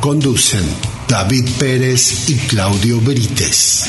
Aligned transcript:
Conducen 0.00 0.62
David 1.08 1.48
Pérez 1.58 2.30
y 2.30 2.36
Claudio 2.36 3.00
Brites. 3.00 3.82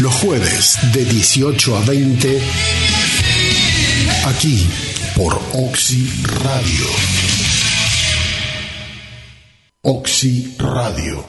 Los 0.00 0.14
jueves 0.16 0.76
de 0.92 1.02
18 1.06 1.76
a 1.76 1.80
20 1.86 2.42
aquí 4.26 4.68
por 5.16 5.40
Oxy 5.54 6.06
Radio. 6.44 6.86
Oxy 9.80 10.54
Radio. 10.58 11.24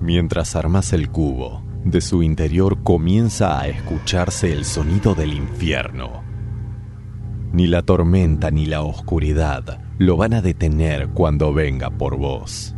Mientras 0.00 0.54
armas 0.54 0.92
el 0.92 1.10
cubo, 1.10 1.64
de 1.84 2.00
su 2.00 2.22
interior 2.22 2.84
comienza 2.84 3.60
a 3.60 3.66
escucharse 3.66 4.52
el 4.52 4.64
sonido 4.64 5.16
del 5.16 5.32
infierno. 5.32 6.22
Ni 7.52 7.66
la 7.66 7.82
tormenta 7.82 8.52
ni 8.52 8.66
la 8.66 8.82
oscuridad 8.82 9.80
lo 9.98 10.16
van 10.16 10.32
a 10.34 10.42
detener 10.42 11.08
cuando 11.08 11.52
venga 11.52 11.90
por 11.90 12.16
vos. 12.16 12.76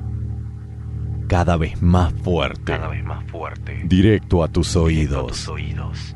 Cada 1.32 1.56
vez 1.56 1.80
más 1.80 2.12
fuerte. 2.12 2.62
Cada 2.64 2.88
vez 2.88 3.02
más 3.02 3.24
fuerte. 3.30 3.80
Directo 3.86 4.44
a 4.44 4.48
tus 4.48 4.76
oídos. 4.76 5.28
tus 5.28 5.48
oídos. 5.48 6.14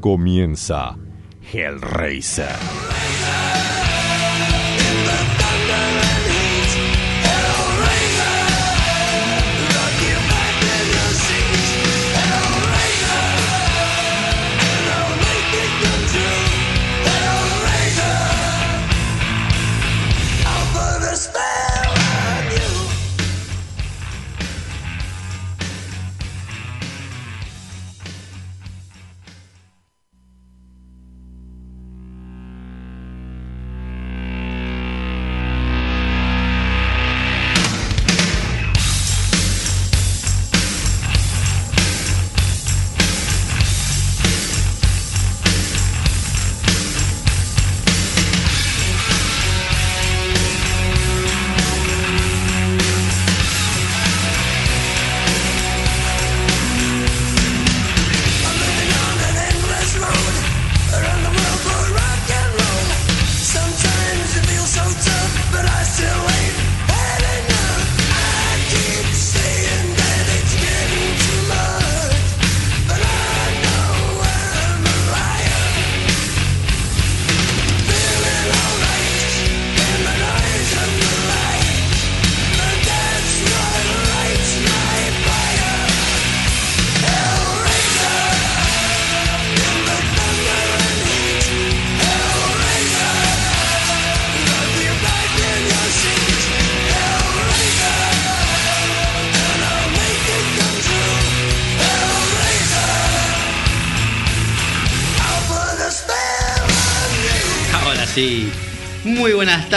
Comienza 0.00 0.96
Hellraiser. 1.52 2.48
Ahora 2.48 3.53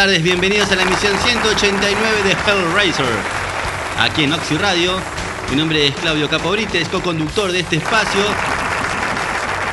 tardes, 0.07 0.23
bienvenidos 0.23 0.71
a 0.71 0.75
la 0.77 0.83
emisión 0.83 1.11
189 1.21 2.23
de 2.23 2.31
Hellraiser. 2.31 3.05
Aquí 3.99 4.23
en 4.23 4.31
Oxy 4.31 4.55
Radio. 4.55 4.97
Mi 5.49 5.57
nombre 5.57 5.85
es 5.85 5.93
Claudio 5.95 6.29
Capobrites, 6.29 6.87
co-conductor 6.87 7.51
de 7.51 7.59
este 7.59 7.75
espacio. 7.75 8.21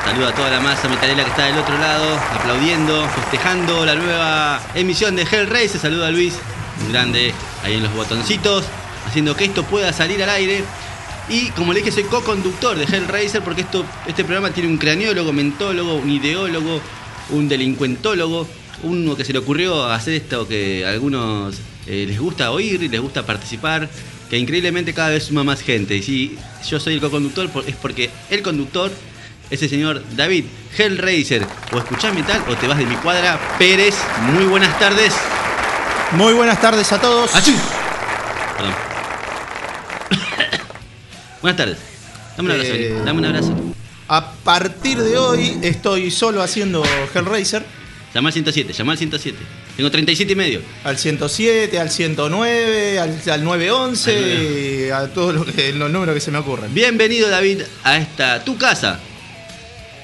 Saludo 0.03 0.27
a 0.27 0.35
toda 0.35 0.49
la 0.49 0.59
masa 0.59 0.89
metalera 0.89 1.23
que 1.23 1.29
está 1.29 1.45
del 1.45 1.57
otro 1.57 1.77
lado, 1.77 2.19
aplaudiendo, 2.33 3.07
festejando 3.15 3.85
la 3.85 3.95
nueva 3.95 4.61
emisión 4.73 5.15
de 5.15 5.21
Hellraiser. 5.21 5.79
Saludo 5.79 6.05
a 6.05 6.11
Luis, 6.11 6.33
un 6.85 6.91
grande 6.91 7.33
ahí 7.63 7.75
en 7.75 7.83
los 7.83 7.93
botoncitos, 7.93 8.65
haciendo 9.07 9.37
que 9.37 9.45
esto 9.45 9.63
pueda 9.63 9.93
salir 9.93 10.21
al 10.21 10.31
aire. 10.31 10.65
Y 11.29 11.47
como 11.51 11.71
le 11.71 11.79
dije, 11.79 11.93
soy 11.93 12.03
co-conductor 12.03 12.75
de 12.75 12.83
Hellraiser 12.83 13.41
porque 13.41 13.61
esto, 13.61 13.85
este 14.05 14.25
programa 14.25 14.49
tiene 14.49 14.67
un 14.67 14.77
craniólogo, 14.77 15.31
mentólogo, 15.31 15.95
un 15.95 16.09
ideólogo, 16.09 16.81
un 17.29 17.47
delincuentólogo, 17.47 18.45
uno 18.85 19.15
que 19.15 19.25
se 19.25 19.33
le 19.33 19.39
ocurrió 19.39 19.85
hacer 19.85 20.13
esto 20.13 20.47
que 20.47 20.85
a 20.85 20.91
algunos 20.91 21.55
eh, 21.87 22.05
les 22.07 22.19
gusta 22.19 22.51
oír 22.51 22.81
y 22.83 22.87
les 22.87 23.01
gusta 23.01 23.25
participar, 23.25 23.89
que 24.29 24.37
increíblemente 24.37 24.93
cada 24.93 25.09
vez 25.09 25.25
suma 25.25 25.43
más 25.43 25.61
gente. 25.61 25.97
Y 25.97 26.03
si 26.03 26.37
yo 26.67 26.79
soy 26.79 26.93
el 26.93 27.01
co-conductor 27.01 27.49
es 27.67 27.75
porque 27.75 28.09
el 28.29 28.41
conductor 28.41 28.91
es 29.49 29.61
el 29.61 29.69
señor 29.69 30.03
David 30.15 30.45
Hellraiser. 30.77 31.45
O 31.71 31.77
escuchás 31.77 32.13
metal 32.13 32.43
o 32.47 32.55
te 32.55 32.67
vas 32.67 32.77
de 32.77 32.85
mi 32.85 32.95
cuadra. 32.95 33.39
Pérez, 33.57 33.95
muy 34.33 34.45
buenas 34.45 34.77
tardes. 34.79 35.13
Muy 36.13 36.33
buenas 36.33 36.61
tardes 36.61 36.91
a 36.91 37.01
todos. 37.01 37.35
¡Achú! 37.35 37.53
Perdón. 38.57 38.73
buenas 41.41 41.57
tardes. 41.57 41.77
Dame 42.37 42.49
un 42.49 42.55
abrazo, 42.55 42.73
Eh, 42.73 43.01
dame 43.03 43.19
un 43.19 43.25
abrazo. 43.25 43.55
A 44.07 44.31
partir 44.31 44.99
de 45.01 45.17
hoy 45.17 45.59
estoy 45.63 46.11
solo 46.11 46.43
haciendo 46.43 46.83
Hellraiser. 47.13 47.65
Llama 48.15 48.29
al 48.29 48.33
107, 48.33 48.71
llama 48.71 48.93
al 48.93 48.97
107. 48.97 49.37
Tengo 49.75 49.91
37 49.91 50.31
y 50.31 50.35
medio. 50.37 50.61
Al 50.85 50.97
107, 50.97 51.77
al 51.77 51.91
109, 51.91 52.97
al, 52.97 53.21
al 53.29 53.43
911, 53.43 54.85
y 54.87 54.89
a 54.89 55.07
todos 55.13 55.35
lo 55.35 55.43
los 55.43 55.91
números 55.91 56.15
que 56.15 56.21
se 56.21 56.31
me 56.31 56.37
ocurren. 56.37 56.73
Bienvenido 56.73 57.27
David 57.27 57.63
a 57.83 57.97
esta 57.97 58.41
tu 58.45 58.57
casa. 58.57 59.01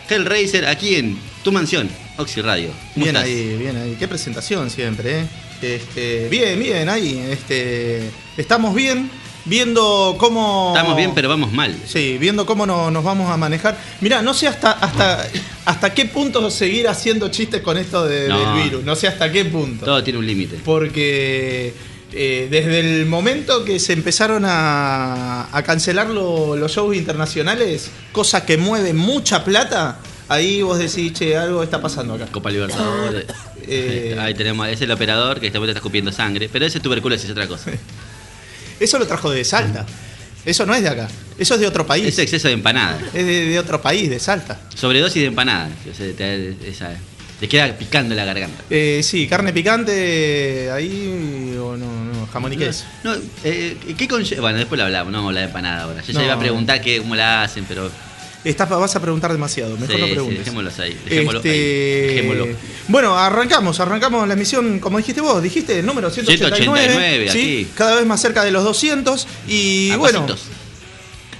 Hellraiser 0.10 0.66
aquí 0.66 0.96
en 0.96 1.18
tu 1.42 1.54
mansión, 1.54 1.90
Oxy 2.18 2.42
Radio. 2.42 2.72
¿Cómo 2.94 3.06
Bien 3.06 3.16
estás? 3.16 3.24
ahí, 3.24 3.56
bien 3.58 3.78
ahí. 3.78 3.96
Qué 3.98 4.10
presentación 4.10 4.70
siempre, 4.70 5.22
¿eh? 5.22 5.26
Este, 5.62 6.28
bien, 6.28 6.60
bien, 6.60 6.90
ahí. 6.90 7.18
Este, 7.32 8.10
estamos 8.36 8.76
bien, 8.76 9.10
viendo 9.46 10.16
cómo. 10.20 10.74
Estamos 10.76 10.96
bien, 10.98 11.14
pero 11.14 11.30
vamos 11.30 11.52
mal. 11.52 11.76
Sí, 11.86 12.18
viendo 12.20 12.46
cómo 12.46 12.66
no- 12.66 12.92
nos 12.92 13.04
vamos 13.04 13.30
a 13.32 13.38
manejar. 13.38 13.78
Mira, 14.02 14.22
no 14.22 14.34
sé 14.34 14.48
hasta, 14.48 14.72
hasta, 14.72 15.28
hasta 15.66 15.94
qué 15.94 16.06
punto 16.06 16.50
seguir 16.52 16.88
haciendo 16.88 17.30
chistes 17.30 17.62
con 17.62 17.78
esto 17.78 18.06
de- 18.06 18.28
No. 18.30 18.40
del 18.56 18.64
virus. 18.64 18.84
No 18.84 18.96
sé 18.96 19.08
hasta 19.08 19.32
qué 19.32 19.46
punto. 19.46 19.86
Todo 19.86 20.04
tiene 20.04 20.20
un 20.20 20.28
límite. 20.28 20.58
Porque 20.64 21.74
eh, 22.14 22.48
desde 22.52 22.80
el 22.80 23.06
momento 23.06 23.64
que 23.64 23.80
se 23.80 23.94
empezaron 23.94 24.44
a, 24.46 25.48
a 25.56 25.64
cancelar 25.64 26.08
lo- 26.10 26.56
los 26.56 26.72
shows 26.74 26.96
internacionales, 26.96 27.90
cosa 28.12 28.46
que 28.46 28.58
mueve 28.58 28.94
mucha 28.94 29.44
plata, 29.46 30.00
ahí 30.28 30.62
vos 30.62 30.78
decís, 30.78 31.14
che, 31.14 31.38
algo 31.38 31.64
está 31.64 31.82
pasando 31.82 32.14
acá. 32.16 32.28
Copa 32.32 32.50
Libertadores. 32.50 33.26
Eh. 33.68 34.18
Ahí 34.20 34.34
tenemos, 34.34 34.68
es 34.68 34.82
el 34.82 34.92
operador 34.92 35.40
que 35.40 35.48
este 35.48 35.58
momento 35.60 35.72
está 35.72 35.80
escupiendo 35.80 36.12
sangre. 36.12 36.50
Pero 36.52 36.66
ese 36.66 36.80
tuberculosis 36.80 37.26
es 37.26 37.32
otra 37.32 37.48
cosa. 37.48 37.72
Eso 38.82 39.00
lo 39.00 39.08
trajo 39.08 39.30
de 39.32 39.44
Salta. 39.46 39.86
Eso 40.44 40.66
no 40.66 40.74
es 40.74 40.82
de 40.82 40.90
acá. 40.90 41.08
Eso 41.38 41.54
es 41.54 41.60
de 41.62 41.68
otro 41.68 41.86
país. 41.86 42.08
Es 42.08 42.18
exceso 42.20 42.48
de 42.48 42.56
empanada. 42.56 43.00
Es 43.14 43.26
de, 43.26 43.46
de 43.48 43.60
otro 43.60 43.82
país, 43.82 44.10
de 44.10 44.20
Salta. 44.20 44.60
Sobredosis 44.76 45.22
de 45.22 45.28
empanada. 45.28 45.70
O 45.90 45.96
sea, 45.96 46.12
te- 46.14 46.56
esa- 46.68 46.96
Te 47.40 47.48
queda 47.48 47.76
picando 47.76 48.14
la 48.14 48.24
garganta. 48.26 48.64
Eh, 48.70 49.02
sí, 49.04 49.28
carne 49.28 49.52
picante 49.54 50.70
ahí 50.72 51.56
o 51.60 51.76
no, 51.78 51.88
no, 52.06 52.28
jamón 52.32 52.54
y 52.54 52.58
queso. 52.58 52.86
No, 53.04 53.16
eh, 53.44 53.78
¿qué 53.98 54.08
Bueno, 54.40 54.58
después 54.60 54.78
lo 54.78 54.86
hablamos, 54.86 55.12
no 55.12 55.18
vamos 55.20 55.30
a 55.30 55.32
hablar 55.32 55.44
de 55.44 55.48
empanada 55.48 55.84
ahora. 55.84 56.02
Yo 56.02 56.14
ya 56.14 56.20
No. 56.20 56.26
iba 56.26 56.34
a 56.36 56.40
preguntar 56.40 56.82
que, 56.82 57.00
cómo 57.00 57.16
la 57.16 57.44
hacen, 57.44 57.66
pero. 57.68 57.90
Estás, 58.44 58.68
vas 58.70 58.96
a 58.96 59.00
preguntar 59.00 59.32
demasiado, 59.32 59.78
mejor 59.78 59.96
sí, 59.96 60.02
no 60.02 60.08
sí, 60.08 60.12
preguntes. 60.14 60.40
dejémoslos 60.40 60.80
ahí. 60.80 60.98
Dejémoslo 61.06 61.40
Este, 61.40 61.50
ahí. 61.52 62.08
Dejémoslo. 62.16 62.48
Bueno, 62.88 63.16
arrancamos, 63.18 63.80
arrancamos 63.80 64.28
la 64.28 64.34
emisión, 64.34 64.80
como 64.80 64.98
dijiste 64.98 65.22
vos, 65.22 65.44
dijiste 65.44 65.78
el 65.80 65.86
número 65.86 66.10
189, 66.10 66.56
189, 66.90 67.30
¿sí? 67.32 67.68
cada 67.76 67.96
vez 67.98 68.06
más 68.08 68.20
cerca 68.20 68.44
de 68.44 68.50
los 68.52 68.64
200 68.64 69.28
y 69.48 69.92
A 69.92 69.98
bueno, 69.98 70.22
pasitos. 70.26 70.46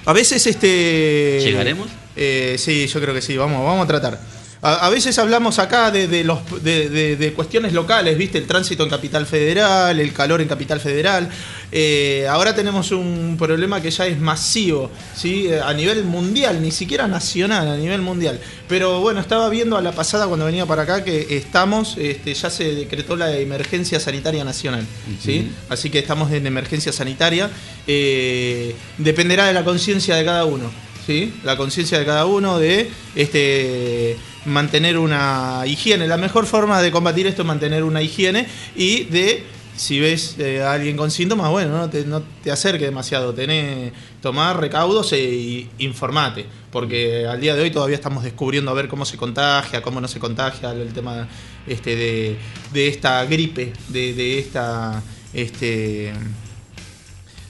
a 0.04 0.12
veces 0.12 0.46
este 0.46 1.40
¿Llegaremos? 1.42 1.88
eh, 2.14 2.54
sí, 2.58 2.86
yo 2.86 3.00
creo 3.00 3.14
que 3.14 3.22
sí, 3.22 3.36
vamos, 3.36 3.64
vamos 3.64 3.84
a 3.84 3.88
tratar. 3.88 4.20
A, 4.64 4.86
a 4.86 4.90
veces 4.90 5.18
hablamos 5.18 5.58
acá 5.58 5.90
de, 5.90 6.06
de 6.06 6.22
los, 6.22 6.38
de, 6.62 6.88
de- 6.88 7.16
de 7.16 7.32
cuestiones 7.32 7.72
locales, 7.72 8.16
¿viste? 8.16 8.38
El 8.38 8.46
tránsito 8.46 8.84
en 8.84 8.90
Capital 8.90 9.26
Federal, 9.26 9.98
el 9.98 10.12
calor 10.12 10.40
en 10.40 10.46
Capital 10.46 10.78
Federal. 10.78 11.28
Eh, 11.74 12.26
ahora 12.28 12.54
tenemos 12.54 12.90
un 12.90 13.36
problema 13.38 13.80
que 13.80 13.90
ya 13.90 14.06
es 14.06 14.20
masivo, 14.20 14.90
¿sí? 15.16 15.46
Eh, 15.48 15.60
A 15.60 15.72
nivel 15.72 16.04
mundial, 16.04 16.60
ni 16.60 16.70
siquiera 16.70 17.08
nacional, 17.08 17.66
a 17.66 17.76
nivel 17.76 18.02
mundial. 18.02 18.38
Pero 18.68 19.00
bueno, 19.00 19.20
estaba 19.20 19.48
viendo 19.48 19.78
a 19.78 19.80
la 19.80 19.92
pasada 19.92 20.26
cuando 20.26 20.44
venía 20.44 20.66
para 20.66 20.82
acá 20.82 21.02
que 21.02 21.34
estamos, 21.36 21.96
este, 21.96 22.34
ya 22.34 22.50
se 22.50 22.74
decretó 22.74 23.16
la 23.16 23.34
emergencia 23.38 23.98
sanitaria 23.98 24.44
nacional, 24.44 24.86
¿sí? 25.18 25.50
Así 25.70 25.88
que 25.88 25.98
estamos 25.98 26.30
en 26.32 26.46
emergencia 26.46 26.92
sanitaria. 26.92 27.50
Eh, 27.86 28.76
dependerá 28.98 29.46
de 29.46 29.54
la 29.54 29.64
conciencia 29.64 30.14
de 30.16 30.24
cada 30.24 30.44
uno. 30.44 30.70
¿sí? 31.06 31.32
La 31.42 31.56
conciencia 31.56 31.98
de 31.98 32.04
cada 32.04 32.26
uno 32.26 32.58
de 32.58 32.90
este 33.14 34.16
mantener 34.44 34.98
una 34.98 35.62
higiene. 35.66 36.06
La 36.06 36.16
mejor 36.16 36.46
forma 36.46 36.82
de 36.82 36.90
combatir 36.90 37.26
esto 37.26 37.42
es 37.42 37.48
mantener 37.48 37.84
una 37.84 38.02
higiene 38.02 38.46
y 38.76 39.04
de 39.04 39.44
si 39.76 39.98
ves 40.00 40.36
eh, 40.38 40.62
a 40.62 40.72
alguien 40.72 40.96
con 40.96 41.10
síntomas, 41.10 41.50
bueno, 41.50 41.76
no 41.76 41.88
te, 41.90 42.04
no 42.04 42.22
te 42.42 42.50
acerques 42.50 42.82
demasiado, 42.88 43.32
tenés, 43.34 43.92
tomar 44.20 44.60
recaudos 44.60 45.12
e 45.12 45.20
y 45.22 45.70
informate, 45.78 46.46
porque 46.70 47.26
al 47.26 47.40
día 47.40 47.54
de 47.54 47.62
hoy 47.62 47.70
todavía 47.70 47.96
estamos 47.96 48.22
descubriendo 48.22 48.70
a 48.70 48.74
ver 48.74 48.88
cómo 48.88 49.04
se 49.04 49.16
contagia, 49.16 49.82
cómo 49.82 50.00
no 50.00 50.08
se 50.08 50.18
contagia, 50.20 50.72
el 50.72 50.92
tema 50.92 51.26
este, 51.66 51.96
de, 51.96 52.36
de 52.72 52.88
esta 52.88 53.24
gripe, 53.24 53.72
de, 53.88 54.12
de 54.14 54.38
esta 54.38 55.02
este 55.34 56.12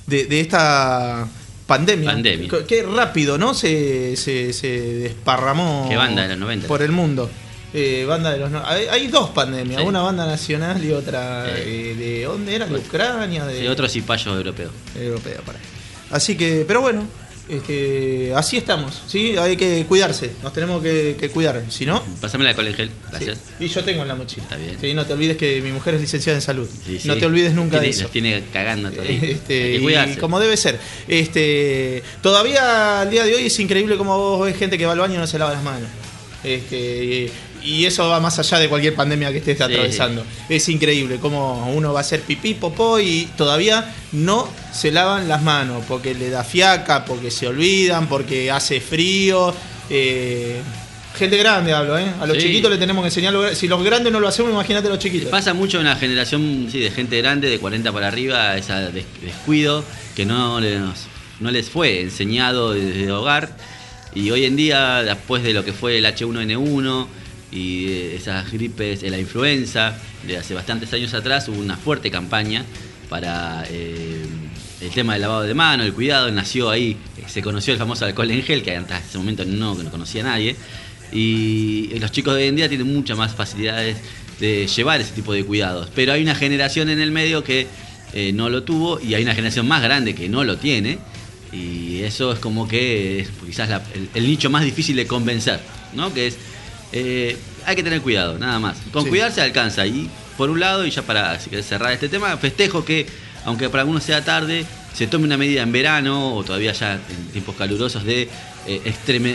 de, 0.07 0.25
de 0.27 0.41
esta 0.41 1.29
pandemia. 1.67 2.11
Pandemia. 2.13 2.49
Qué- 2.49 2.65
Qué 2.67 2.83
rápido, 2.83 3.39
¿no? 3.39 3.55
Se, 3.55 4.17
se, 4.17 4.53
se 4.53 4.69
desparramó 4.69 5.87
Qué 5.89 5.97
banda 5.97 6.23
de 6.23 6.29
los 6.31 6.39
90. 6.39 6.69
por 6.69 6.83
el 6.83 6.93
mundo. 6.93 7.31
Eh, 7.75 8.05
banda 8.07 8.31
de 8.33 8.39
los 8.39 8.51
no- 8.51 8.63
hay, 8.67 8.85
hay 8.91 9.07
dos 9.09 9.31
pandemias, 9.31 9.81
Sí. 9.81 9.87
una 9.87 10.03
banda 10.03 10.27
nacional 10.27 10.85
y 10.85 10.93
otra 10.93 11.47
Sí. 11.47 11.63
eh, 11.65 11.95
de 11.99 12.25
dónde 12.25 12.55
era, 12.55 12.67
de 12.67 12.75
Ucrania, 12.77 13.47
de 13.47 13.61
Sí, 13.61 13.67
otro 13.67 13.89
cipallo 13.89 14.37
europeo. 14.37 14.71
europea, 14.95 15.41
para. 15.47 15.59
Así 16.11 16.37
que, 16.37 16.65
pero 16.69 16.83
bueno, 16.83 17.07
este, 17.49 18.33
así 18.37 18.57
estamos, 18.59 19.03
¿sí? 19.07 19.37
Hay 19.39 19.57
que 19.57 19.85
cuidarse, 19.89 20.33
nos 20.43 20.53
tenemos 20.53 20.83
que, 20.83 21.17
que 21.19 21.31
cuidar, 21.31 21.63
si 21.71 21.87
no, 21.87 22.03
Pásame 22.21 22.45
la 22.45 22.55
colegel, 22.55 22.91
gracias. 23.11 23.39
Sí. 23.59 23.65
Y 23.65 23.69
yo 23.69 23.83
tengo 23.83 24.03
en 24.03 24.09
la 24.09 24.15
mochila. 24.15 24.43
Está 24.45 24.57
bien. 24.57 24.77
Sí, 24.81 24.93
no 24.95 25.07
te 25.07 25.15
olvides 25.15 25.37
que 25.39 25.61
mi 25.63 25.73
mujer 25.73 25.95
es 25.95 26.03
licenciada 26.03 26.37
en 26.39 26.43
salud. 26.43 26.69
Sí. 26.87 27.01
No 27.05 27.17
te 27.17 27.25
olvides 27.27 27.55
nunca 27.55 27.73
Tiene- 27.81 27.85
de 27.87 27.91
eso. 27.91 28.03
Nos 28.03 28.13
tiene 28.13 28.43
cagando 28.53 28.89
el 28.89 28.95
día. 28.95 29.31
Este, 29.31 29.77
y 29.77 30.17
como 30.17 30.39
debe 30.41 30.57
ser. 30.59 30.79
Este, 31.09 32.03
todavía 32.23 33.01
al 33.01 33.11
día 33.11 33.25
de 33.25 33.35
hoy 33.35 33.47
es 33.47 33.59
increíble 33.61 33.97
como 33.97 34.17
vos 34.19 34.45
ves 34.47 34.57
gente 34.57 34.77
que 34.79 34.85
va 34.87 34.93
al 34.93 34.99
baño 35.01 35.15
y 35.15 35.19
no 35.19 35.27
se 35.27 35.39
lava 35.39 35.53
las 35.53 35.63
manos. 35.63 35.89
Este, 36.45 37.31
y, 37.65 37.85
eso 37.87 38.09
va 38.09 38.21
más 38.21 38.39
allá 38.39 38.59
de 38.59 38.69
cualquier 38.69 38.95
pandemia 38.95 39.31
que 39.33 39.39
estés 39.39 39.57
Sí. 39.59 39.63
atravesando. 39.63 40.25
Es 40.49 40.69
increíble 40.69 41.19
cómo 41.21 41.71
uno 41.75 41.93
va 41.93 42.01
a 42.01 42.03
hacer 42.03 42.21
pipí, 42.23 42.55
popó 42.55 42.99
y 43.01 43.29
todavía 43.37 43.93
no 44.13 44.49
se 44.73 44.91
lavan 44.91 45.29
las 45.29 45.43
manos 45.43 45.85
porque 45.89 46.15
le 46.15 46.31
da 46.31 46.45
fiaca, 46.45 47.05
porque 47.05 47.31
se 47.31 47.47
olvidan, 47.47 48.09
porque 48.09 48.51
hace 48.51 48.81
frío. 48.81 49.55
eh, 49.91 50.61
gente 51.19 51.37
grande 51.37 51.75
hablo, 51.75 51.99
¿eh? 51.99 52.07
A 52.21 52.25
los 52.27 52.39
Sí. 52.39 52.45
chiquitos 52.45 52.71
le 52.71 52.79
tenemos 52.79 53.03
que 53.03 53.09
enseñar. 53.09 53.35
Si 53.55 53.69
los 53.69 53.83
grandes 53.85 54.11
no 54.13 54.21
lo 54.21 54.29
hacemos, 54.29 54.51
imagínate 54.53 54.89
los 54.89 54.99
chiquitos. 54.99 55.29
Pasa 55.29 55.53
mucho 55.53 55.79
en 55.81 55.85
la 55.85 55.97
generación 55.97 56.69
sí, 56.73 56.79
de 56.81 56.91
gente 56.91 57.19
grande, 57.19 57.51
de 57.51 57.59
40 57.59 57.93
para 57.93 58.09
arriba, 58.09 58.57
ese 58.57 58.73
des- 58.93 59.05
descuido 59.21 59.85
que 60.17 60.25
no 60.25 60.61
les, 60.61 60.81
no 61.41 61.51
les 61.51 61.69
fue 61.69 62.01
enseñado 62.01 62.73
desde 62.73 63.11
hogar. 63.13 63.55
Y 64.15 64.31
hoy 64.31 64.47
en 64.47 64.57
día, 64.57 65.03
después 65.03 65.43
de 65.43 65.53
lo 65.53 65.65
que 65.65 65.73
fue 65.75 65.99
el 65.99 66.07
H1N1 66.07 67.07
y 67.53 67.87
esas 68.15 68.51
gripes, 68.51 69.03
eh, 69.03 69.11
la 69.11 69.19
influenza, 69.19 69.95
de 70.27 70.39
hace 70.39 70.55
bastantes 70.55 70.93
años 70.95 71.13
atrás, 71.15 71.49
hubo 71.49 71.61
una 71.61 71.77
fuerte 71.77 72.11
campaña 72.11 72.65
para 73.09 73.65
eh, 73.69 74.25
el 74.81 74.91
tema 74.91 75.13
del 75.13 75.23
lavado 75.23 75.43
de 75.43 75.53
manos, 75.55 75.85
el 75.87 75.93
cuidado. 75.93 76.31
Nació 76.31 76.71
ahí, 76.71 76.97
eh, 77.19 77.25
se 77.29 77.43
conoció 77.43 77.73
el 77.75 77.79
famoso 77.79 78.07
alcohol 78.07 78.31
en 78.31 78.43
gel, 78.43 78.63
que 78.63 78.75
hasta 78.75 78.99
ese 78.99 79.19
momento 79.19 79.45
no, 79.45 79.75
no 79.75 79.91
conocía 79.91 80.23
nadie. 80.23 80.57
Y 81.13 81.91
los 81.99 82.11
chicos 82.11 82.35
de 82.35 82.43
hoy 82.43 82.49
en 82.49 82.57
día 82.57 82.69
tienen 82.69 82.93
muchas 82.93 83.19
más 83.19 83.35
facilidades 83.35 83.99
de 84.41 84.67
llevar 84.67 85.01
ese 85.01 85.13
tipo 85.13 85.33
de 85.35 85.45
cuidados. 85.45 85.89
Pero 85.95 86.13
hay 86.15 86.23
una 86.23 86.35
generación 86.35 86.89
en 86.89 87.01
el 87.01 87.11
medio 87.11 87.45
que 87.45 87.67
eh, 88.15 88.33
no 88.33 88.49
lo 88.49 88.63
tuvo 88.63 88.99
y 89.01 89.15
hay 89.15 89.23
una 89.23 89.35
generación 89.35 89.69
más 89.69 89.83
grande 89.83 90.15
que 90.15 90.29
no 90.29 90.43
lo 90.45 90.57
tiene. 90.57 90.99
Y 91.53 92.01
eso 92.03 92.33
es 92.33 92.39
como 92.39 92.67
que 92.67 93.21
es 93.21 93.29
quizás 93.45 93.69
la- 93.69 93.83
el, 93.95 94.09
el 94.15 94.27
nicho 94.27 94.49
más 94.49 94.65
difícil 94.65 94.97
de 94.97 95.07
convencer, 95.07 95.61
¿no? 95.95 96.15
Que 96.15 96.29
es, 96.29 96.39
eh, 96.93 97.37
hay 97.67 97.77
que 97.77 97.83
tener 97.83 98.01
cuidado, 98.03 98.39
nada 98.39 98.59
más. 98.59 98.77
Con 98.93 99.05
Sí. 99.05 99.09
cuidar 99.11 99.33
se 99.33 99.41
alcanza. 99.41 99.87
Y 99.87 100.11
por 100.37 100.51
un 100.51 100.61
lado, 100.61 100.85
y 100.87 100.91
ya 100.91 101.03
para 101.03 101.39
cerrar 101.39 101.93
este 101.93 102.09
tema, 102.09 102.37
festejo 102.37 102.85
que, 102.85 103.07
aunque 103.45 103.69
para 103.69 103.83
algunos 103.83 104.03
sea 104.05 104.25
tarde, 104.25 104.65
se 104.95 105.07
tome 105.07 105.25
una 105.25 105.37
medida 105.37 105.63
en 105.63 105.73
verano 105.73 106.35
o 106.35 106.45
todavía 106.45 106.73
ya 106.73 106.95
en 106.95 107.27
tiempos 107.33 107.57
calurosos 107.57 108.05
de 108.05 108.29
eh, 108.67 108.81
extreme, 108.85 109.35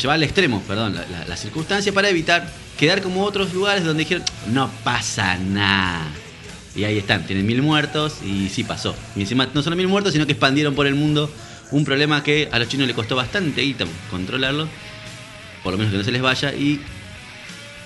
llevar 0.00 0.16
al 0.16 0.22
extremo, 0.22 0.62
perdón, 0.66 0.94
la, 0.94 1.00
la- 1.06 1.24
la 1.26 1.36
circunstancia 1.36 1.92
para 1.92 2.08
evitar 2.08 2.48
quedar 2.78 3.02
como 3.02 3.24
otros 3.24 3.52
lugares 3.54 3.84
donde 3.84 4.02
dijeron, 4.04 4.24
no 4.48 4.70
pasa 4.84 5.36
nada. 5.38 6.06
Y 6.74 6.84
ahí 6.84 6.96
están, 6.98 7.26
tienen 7.26 7.46
mil 7.46 7.60
muertos 7.62 8.16
y 8.24 8.48
sí 8.48 8.64
pasó. 8.64 8.96
Y 9.14 9.20
encima 9.20 9.48
no 9.52 9.62
solo 9.62 9.76
mil 9.76 9.88
muertos, 9.88 10.12
sino 10.12 10.26
que 10.26 10.32
expandieron 10.32 10.74
por 10.74 10.86
el 10.86 10.94
mundo 10.94 11.30
un 11.70 11.84
problema 11.84 12.22
que 12.22 12.48
a 12.50 12.58
los 12.58 12.68
chinos 12.68 12.86
les 12.86 12.96
costó 12.96 13.14
bastante 13.16 13.60
guita 13.62 13.84
controlarlo, 14.10 14.68
por 15.62 15.72
lo 15.72 15.78
menos 15.78 15.92
que 15.92 15.98
no 15.98 16.04
se 16.04 16.12
les 16.12 16.22
vaya, 16.22 16.52
y 16.52 16.80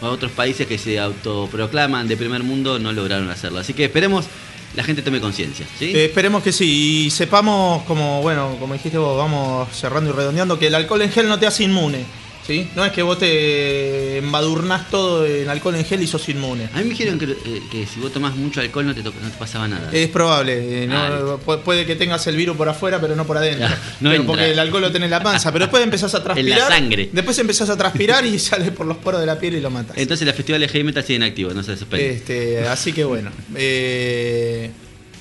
a 0.00 0.06
otros 0.06 0.32
países 0.32 0.66
que 0.66 0.78
se 0.78 0.98
autoproclaman 0.98 2.06
de 2.06 2.16
primer 2.16 2.42
mundo 2.42 2.78
no 2.78 2.92
lograron 2.92 3.30
hacerlo. 3.30 3.58
Así 3.58 3.72
que 3.72 3.84
esperemos 3.84 4.26
la 4.74 4.84
gente 4.84 5.02
tome 5.02 5.20
conciencia. 5.20 5.66
Eh, 5.80 6.06
esperemos 6.06 6.42
que 6.42 6.52
sí. 6.52 7.06
Y 7.06 7.10
sepamos, 7.10 7.82
como 7.84 8.20
bueno, 8.20 8.56
como 8.60 8.74
dijiste 8.74 8.98
vos, 8.98 9.16
vamos 9.16 9.74
cerrando 9.74 10.10
y 10.10 10.12
redondeando, 10.12 10.58
que 10.58 10.66
el 10.66 10.74
alcohol 10.74 11.02
en 11.02 11.10
gel 11.10 11.28
no 11.28 11.38
te 11.38 11.46
hace 11.46 11.64
inmune. 11.64 12.04
¿Sí? 12.46 12.68
No 12.76 12.84
es 12.84 12.92
que 12.92 13.02
vos 13.02 13.18
te 13.18 14.18
embadurnás 14.18 14.88
todo 14.90 15.26
en 15.26 15.48
alcohol 15.48 15.74
en 15.76 15.84
gel 15.84 16.02
y 16.02 16.06
sos 16.06 16.28
inmune. 16.28 16.68
a 16.72 16.78
mí 16.78 16.84
me 16.84 16.90
dijeron 16.90 17.18
que, 17.18 17.24
eh, 17.26 17.62
que 17.70 17.86
si 17.86 18.00
vos 18.00 18.12
tomás 18.12 18.34
mucho 18.36 18.60
alcohol 18.60 18.86
no 18.86 18.94
te, 18.94 19.02
no 19.02 19.10
te 19.12 19.20
pasaba 19.38 19.66
nada. 19.68 19.90
Es 19.92 20.08
probable, 20.08 20.84
eh, 20.84 20.88
Ah, 20.92 21.36
pu- 21.44 21.60
puede 21.60 21.84
que 21.86 21.96
tengas 21.96 22.26
el 22.26 22.36
virus 22.36 22.56
por 22.56 22.68
afuera, 22.68 23.00
pero 23.00 23.16
no 23.16 23.26
por 23.26 23.36
adentro. 23.38 23.68
No 24.00 24.10
Pero 24.10 24.24
porque 24.26 24.50
el 24.52 24.58
alcohol 24.58 24.82
lo 24.82 24.92
tenés 24.92 25.06
en 25.06 25.10
la 25.10 25.22
panza. 25.22 25.52
Pero 25.52 25.64
después 25.66 25.82
empezás 25.82 26.14
a 26.14 26.22
transpirar. 26.24 26.68
sangre. 26.68 27.10
Después 27.12 27.38
empezás 27.38 27.68
a 27.70 27.76
transpirar 27.76 28.24
y 28.26 28.38
sale 28.38 28.70
por 28.72 28.86
los 28.86 28.96
poros 28.98 29.20
de 29.20 29.26
la 29.26 29.38
piel 29.38 29.54
y 29.56 29.60
lo 29.60 29.70
matas. 29.70 29.96
Entonces 29.98 30.26
los 30.26 30.36
festivales 30.36 30.70
heavy 30.70 30.84
metal 30.84 31.04
siguen 31.04 31.22
activos, 31.22 31.54
no 31.54 31.62
se 31.62 31.72
desesperen. 31.72 32.12
Este, 32.16 32.66
así 32.68 32.92
que 32.92 33.04
bueno. 33.04 33.30
eh, 33.54 34.70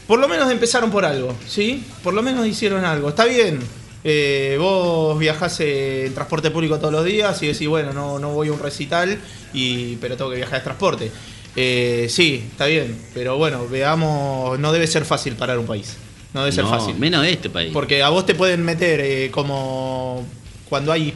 por 0.08 0.20
lo 0.20 0.28
menos 0.28 0.52
empezaron 0.52 0.92
por 0.92 1.04
algo, 1.06 1.36
¿sí? 1.48 1.84
Por 2.04 2.14
lo 2.14 2.22
menos 2.22 2.46
hicieron 2.46 2.86
algo. 2.86 3.10
Está 3.10 3.26
bien. 3.26 3.60
Eh, 4.08 4.56
vos 4.60 5.18
viajás 5.18 5.60
en 5.62 6.14
transporte 6.14 6.52
público 6.52 6.78
todos 6.78 6.94
los 6.94 7.04
días 7.04 7.42
y 7.42 7.48
decís, 7.48 7.68
bueno, 7.68 7.92
no, 7.92 8.20
no 8.20 8.30
voy 8.30 8.50
a 8.50 8.52
un 8.52 8.60
recital, 8.60 9.18
y, 9.52 9.96
pero 9.96 10.16
tengo 10.16 10.30
que 10.30 10.38
viajar 10.38 10.60
en 10.60 10.64
transporte. 10.64 11.12
Eh, 11.56 12.06
sí, 12.10 12.46
está 12.52 12.68
bien. 12.68 12.96
Pero 13.14 13.38
bueno, 13.38 13.68
veamos, 13.68 14.60
no 14.60 14.72
debe 14.72 14.86
ser 14.88 15.06
fácil 15.06 15.34
parar 15.36 15.58
un 15.58 15.66
país. 15.66 15.98
No 16.34 16.42
debe 16.42 16.52
ser 16.52 16.66
No, 16.66 16.70
fácil. 16.70 16.96
Menos 17.00 17.24
de 17.24 17.32
este 17.32 17.50
país. 17.50 17.72
Porque 17.74 18.04
a 18.04 18.10
vos 18.10 18.26
te 18.26 18.36
pueden 18.36 18.64
meter 18.64 19.00
eh, 19.02 19.32
como 19.32 20.24
cuando 20.70 20.92
hay 20.92 21.14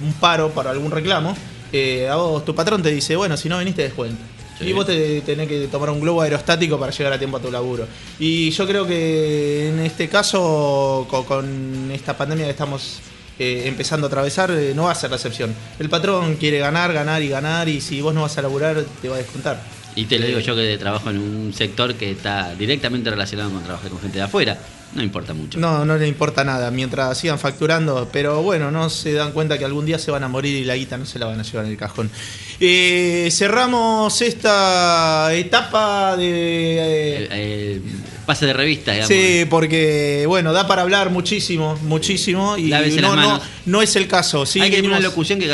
un 0.00 0.12
paro 0.14 0.50
para 0.50 0.70
algún 0.70 0.90
reclamo, 0.90 1.36
eh, 1.72 2.08
a 2.08 2.14
vos 2.16 2.44
tu 2.44 2.54
patrón 2.54 2.82
te 2.82 2.90
dice, 2.90 3.16
bueno, 3.16 3.36
si 3.36 3.48
no 3.48 3.58
viniste 3.58 3.82
descuento. 3.82 4.22
Y 4.60 4.72
vos 4.72 4.86
te 4.86 5.20
tenés 5.20 5.48
que 5.48 5.66
tomar 5.68 5.90
un 5.90 6.00
globo 6.00 6.22
aerostático 6.22 6.78
para 6.78 6.90
llegar 6.92 7.12
a 7.12 7.18
tiempo 7.18 7.36
a 7.36 7.40
tu 7.40 7.50
laburo. 7.50 7.86
Y 8.18 8.50
yo 8.50 8.66
creo 8.66 8.86
que 8.86 9.68
en 9.68 9.80
este 9.80 10.08
caso, 10.08 11.06
co- 11.10 11.24
con, 11.26 11.90
esta 11.92 12.16
pandemia 12.16 12.46
que 12.46 12.52
estamos 12.52 13.00
eh, 13.38 13.64
empezando 13.66 14.06
a 14.06 14.08
atravesar, 14.08 14.50
eh, 14.52 14.72
no 14.74 14.84
va 14.84 14.92
a 14.92 14.94
ser 14.94 15.10
la 15.10 15.16
excepción. 15.16 15.54
El 15.78 15.90
patrón 15.90 16.36
quiere 16.36 16.58
ganar, 16.58 16.92
ganar 16.92 17.22
y 17.22 17.28
ganar, 17.28 17.68
y 17.68 17.80
si 17.82 18.00
vos 18.00 18.14
no 18.14 18.22
vas 18.22 18.38
a 18.38 18.42
laburar, 18.42 18.82
te 19.02 19.08
va 19.10 19.16
a 19.16 19.18
descontar. 19.18 19.60
Y 19.96 20.04
te 20.04 20.18
lo 20.18 20.26
digo 20.26 20.38
yo 20.40 20.54
que 20.54 20.76
trabajo 20.78 21.10
en 21.10 21.18
un 21.18 21.52
sector 21.54 21.94
que 21.94 22.10
está 22.12 22.54
directamente 22.54 23.10
relacionado 23.10 23.50
con 23.50 23.62
trabajar 23.64 23.90
con 23.90 24.00
gente 24.00 24.18
de 24.18 24.24
afuera. 24.24 24.58
No 24.94 25.02
importa 25.02 25.34
mucho. 25.34 25.58
No, 25.58 25.84
no 25.84 25.96
le 25.98 26.06
importa 26.06 26.44
nada 26.44 26.70
mientras 26.70 27.18
sigan 27.18 27.38
facturando, 27.38 28.08
pero 28.12 28.42
bueno, 28.42 28.70
no 28.70 28.88
se 28.88 29.12
dan 29.12 29.32
cuenta 29.32 29.58
que 29.58 29.64
algún 29.64 29.84
día 29.84 29.98
se 29.98 30.10
van 30.10 30.22
a 30.22 30.28
morir 30.28 30.54
y 30.54 30.64
la 30.64 30.76
guita 30.76 30.96
no 30.96 31.04
se 31.04 31.18
la 31.18 31.26
van 31.26 31.40
a 31.40 31.42
llevar 31.42 31.64
en 31.66 31.72
el 31.72 31.76
cajón. 31.76 32.08
Eh, 32.60 33.28
cerramos 33.32 34.22
esta 34.22 35.34
etapa 35.34 36.16
de... 36.16 36.26
eh, 36.78 37.16
El- 37.30 37.32
el 37.32 37.82
pase 38.24 38.46
de 38.46 38.52
revista, 38.52 38.92
digamos. 38.92 39.08
Sí, 39.14 39.44
porque 39.50 40.24
bueno, 40.28 40.52
da 40.52 40.66
para 40.66 40.82
hablar 40.82 41.10
muchísimo, 41.10 41.76
muchísimo 41.82 42.56
y 42.56 42.70
no, 43.00 43.16
no, 43.16 43.40
no 43.66 43.82
es 43.82 43.96
el 43.96 44.06
caso. 44.08 44.46
¿sí? 44.46 44.60
Hay 44.60 44.70
que 44.70 44.76
tener 44.76 44.90
una 44.92 45.00
locución 45.00 45.38
que 45.38 45.48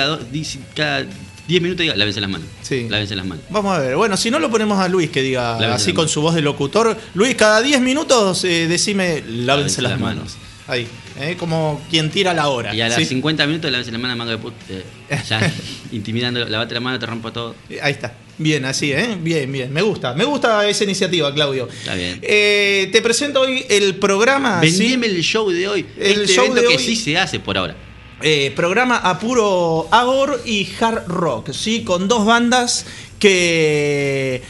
cada 0.74 1.06
10 1.52 1.62
minutos 1.62 1.82
diga, 1.82 1.94
lávense 1.96 2.20
las 2.20 2.30
manos. 2.30 2.46
Sí. 2.62 2.86
Lávense 2.88 3.14
las 3.14 3.26
manos. 3.26 3.44
Vamos 3.50 3.76
a 3.76 3.78
ver, 3.80 3.96
bueno, 3.96 4.16
si 4.16 4.30
no 4.30 4.38
lo 4.38 4.50
ponemos 4.50 4.78
a 4.78 4.88
Luis 4.88 5.10
que 5.10 5.22
diga 5.22 5.52
Lávense 5.60 5.74
así 5.84 5.92
con 5.92 6.08
su 6.08 6.20
voz 6.22 6.34
de 6.34 6.42
locutor. 6.42 6.96
Luis, 7.14 7.34
cada 7.34 7.60
10 7.60 7.80
minutos 7.80 8.42
eh, 8.44 8.66
decime, 8.68 9.22
lávense 9.28 9.82
las 9.82 9.92
las 9.92 10.00
manos. 10.00 10.16
manos. 10.24 10.36
Ahí, 10.68 10.86
eh, 11.20 11.36
como 11.38 11.82
quien 11.90 12.10
tira 12.10 12.32
la 12.32 12.48
hora. 12.48 12.74
Y 12.74 12.80
a 12.80 12.88
las 12.88 12.96
¿sí? 12.98 13.04
50 13.04 13.46
minutos 13.46 13.70
lávense 13.70 13.92
las 13.92 14.00
manos, 14.00 14.16
mango 14.16 14.30
de 14.30 14.38
puta. 14.38 14.56
eh, 14.70 14.82
ya 15.28 15.52
intimidando, 15.92 16.44
lavate 16.48 16.74
la 16.74 16.80
mano, 16.80 16.98
te 16.98 17.06
rompo 17.06 17.32
todo. 17.32 17.54
Ahí 17.82 17.92
está. 17.92 18.14
Bien, 18.38 18.64
así, 18.64 18.92
¿eh? 18.92 19.16
Bien, 19.20 19.50
bien. 19.52 19.72
Me 19.72 19.82
gusta. 19.82 20.14
Me 20.14 20.24
gusta 20.24 20.66
esa 20.68 20.84
iniciativa, 20.84 21.32
Claudio. 21.34 21.68
Está 21.70 21.94
bien. 21.94 22.18
Eh, 22.22 22.88
te 22.90 23.02
presento 23.02 23.42
hoy 23.42 23.64
el 23.68 23.96
programa. 23.96 24.60
¿sí? 24.62 24.70
Vendíme 24.70 25.06
el 25.08 25.20
show 25.22 25.50
de 25.50 25.68
hoy. 25.68 25.86
El 25.98 26.22
este 26.22 26.34
show 26.34 26.44
evento 26.46 26.62
de 26.62 26.68
que 26.68 26.76
hoy- 26.76 26.82
sí 26.82 26.96
se 26.96 27.18
hace 27.18 27.38
por 27.40 27.58
ahora. 27.58 27.76
Eh, 28.24 28.52
programa 28.54 28.98
a 28.98 29.18
puro 29.18 29.88
agor 29.90 30.40
y 30.44 30.68
hard 30.80 31.08
rock, 31.08 31.50
¿sí? 31.50 31.82
Con 31.82 32.06
dos 32.06 32.24
bandas 32.24 32.86
que 33.18 34.42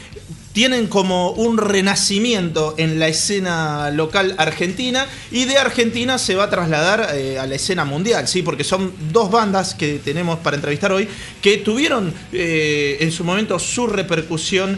tienen 0.51 0.85
como 0.85 1.31
un 1.31 1.57
renacimiento 1.57 2.75
en 2.77 2.99
la 2.99 3.07
escena 3.07 3.89
local 3.89 4.35
argentina 4.37 5.07
y 5.31 5.45
de 5.45 5.57
Argentina 5.57 6.19
se 6.19 6.35
va 6.35 6.43
a 6.43 6.49
trasladar 6.51 7.15
eh, 7.15 7.39
a 7.39 7.47
la 7.47 7.55
escena 7.55 7.83
mundial, 7.83 8.27
¿sí? 8.27 8.43
Porque 8.43 8.63
son 8.63 8.93
dos 9.11 9.31
bandas 9.31 9.73
que 9.73 9.97
tenemos 9.97 10.37
para 10.39 10.55
entrevistar 10.55 10.91
hoy 10.91 11.07
que 11.41 11.57
tuvieron 11.57 12.13
eh, 12.31 12.97
en 12.99 13.11
su 13.11 13.23
momento 13.23 13.57
su 13.57 13.87
repercusión 13.87 14.77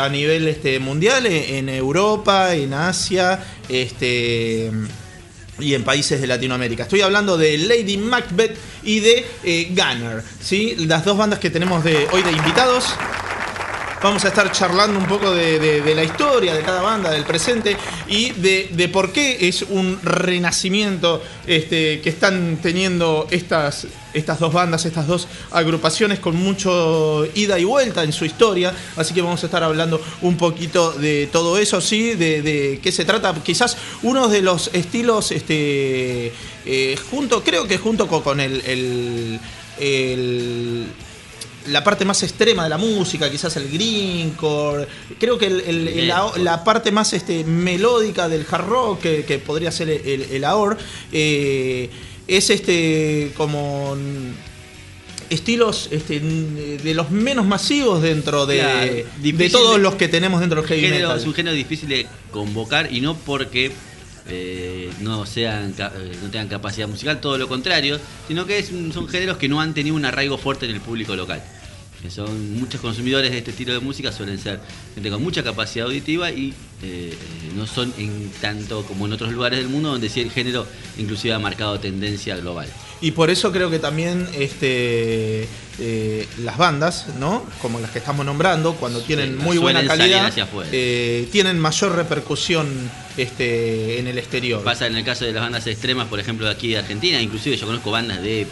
a 0.00 0.08
nivel 0.08 0.48
este, 0.48 0.80
mundial, 0.80 1.26
en 1.26 1.68
Europa, 1.68 2.54
en 2.56 2.74
Asia, 2.74 3.40
este 3.68 4.72
y 5.58 5.74
en 5.74 5.84
países 5.84 6.20
de 6.20 6.26
Latinoamérica. 6.26 6.84
Estoy 6.84 7.00
hablando 7.00 7.36
de 7.36 7.56
Lady 7.58 7.96
Macbeth 7.96 8.56
y 8.82 9.00
de 9.00 9.26
eh, 9.44 9.68
Gunner, 9.70 10.22
¿sí? 10.40 10.76
las 10.86 11.04
dos 11.04 11.16
bandas 11.16 11.38
que 11.38 11.50
tenemos 11.50 11.82
de, 11.84 12.06
hoy 12.12 12.22
de 12.22 12.32
invitados. 12.32 12.94
Vamos 14.06 14.24
a 14.24 14.28
estar 14.28 14.52
charlando 14.52 15.00
un 15.00 15.06
poco 15.06 15.32
de, 15.32 15.58
de- 15.58 15.94
la 15.96 16.04
historia 16.04 16.54
de 16.54 16.62
cada 16.62 16.80
banda, 16.80 17.10
del 17.10 17.24
presente 17.24 17.76
y 18.06 18.30
de, 18.30 18.68
de 18.70 18.88
por 18.88 19.12
qué 19.12 19.48
es 19.48 19.62
un 19.62 19.98
renacimiento 20.00 21.20
este, 21.44 22.00
que 22.02 22.10
están 22.10 22.60
teniendo 22.62 23.26
estas, 23.32 23.88
estas 24.14 24.38
dos 24.38 24.52
bandas, 24.52 24.84
estas 24.84 25.08
dos 25.08 25.26
agrupaciones 25.50 26.20
con 26.20 26.36
mucho 26.36 27.26
ida 27.34 27.58
y 27.58 27.64
vuelta 27.64 28.04
en 28.04 28.12
su 28.12 28.24
historia. 28.24 28.72
Así 28.94 29.12
que 29.12 29.22
vamos 29.22 29.42
a 29.42 29.46
estar 29.46 29.64
hablando 29.64 30.00
un 30.22 30.36
poquito 30.36 30.92
de 30.92 31.28
todo 31.32 31.58
eso, 31.58 31.80
sí, 31.80 32.14
de, 32.14 32.42
de 32.42 32.78
qué 32.80 32.92
se 32.92 33.04
trata. 33.04 33.34
Quizás 33.42 33.76
uno 34.04 34.28
de 34.28 34.40
los 34.40 34.70
estilos, 34.72 35.32
este, 35.32 36.32
eh, 36.64 36.96
junto, 37.10 37.42
creo 37.42 37.66
que 37.66 37.76
junto 37.76 38.06
con, 38.06 38.38
el 38.38 39.40
la 41.68 41.82
parte 41.84 42.04
más 42.04 42.22
extrema 42.22 42.64
de 42.64 42.68
la 42.70 42.78
música, 42.78 43.30
quizás 43.30 43.56
el 43.56 43.68
greencore, 43.70 44.86
creo 45.18 45.38
que 45.38 45.46
el- 45.46 45.60
el- 45.60 45.88
el- 45.88 46.08
la, 46.08 46.30
la 46.38 46.64
parte 46.64 46.90
más 46.92 47.12
este, 47.12 47.44
melódica 47.44 48.28
del 48.28 48.46
hard 48.50 48.66
rock, 48.66 49.00
que, 49.00 49.24
que 49.24 49.38
podría 49.38 49.70
ser 49.72 49.88
el, 49.90 50.44
AOR, 50.44 50.76
eh, 51.12 51.90
es 52.28 52.50
este 52.50 53.32
como 53.36 53.96
estilos 55.28 55.88
este, 55.90 56.20
de 56.20 56.94
los 56.94 57.10
menos 57.10 57.46
masivos 57.46 58.00
dentro 58.00 58.46
de, 58.46 58.58
Claro, 58.58 58.92
de 59.18 59.50
todos 59.50 59.76
de- 59.76 59.82
los 59.82 59.94
que 59.96 60.06
tenemos 60.08 60.40
dentro 60.40 60.60
del 60.62 60.68
heavy 60.68 60.82
Género- 60.82 61.08
metal. 61.08 61.18
es 61.20 61.26
un 61.26 61.34
género 61.34 61.56
difícil 61.56 61.88
de 61.88 62.06
convocar 62.30 62.92
y 62.92 63.00
no 63.00 63.16
porque 63.16 63.72
eh, 64.28 64.90
no 65.00 65.24
sean 65.26 65.74
eh, 65.78 66.12
no 66.22 66.30
tengan 66.30 66.48
capacidad 66.48 66.88
musical, 66.88 67.20
todo 67.20 67.38
lo 67.38 67.48
contrario, 67.48 67.98
sino 68.28 68.46
que 68.46 68.58
es 68.58 68.68
son 68.92 69.08
géneros 69.08 69.36
que 69.36 69.48
no 69.48 69.60
han 69.60 69.74
tenido 69.74 69.94
un 69.96 70.04
arraigo 70.04 70.38
fuerte 70.38 70.66
en 70.66 70.72
el 70.72 70.80
público 70.80 71.14
local. 71.16 71.42
Que 72.06 72.12
son 72.12 72.54
muchos 72.60 72.80
consumidores 72.80 73.32
de 73.32 73.38
este 73.38 73.50
estilo 73.50 73.72
de 73.72 73.80
música 73.80 74.12
suelen 74.12 74.38
ser 74.38 74.60
gente 74.94 75.10
con 75.10 75.20
mucha 75.20 75.42
capacidad 75.42 75.86
auditiva 75.86 76.30
y 76.30 76.50
eh, 76.50 76.54
eh, 77.10 77.16
no 77.56 77.66
son 77.66 77.92
en 77.98 78.30
tanto 78.40 78.84
como 78.84 79.06
en 79.06 79.12
otros 79.12 79.32
lugares 79.32 79.58
del 79.58 79.68
mundo 79.68 79.90
donde 79.90 80.08
sí 80.08 80.20
el 80.20 80.30
género 80.30 80.68
inclusive 80.98 81.34
ha 81.34 81.40
marcado 81.40 81.80
tendencia 81.80 82.36
global. 82.36 82.68
Y 83.00 83.10
por 83.10 83.28
eso 83.28 83.50
creo 83.50 83.70
que 83.70 83.80
también 83.80 84.26
este, 84.38 85.48
eh, 85.78 86.26
las 86.38 86.56
bandas, 86.56 87.06
¿no? 87.18 87.44
Como 87.60 87.78
las 87.78 87.90
que 87.90 87.98
estamos 87.98 88.24
nombrando, 88.24 88.74
cuando 88.74 89.02
tienen 89.02 89.36
Sí, 89.36 89.44
muy 89.44 89.58
buena 89.58 89.86
calidad, 89.86 90.32
eh, 90.72 91.28
tienen 91.30 91.58
mayor 91.58 91.94
repercusión 91.94 92.66
este, 93.18 93.98
en 93.98 94.06
el 94.06 94.16
exterior. 94.16 94.64
Pasa 94.64 94.86
en 94.86 94.96
el 94.96 95.04
caso 95.04 95.26
de 95.26 95.32
las 95.32 95.42
bandas 95.42 95.66
extremas, 95.66 96.06
por 96.08 96.20
ejemplo, 96.20 96.46
de 96.46 96.52
aquí 96.52 96.68
de 96.68 96.78
Argentina, 96.78 97.20
inclusive 97.20 97.56
yo 97.56 97.66
conozco 97.66 97.90
bandas 97.90 98.22
de, 98.22 98.46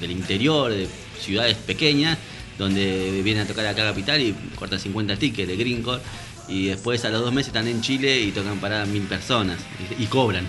del 0.00 0.10
interior, 0.10 0.70
de 0.70 0.88
ciudades 1.20 1.56
pequeñas, 1.58 2.16
donde 2.60 3.22
vienen 3.24 3.44
a 3.44 3.46
tocar 3.46 3.66
acá 3.66 3.82
a 3.82 3.86
Capital 3.86 4.20
y 4.20 4.34
cortan 4.54 4.78
50 4.78 5.16
tickets 5.16 5.48
de 5.48 5.56
Greencore, 5.56 6.02
y 6.46 6.66
después 6.66 7.04
a 7.04 7.08
los 7.08 7.22
dos 7.22 7.32
meses 7.32 7.48
están 7.48 7.66
en 7.66 7.80
Chile 7.80 8.20
y 8.20 8.32
tocan 8.32 8.58
para 8.60 8.84
mil 8.84 9.02
personas, 9.04 9.58
y, 9.98 10.04
y 10.04 10.06
cobran. 10.06 10.46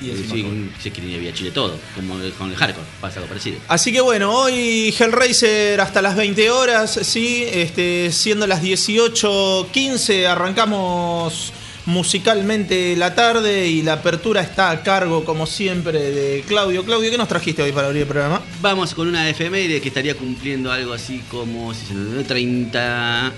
Y 0.00 0.10
encima 0.10 0.48
sí, 0.48 0.70
se 0.80 0.90
quieren 0.92 1.22
ir 1.22 1.28
a 1.28 1.34
Chile 1.34 1.50
todo, 1.50 1.78
como 1.94 2.14
con 2.38 2.50
el 2.50 2.56
hardcore, 2.56 2.86
pasa 3.00 3.16
algo 3.16 3.28
parecido. 3.28 3.58
Así 3.68 3.92
que 3.92 4.00
bueno, 4.00 4.32
hoy 4.32 4.94
Hellraiser 4.98 5.80
hasta 5.80 6.00
las 6.00 6.16
20 6.16 6.50
horas, 6.50 6.98
sí, 7.02 7.44
este, 7.46 8.10
siendo 8.12 8.46
las 8.46 8.62
18.15 8.62 10.26
arrancamos 10.26 11.52
musicalmente 11.90 12.96
la 12.96 13.14
tarde 13.14 13.68
y 13.68 13.82
la 13.82 13.94
apertura 13.94 14.40
está 14.40 14.70
a 14.70 14.82
cargo, 14.82 15.24
como 15.24 15.46
siempre, 15.46 15.98
de 15.98 16.44
Claudio. 16.46 16.84
Claudio, 16.84 17.10
¿qué 17.10 17.18
nos 17.18 17.28
trajiste 17.28 17.62
hoy 17.62 17.72
para 17.72 17.88
abrir 17.88 18.02
el 18.02 18.08
programa? 18.08 18.40
Vamos 18.62 18.94
con 18.94 19.08
una 19.08 19.28
efeméride 19.28 19.80
que 19.80 19.88
estaría 19.88 20.14
cumpliendo 20.14 20.70
algo 20.72 20.92
así 20.92 21.20
como 21.30 21.74
si 21.74 21.86
se 21.86 21.94
nos- 21.94 22.26
30 22.26 23.32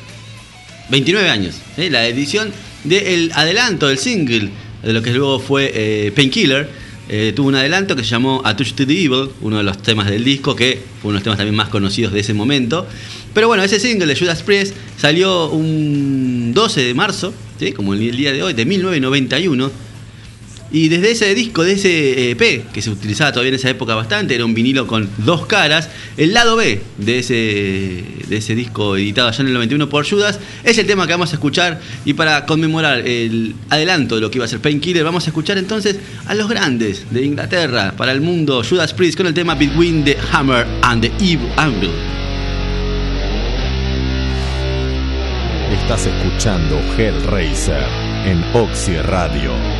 29 0.90 1.28
años, 1.30 1.54
la 1.76 2.06
edición 2.06 2.52
del 2.85 3.30
adelanto 3.35 3.88
del 3.88 3.99
single 3.99 4.50
de 4.82 4.92
lo 4.92 5.00
que 5.00 5.11
luego 5.12 5.38
fue 5.40 5.71
eh, 5.75 6.12
Painkiller. 6.14 6.68
eh, 7.09 7.32
tuvo 7.35 7.49
un 7.49 7.54
adelanto 7.54 7.94
que 7.97 8.02
se 8.04 8.11
llamó 8.11 8.42
A 8.44 8.56
Touch 8.56 8.73
to 8.75 8.87
the 8.87 8.92
Evil, 8.92 9.30
uno 9.42 9.59
de 9.59 9.62
los 9.64 9.80
temas 9.82 10.09
del 10.11 10.25
disco, 10.25 10.54
que 10.56 10.80
fue 11.00 11.11
uno 11.11 11.12
de 11.12 11.14
los 11.18 11.23
temas 11.23 11.38
también 11.38 11.54
más 11.54 11.68
conocidos 11.68 12.12
de 12.12 12.21
ese 12.21 12.32
momento. 12.35 12.87
Pero 13.35 13.49
bueno, 13.49 13.62
ese 13.62 13.78
single 13.80 14.06
de 14.06 14.16
Judas 14.18 14.42
Priest 14.42 14.75
salió 14.99 15.49
un 15.50 16.52
12 16.54 16.82
de 16.85 16.94
marzo, 16.94 17.32
como 17.71 17.95
el 17.95 18.16
día 18.16 18.33
de 18.33 18.42
hoy, 18.42 18.52
de 18.52 18.64
1991. 18.64 19.71
Y 20.73 20.88
desde 20.88 21.11
ese 21.11 21.35
disco, 21.35 21.64
de 21.64 21.73
ese 21.73 22.31
EP, 22.31 22.73
que 22.73 22.81
se 22.81 22.88
utilizaba 22.88 23.31
todavía 23.31 23.50
en 23.50 23.57
esa 23.57 23.69
época 23.69 23.95
bastante, 23.95 24.35
era 24.35 24.47
un 24.47 24.54
vinilo 24.54 24.87
con 24.87 25.09
dos 25.19 25.45
caras, 25.45 25.90
el 26.16 26.33
lado 26.33 26.57
B 26.57 26.81
de 26.97 27.19
ese, 27.19 27.35
de 28.26 28.37
ese 28.38 28.54
disco 28.54 28.97
editado 28.97 29.28
allá 29.28 29.42
en 29.42 29.49
el 29.49 29.54
91 29.54 29.90
por 29.90 30.09
Judas, 30.09 30.40
es 30.64 30.78
el 30.78 30.87
tema 30.87 31.07
que 31.07 31.12
vamos 31.12 31.31
a 31.33 31.35
escuchar. 31.35 31.78
Y 32.07 32.14
para 32.14 32.47
conmemorar 32.47 33.07
el 33.07 33.54
adelanto 33.69 34.14
de 34.14 34.23
lo 34.23 34.31
que 34.31 34.38
iba 34.38 34.47
a 34.47 34.49
ser 34.49 34.61
Painkiller, 34.61 35.04
vamos 35.04 35.26
a 35.26 35.26
escuchar 35.28 35.59
entonces 35.59 35.97
a 36.25 36.35
los 36.35 36.49
grandes 36.49 37.04
de 37.11 37.23
Inglaterra, 37.23 37.92
para 37.95 38.12
el 38.12 38.23
mundo, 38.23 38.62
Judas 38.66 38.95
Priest, 38.95 39.19
con 39.19 39.26
el 39.26 39.35
tema 39.35 39.54
Between 39.54 40.04
the 40.04 40.16
Hammer 40.33 40.66
and 40.81 41.02
the 41.02 41.12
Evil 41.23 41.50
Angle. 41.59 42.22
Estás 45.83 46.07
escuchando 46.07 46.79
Hellraiser 46.97 47.83
en 48.25 48.45
Oxy 48.55 48.97
Radio. 48.99 49.72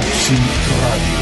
Radio. 0.00 1.18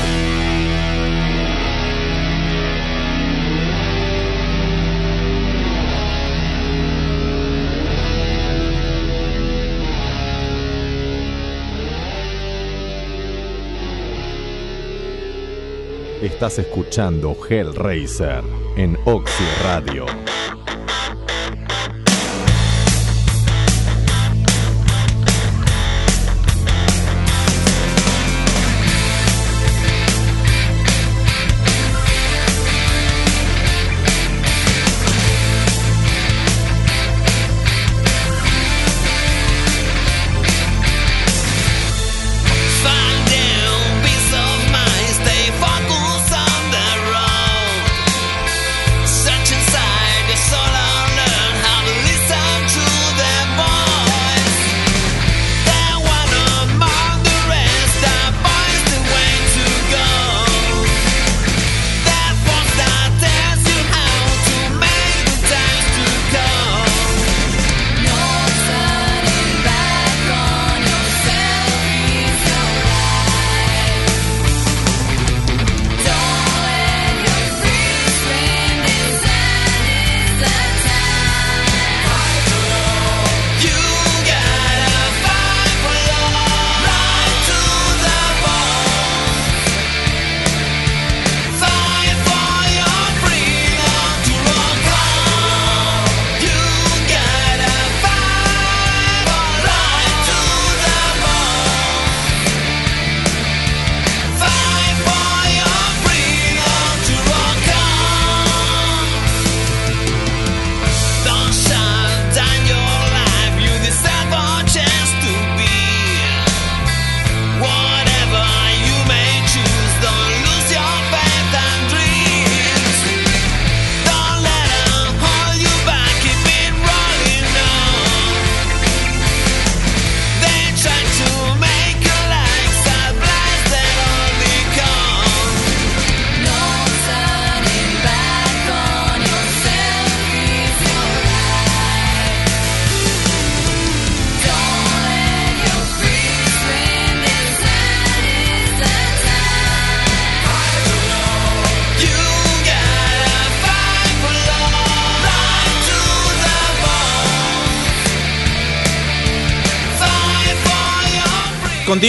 Estás 16.20 16.58
escuchando 16.58 17.34
Hellraiser 17.48 18.44
en 18.76 18.98
Oxy 19.06 19.44
Radio. 19.62 20.04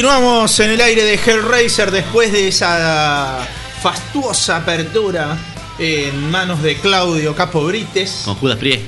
Continuamos 0.07 0.57
en 0.61 0.69
el 0.69 0.79
aire 0.79 1.03
de 1.03 1.15
Hellraiser 1.15 1.91
después 1.91 2.31
de 2.31 2.47
esa 2.47 3.45
fastuosa 3.81 4.55
apertura 4.55 5.37
en 5.77 6.31
manos 6.31 6.63
de 6.63 6.77
Claudio 6.77 7.35
Capo 7.35 7.65
Brites 7.65 8.21
Con 8.23 8.35
Judas 8.35 8.57
Priest. 8.57 8.83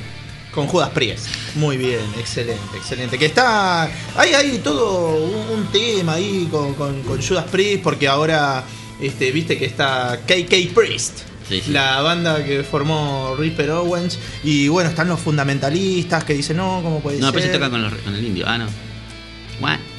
con 0.53 0.67
Judas 0.67 0.91
Priest. 0.91 1.27
Muy 1.55 1.75
bien, 1.75 1.99
excelente, 2.17 2.77
excelente. 2.77 3.17
Que 3.19 3.25
está. 3.25 3.83
Hay, 4.15 4.33
hay 4.33 4.59
todo 4.59 5.17
un, 5.17 5.67
tema 5.73 6.13
ahí 6.13 6.47
con, 6.49 6.73
con- 6.75 7.01
con 7.03 7.21
Judas 7.21 7.47
Priest, 7.51 7.83
porque 7.83 8.07
ahora 8.07 8.63
este, 9.01 9.29
viste 9.33 9.57
que 9.57 9.65
está 9.65 10.21
KK 10.25 10.73
Priest. 10.73 11.19
Sí, 11.49 11.61
sí. 11.65 11.71
La 11.73 11.99
banda 12.01 12.45
que 12.45 12.63
formó 12.63 13.35
Ripper 13.37 13.71
Owens. 13.71 14.17
Y 14.45 14.69
bueno, 14.69 14.89
están 14.89 15.09
los 15.09 15.19
fundamentalistas 15.19 16.23
que 16.23 16.33
dicen, 16.33 16.55
no, 16.55 16.79
¿cómo 16.81 17.01
puede 17.01 17.19
No, 17.19 17.25
ser? 17.25 17.33
pero 17.33 17.45
se 17.47 17.51
toca 17.51 17.69
con, 17.69 17.81
los- 17.81 17.93
con 17.95 18.15
el 18.15 18.23
indio. 18.25 18.45
Ah, 18.47 18.57
no. 18.57 18.67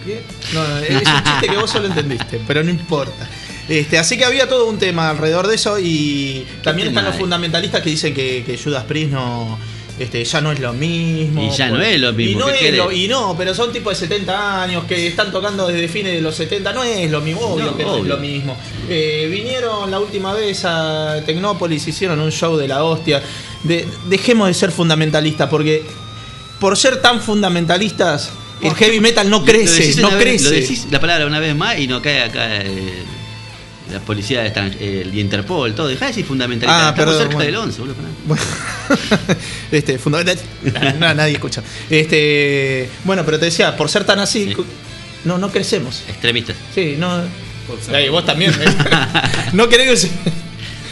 ¿Qué? 0.05 0.23
No, 0.55 0.67
no, 0.67 0.79
es 0.79 0.91
un 0.91 1.25
chiste 1.25 1.49
que 1.49 1.57
vos 1.57 1.71
solo 1.71 1.87
entendiste, 1.89 2.41
pero 2.47 2.63
no 2.65 2.71
importa. 2.71 3.29
Este, 3.69 3.99
así 3.99 4.17
que 4.19 4.25
había 4.25 4.49
todo 4.49 4.67
un 4.67 4.79
tema 4.79 5.11
alrededor 5.11 5.47
de 5.47 5.55
eso 5.55 5.79
y 5.79 6.45
también 6.63 6.89
están 6.89 7.05
los 7.05 7.15
hay? 7.15 7.21
fundamentalistas 7.21 7.83
que 7.83 7.91
dicen 7.91 8.13
que, 8.15 8.43
que 8.45 8.59
Judas 8.59 8.83
Priest 8.85 9.13
no, 9.13 9.57
este, 9.97 10.25
ya 10.25 10.41
no 10.41 10.51
es 10.51 10.59
lo 10.59 10.73
mismo. 10.73 11.45
Y 11.45 11.51
ya 11.57 11.69
no 11.69 11.81
es 11.81 12.01
lo 12.01 12.13
mismo, 12.13 12.33
Y 12.33 12.35
no, 12.53 12.59
¿qué 12.59 12.69
es 12.71 12.77
lo- 12.77 12.91
y 12.91 13.07
no, 13.07 13.37
pero 13.39 13.55
son 13.55 13.73
tipos 13.73 13.93
de 14.01 14.09
70 14.09 14.63
años 14.63 14.85
que 14.87 15.07
están 15.07 15.31
tocando 15.31 15.69
desde 15.69 15.87
fines 15.87 16.15
de 16.15 16.21
los 16.21 16.35
70. 16.35 16.73
No 16.73 16.83
es 16.83 17.09
lo 17.11 17.21
mismo, 17.21 17.43
obvio 17.43 17.67
No, 17.67 17.77
que 17.77 17.85
no 17.85 17.97
es 17.99 18.05
lo 18.07 18.17
mismo. 18.17 18.57
Eh, 18.89 19.29
vinieron 19.31 19.89
la 19.91 20.01
última 20.01 20.33
vez 20.33 20.65
a 20.65 21.23
Tecnópolis, 21.25 21.87
hicieron 21.87 22.19
un 22.21 22.33
show 22.33 22.57
de 22.57 22.67
la 22.67 22.83
hostia. 22.83 23.23
De- 23.63 23.87
dejemos 24.07 24.49
de 24.49 24.55
ser 24.55 24.73
fundamentalistas 24.73 25.49
porque 25.49 25.85
por 26.59 26.77
ser 26.77 27.01
tan 27.01 27.21
fundamentalistas, 27.21 28.31
el 28.63 28.75
heavy 28.75 29.01
metal 29.01 29.29
no 29.31 29.39
Lo 29.41 29.45
crece, 29.45 30.01
no 30.01 30.11
vez- 30.11 30.21
crece. 30.21 30.45
Lo 30.45 30.51
decís 30.51 30.87
la 30.91 31.01
palabra 31.01 31.27
una 31.27 31.39
vez 31.41 31.55
más 31.55 31.79
y 31.79 31.87
no 31.87 32.01
cae 32.03 32.23
acá 32.23 32.57
eh, 32.63 33.03
la 33.93 34.01
policía 34.01 34.43
de 34.43 35.03
el 35.03 35.19
Interpol, 35.19 35.75
todo. 35.75 35.89
Dejá 35.89 36.07
de 36.07 36.11
decir 36.13 36.25
fundamentalista. 36.25 36.87
Ah, 36.89 36.91
Estamos 36.91 37.15
perdón, 37.15 37.19
cerca 37.23 37.35
bueno. 37.35 37.47
del 37.47 37.57
11, 37.57 37.81
boludo. 37.81 37.95
Bueno, 38.27 38.43
este, 39.73 39.99
fundamental. 39.99 40.39
No, 40.99 41.15
nadie 41.15 41.35
escucha. 41.35 41.63
Este, 41.89 42.89
bueno, 43.05 43.25
pero 43.25 43.39
te 43.39 43.47
decía, 43.47 43.77
por 43.77 43.89
ser 43.91 44.05
tan 44.05 44.19
así, 44.21 44.53
Sí. 44.55 44.63
no, 45.25 45.39
no 45.39 45.51
crecemos. 45.51 46.05
Extremistas. 46.09 46.57
Sí, 46.75 46.95
no. 46.99 47.23
Ey, 47.93 48.09
vos 48.09 48.25
también. 48.25 48.53
¿eh? 48.53 48.65
no 49.53 49.69
querés 49.69 49.89
que 49.89 49.97
se- 49.97 50.11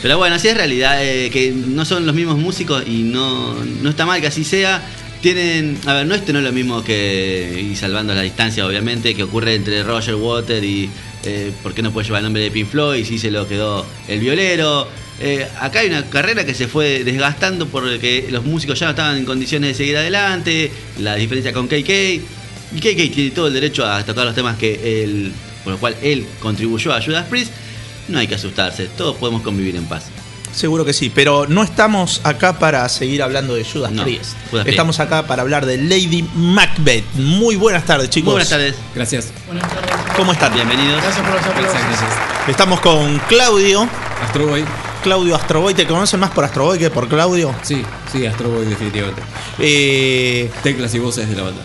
Pero 0.03 0.17
bueno, 0.19 0.37
así 0.37 0.49
es 0.49 0.57
realidad, 0.57 1.05
eh, 1.05 1.29
que 1.31 1.51
no 1.53 1.85
son 1.85 2.07
los 2.07 2.15
mismos 2.15 2.39
músicos 2.39 2.85
y 2.87 3.03
no, 3.03 3.55
no 3.83 3.91
está 3.91 4.07
mal 4.07 4.21
que 4.21 4.27
así 4.29 4.45
sea. 4.45 4.83
Tienen, 5.21 5.79
a 5.87 5.95
ver, 5.95 6.07
no 6.07 6.15
este 6.15 6.33
no 6.33 6.39
es 6.39 6.45
lo 6.45 6.53
mismo 6.53 6.85
que, 6.85 7.69
y 7.71 7.75
salvando 7.75 8.15
la 8.15 8.23
distancia 8.23 8.65
obviamente, 8.65 9.15
que 9.15 9.25
ocurre 9.25 9.55
entre 9.57 9.83
Roger 9.83 10.15
Water 10.15 10.63
y 10.63 10.89
eh, 11.25 11.53
por 11.63 11.75
qué 11.75 11.83
no 11.83 11.91
puede 11.91 12.07
llevar 12.07 12.21
el 12.21 12.25
nombre 12.25 12.43
de 12.43 12.51
Pink 12.53 12.69
Floyd, 12.69 13.05
si 13.05 13.19
se 13.19 13.31
lo 13.31 13.49
quedó 13.49 13.85
el 14.07 14.21
violero. 14.21 14.87
Eh, 15.21 15.45
acá 15.61 15.81
hay 15.81 15.89
una 15.89 16.09
carrera 16.09 16.47
que 16.47 16.55
se 16.55 16.69
fue 16.69 17.03
desgastando 17.03 17.67
porque 17.67 18.29
los 18.31 18.45
músicos 18.45 18.79
ya 18.79 18.87
no 18.87 18.91
estaban 18.91 19.17
en 19.17 19.25
condiciones 19.25 19.71
de 19.71 19.75
seguir 19.75 19.97
adelante, 19.97 20.71
la 20.99 21.17
diferencia 21.17 21.53
con 21.53 21.67
KK. 21.67 21.91
Y 22.71 22.81
KK 22.81 23.13
tiene 23.13 23.31
todo 23.31 23.49
el 23.49 23.55
derecho 23.55 23.85
a 23.85 24.05
tocar 24.05 24.25
los 24.25 24.35
temas 24.35 24.57
que 24.57 25.03
él, 25.03 25.33
por 25.65 25.73
lo 25.73 25.79
cual 25.81 25.97
él 26.03 26.25
contribuyó 26.39 26.93
a 26.93 27.03
Judas 27.03 27.27
Priest. 27.29 27.51
No 28.07 28.19
hay 28.19 28.29
que 28.29 28.37
asustarse, 28.37 28.87
todos 28.97 29.17
podemos 29.17 29.43
convivir 29.43 29.75
en 29.75 29.85
paz. 29.87 30.05
Seguro 30.59 30.85
que 30.85 30.93
sí, 30.93 31.09
pero 31.09 31.47
no 31.49 31.63
estamos 31.63 32.21
acá 32.25 32.59
para 32.59 32.89
seguir 32.89 33.23
hablando 33.23 33.55
de 33.55 33.65
Judas 33.65 33.93
No, 33.93 34.03
Priest. 34.03 34.33
Judas 34.51 34.65
Priest. 34.65 34.69
Estamos 34.71 34.99
acá 34.99 35.25
para 35.25 35.43
hablar 35.43 35.65
de 35.67 35.77
Lady 35.79 36.29
Macbeth. 36.35 37.05
Muy 37.15 37.55
buenas 37.55 37.85
tardes, 37.85 38.11
chicos. 38.11 38.25
Muy 38.27 38.33
buenas 38.33 38.49
tardes, 38.49 38.75
Gracias. 38.93 39.29
¿Cómo 40.17 40.33
están? 40.33 40.53
bienvenidos. 40.53 41.01
Gracias, 41.01 41.25
gracias. 41.25 42.11
Estamos 42.49 42.81
con 42.81 43.21
Claudio. 43.29 43.89
Astroboy. 44.27 44.65
Claudio 45.05 45.37
Astroboy. 45.37 45.75
¿Te 45.75 45.87
conocen 45.87 46.19
más 46.19 46.31
por 46.33 46.43
Astroboy 46.43 46.77
que 46.77 46.91
por 46.91 47.07
Claudio? 47.07 47.55
Sí, 47.63 47.85
sí, 48.11 48.27
Astroboy 48.27 48.67
definitivamente. 48.67 49.23
Eh, 49.61 50.51
Teclas 50.65 50.93
y 50.93 50.99
voces 50.99 51.29
de 51.29 51.37
la 51.37 51.43
banda. 51.45 51.63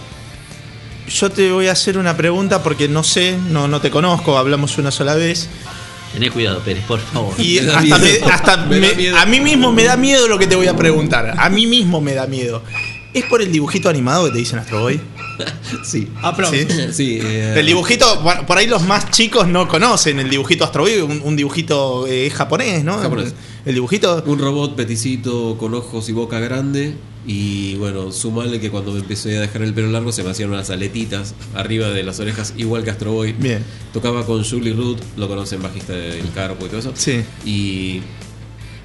yo 1.10 1.32
te 1.32 1.52
voy 1.52 1.68
a 1.68 1.72
hacer 1.72 1.98
una 1.98 2.16
pregunta 2.16 2.62
porque 2.62 2.88
no 2.88 3.04
sé, 3.04 3.40
no, 3.50 3.68
no 3.68 3.82
te 3.82 3.90
conozco, 3.90 4.38
hablamos 4.38 4.78
una 4.78 4.92
sola 4.92 5.16
vez. 5.16 5.50
Tené 6.13 6.30
cuidado, 6.30 6.60
Pérez, 6.60 6.84
por 6.86 6.99
favor. 6.99 7.34
Y 7.39 7.60
Me 7.60 7.71
hasta, 7.71 7.97
me- 7.97 8.32
hasta 8.32 8.58
Me 8.58 9.10
a 9.17 9.26
mí 9.26 9.39
mismo 9.39 9.71
me 9.71 9.84
da 9.84 9.97
miedo 9.97 10.28
lo 10.28 10.38
que 10.38 10.47
te 10.47 10.56
voy 10.56 10.67
a 10.67 10.76
preguntar. 10.76 11.34
A 11.38 11.49
mí 11.49 11.65
mismo 11.67 11.99
me 12.02 12.13
da 12.13 12.28
miedo. 12.28 12.62
¿Es 13.13 13.26
por 13.26 13.41
el 13.41 13.52
dibujito 13.52 13.89
animado 13.89 14.26
que 14.26 14.32
te 14.32 14.38
dicen 14.39 14.60
Astro 14.60 14.82
Boy? 14.82 14.99
Sí. 15.84 16.08
Aplausos. 16.21 16.60
¿Sí? 16.60 16.67
Sí, 16.93 17.19
eh, 17.21 17.56
El 17.58 17.65
dibujito, 17.65 18.19
bueno, 18.21 18.45
por 18.45 18.58
ahí 18.58 18.67
los 18.67 18.84
más 18.84 19.10
chicos 19.12 19.47
no 19.47 19.67
conocen 19.67 20.19
el 20.19 20.30
dibujito 20.30 20.63
Astro 20.63 20.84
Boy, 20.84 20.97
un, 21.02 21.21
un 21.23 21.36
dibujito 21.36 22.06
eh, 22.08 22.30
japonés, 22.30 22.84
¿no? 22.84 22.97
Japonés. 22.99 23.34
El 23.65 23.73
dibujito. 23.76 24.23
Un 24.28 24.38
robot 24.39 24.76
peticito 24.76 25.58
con 25.58 25.73
ojos 25.73 26.08
y 26.10 26.12
boca 26.12 26.39
grande. 26.39 26.93
Y 27.26 27.76
bueno, 27.76 28.12
sumarle 28.12 28.60
que 28.60 28.70
cuando 28.70 28.92
me 28.92 29.00
empecé 29.00 29.38
a 29.38 29.42
dejar 29.42 29.62
el 29.62 29.74
pelo 29.74 29.90
largo 29.90 30.12
se 30.12 30.24
me 30.24 30.32
hacían 30.32 30.50
unas 30.50 30.70
aletitas 30.70 31.36
arriba 31.56 31.90
de 31.90 32.04
las 32.04 32.20
orejas, 32.20 32.54
igual 32.58 32.84
que 32.84 32.90
Astro 32.90 33.14
Boy. 33.14 33.34
Bien. 33.34 33.64
Tocaba 33.94 34.26
con 34.26 34.44
Julie 34.44 34.74
Root, 34.74 35.00
lo 35.18 35.28
conocen, 35.28 35.62
bajista 35.62 35.94
del 35.94 36.32
Carpo 36.32 36.66
y 36.66 36.70
todo 36.70 36.80
eso. 36.80 36.92
Sí. 36.96 37.24
Y 37.46 38.02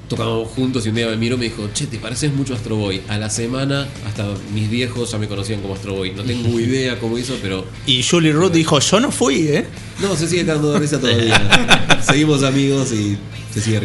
tocábamos 0.09 0.49
juntos 0.49 0.87
y 0.87 0.89
un 0.89 0.95
día 0.95 1.07
me 1.09 1.17
miró 1.17 1.37
y 1.37 1.39
me 1.39 1.45
dijo, 1.47 1.69
che, 1.73 1.87
te 1.87 1.99
pareces 1.99 2.33
mucho 2.33 2.55
a 2.55 2.57
Astro 2.57 2.77
Boy. 2.77 3.03
A 3.09 3.19
la 3.19 3.31
semana, 3.31 3.87
hasta 4.07 4.27
mis 4.55 4.71
viejos 4.71 5.11
ya 5.11 5.19
me 5.19 5.29
conocían 5.29 5.61
como 5.61 5.75
Astro 5.75 5.95
Boy. 5.95 6.13
No 6.13 6.23
tengo 6.23 6.59
idea 6.61 6.99
cómo 6.99 7.19
hizo, 7.19 7.37
pero 7.43 7.65
Y 7.87 8.03
Julie 8.03 8.33
Root 8.33 8.53
dijo, 8.53 8.79
yo 8.81 9.01
no 9.01 9.11
fui, 9.11 9.49
¿eh? 9.49 9.67
no, 10.01 10.17
se 10.17 10.29
sigue 10.29 10.45
de 10.45 10.79
risa 10.79 11.01
todavía. 11.01 12.01
Seguimos 12.03 12.43
amigos 12.43 12.93
y 12.93 13.19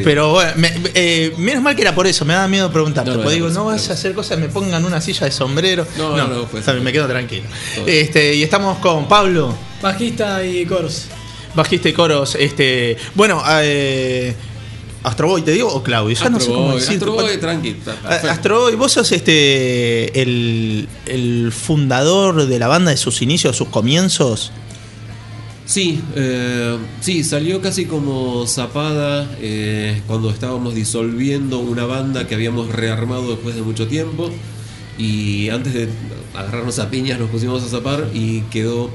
Pero 0.04 0.32
bueno, 0.32 0.52
me- 0.58 0.74
eh, 0.94 1.34
menos 1.38 1.64
mal 1.64 1.76
que 1.76 1.82
era 1.82 1.94
por 1.96 2.08
eso, 2.08 2.26
me 2.26 2.34
da 2.34 2.48
miedo 2.48 2.72
preguntarte. 2.72 3.10
No, 3.10 3.18
no, 3.18 3.24
porque 3.24 3.36
digo, 3.36 3.48
por 3.48 3.56
no 3.56 3.66
vas 3.66 3.90
a 3.90 3.94
hacer 3.94 4.14
cosas, 4.14 4.38
me 4.40 4.50
pongan 4.50 4.84
una 4.86 5.02
silla 5.02 5.26
de 5.26 5.32
sombrero. 5.32 5.86
No, 5.98 6.16
no, 6.18 6.28
no, 6.28 6.46
bien, 6.52 6.84
me 6.84 6.92
quedo 6.92 7.08
tranquilo. 7.08 7.44
Todo. 7.76 7.88
Este, 7.88 8.36
y 8.36 8.44
estamos 8.44 8.78
con 8.80 9.08
Pablo, 9.08 9.54
Bajista 9.82 10.44
y 10.46 10.66
coros. 10.66 11.06
bajista 11.56 11.90
y 11.90 11.94
coros. 11.94 12.36
Este, 12.36 12.98
bueno, 13.16 13.44
eh, 13.62 14.34
Astro 15.04 15.28
Boy, 15.28 15.42
¿te 15.42 15.52
digo? 15.52 15.68
O 15.68 15.84
Claudio, 15.84 16.16
ya 16.16 16.30
no 16.30 16.38
sé 16.40 16.44
Astro 16.46 16.54
cómo 16.56 16.68
Boy, 16.70 16.80
decir. 16.80 16.94
Astro 16.96 17.12
Boy, 17.14 17.38
tranqui. 17.38 17.70
está 17.70 17.92
A- 17.92 17.96
perfecto. 17.96 18.30
Astro 18.32 18.60
Boy, 18.62 18.76
vos 18.76 18.92
sos 18.94 19.12
este 19.12 20.22
el, 20.22 20.88
el 21.06 21.52
fundador 21.52 22.46
de 22.48 22.58
la 22.60 22.68
banda 22.70 22.92
de 22.92 22.98
sus 22.98 23.22
inicios, 23.22 23.54
de 23.54 23.58
sus 23.58 23.68
comienzos. 23.68 24.52
Sí, 25.65 26.02
eh, 26.15 26.78
sí, 26.99 27.23
salió 27.23 27.62
casi 27.62 27.86
como 27.86 28.45
zapada 28.47 29.30
eh, 29.39 30.02
cuando 30.08 30.30
estábamos 30.30 30.76
disolviendo 30.76 31.60
una 31.60 31.86
banda 31.86 32.28
que 32.28 32.36
habíamos 32.36 32.69
rearmado 32.69 33.30
después 33.30 33.56
de 33.56 33.62
mucho 33.62 33.88
tiempo 33.88 34.30
y 34.97 35.49
antes 35.49 35.73
de 35.73 35.88
agarrarnos 36.34 36.80
a 36.80 36.89
piñas 36.89 37.17
nos 37.17 37.30
pusimos 37.30 37.63
a 37.63 37.67
zapar 37.67 38.10
y 38.13 38.41
quedó 38.52 38.89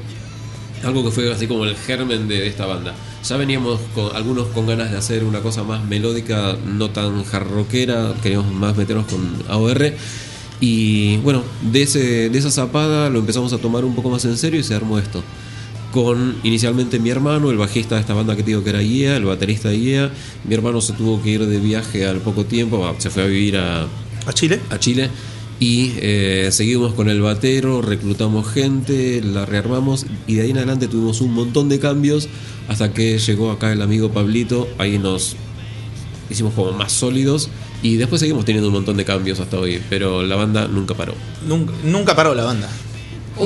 algo 0.85 1.04
que 1.04 1.11
fue 1.11 1.33
así 1.33 1.46
como 1.46 1.64
el 1.64 1.74
germen 1.74 2.28
de 2.28 2.46
esta 2.46 2.66
banda. 2.66 2.94
Ya 3.24 3.37
veníamos 3.37 3.81
con, 3.94 4.14
algunos 4.14 4.48
con 4.48 4.66
ganas 4.66 4.90
de 4.90 4.98
hacer 4.98 5.24
una 5.24 5.40
cosa 5.40 5.64
más 5.64 5.85
melódica, 5.85 6.57
no 6.66 6.90
tan 6.90 7.24
jarroquera, 7.24 8.14
queríamos 8.22 8.52
más 8.52 8.76
meternos 8.76 9.07
con 9.07 9.42
AOR. 9.48 9.92
Y 10.61 11.16
bueno, 11.18 11.42
de, 11.62 11.83
ese, 11.83 12.31
de 12.31 12.38
esa 12.38 12.50
zapada 12.50 13.11
lo 13.11 13.20
empezamos 13.20 13.52
a 13.52 13.59
tomar 13.59 13.85
un 13.85 13.94
poco 13.94 14.11
más 14.11 14.24
en 14.24 14.37
serio 14.37 14.61
y 14.61 14.64
se 14.64 14.74
armó 14.74 14.98
esto. 14.98 15.22
Con 15.92 16.37
inicialmente 16.42 16.98
mi 16.98 17.11
hermano, 17.11 17.51
el 17.51 17.57
bajista 17.57 17.94
de 17.94 18.03
esta 18.03 18.14
banda 18.14 18.37
que 18.37 18.42
te 18.42 18.51
digo 18.51 18.62
que 18.62 18.70
era 18.70 18.83
IEA, 18.83 19.16
el 19.16 19.24
baterista 19.24 19.70
de 19.70 19.77
IEA. 19.77 20.11
Mi 20.44 20.55
hermano 20.55 20.81
se 20.81 20.92
tuvo 20.92 21.22
que 21.22 21.31
ir 21.31 21.46
de 21.46 21.59
viaje 21.59 22.07
al 22.07 22.20
poco 22.20 22.44
tiempo, 22.44 22.94
se 22.98 23.11
fue 23.11 23.22
a 23.22 23.27
vivir 23.27 23.57
a, 23.57 23.87
¿A 24.27 24.33
Chile? 24.35 24.61
a 24.70 24.79
Chile 24.79 25.11
y 25.61 25.94
eh, 25.96 26.51
seguimos 26.53 26.94
con 26.94 27.09
el 27.09 27.20
batero, 27.20 27.83
reclutamos 27.83 28.48
gente, 28.48 29.20
la 29.22 29.44
rearmamos 29.44 30.07
y 30.27 30.35
de 30.35 30.42
ahí 30.42 30.51
en 30.51 30.59
adelante 30.59 30.87
tuvimos 30.87 31.20
un 31.20 31.35
montón 31.35 31.68
de 31.68 31.81
cambios 31.81 32.29
hasta 32.68 32.92
que 32.92 33.18
llegó 33.18 33.51
acá 33.51 33.72
el 33.72 33.83
amigo 33.83 34.11
Pablito, 34.11 34.68
ahí 34.79 34.98
nos 34.98 35.37
hicimos 36.31 36.55
como 36.55 36.72
más 36.72 36.92
sólidos 36.92 37.48
y 37.83 37.96
después 37.96 38.20
seguimos 38.20 38.44
teniendo 38.44 38.68
un 38.68 38.74
montón 38.74 38.96
de 38.96 39.05
cambios 39.05 39.40
hasta 39.40 39.59
hoy, 39.59 39.81
pero 39.88 40.22
la 40.22 40.37
banda 40.37 40.68
nunca 40.68 40.94
paró. 40.94 41.14
Nunca, 41.46 41.72
nunca 41.85 42.14
paró 42.14 42.35
la 42.35 42.44
banda. 42.44 42.68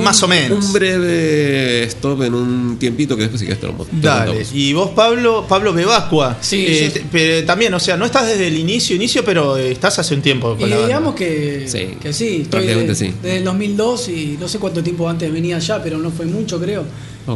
Más 0.00 0.22
o 0.22 0.28
menos. 0.28 0.64
Un 0.66 0.72
breve 0.72 1.84
stop 1.84 2.22
en 2.22 2.34
un 2.34 2.76
tiempito 2.78 3.16
que 3.16 3.22
después 3.22 3.40
sí 3.40 3.46
que 3.46 3.54
te 3.56 3.66
lo 3.66 3.72
te 3.74 3.90
Dale. 4.00 4.26
contamos. 4.32 4.52
Y 4.54 4.72
vos, 4.72 4.90
Pablo, 4.90 5.44
Pablo 5.48 5.72
Bebascua. 5.72 6.38
Sí, 6.40 6.64
Eh, 6.66 6.84
yo- 6.86 6.92
te- 6.92 7.04
pero 7.10 7.46
también, 7.46 7.72
o 7.74 7.80
sea, 7.80 7.96
no 7.96 8.04
estás 8.04 8.26
desde 8.26 8.46
el 8.48 8.56
inicio, 8.58 8.96
inicio, 8.96 9.24
pero 9.24 9.56
estás 9.56 9.98
hace 9.98 10.14
un 10.14 10.22
tiempo 10.22 10.56
con 10.56 10.60
Y 10.60 10.70
la 10.70 10.76
banda. 10.76 10.86
digamos 10.88 11.14
que 11.14 11.64
Sí, 11.68 11.96
que 12.00 12.12
sí, 12.12 12.26
estoy 12.28 12.44
prácticamente 12.44 12.92
de- 12.92 12.94
sí. 12.96 13.12
desde 13.22 13.36
el 13.38 13.44
2002 13.44 14.08
y 14.08 14.36
no 14.40 14.48
sé 14.48 14.58
cuánto 14.58 14.82
tiempo 14.82 15.08
antes 15.08 15.32
venía 15.32 15.56
allá, 15.56 15.82
pero 15.82 15.98
no 15.98 16.10
fue 16.10 16.26
mucho 16.26 16.60
creo. 16.60 16.84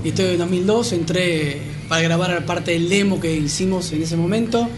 Y 0.04 0.08
estoy 0.08 0.26
en 0.26 0.30
el 0.32 0.38
2002, 0.38 0.92
entré 0.92 1.58
para 1.88 2.02
grabar 2.02 2.44
parte 2.44 2.72
del 2.72 2.88
demo 2.88 3.20
que 3.20 3.32
hicimos 3.36 3.92
en 3.92 4.02
ese 4.02 4.16
momento. 4.16 4.68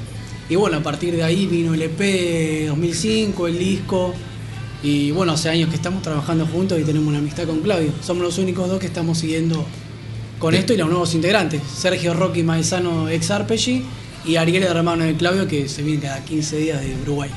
Y 0.50 0.56
bueno, 0.56 0.78
a 0.78 0.82
partir 0.82 1.14
de 1.14 1.22
ahí 1.22 1.46
vino 1.46 1.74
el 1.74 1.82
EP 1.82 2.66
2005, 2.68 3.46
el 3.48 3.58
disco. 3.58 4.14
Y 4.82 5.10
bueno, 5.10 5.32
hace 5.32 5.48
años 5.48 5.68
que 5.70 5.76
estamos 5.76 6.02
trabajando 6.02 6.46
juntos 6.46 6.78
y 6.80 6.84
tenemos 6.84 7.08
una 7.08 7.18
amistad 7.18 7.44
con 7.44 7.60
Claudio. 7.60 7.92
Somos 8.02 8.22
los 8.22 8.38
únicos 8.38 8.68
dos 8.68 8.78
que 8.78 8.86
estamos 8.86 9.18
siguiendo 9.18 9.64
con 10.38 10.54
esto 10.54 10.72
y 10.72 10.76
los 10.76 10.88
nuevos 10.88 11.14
integrantes. 11.14 11.60
Sergio 11.76 12.14
Rocky 12.14 12.42
Maezano, 12.44 13.08
ex 13.08 13.30
Arpeggi, 13.30 13.82
y 14.24 14.36
Ariel, 14.36 14.62
hermano 14.64 15.04
de 15.04 15.14
Claudio, 15.14 15.48
que 15.48 15.68
se 15.68 15.82
viene 15.82 16.02
cada 16.02 16.24
15 16.24 16.56
días 16.58 16.80
de 16.80 16.94
Uruguay. 17.02 17.30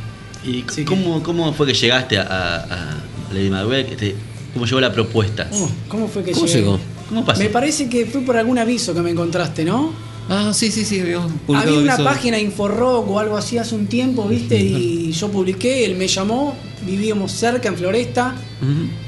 ¿Y 0.46 0.64
Así 0.68 0.78
que- 0.82 0.86
cómo, 0.86 1.24
cómo 1.24 1.52
fue 1.54 1.66
que 1.68 1.74
llegaste 1.74 2.18
a, 2.20 2.24
a, 2.24 2.56
a 2.58 3.34
Lady 3.34 3.50
Macbeth? 3.50 3.92
Este, 3.92 4.16
¿Cómo 4.54 4.66
llegó 4.66 4.82
la 4.82 4.92
propuesta? 4.92 5.48
Oh, 5.54 5.70
¿Cómo 5.88 6.08
fue 6.08 6.24
que 6.24 6.32
¿Cómo 6.34 6.46
llegué? 6.46 6.60
llegó? 6.60 6.80
¿Cómo 7.10 7.26
pasó? 7.26 7.42
Me 7.42 7.50
parece 7.50 7.88
que 7.90 8.06
fue 8.06 8.22
por 8.22 8.38
algún 8.38 8.58
aviso 8.60 8.94
que 8.94 9.02
me 9.02 9.10
encontraste, 9.12 9.64
¿no? 9.66 9.94
Ah, 10.30 10.52
sí, 10.54 10.72
sí, 10.72 10.86
sí, 10.86 11.00
Había 11.02 11.20
una 11.20 11.94
aviso. 11.94 12.04
página 12.04 12.40
Inforock 12.40 13.10
o 13.10 13.20
algo 13.20 13.36
así 13.38 13.58
hace 13.58 13.76
un 13.76 13.88
tiempo, 13.88 14.28
¿viste? 14.28 14.58
Y 14.58 15.12
yo 15.12 15.30
publiqué, 15.30 15.84
él 15.84 15.96
me 15.98 16.08
llamó, 16.08 16.56
vivíamos 16.86 17.32
cerca 17.34 17.68
en 17.68 17.76
Floresta. 17.76 18.36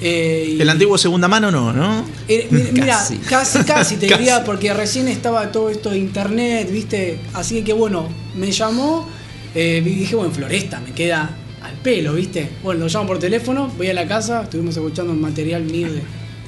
Eh, 0.02 0.56
y- 0.58 0.62
El 0.62 0.70
antiguo 0.70 0.98
segunda 0.98 1.28
mano 1.30 1.50
no, 1.52 1.72
¿no? 1.72 2.04
Eh, 2.28 2.48
mi- 2.52 2.64
mira, 2.74 2.98
Casi. 2.98 3.18
casi, 3.18 3.60
casi, 3.64 3.96
te 3.98 4.08
Casi. 4.08 4.20
diría, 4.20 4.44
porque 4.44 4.74
recién 4.74 5.08
estaba 5.08 5.52
todo 5.52 5.70
esto 5.70 5.92
de 5.92 6.00
internet, 6.00 6.70
¿viste? 6.72 7.20
Así 7.34 7.62
que 7.62 7.72
bueno, 7.74 8.08
me 8.36 8.52
llamó, 8.52 9.08
eh, 9.56 9.82
dije, 9.86 10.16
bueno, 10.16 10.32
Floresta, 10.32 10.82
me 10.82 10.92
queda 10.94 11.38
al 11.62 11.76
pelo, 11.76 12.14
¿viste? 12.16 12.50
Bueno, 12.64 12.82
lo 12.82 12.88
llamo 12.90 13.08
por 13.08 13.20
teléfono, 13.20 13.72
voy 13.78 13.88
a 13.88 13.94
la 13.94 14.08
casa, 14.08 14.44
estuvimos 14.44 14.76
escuchando 14.76 15.14
material 15.14 15.64
mío 15.64 15.88
de, 15.94 16.02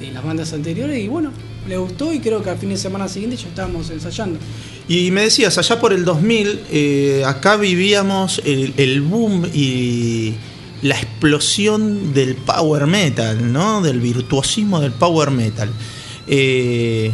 de 0.04 0.12
las 0.12 0.22
bandas 0.22 0.52
anteriores 0.52 0.98
y 1.02 1.08
bueno, 1.08 1.32
le 1.68 1.76
gustó 1.76 2.12
y 2.12 2.20
creo 2.20 2.42
que 2.42 2.50
al 2.50 2.58
fin 2.58 2.70
de 2.70 2.76
semana 2.76 3.08
siguiente 3.08 3.36
ya 3.36 3.48
estábamos 3.48 3.90
ensayando. 3.90 4.38
Y 4.88 5.10
me 5.10 5.22
decías, 5.22 5.58
allá 5.58 5.80
por 5.80 5.92
el 5.92 6.04
2000, 6.04 6.60
eh, 6.70 7.22
acá 7.26 7.56
vivíamos 7.56 8.40
el, 8.44 9.02
boom 9.02 9.46
y 9.52 10.34
la 10.82 10.96
explosión 10.96 12.14
del 12.14 12.36
power 12.36 12.86
metal, 12.86 13.52
¿no? 13.52 13.82
Del 13.82 14.00
virtuosismo 14.00 14.80
del 14.80 14.92
power 14.92 15.30
metal. 15.30 15.68
Eh, 16.28 17.10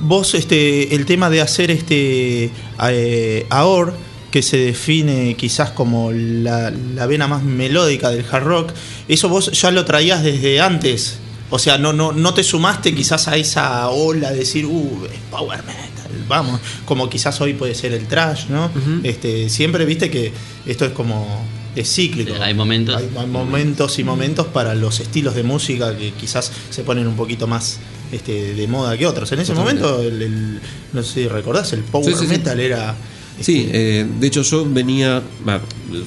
vos, 0.00 0.34
este, 0.34 0.94
el 0.94 1.04
tema 1.04 1.28
de 1.28 1.42
hacer 1.42 1.70
este 1.70 2.50
eh, 2.88 3.46
AOR, 3.50 3.94
que 4.30 4.42
se 4.42 4.56
define 4.56 5.34
quizás 5.34 5.70
como 5.70 6.12
la 6.12 6.70
vena 7.06 7.26
más 7.26 7.42
melódica 7.42 8.10
del 8.10 8.24
hard 8.30 8.44
rock, 8.44 8.72
eso 9.08 9.28
vos 9.28 9.50
ya 9.52 9.70
lo 9.70 9.84
traías 9.84 10.22
desde 10.22 10.60
antes. 10.60 11.19
O 11.50 11.58
sea, 11.58 11.78
no, 11.78 11.92
no, 11.92 12.12
no 12.12 12.32
te 12.34 12.44
sumaste 12.44 12.94
quizás 12.94 13.26
a 13.28 13.36
esa 13.36 13.88
ola 13.90 14.30
de 14.30 14.38
decir, 14.38 14.66
uh, 14.66 15.04
es 15.12 15.18
power 15.30 15.58
metal, 15.64 16.24
vamos, 16.28 16.60
como 16.84 17.10
quizás 17.10 17.40
hoy 17.40 17.54
puede 17.54 17.74
ser 17.74 17.92
el 17.92 18.06
trash, 18.06 18.46
¿no? 18.48 18.70
este, 19.02 19.48
siempre 19.48 19.84
viste 19.84 20.10
que 20.10 20.32
esto 20.66 20.84
es 20.84 20.92
como 20.92 21.44
es 21.74 21.92
cíclico. 21.92 22.34
Sí, 22.34 22.40
hay 22.40 22.54
momentos. 22.54 22.96
Hay, 22.96 23.08
hay 23.16 23.26
momentos 23.26 23.98
y 23.98 24.04
momentos 24.04 24.46
para 24.48 24.74
los 24.74 25.00
estilos 25.00 25.34
de 25.34 25.42
música 25.42 25.96
que 25.96 26.12
quizás 26.12 26.50
se 26.70 26.82
ponen 26.84 27.06
un 27.08 27.16
poquito 27.16 27.46
más 27.46 27.78
este, 28.12 28.54
de 28.54 28.66
moda 28.68 28.96
que 28.96 29.06
otros. 29.06 29.30
En 29.32 29.40
ese 29.40 29.52
Totalmente. 29.52 29.82
momento, 29.88 30.02
el, 30.08 30.22
el- 30.22 30.60
no 30.92 31.02
sé 31.02 31.14
si 31.22 31.28
recordás, 31.28 31.72
el 31.72 31.80
power 31.80 32.06
Sí, 32.06 32.12
sí, 32.14 32.26
sí. 32.26 32.32
metal 32.32 32.58
era... 32.60 32.94
Sí, 33.40 33.60
este, 33.66 34.00
eh, 34.00 34.06
de 34.20 34.26
hecho 34.26 34.42
yo 34.42 34.66
venía, 34.68 35.22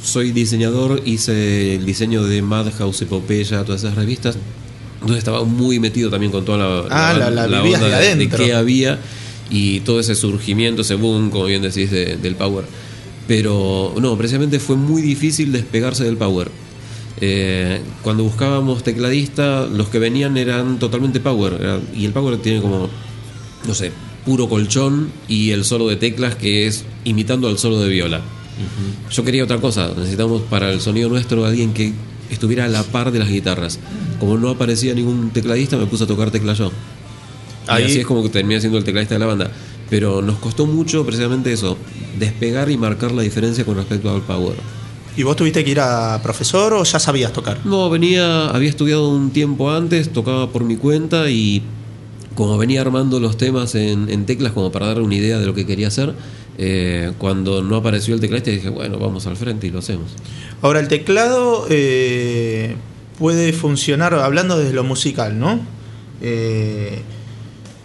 soy 0.04 0.32
diseñador, 0.32 1.02
hice 1.06 1.76
el 1.76 1.86
diseño 1.86 2.24
de 2.24 2.42
Madhouse, 2.42 3.02
Epopeya, 3.02 3.64
todas 3.64 3.84
esas 3.84 3.96
revistas. 3.96 4.38
Entonces 5.04 5.20
estaba 5.20 5.44
muy 5.44 5.80
metido 5.80 6.10
también 6.10 6.32
con 6.32 6.44
toda 6.46 6.58
la, 6.58 6.84
Ah, 6.90 7.14
la- 7.14 7.30
la 7.30 7.62
onda 7.62 7.78
de 7.80 7.90
de, 7.90 7.96
adentro. 7.96 8.38
qué 8.44 8.54
había 8.54 9.00
y 9.50 9.82
todo 9.82 10.00
ese 10.00 10.16
surgimiento, 10.16 10.82
ese 10.82 10.96
boom, 10.96 11.30
como 11.30 11.46
bien 11.46 11.62
decís, 11.62 11.92
de- 11.92 12.16
del 12.18 12.36
power. 12.36 12.66
Pero 13.28 13.94
no, 14.02 14.18
precisamente 14.18 14.60
fue 14.60 14.76
muy 14.76 15.02
difícil 15.02 15.52
despegarse 15.52 16.04
del 16.04 16.18
power. 16.18 16.50
Eh, 17.22 17.80
cuando 18.02 18.24
buscábamos 18.24 18.84
tecladista, 18.84 19.66
los 19.66 19.88
que 19.90 20.00
venían 20.00 20.36
eran 20.38 20.80
totalmente 20.80 21.20
power. 21.20 21.54
era- 21.60 21.80
y 21.96 22.06
el 22.06 22.12
power 22.12 22.38
tiene 22.38 22.62
como, 22.62 22.90
no 23.68 23.74
sé, 23.76 23.92
puro 24.26 24.50
colchón 24.50 25.10
y 25.28 25.52
el 25.52 25.64
solo 25.66 25.88
de 25.90 25.96
teclas 25.98 26.36
que 26.36 26.66
es 26.68 26.86
imitando 27.04 27.48
al 27.48 27.58
solo 27.58 27.80
de 27.82 27.90
viola. 27.90 28.22
Yo 29.12 29.24
quería 29.24 29.44
otra 29.44 29.58
cosa, 29.58 29.92
necesitamos 29.98 30.42
para 30.44 30.72
el 30.72 30.80
sonido 30.80 31.10
nuestro 31.10 31.46
alguien 31.46 31.74
que 31.74 31.92
estuviera 32.34 32.66
a 32.66 32.68
la 32.68 32.84
par 32.84 33.12
de 33.12 33.20
las 33.20 33.30
guitarras. 33.30 33.80
Como 34.20 34.38
no 34.38 34.50
aparecía 34.50 34.94
ningún 34.94 35.30
tecladista, 35.32 35.78
me 35.78 35.86
puse 35.86 36.04
a 36.04 36.08
tocar 36.08 36.32
tecla 36.32 36.54
yo. 36.54 36.72
Ahí- 37.68 37.84
Y 37.84 37.86
así 37.88 38.00
es 38.02 38.06
como 38.06 38.24
que 38.24 38.30
termina 38.30 38.60
siendo 38.60 38.78
el 38.78 38.84
tecladista 38.84 39.16
de 39.16 39.20
la 39.20 39.26
banda. 39.26 39.52
Pero 39.90 40.22
nos 40.22 40.38
costó 40.40 40.66
mucho 40.66 41.06
precisamente 41.06 41.54
eso, 41.54 41.78
despegar 42.20 42.70
y 42.72 42.78
marcar 42.78 43.12
la 43.12 43.22
diferencia 43.22 43.64
con 43.66 43.76
respecto 43.76 44.10
al 44.14 44.22
power. 44.22 44.56
¿Y 45.16 45.22
vos 45.24 45.36
tuviste 45.36 45.64
que 45.64 45.70
ir 45.72 45.80
a 45.80 46.20
profesor 46.24 46.74
o 46.74 46.84
ya 46.84 47.00
sabías 47.00 47.32
tocar? 47.32 47.60
No, 47.66 47.90
venía, 47.90 48.48
había 48.50 48.70
estudiado 48.70 49.10
un 49.10 49.30
tiempo 49.30 49.70
antes, 49.72 50.12
tocaba 50.12 50.50
por 50.50 50.64
mi 50.64 50.76
cuenta 50.76 51.30
y 51.30 51.62
como 52.36 52.58
venía 52.58 52.82
armando 52.82 53.20
los 53.20 53.38
temas 53.38 53.76
en, 53.76 54.10
en 54.10 54.26
teclas 54.26 54.54
como 54.54 54.72
para 54.72 54.88
dar 54.88 55.02
una 55.02 55.14
idea 55.14 55.38
de 55.38 55.46
lo 55.46 55.54
que 55.54 55.68
quería 55.68 55.90
hacer, 55.90 56.16
eh, 56.58 57.12
cuando 57.18 57.64
no 57.64 57.76
apareció 57.76 58.14
el 58.14 58.22
tecladista 58.22 58.52
dije, 58.52 58.70
bueno, 58.70 59.00
vamos 59.00 59.26
al 59.28 59.38
frente 59.38 59.68
y 59.68 59.72
lo 59.72 59.80
hacemos. 59.80 60.12
Ahora, 60.62 60.80
el 60.80 60.88
teclado 60.88 61.66
eh, 61.70 62.76
puede 63.18 63.54
funcionar, 63.54 64.14
hablando 64.14 64.58
desde 64.58 64.74
lo 64.74 64.84
musical, 64.84 65.40
¿no? 65.40 65.60
Eh, 66.22 67.00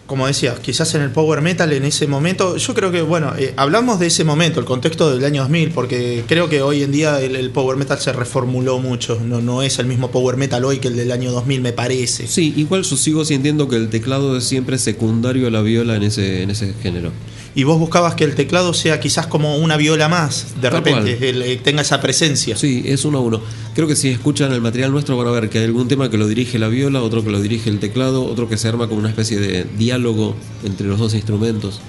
como 0.09 0.27
decías, 0.27 0.59
quizás 0.61 0.95
en 0.95 1.03
el 1.03 1.11
power 1.11 1.43
metal 1.43 1.71
en 1.73 1.85
ese 1.85 2.07
momento, 2.07 2.57
yo 2.57 2.73
creo 2.73 2.91
que, 2.91 3.03
bueno, 3.03 3.35
eh, 3.39 3.53
hablamos 3.57 4.01
de 4.01 4.07
ese 4.07 4.25
momento, 4.25 4.59
el 4.59 4.65
contexto 4.65 5.15
del 5.15 5.23
año 5.23 5.43
2000, 5.43 5.71
porque 5.71 6.25
creo 6.27 6.49
que 6.49 6.63
hoy 6.63 6.83
en 6.83 6.91
día 6.93 7.21
el, 7.21 7.37
el 7.37 7.51
power 7.51 7.77
metal 7.77 7.99
se 7.99 8.13
reformuló 8.15 8.79
mucho, 8.79 9.21
no, 9.23 9.43
no 9.43 9.63
es 9.63 9.79
el 9.79 9.87
mismo 9.87 10.11
power 10.11 10.39
metal 10.39 10.65
hoy 10.65 10.79
que 10.79 10.89
el 10.89 10.97
del 10.97 11.13
año 11.13 11.31
2000, 11.31 11.61
me 11.61 11.73
parece. 11.75 12.27
Sí, 12.27 12.55
igual 12.57 12.85
yo 12.85 12.97
sigo 12.97 13.25
sintiendo 13.27 13.69
que 13.69 13.77
el 13.77 13.91
teclado 13.91 14.39
es 14.39 14.45
siempre 14.45 14.79
secundario 14.79 15.47
a 15.47 15.51
la 15.51 15.61
viola 15.61 15.97
en 15.97 16.05
ese, 16.05 16.43
en 16.43 16.51
ese 16.51 16.73
género. 16.83 17.13
Y 17.59 17.64
vos 17.64 17.77
buscabas 17.77 18.14
que 18.14 18.23
el 18.23 18.37
teclado 18.37 18.73
sea 18.73 19.01
quizás 19.01 19.27
como 19.27 19.57
una 19.57 19.77
viola 19.77 20.09
más, 20.09 20.55
de 20.61 20.71
Tal 20.71 20.75
repente, 20.85 21.29
el- 21.29 21.42
eh, 21.42 21.57
tenga 21.57 21.83
esa 21.83 22.01
presencia. 22.01 22.57
Sí, 22.57 22.85
es 22.87 23.05
uno 23.05 23.18
a 23.18 23.21
uno. 23.21 23.40
Creo 23.75 23.88
que 23.88 23.97
si 23.97 24.11
escuchan 24.11 24.53
el 24.53 24.61
material 24.61 24.92
nuestro 24.92 25.16
van 25.16 25.27
a 25.27 25.33
ver 25.33 25.49
que 25.51 25.59
hay 25.59 25.64
algún 25.64 25.88
tema 25.88 26.09
que 26.09 26.18
lo 26.18 26.29
dirige 26.29 26.61
la 26.61 26.68
viola, 26.68 27.03
otro 27.03 27.25
que 27.25 27.31
lo 27.31 27.40
dirige 27.40 27.68
el 27.68 27.81
teclado, 27.81 28.25
otro 28.25 28.49
que 28.49 28.57
se 28.57 28.68
arma 28.68 28.87
como 28.87 29.01
una 29.01 29.09
especie 29.09 29.40
de 29.40 29.64
diálogo 29.77 30.37
entre 30.64 30.87
los 30.87 31.01
dos 31.01 31.14
instrumentos. 31.14 31.81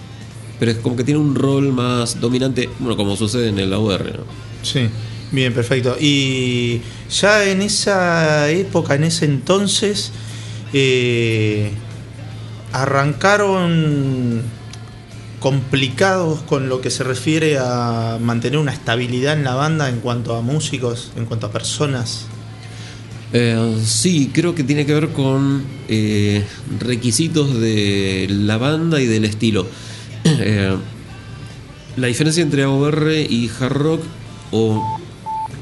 Pero 0.60 0.72
es 0.72 0.78
como 0.80 0.96
que 0.96 1.04
tiene 1.04 1.20
un 1.20 1.36
rol 1.36 1.72
más 1.72 2.20
dominante, 2.20 2.68
bueno, 2.80 2.98
como 2.98 3.16
sucede 3.16 3.50
en 3.50 3.60
el 3.60 3.72
AUR. 3.72 4.04
¿no? 4.18 4.24
Sí, 4.64 4.90
bien, 5.32 5.54
perfecto. 5.54 5.96
Y 6.00 6.82
ya 7.12 7.46
en 7.46 7.62
esa 7.62 8.50
época, 8.50 8.96
en 8.96 9.04
ese 9.04 9.26
entonces, 9.26 10.12
eh, 10.74 11.70
arrancaron 12.72 14.42
complicados 15.40 16.42
con 16.42 16.70
lo 16.70 16.82
que 16.82 16.90
se 16.90 17.04
refiere 17.04 17.58
a 17.60 18.18
mantener 18.22 18.60
una 18.60 18.74
estabilidad 18.74 19.34
en 19.34 19.44
la 19.44 19.56
banda 19.56 19.90
en 19.90 20.00
cuanto 20.00 20.36
a 20.36 20.42
músicos, 20.42 21.12
en 21.16 21.26
cuanto 21.26 21.48
a 21.48 21.52
personas. 21.52 22.28
Eh, 23.32 23.78
sí, 23.86 24.32
creo 24.34 24.56
que 24.56 24.64
tiene 24.64 24.86
que 24.86 24.94
ver 24.94 25.10
con 25.10 25.64
eh, 25.88 26.44
requisitos 26.80 27.60
de 27.60 28.28
la 28.30 28.58
banda 28.58 29.00
y 29.02 29.06
del 29.06 29.26
estilo. 29.26 29.68
Eh, 30.42 30.76
la 31.96 32.08
diferencia 32.08 32.44
entre 32.44 32.64
AOR 32.64 33.12
y 33.12 33.50
hard 33.60 33.74
rock 33.74 34.02
o 34.52 35.00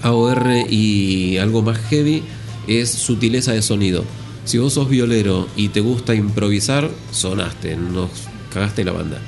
AOR 0.02 0.46
y 0.70 1.38
algo 1.38 1.62
más 1.62 1.80
heavy 1.90 2.24
es 2.68 2.90
sutileza 2.92 3.54
de 3.54 3.62
sonido. 3.62 4.04
Si 4.46 4.58
vos 4.58 4.74
sos 4.74 4.90
violero 4.90 5.48
y 5.56 5.70
te 5.70 5.80
gusta 5.80 6.16
improvisar, 6.16 6.90
sonaste, 7.12 7.78
nos 7.78 8.10
cagaste 8.54 8.84
la 8.84 8.92
banda. 8.92 9.22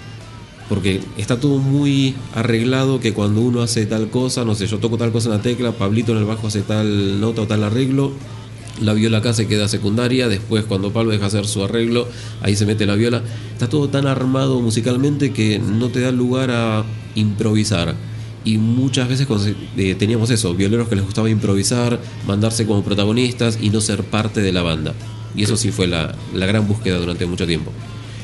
Porque 0.69 1.01
está 1.17 1.39
todo 1.39 1.57
muy 1.57 2.15
arreglado 2.35 2.99
que 2.99 3.11
cuando 3.11 3.41
uno 3.41 3.61
hace 3.61 3.85
tal 3.87 4.09
cosa, 4.09 4.45
no 4.45 4.53
sé, 4.53 4.67
yo 4.67 4.77
toco 4.77 4.97
tal 4.97 5.11
cosa 5.11 5.29
en 5.29 5.37
la 5.37 5.41
tecla, 5.41 5.71
Pablito 5.71 6.11
en 6.11 6.19
el 6.19 6.25
bajo 6.25 6.47
hace 6.47 6.61
tal 6.61 7.19
nota 7.19 7.41
o 7.41 7.47
tal 7.47 7.63
arreglo, 7.63 8.13
la 8.81 8.93
viola 8.93 9.17
acá 9.17 9.33
se 9.33 9.47
queda 9.47 9.67
secundaria, 9.67 10.29
después 10.29 10.63
cuando 10.63 10.91
Pablo 10.93 11.11
deja 11.11 11.25
hacer 11.25 11.45
su 11.47 11.63
arreglo, 11.63 12.07
ahí 12.41 12.55
se 12.55 12.65
mete 12.65 12.85
la 12.85 12.95
viola. 12.95 13.21
Está 13.51 13.67
todo 13.67 13.89
tan 13.89 14.07
armado 14.07 14.61
musicalmente 14.61 15.33
que 15.33 15.59
no 15.59 15.89
te 15.89 15.99
da 15.99 16.11
lugar 16.11 16.51
a 16.51 16.85
improvisar. 17.15 17.95
Y 18.45 18.57
muchas 18.57 19.09
veces 19.09 19.27
eh, 19.75 19.95
teníamos 19.99 20.29
eso, 20.29 20.53
violeros 20.53 20.87
que 20.87 20.95
les 20.95 21.03
gustaba 21.03 21.29
improvisar, 21.29 21.99
mandarse 22.25 22.65
como 22.65 22.83
protagonistas 22.83 23.59
y 23.61 23.69
no 23.69 23.81
ser 23.81 24.03
parte 24.03 24.41
de 24.41 24.53
la 24.53 24.61
banda. 24.61 24.93
Y 25.35 25.43
eso 25.43 25.57
sí 25.57 25.71
fue 25.71 25.87
la, 25.87 26.15
la 26.33 26.45
gran 26.45 26.65
búsqueda 26.65 26.99
durante 26.99 27.25
mucho 27.25 27.45
tiempo. 27.45 27.71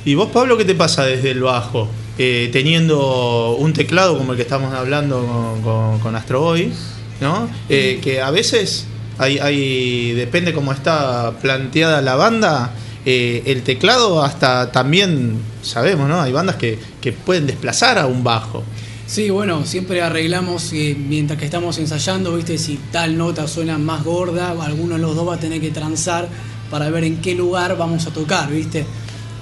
¿Y 0.06 0.16
vos, 0.16 0.30
Pablo, 0.32 0.58
qué 0.58 0.64
te 0.64 0.76
pasa 0.76 1.04
desde 1.04 1.32
el 1.32 1.42
bajo? 1.42 1.90
Eh, 2.18 2.50
teniendo 2.54 3.58
un 3.58 3.74
teclado 3.74 4.18
como 4.18 4.32
el 4.32 4.38
que 4.38 4.44
estamos 4.44 4.74
hablando 4.74 5.60
con, 5.62 6.00
con, 6.00 6.16
Astro 6.16 6.40
Boy, 6.40 6.72
¿no? 7.20 7.50
Eh, 7.68 8.00
que 8.02 8.22
a 8.22 8.32
veces 8.32 8.86
hay, 9.18 9.38
hay, 9.40 10.14
depende 10.14 10.54
cómo 10.54 10.72
está 10.72 11.34
planteada 11.42 12.02
la 12.02 12.16
banda, 12.16 12.72
eh, 13.06 13.44
el 13.46 13.64
teclado 13.64 14.24
hasta 14.24 14.72
también, 14.72 15.40
sabemos, 15.62 16.08
¿no? 16.08 16.22
Hay 16.22 16.32
bandas 16.32 16.56
que, 16.56 16.80
que 17.02 17.12
pueden 17.12 17.48
desplazar 17.48 18.00
a 18.00 18.08
un 18.08 18.24
bajo. 18.24 18.64
Sí, 19.08 19.30
bueno, 19.30 19.64
siempre 19.66 20.02
arreglamos 20.02 20.74
eh, 20.74 20.98
mientras 20.98 21.38
que 21.38 21.46
estamos 21.46 21.78
ensayando, 21.78 22.36
viste, 22.36 22.58
si 22.58 22.80
tal 22.92 23.16
nota 23.16 23.48
suena 23.48 23.78
más 23.78 24.04
gorda, 24.04 24.50
alguno 24.60 24.96
de 24.96 25.02
los 25.02 25.16
dos 25.16 25.28
va 25.30 25.36
a 25.36 25.40
tener 25.40 25.62
que 25.62 25.70
transar 25.70 26.28
para 26.72 26.90
ver 26.90 27.04
en 27.04 27.18
qué 27.18 27.36
lugar 27.36 27.78
vamos 27.78 28.08
a 28.08 28.10
tocar, 28.10 28.50
viste. 28.50 28.84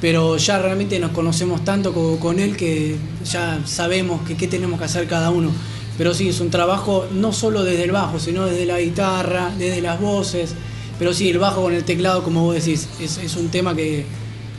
Pero 0.04 0.36
ya 0.36 0.60
realmente 0.60 1.00
nos 1.00 1.12
conocemos 1.12 1.64
tanto 1.64 1.94
co- 1.94 2.20
con, 2.20 2.38
él 2.38 2.58
que 2.58 2.98
ya 3.24 3.62
sabemos 3.66 4.22
que 4.28 4.36
qué 4.36 4.48
tenemos 4.50 4.78
que 4.78 4.84
hacer 4.86 5.08
cada 5.08 5.30
uno. 5.30 5.50
Pero 5.98 6.14
sí, 6.14 6.28
es 6.28 6.42
un 6.42 6.50
trabajo 6.50 7.06
no 7.14 7.32
solo 7.32 7.64
desde 7.64 7.84
el 7.86 7.92
bajo, 7.94 8.20
sino 8.20 8.46
desde 8.46 8.66
la 8.66 8.82
guitarra, 8.82 9.52
desde 9.58 9.80
las 9.80 10.02
voces. 10.02 10.56
Pero 11.00 11.14
sí, 11.14 11.30
el 11.30 11.40
bajo 11.40 11.62
con 11.62 11.74
el 11.74 11.86
teclado, 11.86 12.22
como 12.22 12.44
vos 12.44 12.54
decís, 12.56 12.90
es, 13.00 13.18
es 13.18 13.36
un 13.38 13.48
tema 13.48 13.74
que, 13.78 14.04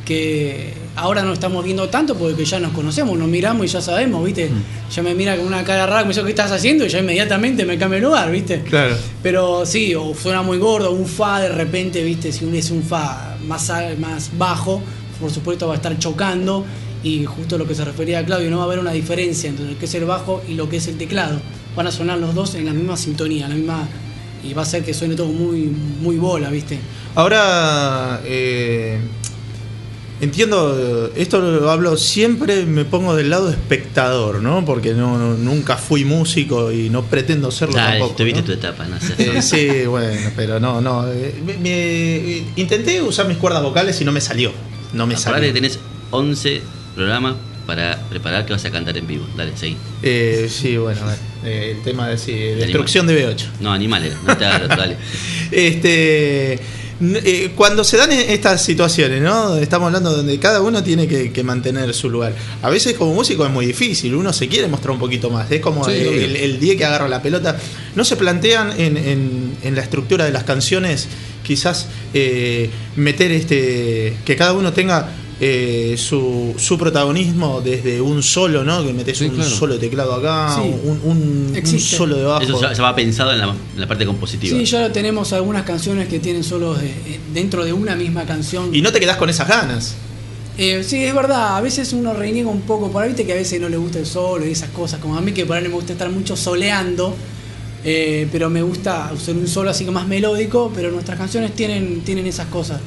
que 0.06 0.72
ahora 0.96 1.22
no 1.22 1.32
estamos 1.34 1.62
viendo 1.62 1.88
tanto 1.90 2.14
porque 2.14 2.44
ya 2.46 2.58
nos 2.58 2.72
conocemos, 2.72 3.18
nos 3.18 3.28
miramos 3.28 3.66
y 3.66 3.68
ya 3.68 3.82
sabemos, 3.82 4.24
¿viste? 4.24 4.48
Ya 4.94 5.02
me 5.02 5.14
mira 5.14 5.36
con 5.36 5.46
una 5.46 5.62
cara 5.64 5.86
rara, 5.86 6.02
me 6.04 6.08
dice, 6.08 6.22
¿qué 6.22 6.30
estás 6.30 6.52
haciendo? 6.52 6.86
Y 6.86 6.88
ya 6.88 7.00
inmediatamente 7.00 7.66
me 7.66 7.76
cambio 7.76 7.98
de 8.00 8.06
lugar, 8.06 8.30
¿viste? 8.30 8.62
Claro. 8.62 8.96
Pero 9.22 9.66
sí, 9.66 9.94
o 9.94 10.14
suena 10.14 10.40
muy 10.42 10.56
gordo, 10.58 10.90
un 10.92 11.06
fa 11.06 11.40
de 11.40 11.50
repente, 11.50 12.02
¿viste? 12.02 12.32
Si 12.32 12.44
es 12.56 12.70
un 12.70 12.82
fa 12.82 13.36
más, 13.46 13.70
más 13.98 14.30
bajo, 14.38 14.80
por 15.20 15.30
supuesto 15.30 15.66
va 15.68 15.74
a 15.74 15.76
estar 15.76 15.98
chocando 15.98 16.64
y 17.02 17.24
justo 17.24 17.58
lo 17.58 17.66
que 17.66 17.74
se 17.74 17.84
refería 17.84 18.20
a 18.20 18.24
Claudio, 18.24 18.50
no 18.50 18.56
va 18.58 18.62
a 18.62 18.66
haber 18.66 18.78
una 18.78 18.92
diferencia 18.92 19.50
entre 19.50 19.66
lo 19.70 19.78
que 19.78 19.84
es 19.84 19.94
el 19.94 20.04
bajo 20.06 20.42
y 20.48 20.54
lo 20.54 20.68
que 20.68 20.78
es 20.78 20.86
el 20.88 20.96
teclado. 20.96 21.40
Van 21.76 21.86
a 21.86 21.92
sonar 21.92 22.18
los 22.18 22.34
dos 22.34 22.54
en 22.54 22.66
la 22.66 22.72
misma 22.72 22.96
sintonía, 22.96 23.48
la 23.48 23.54
misma... 23.54 23.88
Y 24.42 24.52
va 24.52 24.62
a 24.62 24.66
ser 24.66 24.84
que 24.84 24.92
suene 24.94 25.14
todo 25.14 25.28
muy, 25.28 25.62
muy 26.00 26.16
bola, 26.16 26.50
¿viste? 26.50 26.78
Ahora, 27.14 28.20
eh, 28.26 28.98
entiendo, 30.20 31.10
esto 31.16 31.40
lo 31.40 31.70
hablo 31.70 31.96
siempre, 31.96 32.64
me 32.66 32.84
pongo 32.84 33.14
del 33.16 33.30
lado 33.30 33.50
espectador, 33.50 34.40
¿no? 34.42 34.64
Porque 34.64 34.92
no, 34.94 35.18
no- 35.18 35.34
nunca 35.36 35.76
fui 35.76 36.04
músico 36.04 36.70
y 36.72 36.88
no 36.90 37.02
pretendo 37.04 37.50
serlo 37.50 37.74
Dale, 37.76 37.98
tampoco. 37.98 38.16
tuviste 38.16 38.40
¿no? 38.40 38.46
tu 38.46 38.52
etapa, 38.52 38.84
no 38.86 39.00
sé. 39.00 39.14
Eh, 39.18 39.42
sí, 39.42 39.86
bueno, 39.86 40.30
pero 40.36 40.60
no, 40.60 40.80
no. 40.80 41.10
eh, 41.10 41.34
me- 41.44 41.56
me- 41.58 42.42
intenté 42.56 43.02
usar 43.02 43.26
mis 43.28 43.38
cuerdas 43.38 43.62
vocales 43.62 44.00
y 44.00 44.04
no 44.04 44.12
me 44.12 44.20
salió. 44.20 44.52
No 44.94 45.06
me 45.06 45.14
Acordate 45.14 45.20
salió. 45.38 45.48
que 45.48 45.52
tenés 45.60 45.78
11 46.10 46.62
programas 46.94 47.34
para 47.66 47.98
preparar 48.08 48.44
que 48.46 48.52
vas 48.52 48.64
a 48.64 48.70
cantar 48.70 48.96
en 48.96 49.06
vivo. 49.06 49.26
Dale, 49.36 49.56
seguí. 49.56 49.76
Eh, 50.02 50.48
sí, 50.50 50.76
bueno, 50.76 51.00
a 51.02 51.06
ver, 51.06 51.18
eh, 51.44 51.74
el 51.76 51.82
tema 51.82 52.08
de 52.08 52.18
sí, 52.18 52.32
destrucción 52.32 53.06
de 53.06 53.26
B8. 53.26 53.44
No, 53.60 53.72
animales, 53.72 54.14
no 54.26 54.36
te 54.36 54.44
dale. 54.68 54.96
Este, 55.50 56.58
eh, 57.00 57.50
cuando 57.56 57.82
se 57.84 57.96
dan 57.96 58.12
e- 58.12 58.32
estas 58.34 58.62
situaciones, 58.64 59.20
¿no? 59.22 59.56
Estamos 59.56 59.86
hablando 59.86 60.12
donde 60.16 60.38
cada 60.38 60.60
uno 60.62 60.82
tiene 60.82 61.06
que, 61.08 61.32
que 61.32 61.42
mantener 61.42 61.92
su 61.94 62.08
lugar. 62.10 62.34
A 62.62 62.70
veces 62.70 62.94
como 62.94 63.14
músico 63.14 63.44
es 63.44 63.52
muy 63.52 63.66
difícil, 63.66 64.14
uno 64.14 64.32
se 64.32 64.48
quiere 64.48 64.68
mostrar 64.68 64.92
un 64.92 64.98
poquito 64.98 65.30
más. 65.30 65.50
Es 65.50 65.60
como 65.60 65.84
Sí, 65.84 65.92
el- 65.92 66.36
el 66.36 66.60
día 66.60 66.76
que 66.76 66.84
agarra 66.84 67.08
la 67.08 67.20
pelota. 67.22 67.56
No 67.96 68.04
se 68.04 68.16
plantean 68.16 68.72
en, 68.80 68.96
en- 68.96 69.56
en 69.62 69.74
la 69.74 69.82
estructura 69.82 70.24
de 70.24 70.32
las 70.32 70.44
canciones 70.44 71.08
quizás 71.42 71.88
eh, 72.14 72.70
meter 72.96 73.30
este 73.32 74.16
que 74.24 74.34
cada 74.36 74.52
uno 74.54 74.72
tenga 74.72 75.08
eh, 75.40 75.96
su, 75.98 76.54
su 76.56 76.78
protagonismo 76.78 77.60
desde 77.60 78.00
un 78.00 78.22
solo, 78.22 78.62
¿no? 78.64 78.84
Que 78.84 78.92
metes 78.92 79.18
Sí, 79.18 79.24
un 79.24 79.34
claro. 79.34 79.50
solo 79.50 79.78
teclado 79.78 80.14
acá, 80.14 80.54
Sí. 80.54 80.60
un, 80.84 81.00
un- 81.04 81.46
un 81.48 81.56
Existe. 81.56 81.96
solo 81.96 82.16
de 82.16 82.24
bajo. 82.24 82.42
Eso 82.42 82.60
ya, 82.60 82.72
ya 82.72 82.82
va 82.82 82.94
pensado 82.94 83.32
en 83.32 83.38
la, 83.38 83.46
en 83.48 83.80
la 83.80 83.86
parte 83.88 84.06
compositiva. 84.06 84.56
Sí, 84.56 84.64
ya 84.64 84.92
tenemos 84.92 85.32
algunas 85.32 85.64
canciones 85.64 86.08
que 86.08 86.20
tienen 86.20 86.44
solos 86.44 86.80
de- 86.80 86.86
eh, 86.88 87.20
dentro 87.32 87.64
de 87.64 87.72
una 87.72 87.96
misma 87.96 88.24
canción. 88.24 88.72
Y 88.74 88.80
no 88.80 88.92
te 88.92 89.00
quedás 89.00 89.16
con 89.16 89.28
esas 89.28 89.48
ganas. 89.48 89.94
Eh, 90.56 90.84
sí, 90.86 91.02
es 91.02 91.12
verdad, 91.12 91.56
a 91.56 91.60
veces 91.60 91.92
uno 91.92 92.14
reniega 92.14 92.48
un 92.48 92.60
poco, 92.60 92.88
por 92.92 93.02
ahí 93.02 93.08
viste 93.08 93.26
que 93.26 93.32
a 93.32 93.36
veces 93.36 93.60
no 93.60 93.68
le 93.68 93.76
gusta 93.76 93.98
el 93.98 94.06
solo 94.06 94.46
y 94.46 94.52
esas 94.52 94.70
cosas, 94.70 95.00
como 95.00 95.16
a 95.16 95.20
mí 95.20 95.32
que 95.32 95.44
por 95.46 95.56
ahí 95.56 95.64
no 95.64 95.68
me 95.70 95.74
gusta 95.74 95.94
estar 95.94 96.08
mucho 96.10 96.36
soleando, 96.36 97.12
eh, 97.84 98.28
pero 98.30 98.48
me 98.50 98.62
gusta 98.62 99.10
usar 99.12 99.34
un 99.34 99.48
solo 99.48 99.70
así 99.70 99.84
que 99.84 99.90
más 99.90 100.06
melódico, 100.06 100.70
pero 100.72 100.92
nuestras 100.92 101.18
canciones 101.18 101.56
tienen, 101.56 102.02
tienen 102.02 102.26
esas 102.28 102.46
cosas. 102.46 102.80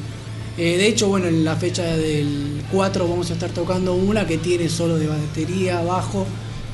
Eh, 0.58 0.78
de 0.78 0.88
hecho, 0.88 1.08
bueno, 1.08 1.28
en 1.28 1.43
la 1.43 1.56
fecha 1.56 1.84
del 1.84 2.63
4 2.72 3.08
vamos 3.08 3.30
a 3.30 3.34
estar 3.34 3.52
tocando 3.52 3.93
una 3.93 4.26
que 4.26 4.38
tiene 4.38 4.70
solo 4.70 4.98
de 4.98 5.08
batería, 5.08 5.82
bajo, 5.82 6.26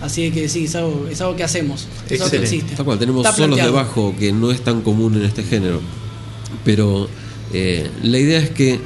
así 0.01 0.31
que 0.31 0.47
sí, 0.47 0.65
es 0.65 0.75
algo, 0.75 1.07
es 1.11 1.19
algo 1.19 1.35
que 1.35 1.43
hacemos, 1.43 1.87
es 2.09 2.21
algo 2.21 2.31
que 2.31 2.37
existe. 2.37 2.75
Tal 2.75 2.85
cual, 2.85 2.97
tenemos 2.97 3.25
Está 3.25 3.35
solos 3.35 3.57
de 3.57 3.69
bajo 3.69 4.15
que 4.17 4.31
no 4.31 4.51
es 4.51 4.61
tan 4.61 4.81
común 4.81 5.15
en 5.15 5.23
este 5.23 5.43
género. 5.43 5.81
Pero 6.63 7.09
eh, 7.51 7.89
la 8.03 8.19
idea 8.19 8.39
es 8.39 8.51
que 8.51 8.79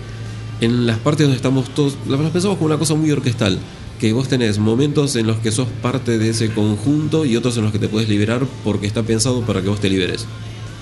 en 0.61 0.87
las 0.87 0.97
partes 0.97 1.25
donde 1.25 1.37
estamos 1.37 1.69
todos, 1.75 1.95
las 2.07 2.19
pensamos 2.31 2.57
como 2.57 2.65
una 2.65 2.79
cosa 2.79 2.95
muy 2.95 3.11
orquestal, 3.11 3.59
que 3.99 4.13
vos 4.13 4.27
tenés 4.27 4.57
momentos 4.59 5.15
en 5.15 5.27
los 5.27 5.37
que 5.37 5.51
sos 5.51 5.67
parte 5.81 6.17
de 6.17 6.29
ese 6.29 6.51
conjunto 6.51 7.25
y 7.25 7.35
otros 7.35 7.57
en 7.57 7.63
los 7.63 7.71
que 7.71 7.79
te 7.79 7.87
puedes 7.87 8.09
liberar 8.09 8.45
porque 8.63 8.87
está 8.87 9.03
pensado 9.03 9.41
para 9.41 9.61
que 9.61 9.69
vos 9.69 9.79
te 9.79 9.89
liberes. 9.89 10.25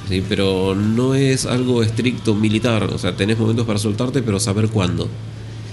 ¿Sí? 0.09 0.23
Pero 0.27 0.75
no 0.75 1.15
es 1.15 1.45
algo 1.45 1.83
estricto 1.83 2.35
militar, 2.35 2.83
o 2.83 2.97
sea, 2.97 3.15
tenés 3.15 3.37
momentos 3.37 3.65
para 3.65 3.79
soltarte, 3.79 4.21
pero 4.21 4.39
saber 4.39 4.67
cuándo. 4.69 5.07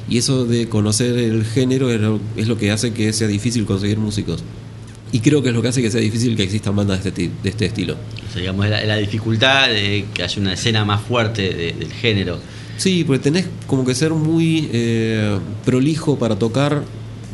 Y 0.08 0.18
eso 0.18 0.44
de 0.44 0.68
conocer 0.68 1.16
el 1.18 1.44
género 1.44 1.90
es 1.90 2.00
lo- 2.00 2.20
es 2.36 2.48
lo 2.48 2.56
que 2.58 2.70
hace 2.70 2.92
que 2.92 3.12
sea 3.12 3.28
difícil 3.28 3.64
conseguir 3.64 3.98
músicos. 3.98 4.42
Y 5.12 5.20
creo 5.20 5.42
que 5.42 5.50
es 5.50 5.54
lo 5.54 5.60
que 5.62 5.68
hace 5.68 5.82
que 5.82 5.90
sea 5.90 6.00
difícil 6.00 6.36
que 6.36 6.42
existan 6.42 6.74
bandas 6.74 7.02
de 7.04 7.10
este, 7.10 7.30
de 7.42 7.48
este 7.50 7.66
estilo. 7.66 7.94
O 7.94 8.32
sea, 8.32 8.40
digamos, 8.40 8.66
la, 8.68 8.82
la 8.84 8.96
dificultad 8.96 9.68
de 9.68 10.06
que 10.14 10.22
haya 10.22 10.40
una 10.40 10.54
escena 10.54 10.84
más 10.84 11.02
fuerte 11.02 11.42
de- 11.54 11.72
del 11.74 11.92
género. 11.92 12.38
Sí, 12.78 13.04
porque 13.04 13.20
tenés 13.22 13.46
como 13.66 13.84
que 13.84 13.94
ser 13.94 14.12
muy 14.12 14.68
eh, 14.72 15.38
prolijo 15.64 16.18
para 16.18 16.36
tocar, 16.36 16.82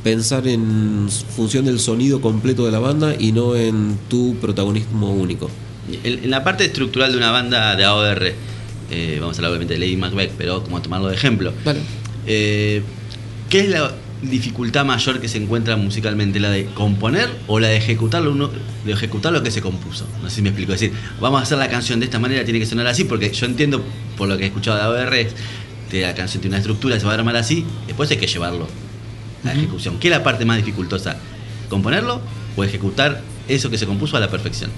pensar 0.02 0.46
en 0.48 1.08
función 1.36 1.64
del 1.64 1.78
sonido 1.78 2.20
completo 2.20 2.66
de 2.66 2.72
la 2.72 2.80
banda 2.80 3.14
y 3.18 3.30
no 3.32 3.54
en 3.56 3.96
tu 4.08 4.34
protagonismo 4.40 5.12
único. 5.12 5.48
En, 6.04 6.24
en 6.24 6.30
la 6.30 6.44
parte 6.44 6.64
estructural 6.64 7.12
de 7.12 7.18
una 7.18 7.30
banda 7.30 7.74
de 7.76 7.84
AOR, 7.84 8.32
eh, 8.90 9.18
vamos 9.20 9.36
a 9.36 9.38
hablar 9.38 9.50
obviamente 9.52 9.74
de 9.74 9.80
Lady 9.80 9.96
Macbeth, 9.96 10.32
pero 10.36 10.62
como 10.62 10.80
tomarlo 10.82 11.08
de 11.08 11.14
ejemplo. 11.14 11.52
Vale. 11.64 11.80
Eh, 12.26 12.82
¿Qué 13.48 13.60
es 13.60 13.68
la 13.68 13.92
dificultad 14.22 14.84
mayor 14.84 15.20
que 15.20 15.28
se 15.28 15.38
encuentra 15.38 15.76
musicalmente? 15.76 16.40
¿La 16.40 16.50
de 16.50 16.66
componer 16.66 17.28
o 17.46 17.60
la 17.60 17.68
de 17.68 17.76
ejecutar 17.76 18.22
lo, 18.22 18.32
uno- 18.32 18.50
de 18.84 18.92
ejecutar 18.92 19.32
lo 19.32 19.42
que 19.42 19.50
se 19.50 19.60
compuso? 19.62 20.06
No 20.22 20.28
sé 20.28 20.36
si 20.36 20.42
me 20.42 20.48
explico. 20.50 20.72
Es 20.74 20.80
decir, 20.80 20.96
vamos 21.20 21.40
a 21.40 21.42
hacer 21.44 21.56
la 21.58 21.68
canción 21.68 22.00
de 22.00 22.06
esta 22.06 22.18
manera, 22.18 22.44
tiene 22.44 22.58
que 22.60 22.66
sonar 22.66 22.86
así, 22.86 23.04
porque 23.04 23.32
yo 23.32 23.46
entiendo, 23.46 23.82
por 24.16 24.28
lo 24.28 24.36
que 24.36 24.44
he 24.44 24.46
escuchado 24.48 24.92
de 24.92 25.00
AOR, 25.02 25.14
que 25.90 26.02
la 26.02 26.14
canción 26.14 26.40
tiene 26.42 26.54
una 26.56 26.58
estructura, 26.60 26.98
se 27.00 27.06
va 27.06 27.12
a 27.12 27.14
armar 27.14 27.36
así, 27.36 27.64
después 27.86 28.10
hay 28.10 28.18
que 28.18 28.26
llevarlo 28.26 28.68
a 29.44 29.46
la 29.46 29.52
ejecución. 29.54 29.98
¿Qué 29.98 30.08
es 30.08 30.12
la 30.12 30.22
parte 30.22 30.44
más 30.44 30.58
dificultosa? 30.58 31.16
¿Componerlo 31.70 32.20
o 32.56 32.64
ejecutar 32.64 33.22
eso 33.46 33.70
que 33.70 33.78
se 33.78 33.86
compuso 33.86 34.16
a 34.16 34.20
la 34.20 34.28
perfección? 34.30 34.70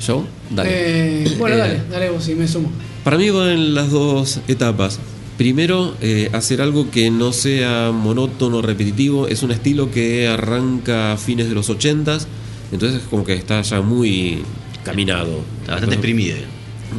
¿Yo? 0.00 0.24
Dale. 0.50 0.70
Eh, 0.72 1.36
bueno, 1.38 1.56
Eh, 1.56 1.58
dale, 1.58 1.80
dale 1.90 2.10
vos 2.10 2.28
y 2.28 2.34
me 2.34 2.46
sumo. 2.48 2.70
Para 3.02 3.18
mí 3.18 3.30
van 3.30 3.74
las 3.74 3.90
dos 3.90 4.40
etapas. 4.48 4.98
Primero, 5.36 5.96
eh, 6.00 6.30
hacer 6.32 6.60
algo 6.62 6.90
que 6.90 7.10
no 7.10 7.32
sea 7.32 7.90
monótono, 7.92 8.62
repetitivo. 8.62 9.26
Es 9.26 9.42
un 9.42 9.50
estilo 9.50 9.90
que 9.90 10.28
arranca 10.28 11.12
a 11.12 11.16
fines 11.16 11.48
de 11.48 11.54
los 11.54 11.68
80s, 11.70 12.26
entonces 12.72 13.02
como 13.10 13.24
que 13.24 13.34
está 13.34 13.60
ya 13.62 13.80
muy 13.80 14.42
caminado. 14.84 15.40
Está 15.60 15.72
bastante 15.72 15.96
exprimido. 15.96 16.36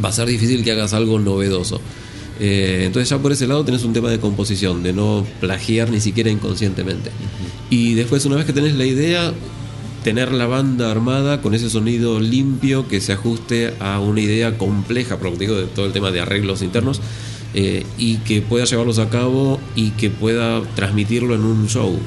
Va 0.03 0.09
a 0.09 0.11
ser 0.11 0.27
difícil 0.27 0.63
que 0.63 0.71
hagas 0.71 0.93
algo 0.93 1.17
novedoso. 1.19 1.79
Eh, 2.39 2.83
entonces 2.85 3.09
ya 3.09 3.17
por 3.19 3.31
ese 3.31 3.47
lado 3.47 3.63
tenés 3.63 3.85
un 3.85 3.93
tema 3.93 4.09
de 4.09 4.19
composición, 4.19 4.83
de 4.83 4.91
no 4.91 5.25
plagiar 5.39 5.89
ni 5.89 6.01
siquiera 6.01 6.29
inconscientemente. 6.29 7.11
Y 7.69 7.93
después 7.93 8.25
una 8.25 8.35
vez 8.35 8.45
que 8.45 8.51
tenés 8.53 8.75
la 8.75 8.85
idea, 8.85 9.31
tener 10.05 10.31
la 10.31 10.45
banda 10.45 10.91
armada 10.91 11.41
con 11.41 11.55
ese 11.55 11.67
sonido 11.67 12.19
limpio 12.19 12.87
que 12.87 13.01
se 13.01 13.13
ajuste 13.13 13.73
a 13.79 13.99
una 13.99 14.21
idea 14.21 14.55
compleja, 14.55 15.17
por 15.17 15.25
lo 15.25 15.31
que 15.31 15.39
digo, 15.39 15.55
de 15.55 15.65
todo 15.65 15.87
el 15.87 15.93
tema 15.93 16.11
de 16.11 16.19
arreglos 16.19 16.61
internos, 16.61 17.01
eh, 17.55 17.87
y 17.97 18.17
que 18.17 18.43
pueda 18.43 18.65
llevarlos 18.65 18.99
a 18.99 19.09
cabo 19.09 19.59
y 19.75 19.89
que 19.91 20.11
pueda 20.11 20.61
transmitirlo 20.75 21.33
en 21.33 21.41
un 21.41 21.67
show. 21.67 21.97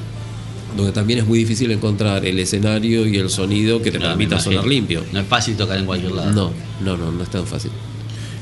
Donde 0.76 0.92
también 0.92 1.18
es 1.18 1.26
muy 1.26 1.40
difícil 1.40 1.72
encontrar 1.72 2.24
el 2.24 2.38
escenario 2.38 3.04
y 3.04 3.16
el 3.16 3.30
sonido 3.30 3.82
que 3.82 3.90
te 3.90 3.98
No, 3.98 4.06
permita 4.06 4.38
sonar 4.38 4.64
limpio. 4.64 5.02
No 5.12 5.18
es 5.18 5.26
fácil 5.26 5.56
tocar 5.56 5.76
en 5.76 5.86
cualquier 5.86 6.12
lado. 6.12 6.30
No, 6.30 6.52
no, 6.84 6.96
no, 6.96 7.10
no 7.10 7.22
es 7.24 7.30
tan 7.30 7.48
fácil. 7.48 7.72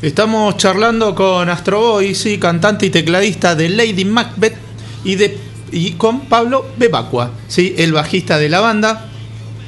Estamos 0.02 0.58
charlando 0.58 1.14
con 1.14 1.48
Astro 1.48 1.80
Boy, 1.80 2.14
sí, 2.14 2.36
cantante 2.36 2.84
y 2.84 2.90
tecladista 2.90 3.54
de 3.54 3.70
Lady 3.70 4.04
Macbeth 4.04 4.58
y, 5.02 5.14
de, 5.14 5.38
y 5.72 5.92
con 5.92 6.26
Pablo 6.26 6.66
Bebacua, 6.76 7.30
sí, 7.48 7.74
el 7.78 7.94
bajista 7.94 8.36
de 8.36 8.50
la 8.50 8.60
banda. 8.60 9.12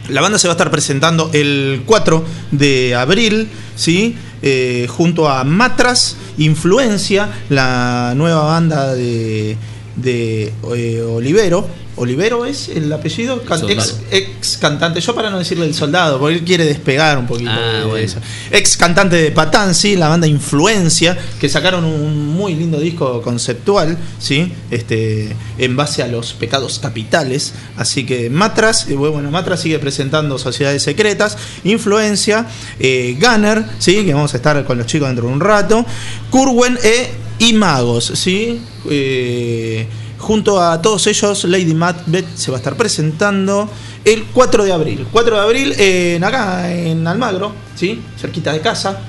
La 0.08 0.20
banda 0.20 0.38
se 0.38 0.48
va 0.48 0.52
a 0.52 0.56
estar 0.56 0.70
presentando 0.70 1.30
el 1.32 1.82
4 1.84 2.24
de 2.50 2.94
abril, 2.94 3.48
¿sí? 3.76 4.16
Eh, 4.40 4.86
junto 4.88 5.28
a 5.28 5.44
Matras 5.44 6.16
Influencia, 6.38 7.28
la 7.48 8.14
nueva 8.16 8.44
banda 8.44 8.94
de, 8.94 9.56
de 9.96 10.52
eh, 10.76 11.02
Olivero. 11.02 11.68
¿Olivero 11.98 12.46
es 12.46 12.68
el 12.68 12.92
apellido? 12.92 13.42
Ex, 13.68 13.96
ex 14.10 14.56
cantante, 14.58 15.00
yo 15.00 15.14
para 15.14 15.30
no 15.30 15.38
decirle 15.38 15.66
el 15.66 15.74
soldado, 15.74 16.18
porque 16.18 16.36
él 16.36 16.44
quiere 16.44 16.64
despegar 16.64 17.18
un 17.18 17.26
poquito 17.26 17.50
Ah, 17.52 17.78
de 17.78 17.84
bueno. 17.84 17.96
eso. 17.96 18.18
Ex 18.50 18.76
cantante 18.76 19.16
de 19.16 19.30
Patán, 19.30 19.74
sí, 19.74 19.96
la 19.96 20.08
banda 20.08 20.26
Influencia, 20.26 21.16
que 21.40 21.48
sacaron 21.48 21.84
un 21.84 22.28
muy 22.28 22.54
lindo 22.54 22.78
disco 22.80 23.20
conceptual, 23.22 23.96
sí, 24.18 24.52
este, 24.70 25.34
en 25.58 25.76
base 25.76 26.02
a 26.02 26.08
los 26.08 26.32
pecados 26.34 26.78
capitales. 26.78 27.52
Así 27.76 28.04
que 28.06 28.30
Matras, 28.30 28.86
bueno, 28.94 29.30
Matras 29.30 29.60
sigue 29.60 29.78
presentando 29.78 30.38
Sociedades 30.38 30.82
Secretas, 30.82 31.36
Influencia, 31.64 32.46
eh, 32.78 33.16
Gunner, 33.20 33.64
sí, 33.78 34.04
que 34.04 34.14
vamos 34.14 34.32
a 34.34 34.36
estar 34.36 34.64
con 34.64 34.78
los 34.78 34.86
chicos 34.86 35.08
dentro 35.08 35.26
de 35.26 35.32
un 35.32 35.40
rato, 35.40 35.84
Curwen 36.30 36.78
e 36.82 37.10
y 37.40 37.52
Magos, 37.52 38.12
sí. 38.14 38.60
Eh, 38.90 39.86
Junto 40.18 40.60
a 40.60 40.82
todos 40.82 41.06
ellos, 41.06 41.44
Lady 41.44 41.74
Macbeth 41.74 42.26
se 42.34 42.50
va 42.50 42.56
a 42.56 42.60
estar 42.60 42.76
presentando 42.76 43.70
el 44.04 44.24
4 44.24 44.64
de 44.64 44.72
abril. 44.72 45.06
4 45.12 45.36
de 45.36 45.42
abril 45.42 45.74
en 45.78 46.24
acá 46.24 46.72
en 46.72 47.06
Almagro, 47.06 47.52
¿sí? 47.76 48.00
Cerquita 48.18 48.52
de 48.52 48.60
casa. 48.60 49.00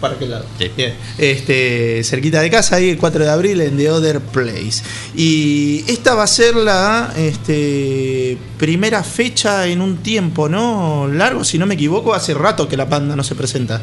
¿Para 0.00 0.16
qué 0.16 0.26
lado? 0.26 0.44
Sí. 0.58 0.70
Bien. 0.76 0.94
Este, 1.18 2.02
cerquita 2.04 2.40
de 2.40 2.50
casa, 2.50 2.76
ahí 2.76 2.90
el 2.90 2.98
4 2.98 3.24
de 3.24 3.30
abril 3.30 3.60
en 3.60 3.76
The 3.76 3.90
Other 3.90 4.20
Place. 4.20 4.82
Y 5.16 5.84
esta 5.88 6.14
va 6.14 6.22
a 6.22 6.28
ser 6.28 6.54
la 6.54 7.12
este, 7.16 8.38
primera 8.58 9.02
fecha 9.02 9.66
en 9.66 9.80
un 9.80 9.98
tiempo, 9.98 10.48
¿no? 10.48 11.08
Largo, 11.08 11.42
si 11.42 11.58
no 11.58 11.66
me 11.66 11.74
equivoco, 11.74 12.14
hace 12.14 12.34
rato 12.34 12.68
que 12.68 12.76
la 12.76 12.84
banda 12.84 13.16
no 13.16 13.24
se 13.24 13.34
presenta. 13.34 13.80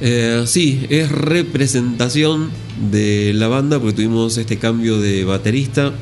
Eh, 0.00 0.44
sí, 0.46 0.86
es 0.90 1.10
representación 1.10 2.50
de 2.90 3.32
la 3.34 3.48
banda 3.48 3.78
porque 3.78 3.94
tuvimos 3.94 4.36
este 4.38 4.58
cambio 4.58 5.00
de 5.00 5.24
baterista. 5.24 5.92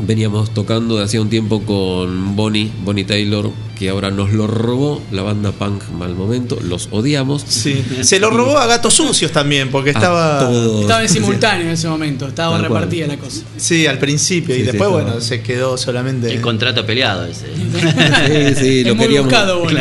Veníamos 0.00 0.54
tocando 0.54 0.96
de 0.96 1.02
hacía 1.02 1.20
un 1.20 1.28
tiempo 1.28 1.62
con 1.64 2.36
Bonnie, 2.36 2.70
Bonnie 2.84 3.02
Taylor, 3.04 3.50
que 3.76 3.88
ahora 3.88 4.12
nos 4.12 4.32
lo 4.32 4.46
robó 4.46 5.02
la 5.10 5.22
banda 5.22 5.50
punk 5.50 5.82
mal 5.90 6.14
momento. 6.14 6.56
Los 6.62 6.88
odiamos. 6.92 7.42
Sí. 7.48 7.82
Se 8.02 8.20
lo 8.20 8.30
robó 8.30 8.58
a 8.58 8.66
Gatos 8.66 8.94
Sucios 8.94 9.32
también, 9.32 9.70
porque 9.70 9.90
estaba. 9.90 10.38
todos. 10.38 10.82
Estaba 10.82 11.02
en 11.02 11.08
simultáneo 11.08 11.66
en 11.66 11.72
ese 11.72 11.88
momento, 11.88 12.28
estaba 12.28 12.52
Tal 12.58 12.68
cual. 12.68 12.82
repartida 12.82 13.08
la 13.08 13.16
cosa. 13.16 13.42
Sí, 13.56 13.88
al 13.88 13.98
principio. 13.98 14.54
Sí, 14.54 14.60
y 14.60 14.64
sí, 14.64 14.70
después, 14.70 14.88
estaba. 14.88 15.02
bueno, 15.02 15.20
se 15.20 15.42
quedó 15.42 15.76
solamente. 15.76 16.32
El 16.32 16.40
contrato 16.42 16.86
peleado 16.86 17.26
ese. 17.26 17.46
Sí, 18.54 18.54
sí, 18.60 18.80
Es 18.82 18.86
lo 18.86 18.94
muy 18.94 19.04
queríamos. 19.06 19.30
buscado, 19.32 19.60
bueno. 19.64 19.80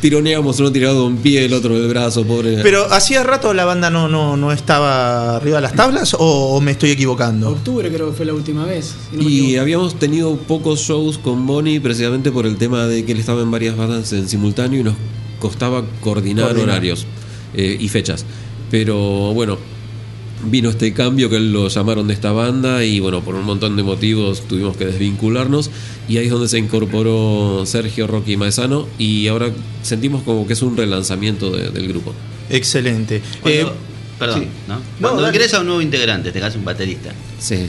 Tironeamos 0.00 0.60
uno 0.60 0.70
tirado 0.70 1.00
de 1.00 1.06
un 1.08 1.16
pie, 1.16 1.44
el 1.44 1.52
otro 1.52 1.78
del 1.78 1.88
brazo, 1.88 2.24
pobre. 2.24 2.58
Pero 2.62 2.84
hacía 2.92 3.24
rato 3.24 3.52
la 3.52 3.64
banda 3.64 3.90
no, 3.90 4.08
no, 4.08 4.36
no 4.36 4.52
estaba 4.52 5.36
arriba 5.36 5.56
de 5.56 5.62
las 5.62 5.74
tablas 5.74 6.14
o, 6.14 6.20
o 6.54 6.60
me 6.60 6.70
estoy 6.70 6.90
equivocando. 6.90 7.50
Octubre 7.50 7.90
creo 7.92 8.10
que 8.10 8.16
fue 8.16 8.24
la 8.26 8.34
última 8.34 8.64
vez. 8.64 8.94
si 9.10 9.16
no 9.16 9.22
me 9.24 9.28
Y 9.30 9.56
habíamos 9.56 9.98
tenido 9.98 10.36
pocos 10.36 10.80
shows 10.80 11.18
con 11.18 11.46
Bonnie 11.46 11.80
precisamente 11.80 12.30
por 12.30 12.46
el 12.46 12.56
tema 12.56 12.86
de 12.86 13.04
que 13.04 13.12
él 13.12 13.18
estaba 13.18 13.42
en 13.42 13.50
varias 13.50 13.76
bandas 13.76 14.12
en 14.12 14.28
simultáneo 14.28 14.80
y 14.80 14.84
nos 14.84 14.94
costaba 15.40 15.82
coordinar, 16.00 16.46
Coordinar. 16.46 16.68
horarios 16.70 17.04
eh, 17.54 17.76
y 17.80 17.88
fechas. 17.88 18.24
Pero 18.70 19.32
bueno, 19.34 19.58
vino 20.44 20.70
este 20.70 20.92
cambio 20.92 21.28
que 21.28 21.40
lo 21.40 21.68
llamaron 21.68 22.06
de 22.08 22.14
esta 22.14 22.30
banda 22.32 22.84
y 22.84 23.00
bueno, 23.00 23.22
por 23.22 23.34
un 23.34 23.44
montón 23.44 23.76
de 23.76 23.82
motivos 23.82 24.46
tuvimos 24.46 24.76
que 24.76 24.86
desvincularnos 24.86 25.70
y 26.08 26.18
ahí 26.18 26.26
es 26.26 26.30
donde 26.30 26.48
se 26.48 26.58
incorporó 26.58 27.64
Sergio 27.66 28.06
Rocky 28.06 28.36
Maezano 28.36 28.86
y 28.98 29.26
ahora 29.28 29.50
sentimos 29.82 30.22
como 30.22 30.46
que 30.46 30.52
es 30.52 30.62
un 30.62 30.76
relanzamiento 30.76 31.50
de- 31.50 31.70
del 31.70 31.88
grupo. 31.88 32.14
Excelente. 32.50 33.20
Cuando- 33.42 33.60
Eh, 33.70 33.72
perdón, 34.18 34.40
sí. 34.42 34.46
¿no? 34.68 34.74
No, 34.76 34.82
Cuando 35.00 35.22
dale. 35.22 35.36
ingresa 35.36 35.60
un 35.60 35.66
nuevo 35.66 35.82
integrante, 35.82 36.30
te 36.32 36.40
caso 36.40 36.58
un 36.58 36.64
baterista, 36.64 37.10
Sí. 37.40 37.66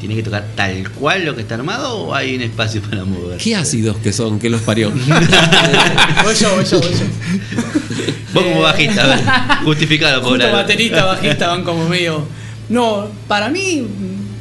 ¿tiene 0.00 0.14
que 0.14 0.22
tocar 0.22 0.46
tal 0.54 0.88
cual 0.92 1.24
lo 1.24 1.34
que 1.34 1.40
está 1.42 1.56
armado 1.56 1.94
o 1.96 2.14
hay 2.14 2.36
un 2.36 2.42
espacio 2.42 2.80
para 2.82 3.04
mover? 3.04 3.38
Qué 3.38 3.56
ácidos 3.56 3.96
que 3.98 4.12
son, 4.12 4.38
que 4.38 4.50
los 4.50 4.60
parió. 4.62 4.90
Voy 6.24 6.34
yo, 6.40 6.54
voy 6.54 6.64
yo, 6.64 6.80
voy 6.80 6.90
yo. 6.90 8.14
Vos 8.34 8.42
como 8.42 8.60
bajista, 8.62 9.04
a 9.04 9.06
ver, 9.06 9.64
justificalo, 9.64 10.22
por 10.22 10.38
baterista, 10.38 11.04
bajista 11.04 11.48
van 11.48 11.64
como 11.64 11.88
medio. 11.88 12.26
No, 12.68 13.06
para 13.28 13.48
mí, 13.48 13.86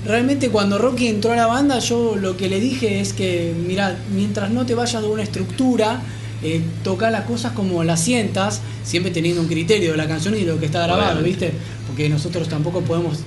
realmente 0.06 0.50
cuando 0.50 0.78
Rocky 0.78 1.08
entró 1.08 1.34
a 1.34 1.36
la 1.36 1.48
banda, 1.48 1.80
yo 1.80 2.16
lo 2.16 2.36
que 2.38 2.50
le 2.50 2.60
dije 2.60 3.00
es 3.00 3.14
que, 3.14 3.54
mira, 3.68 3.98
mientras 4.14 4.50
no 4.50 4.66
te 4.66 4.76
vayas 4.76 5.02
de 5.02 5.08
una 5.08 5.24
estructura, 5.24 6.02
eh, 6.41 6.62
toca 6.84 7.10
las 7.10 7.24
cosas 7.26 7.54
como 7.54 7.84
las 7.84 8.02
sientas, 8.02 8.62
siempre 8.84 9.12
teniendo 9.12 9.41
un 9.41 9.48
criterio 9.48 9.91
de 9.91 9.98
la 9.98 10.08
canción 10.08 10.36
y 10.36 10.39
de 10.39 10.54
lo 10.54 10.60
que 10.60 10.66
está 10.66 10.84
grabado, 10.84 11.20
Obviamente. 11.20 11.48
¿viste? 11.48 11.60
Porque 11.88 12.10
nosotros 12.10 12.50
tampoco 12.50 12.82
podemos. 12.82 13.20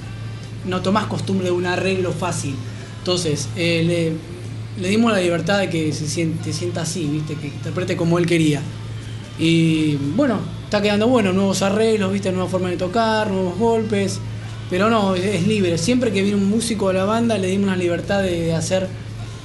No 0.67 0.83
tomás 0.83 1.07
costumbre 1.07 1.47
de 1.47 1.53
un 1.53 1.65
arreglo 1.65 2.13
fácil. 2.13 2.55
Entonces, 2.99 3.49
eh, 3.57 3.85
le, 3.87 4.83
le 4.83 4.89
dimos 4.89 5.13
la 5.13 5.21
libertad 5.21 5.61
de 5.61 5.71
que 5.71 5.93
se 5.93 6.09
siente, 6.09 6.53
sienta 6.53 6.83
así, 6.83 7.07
¿viste? 7.07 7.37
Que 7.37 7.47
interprete 7.47 7.97
como 7.97 8.19
él 8.19 8.27
quería. 8.27 8.61
Y 9.39 9.97
bueno, 10.17 10.41
está 10.67 10.83
quedando 10.83 11.09
bueno, 11.09 11.33
nuevos 11.33 11.63
arreglos, 11.63 12.13
viste, 12.13 12.31
nueva 12.31 12.49
forma 12.49 12.69
de 12.69 12.77
tocar, 12.77 13.31
nuevos 13.31 13.57
golpes. 13.59 14.21
Pero 14.69 14.91
no, 14.91 15.15
es 15.15 15.47
libre. 15.47 15.79
Siempre 15.79 16.13
que 16.13 16.23
viene 16.23 16.37
un 16.37 16.49
músico 16.51 16.89
a 16.89 16.93
la 16.93 17.05
banda 17.05 17.39
le 17.39 17.47
dimos 17.49 17.69
una 17.69 17.77
libertad 17.77 18.21
de, 18.23 18.43
de 18.47 18.55
hacer 18.55 18.89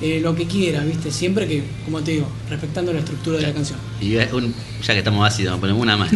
eh, 0.02 0.20
lo 0.22 0.36
que 0.36 0.48
quiera, 0.48 0.84
¿viste? 0.84 1.12
Siempre 1.12 1.48
que, 1.48 1.64
como 1.86 2.02
te 2.02 2.12
digo, 2.12 2.28
respetando 2.50 2.92
la 2.92 3.00
estructura 3.00 3.38
de 3.38 3.44
la 3.48 3.54
canción. 3.54 3.78
Y 4.02 4.16
un- 4.34 4.54
ya 4.84 4.94
que 4.94 5.00
estamos 5.00 5.26
ácidos, 5.28 5.60
ponemos 5.60 5.82
una 5.82 5.96
más. 5.96 6.10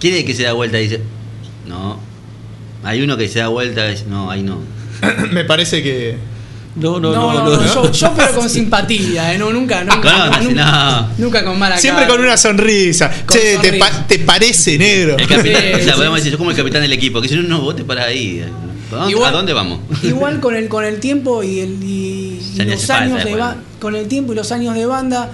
¿Quién 0.00 0.14
es 0.14 0.20
el 0.20 0.26
que 0.26 0.34
se 0.34 0.44
da 0.44 0.52
vuelta 0.54 0.78
y 0.80 0.84
dice, 0.84 1.00
no? 1.68 1.98
Hay 2.82 3.02
uno 3.02 3.16
que 3.16 3.28
se 3.28 3.40
da 3.40 3.48
vuelta 3.48 3.86
y 3.86 3.90
dice, 3.92 4.04
no, 4.08 4.30
ahí 4.30 4.42
no. 4.42 4.58
Me 5.32 5.44
parece 5.44 5.82
que. 5.82 6.16
No, 6.76 7.00
No, 7.00 7.14
no, 7.14 7.44
no, 7.44 7.64
yo, 7.74 7.90
yo 7.90 8.12
pero 8.16 8.32
con 8.34 8.50
simpatía, 8.50 9.32
¿eh? 9.32 9.38
No, 9.38 9.50
nunca, 9.52 9.82
nunca, 9.82 10.30
Con- 10.30 10.44
nunca, 10.48 10.64
no. 11.16 11.24
nunca 11.24 11.44
con 11.44 11.58
mala 11.58 11.78
Siempre 11.78 12.04
cara. 12.04 12.14
con 12.16 12.24
una 12.24 12.36
sonrisa. 12.36 13.10
Con 13.24 13.36
che, 13.38 13.56
te, 13.58 13.72
pa- 13.74 14.06
te 14.06 14.18
parece 14.18 14.76
negro. 14.76 15.16
El 15.18 15.26
capitán, 15.26 15.62
Sí, 15.62 15.72
o 15.72 15.78
sea, 15.78 15.92
sí. 15.92 15.96
podemos 15.96 16.16
decir, 16.18 16.32
yo 16.32 16.38
como 16.38 16.50
el 16.50 16.56
capitán 16.56 16.82
del 16.82 16.92
equipo, 16.92 17.20
que 17.22 17.28
si 17.28 17.36
no, 17.36 17.42
no, 17.44 17.60
vos 17.62 17.74
te 17.76 17.84
para 17.84 18.04
ahí. 18.04 18.44
¿A 18.92 18.94
dónde, 18.94 19.10
Igual- 19.12 19.28
a 19.28 19.36
dónde 19.36 19.52
vamos? 19.52 19.80
Igual 20.02 20.40
con 20.40 20.54
el 20.54 20.68
con 20.68 20.84
el 20.84 21.00
tiempo 21.00 21.42
y, 21.42 21.60
el, 21.60 21.82
y, 21.82 22.40
los 22.58 22.90
años 22.90 23.24
de 23.24 23.36
con 23.80 23.96
el 23.96 24.06
tiempo 24.06 24.32
y 24.32 24.36
los 24.36 24.52
años 24.52 24.74
de 24.74 24.86
banda 24.86 25.30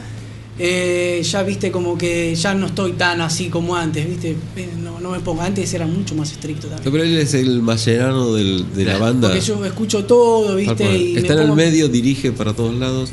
eh, 0.65 1.21
ya 1.25 1.43
viste 1.43 1.73
como 1.73 1.99
que 1.99 2.37
ya 2.37 2.55
no 2.55 2.67
estoy 2.67 2.93
tan 2.93 3.21
así 3.21 3.49
como 3.49 3.75
antes, 3.75 4.09
viste, 4.09 4.37
Eh, 4.57 4.69
no, 4.81 5.01
no 5.01 5.11
me 5.11 5.19
pongo, 5.19 5.43
antes 5.43 5.75
era 5.75 5.87
mucho 5.89 6.15
más 6.15 6.31
estricto 6.31 6.69
también. 6.69 6.93
Pero 6.93 7.03
él 7.03 7.19
es 7.19 7.35
el 7.35 7.63
mascherano 7.63 8.33
del- 8.33 8.73
de 8.73 8.85
la 8.85 8.97
banda. 9.05 9.29
Porque 9.29 9.41
yo 9.45 9.65
escucho 9.65 10.05
todo, 10.05 10.55
viste, 10.55 10.85
y 10.85 11.15
me 11.15 11.21
Está 11.21 11.33
en 11.35 11.41
el 11.51 11.53
medio, 11.53 11.89
dirige 11.89 12.31
para 12.31 12.53
todos 12.55 12.75
lados. 12.77 13.11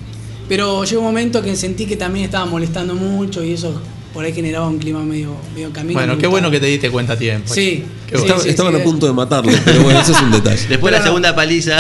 Pero 0.48 0.84
llegó 0.84 1.02
un 1.02 1.08
momento 1.08 1.42
que 1.42 1.56
sentí 1.56 1.88
que 1.88 1.96
también 1.96 2.26
estaba 2.26 2.46
molestando 2.46 2.94
mucho 2.94 3.44
y 3.44 3.54
eso 3.54 3.82
por 4.14 4.26
ahí 4.26 4.34
generaba 4.34 4.68
un 4.68 4.78
clima 4.78 5.04
medio, 5.04 5.36
medio 5.56 5.72
camino. 5.72 5.94
Bueno, 6.00 6.18
qué 6.20 6.28
bueno 6.28 6.52
que 6.52 6.60
te 6.60 6.68
diste 6.68 6.92
cuenta 6.92 7.14
a 7.14 7.18
tiempo. 7.18 7.52
Sí, 7.54 7.84
Qué 8.10 8.18
sí, 8.18 8.22
bueno. 8.22 8.26
Estaba- 8.26 8.44
sí, 8.44 8.50
estaban 8.50 8.74
sí, 8.76 8.82
a 8.82 8.84
punto 8.84 9.06
de 9.08 9.14
matarlo, 9.14 9.52
pero 9.66 9.84
bueno, 9.84 10.00
eso 10.02 10.12
es 10.12 10.22
un 10.22 10.32
detalle. 10.32 10.68
Después 10.68 10.92
de 10.94 11.00
la 11.00 11.04
segunda 11.06 11.36
paliza. 11.36 11.78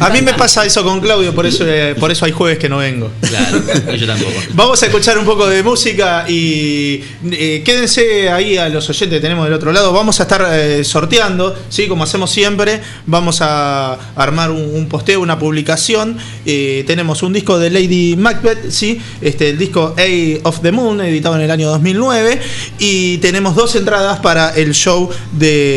A 0.00 0.10
mí 0.10 0.20
me 0.22 0.34
pasa 0.34 0.64
eso 0.64 0.82
con 0.84 1.00
Claudio, 1.00 1.34
por 1.34 1.46
eso, 1.46 1.64
eh, 1.66 1.94
por 1.98 2.10
eso 2.10 2.24
hay 2.24 2.32
jueves 2.32 2.58
que 2.58 2.68
no 2.68 2.78
vengo. 2.78 3.10
claro, 3.28 3.62
no, 3.86 3.94
yo 3.94 4.06
tampoco. 4.06 4.32
Vamos 4.54 4.82
a 4.82 4.86
escuchar 4.86 5.18
un 5.18 5.24
poco 5.24 5.46
de 5.48 5.62
música 5.62 6.24
y 6.28 7.02
eh, 7.30 7.62
quédense 7.64 8.28
ahí 8.30 8.56
a 8.58 8.68
los 8.68 8.88
oyentes 8.90 9.16
que 9.18 9.20
tenemos 9.22 9.44
del 9.44 9.54
otro 9.54 9.72
lado. 9.72 9.92
Vamos 9.92 10.20
a 10.20 10.24
estar 10.24 10.46
eh, 10.52 10.84
sorteando, 10.84 11.56
¿sí? 11.68 11.86
como 11.88 12.04
hacemos 12.04 12.30
siempre. 12.30 12.80
Vamos 13.06 13.38
a 13.40 13.94
armar 14.16 14.50
un, 14.50 14.62
un 14.74 14.86
posteo, 14.88 15.20
una 15.20 15.38
publicación. 15.38 16.16
Eh, 16.46 16.84
tenemos 16.86 17.22
un 17.22 17.32
disco 17.32 17.58
de 17.58 17.70
Lady 17.70 18.16
Macbeth, 18.16 18.70
¿sí? 18.70 19.00
este, 19.20 19.50
el 19.50 19.58
disco 19.58 19.94
A 19.96 20.48
of 20.48 20.60
the 20.60 20.72
Moon, 20.72 21.00
editado 21.00 21.36
en 21.36 21.42
el 21.42 21.50
año 21.50 21.68
2009. 21.68 22.40
Y 22.78 23.18
tenemos 23.18 23.54
dos 23.54 23.74
entradas 23.76 24.20
para 24.20 24.50
el 24.50 24.74
show 24.74 25.08
de 25.32 25.69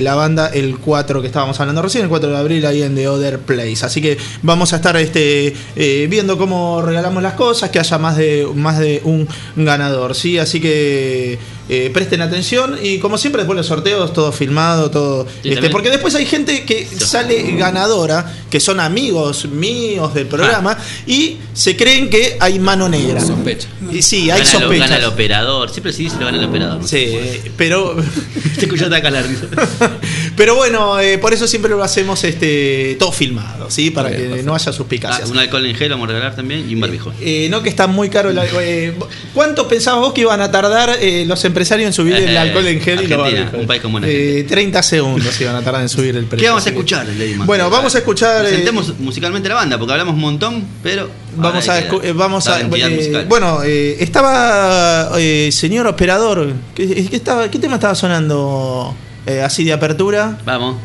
la 0.00 0.14
banda, 0.14 0.48
el 0.48 0.78
4 0.78 1.20
que 1.20 1.26
estábamos 1.26 1.58
hablando 1.60 1.82
recién, 1.82 2.04
el 2.04 2.10
4 2.10 2.30
de 2.30 2.36
abril, 2.36 2.66
ahí 2.66 2.82
en 2.82 2.94
The 2.94 3.08
Other 3.08 3.38
Place. 3.38 3.84
Así 3.84 4.00
que 4.00 4.16
vamos 4.42 4.72
a 4.72 4.76
estar 4.76 4.96
este, 4.96 5.54
eh, 5.76 6.06
viendo 6.10 6.38
cómo 6.38 6.82
regalamos 6.82 7.22
las 7.22 7.34
cosas, 7.34 7.70
que 7.70 7.78
haya 7.78 7.98
más 7.98 8.16
de, 8.16 8.46
más 8.54 8.78
de 8.78 9.00
un 9.04 9.28
ganador. 9.56 10.14
¿sí? 10.14 10.38
Así 10.38 10.60
que 10.60 11.38
eh, 11.68 11.90
presten 11.92 12.20
atención 12.22 12.78
y 12.82 12.98
como 12.98 13.18
siempre 13.18 13.42
después 13.42 13.56
los 13.56 13.66
sorteos, 13.66 14.12
todo 14.12 14.32
filmado, 14.32 14.90
todo... 14.90 15.26
Este, 15.42 15.70
porque 15.70 15.90
después 15.90 16.14
hay 16.14 16.26
gente 16.26 16.64
que 16.64 16.86
sale 16.86 17.56
ganadora, 17.56 18.32
que 18.50 18.60
son 18.60 18.80
amigos 18.80 19.46
míos 19.46 20.14
del 20.14 20.26
programa, 20.26 20.76
y 21.06 21.38
se 21.52 21.76
creen 21.76 22.10
que 22.10 22.36
hay 22.40 22.58
mano 22.58 22.88
negra. 22.88 23.20
Sospecha. 23.20 23.68
Y 23.90 24.02
sí, 24.02 24.30
hay 24.30 24.44
sospechas. 24.44 24.90
gana 24.90 24.96
el 24.96 25.04
operador. 25.04 25.70
Siempre 25.70 25.92
sí 25.92 26.04
dice 26.04 26.16
lo 26.18 26.26
gana 26.26 26.38
el 26.38 26.44
operador. 26.44 26.86
Sí, 26.86 27.18
pero 27.56 27.96
Te 28.58 28.66
escuchó 28.66 28.86
acá 28.86 29.10
la 29.10 29.22
risa. 29.22 29.46
pero 30.36 30.54
bueno, 30.56 30.98
eh, 31.00 31.18
por 31.18 31.32
eso 31.32 31.46
siempre 31.46 31.70
lo 31.70 31.82
hacemos 31.82 32.24
este 32.24 32.96
todo 32.98 33.12
filmado, 33.12 33.70
¿sí? 33.70 33.90
Para 33.90 34.08
bien, 34.08 34.20
que 34.20 34.26
perfecto. 34.28 34.46
no 34.50 34.54
haya 34.54 34.70
Ah, 34.70 34.72
suspicacias. 34.72 35.30
un 35.30 35.38
alcohol 35.38 35.64
en 35.66 35.74
gel 35.74 35.90
vamos 35.90 36.08
a 36.08 36.12
regalar 36.12 36.34
también 36.36 36.68
y 36.68 36.74
un 36.74 36.80
barbijo. 36.80 37.12
Eh, 37.20 37.48
no 37.50 37.62
que 37.62 37.68
está 37.68 37.86
muy 37.86 38.08
caro 38.08 38.30
el 38.30 38.38
alcohol. 38.38 38.62
eh, 38.64 38.94
¿Cuánto 39.32 39.68
pensabas 39.68 40.00
vos 40.00 40.12
que 40.12 40.22
iban 40.22 40.40
a 40.40 40.50
tardar 40.50 40.96
eh, 41.00 41.24
los 41.26 41.44
empresarios 41.44 41.86
en 41.86 41.92
subir 41.92 42.14
el 42.14 42.28
Eh, 42.30 42.38
alcohol 42.38 42.66
en 42.66 42.80
gel 42.80 42.94
y 43.00 43.12
Argentina, 43.12 43.18
barbijos? 43.50 43.60
un 43.60 43.66
país 43.66 43.82
Eh, 44.04 44.44
30 44.48 44.82
segundos 44.82 45.40
iban 45.40 45.56
a 45.56 45.62
tardar 45.62 45.82
en 45.82 45.88
subir 45.88 46.16
el 46.16 46.24
precio. 46.24 46.44
¿Qué 46.44 46.48
vamos 46.48 46.66
a 46.66 46.68
escuchar, 46.70 47.06
Lady? 47.06 47.34
Bueno, 47.34 47.70
vamos 47.70 47.94
a 47.94 47.98
escuchar, 47.98 48.44
eh, 48.44 48.48
Presentemos 48.48 48.98
musicalmente 48.98 49.48
la 49.48 49.54
banda, 49.56 49.78
porque 49.78 49.92
hablamos 49.92 50.14
un 50.14 50.20
montón, 50.20 50.64
pero. 50.82 51.08
Vamos 51.36 51.68
ahora 51.68 51.72
a, 51.72 51.76
hay 51.76 51.82
que 51.84 51.96
escu- 51.96 52.04
eh, 52.04 52.12
vamos 52.12 52.46
a 52.48 52.60
eh, 52.60 53.24
bueno 53.28 53.62
eh, 53.64 53.96
estaba 53.98 55.10
eh, 55.18 55.50
señor 55.50 55.86
operador 55.88 56.52
¿qué, 56.76 56.86
qué 57.10 57.16
estaba 57.16 57.50
qué 57.50 57.58
tema 57.58 57.74
estaba 57.74 57.96
sonando 57.96 58.94
eh, 59.26 59.42
así 59.42 59.64
de 59.64 59.72
apertura 59.72 60.38
Vamos. 60.44 60.76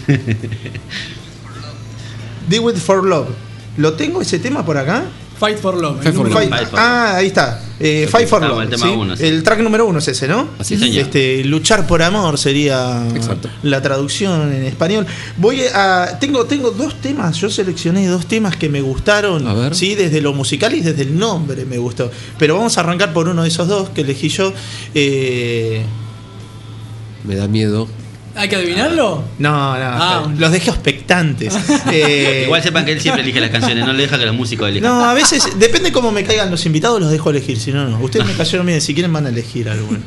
Do 2.49 2.71
It 2.71 2.77
for 2.77 3.05
Love 3.05 3.29
lo 3.77 3.93
tengo 3.95 4.23
ese 4.23 4.39
tema 4.39 4.65
por 4.65 4.79
acá 4.79 5.05
Fight 5.39 5.59
for 5.59 5.75
Love. 5.77 6.03
Fight 6.03 6.15
for 6.15 6.31
Fight- 6.31 6.51
ah, 6.73 7.17
ahí 7.17 7.27
está. 7.27 7.61
Eh, 7.79 8.09
Fight 8.11 8.27
for 8.27 8.41
Love. 8.43 8.63
el 8.63 8.71
tema 8.71 8.87
¿sí? 8.87 8.93
uno, 8.97 9.17
sí. 9.17 9.27
El 9.27 9.43
track 9.43 9.61
número 9.61 9.85
uno 9.87 9.99
es 9.99 10.09
ese, 10.09 10.27
¿no? 10.29 10.49
Sí, 10.63 10.79
señor. 10.79 11.03
Este, 11.05 11.45
luchar 11.45 11.87
por 11.87 12.03
amor 12.03 12.39
sería 12.39 13.07
Exacto. 13.15 13.51
la 13.63 13.83
traducción 13.83 14.51
en 14.53 14.65
español. 14.65 15.07
Voy 15.37 15.61
a. 15.75 16.17
Tengo, 16.19 16.47
tengo 16.47 16.71
dos 16.71 17.03
temas. 17.03 17.37
Yo 17.37 17.51
seleccioné 17.51 18.07
dos 18.07 18.25
temas 18.25 18.57
que 18.57 18.71
me 18.71 18.81
gustaron. 18.81 19.47
A 19.47 19.53
ver. 19.53 19.75
Sí, 19.75 19.95
desde 19.95 20.23
lo 20.23 20.33
musical 20.33 20.75
y 20.75 20.81
desde 20.81 21.03
el 21.03 21.19
nombre 21.19 21.67
me 21.67 21.77
gustó. 21.77 22.11
Pero 22.39 22.57
vamos 22.57 22.79
a 22.79 22.81
arrancar 22.81 23.13
por 23.13 23.29
uno 23.29 23.43
de 23.43 23.49
esos 23.49 23.69
dos 23.69 23.91
que 23.91 24.01
elegí 24.01 24.31
yo. 24.31 24.55
Eh, 24.95 25.85
Me 27.27 27.35
da 27.35 27.49
miedo. 27.49 27.89
¿Hay 28.37 28.51
que 28.51 28.57
adivinarlo? 28.57 29.24
no, 29.39 29.51
no. 29.79 29.83
Ah, 29.83 30.20
bueno. 30.24 30.39
los 30.39 30.53
dejé 30.53 30.70
expectantes. 30.70 31.55
Eh, 31.93 32.43
Igual 32.45 32.62
sepan 32.62 32.85
que 32.85 32.93
él 32.93 33.01
siempre 33.01 33.22
elige 33.22 33.41
las 33.41 33.51
canciones, 33.51 33.87
no 33.87 33.93
le 33.93 34.03
deja 34.03 34.18
que 34.18 34.27
los 34.27 34.35
músicos 34.35 34.68
elijan. 34.68 34.91
No, 34.91 35.05
a 35.05 35.14
veces, 35.14 35.59
depende 35.59 35.93
cómo 35.93 36.11
me 36.11 36.24
caigan 36.24 36.51
los 36.51 36.66
invitados, 36.66 37.01
los 37.01 37.11
dejo 37.11 37.31
elegir, 37.31 37.59
si 37.59 37.72
no, 37.72 37.89
no. 37.89 37.99
Ustedes 38.01 38.27
me 38.27 38.35
cayeron 38.35 38.66
bien, 38.66 38.81
si 38.81 38.93
quieren 38.93 39.12
van 39.12 39.27
a 39.27 39.29
elegir 39.31 39.68
alguno. 39.68 40.01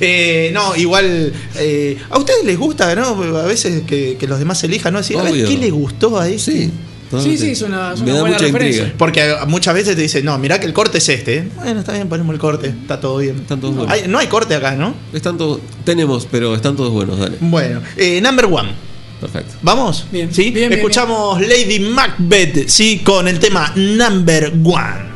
Eh, 0.00 0.50
no, 0.52 0.74
igual, 0.74 1.32
eh, 1.56 1.98
a 2.10 2.18
ustedes 2.18 2.44
les 2.44 2.58
gusta, 2.58 2.92
¿no? 2.94 3.06
A 3.38 3.44
veces 3.44 3.82
que, 3.86 4.16
que 4.18 4.26
los 4.26 4.38
demás 4.38 4.62
elijan, 4.64 4.92
¿no? 4.92 4.98
Decir, 5.00 5.18
a 5.18 5.22
ver. 5.22 5.46
¿qué 5.46 5.56
les 5.58 5.70
gustó 5.72 6.18
a 6.18 6.28
este? 6.28 6.52
Sí. 6.52 6.70
Sí, 7.22 7.38
sí, 7.38 7.50
es 7.52 7.62
una, 7.62 7.92
es 7.94 8.00
Me 8.00 8.06
una 8.06 8.14
da 8.14 8.20
buena 8.20 8.34
mucha 8.36 8.46
referencia. 8.46 8.82
intriga. 8.82 8.98
Porque 8.98 9.34
muchas 9.46 9.74
veces 9.74 9.96
te 9.96 10.02
dicen, 10.02 10.24
no, 10.24 10.36
mirá 10.38 10.58
que 10.60 10.66
el 10.66 10.72
corte 10.72 10.98
es 10.98 11.08
este. 11.08 11.36
¿eh? 11.38 11.48
Bueno, 11.56 11.80
está 11.80 11.92
bien, 11.92 12.08
ponemos 12.08 12.32
el 12.34 12.40
corte, 12.40 12.68
está 12.68 13.00
todo 13.00 13.18
bien. 13.18 13.36
Están 13.36 13.60
todos 13.60 13.74
buenos. 13.76 13.92
Hay- 13.92 14.08
no 14.08 14.18
hay 14.18 14.26
corte 14.26 14.54
acá, 14.54 14.72
¿no? 14.74 14.94
Están 15.12 15.38
todos, 15.38 15.60
tenemos, 15.84 16.26
pero 16.30 16.54
están 16.54 16.74
todos 16.76 16.92
buenos, 16.92 17.18
dale. 17.18 17.36
Bueno, 17.40 17.80
eh, 17.96 18.20
number 18.20 18.46
one. 18.46 18.70
Perfecto. 19.20 19.54
¿Vamos? 19.62 20.06
Bien. 20.12 20.32
¿Sí? 20.34 20.50
Bien, 20.50 20.68
bien, 20.68 20.72
Escuchamos 20.74 21.40
Lady 21.40 21.80
Macbeth, 21.80 22.68
¿sí? 22.68 23.00
Con 23.04 23.28
el 23.28 23.38
tema 23.38 23.72
number 23.76 24.52
one. 24.62 25.15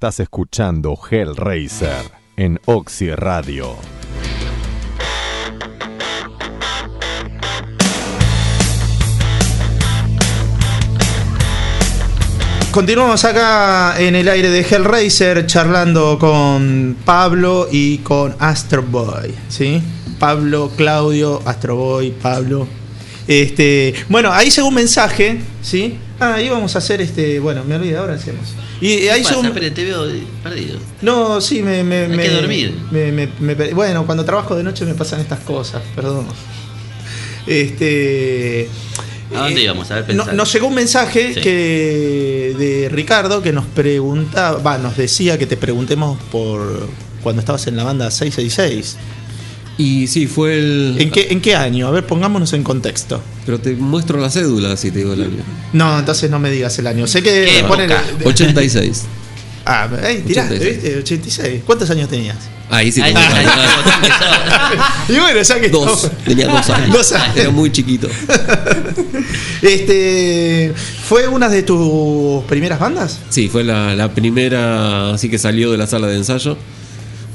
Estás 0.00 0.20
escuchando 0.20 0.98
Hellraiser 1.10 2.10
en 2.34 2.58
Oxy 2.64 3.10
Radio. 3.10 3.76
Continuamos 12.70 13.26
acá 13.26 14.00
en 14.00 14.16
el 14.16 14.30
aire 14.30 14.48
de 14.48 14.60
Hellraiser 14.60 15.44
charlando 15.44 16.18
con 16.18 16.96
Pablo 17.04 17.68
y 17.70 17.98
con 17.98 18.34
Astro 18.38 18.82
Boy, 18.82 19.34
¿sí? 19.50 19.82
Pablo, 20.18 20.70
Claudio, 20.78 21.42
Astro 21.44 21.76
Boy, 21.76 22.12
Pablo. 22.12 22.66
Este, 23.28 23.94
bueno, 24.08 24.32
ahí 24.32 24.48
llegó 24.48 24.68
un 24.68 24.76
mensaje, 24.76 25.42
¿sí? 25.60 25.98
Ah, 26.18 26.36
ahí 26.36 26.48
vamos 26.48 26.74
a 26.74 26.78
hacer 26.78 27.02
este, 27.02 27.38
bueno, 27.38 27.64
me 27.64 27.74
olvidé, 27.74 27.98
ahora 27.98 28.14
hacemos. 28.14 28.54
Y 28.80 29.08
ahí 29.08 29.22
¿Qué 29.22 29.28
llegó 29.28 29.42
pasa? 29.42 29.54
Pero 29.54 29.72
te 29.74 29.84
veo 29.84 30.06
perdido. 30.42 30.78
No, 31.02 31.40
sí, 31.40 31.62
me. 31.62 31.82
me, 31.84 31.96
Hay 32.04 32.08
me- 32.08 32.22
que 32.22 32.30
dormir. 32.30 32.74
me- 32.90 33.12
me- 33.12 33.72
bueno, 33.74 34.06
cuando 34.06 34.24
trabajo 34.24 34.56
de 34.56 34.62
noche 34.62 34.84
me 34.86 34.94
pasan 34.94 35.20
estas 35.20 35.40
cosas, 35.40 35.82
perdón. 35.94 36.26
Este. 37.46 38.68
¿A 39.34 39.44
dónde 39.44 39.60
eh, 39.60 39.64
íbamos? 39.64 39.90
A 39.90 40.00
ver, 40.00 40.14
no- 40.14 40.32
nos 40.32 40.52
llegó 40.52 40.66
un 40.66 40.74
mensaje 40.74 41.34
Sí. 41.34 41.40
que 41.40 42.54
de 42.58 42.88
Ricardo 42.90 43.42
que 43.42 43.52
nos 43.52 43.64
preguntaba, 43.66 44.58
va, 44.60 44.78
nos 44.78 44.96
decía 44.96 45.38
que 45.38 45.46
te 45.46 45.56
preguntemos 45.56 46.18
por 46.32 46.88
cuando 47.22 47.40
estabas 47.40 47.66
en 47.66 47.76
la 47.76 47.84
banda 47.84 48.10
666. 48.10 48.96
Y 49.78 50.06
sí, 50.08 50.26
fue 50.26 50.58
el. 50.58 50.96
¿En 50.98 51.10
qué, 51.10 51.28
¿En 51.30 51.40
qué 51.40 51.54
año? 51.56 51.86
A 51.88 51.90
ver, 51.90 52.06
pongámonos 52.06 52.52
en 52.52 52.62
contexto. 52.62 53.22
Pero 53.46 53.58
te 53.60 53.74
muestro 53.74 54.18
la 54.20 54.28
cédula 54.30 54.76
si 54.76 54.90
te 54.90 54.98
digo 54.98 55.14
el 55.14 55.22
año. 55.22 55.42
No, 55.72 55.98
entonces 55.98 56.30
no 56.30 56.38
me 56.38 56.50
digas 56.50 56.78
el 56.78 56.86
año. 56.86 57.06
Sé 57.06 57.22
que 57.22 57.46
¿Qué 57.60 57.64
pone- 57.66 57.84
época? 57.84 58.02
86. 58.24 59.04
Ah, 59.64 59.88
ahí 60.02 60.22
tiraste, 60.26 60.54
86. 60.56 60.82
¿viste? 60.82 60.98
86. 60.98 61.62
¿Cuántos 61.64 61.88
años 61.90 62.08
tenías? 62.08 62.36
Ahí 62.70 62.92
sí 62.92 63.00
Ahí. 63.00 63.12
Y 65.08 65.14
bueno, 65.18 65.42
ya 65.42 65.60
que 65.60 65.68
Dos. 65.70 66.10
Tenía 66.24 66.46
dos 66.48 66.68
años. 66.70 66.92
Dos 66.96 67.12
años. 67.12 67.36
Era 67.36 67.50
muy 67.50 67.70
chiquito. 67.72 68.08
Este, 69.62 70.72
¿Fue 71.04 71.28
una 71.28 71.48
de 71.48 71.62
tus 71.62 72.42
primeras 72.44 72.78
bandas? 72.80 73.18
Sí, 73.28 73.48
fue 73.48 73.62
la, 73.64 73.94
la 73.94 74.12
primera 74.14 75.12
así 75.12 75.28
que 75.28 75.38
salió 75.38 75.70
de 75.70 75.76
la 75.78 75.86
sala 75.86 76.06
de 76.06 76.16
ensayo. 76.16 76.56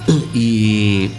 Y. 0.33 1.09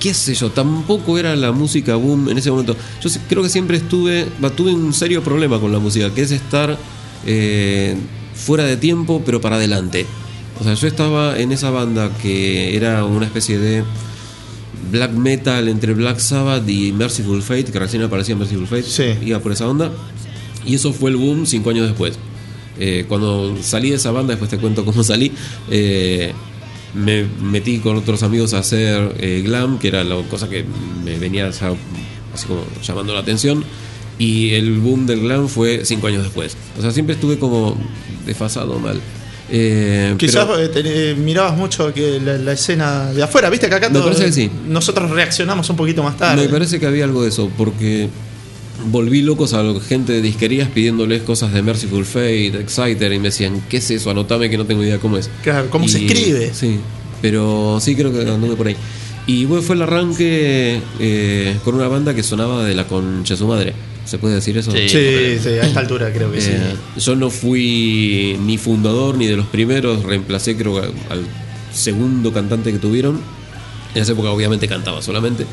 qué 0.00 0.14
sé 0.14 0.34
yo, 0.34 0.50
tampoco 0.50 1.18
era 1.18 1.34
la 1.36 1.52
música 1.52 1.96
boom 1.96 2.28
en 2.28 2.38
ese 2.38 2.50
momento. 2.50 2.76
Yo 3.02 3.10
creo 3.28 3.42
que 3.42 3.48
siempre 3.48 3.76
estuve, 3.76 4.26
tuve 4.56 4.72
un 4.72 4.92
serio 4.92 5.22
problema 5.22 5.60
con 5.60 5.72
la 5.72 5.78
música, 5.78 6.12
que 6.14 6.22
es 6.22 6.30
estar 6.30 6.78
eh, 7.26 7.96
fuera 8.34 8.64
de 8.64 8.76
tiempo, 8.76 9.22
pero 9.24 9.40
para 9.40 9.56
adelante. 9.56 10.06
O 10.60 10.64
sea, 10.64 10.74
yo 10.74 10.86
estaba 10.86 11.38
en 11.38 11.52
esa 11.52 11.70
banda 11.70 12.10
que 12.22 12.76
era 12.76 13.04
una 13.04 13.26
especie 13.26 13.58
de 13.58 13.84
black 14.90 15.12
metal 15.12 15.68
entre 15.68 15.94
Black 15.94 16.18
Sabbath 16.18 16.68
y 16.68 16.92
Merciful 16.92 17.42
Fate, 17.42 17.64
que 17.64 17.78
recién 17.78 18.02
aparecía 18.02 18.36
Merciful 18.36 18.66
Fate, 18.66 18.84
Sí. 18.84 19.04
iba 19.24 19.38
por 19.40 19.52
esa 19.52 19.68
onda. 19.68 19.90
Y 20.64 20.74
eso 20.74 20.92
fue 20.92 21.10
el 21.10 21.16
boom 21.16 21.46
cinco 21.46 21.70
años 21.70 21.86
después. 21.86 22.18
Eh, 22.78 23.04
cuando 23.08 23.56
salí 23.62 23.90
de 23.90 23.96
esa 23.96 24.10
banda, 24.10 24.32
después 24.32 24.50
te 24.50 24.58
cuento 24.58 24.84
cómo 24.84 25.02
salí, 25.02 25.32
eh, 25.70 26.32
me 26.96 27.24
metí 27.42 27.78
con 27.78 27.96
otros 27.96 28.22
amigos 28.22 28.54
a 28.54 28.58
hacer 28.58 29.14
eh, 29.18 29.42
glam, 29.44 29.78
que 29.78 29.88
era 29.88 30.02
la 30.04 30.16
cosa 30.30 30.48
que 30.48 30.64
me 31.04 31.18
venía 31.18 31.48
ya 31.50 31.72
así 32.34 32.46
como 32.46 32.62
llamando 32.82 33.14
la 33.14 33.20
atención. 33.20 33.62
Y 34.18 34.54
el 34.54 34.78
boom 34.78 35.06
del 35.06 35.20
glam 35.20 35.46
fue 35.48 35.84
cinco 35.84 36.06
años 36.06 36.22
después. 36.24 36.56
O 36.78 36.82
sea, 36.82 36.90
siempre 36.90 37.14
estuve 37.16 37.38
como 37.38 37.76
desfasado 38.24 38.78
mal. 38.78 38.98
Eh, 39.50 40.14
Quizás 40.18 40.44
pero- 40.46 40.58
eh, 40.58 40.68
te- 40.68 41.10
eh, 41.10 41.14
mirabas 41.14 41.56
mucho 41.56 41.92
que 41.94 42.18
la, 42.20 42.36
la 42.38 42.52
escena 42.52 43.12
de 43.12 43.22
afuera, 43.22 43.48
viste 43.50 43.68
que 43.68 43.74
acá 43.76 43.88
Me 43.88 43.94
todo- 43.98 44.04
parece 44.06 44.24
que 44.26 44.32
sí. 44.32 44.50
nosotros 44.66 45.10
reaccionamos 45.10 45.68
un 45.70 45.76
poquito 45.76 46.02
más 46.02 46.16
tarde. 46.16 46.42
Me 46.42 46.48
parece 46.48 46.80
que 46.80 46.86
había 46.86 47.04
algo 47.04 47.22
de 47.22 47.28
eso, 47.28 47.50
porque 47.56 48.08
volví 48.90 49.22
locos 49.22 49.52
a 49.54 49.62
la 49.62 49.80
gente 49.80 50.12
de 50.12 50.22
disquerías 50.22 50.68
pidiéndoles 50.68 51.22
cosas 51.22 51.52
de 51.52 51.62
Merciful 51.62 52.04
Fate, 52.04 52.60
Exciter, 52.60 53.12
y 53.12 53.18
me 53.18 53.28
decían, 53.28 53.62
¿qué 53.68 53.78
es 53.78 53.90
eso? 53.90 54.10
Anotame 54.10 54.50
que 54.50 54.58
no 54.58 54.66
tengo 54.66 54.82
idea 54.82 54.98
cómo 54.98 55.18
es. 55.18 55.30
Claro, 55.42 55.68
¿cómo 55.70 55.88
se 55.88 56.04
escribe? 56.04 56.52
Sí, 56.54 56.78
pero 57.22 57.78
sí 57.80 57.94
creo 57.94 58.12
que 58.12 58.20
anduve 58.30 58.56
por 58.56 58.68
ahí. 58.68 58.76
Y 59.26 59.44
bueno, 59.44 59.62
fue 59.62 59.74
el 59.74 59.82
arranque 59.82 60.80
eh, 61.00 61.56
con 61.64 61.74
una 61.74 61.88
banda 61.88 62.14
que 62.14 62.22
sonaba 62.22 62.64
de 62.64 62.74
la 62.74 62.86
concha 62.86 63.34
de 63.34 63.38
su 63.38 63.46
madre. 63.46 63.72
¿Se 64.04 64.18
puede 64.18 64.36
decir 64.36 64.56
eso? 64.56 64.70
Sí. 64.70 64.88
Sí, 64.88 65.38
sí, 65.42 65.48
a 65.48 65.62
esta 65.62 65.80
altura 65.80 66.12
creo 66.12 66.30
que 66.30 66.40
sí. 66.40 66.50
Eh, 66.52 66.76
yo 66.96 67.16
no 67.16 67.28
fui 67.28 68.38
ni 68.46 68.56
fundador 68.56 69.16
ni 69.16 69.26
de 69.26 69.36
los 69.36 69.46
primeros, 69.46 70.04
reemplacé 70.04 70.56
creo 70.56 70.80
que 70.80 70.86
al 71.10 71.24
segundo 71.72 72.32
cantante 72.32 72.70
que 72.72 72.78
tuvieron. 72.78 73.20
En 73.96 74.02
esa 74.02 74.12
época 74.12 74.30
obviamente 74.30 74.68
cantaba 74.68 75.02
solamente. 75.02 75.44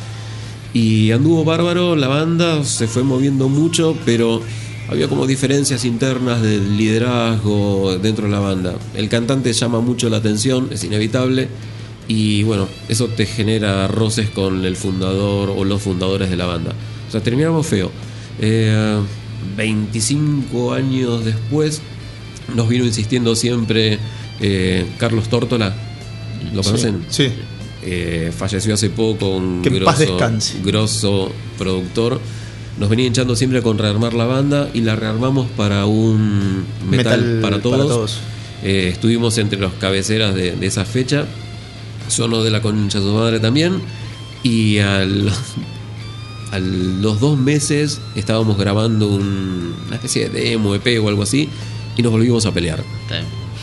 Y 0.73 1.11
anduvo 1.11 1.43
bárbaro, 1.43 1.95
la 1.95 2.07
banda 2.07 2.63
se 2.63 2.87
fue 2.87 3.03
moviendo 3.03 3.47
mucho, 3.47 3.95
pero 4.05 4.41
había 4.89 5.07
como 5.07 5.27
diferencias 5.27 5.85
internas 5.85 6.41
del 6.41 6.77
liderazgo 6.77 7.97
dentro 8.01 8.25
de 8.25 8.31
la 8.31 8.39
banda. 8.39 8.75
El 8.95 9.07
cantante 9.07 9.53
llama 9.53 9.81
mucho 9.81 10.09
la 10.09 10.17
atención, 10.17 10.69
es 10.71 10.83
inevitable, 10.83 11.47
y 12.07 12.43
bueno, 12.43 12.67
eso 12.89 13.07
te 13.07 13.25
genera 13.25 13.87
roces 13.87 14.29
con 14.29 14.65
el 14.65 14.75
fundador 14.75 15.51
o 15.55 15.63
los 15.63 15.81
fundadores 15.81 16.29
de 16.29 16.37
la 16.37 16.45
banda. 16.45 16.73
O 17.07 17.11
sea, 17.11 17.21
terminamos 17.21 17.65
feo. 17.65 17.91
Eh, 18.39 18.97
25 19.55 20.73
años 20.73 21.23
después 21.23 21.81
nos 22.55 22.67
vino 22.67 22.85
insistiendo 22.85 23.35
siempre 23.35 23.99
eh, 24.41 24.85
Carlos 24.97 25.29
Tórtola. 25.29 25.73
¿Lo 26.53 26.61
conocen? 26.61 27.05
Sí. 27.09 27.29
Eh, 27.85 28.31
falleció 28.35 28.73
hace 28.73 28.89
poco, 28.89 29.29
un 29.35 29.61
Que 29.61 29.69
grosso, 30.63 31.31
productor. 31.57 32.19
Nos 32.79 32.89
venía 32.89 33.05
hinchando 33.05 33.35
siempre 33.35 33.61
con 33.61 33.77
rearmar 33.77 34.13
la 34.13 34.25
banda 34.25 34.69
y 34.73 34.81
la 34.81 34.95
rearmamos 34.95 35.47
para 35.57 35.85
un 35.85 36.65
metal, 36.89 37.21
Metal 37.21 37.39
para 37.41 37.61
todos. 37.61 37.77
para 37.77 37.89
todos. 37.89 38.17
Eh, 38.63 38.89
estuvimos 38.93 39.37
entre 39.37 39.59
los 39.59 39.73
cabeceras 39.73 40.33
de, 40.33 40.55
de 40.55 40.65
esa 40.67 40.85
fecha. 40.85 41.25
Sonó 42.07 42.43
de 42.43 42.49
la 42.51 42.61
concha 42.61 42.99
de 42.99 43.05
su 43.05 43.13
madre 43.13 43.39
también. 43.39 43.79
Y 44.43 44.79
al, 44.79 45.29
a 46.51 46.59
los 46.59 47.19
dos 47.19 47.37
meses 47.37 47.99
estábamos 48.15 48.57
grabando 48.57 49.07
un- 49.09 49.75
una 49.87 49.95
especie 49.97 50.29
de 50.29 50.41
demo, 50.49 50.73
EP 50.75 50.99
o 51.03 51.09
algo 51.09 51.23
así. 51.23 51.49
Y 51.97 52.01
nos 52.01 52.11
volvimos 52.11 52.45
a 52.45 52.51
pelear. 52.53 52.83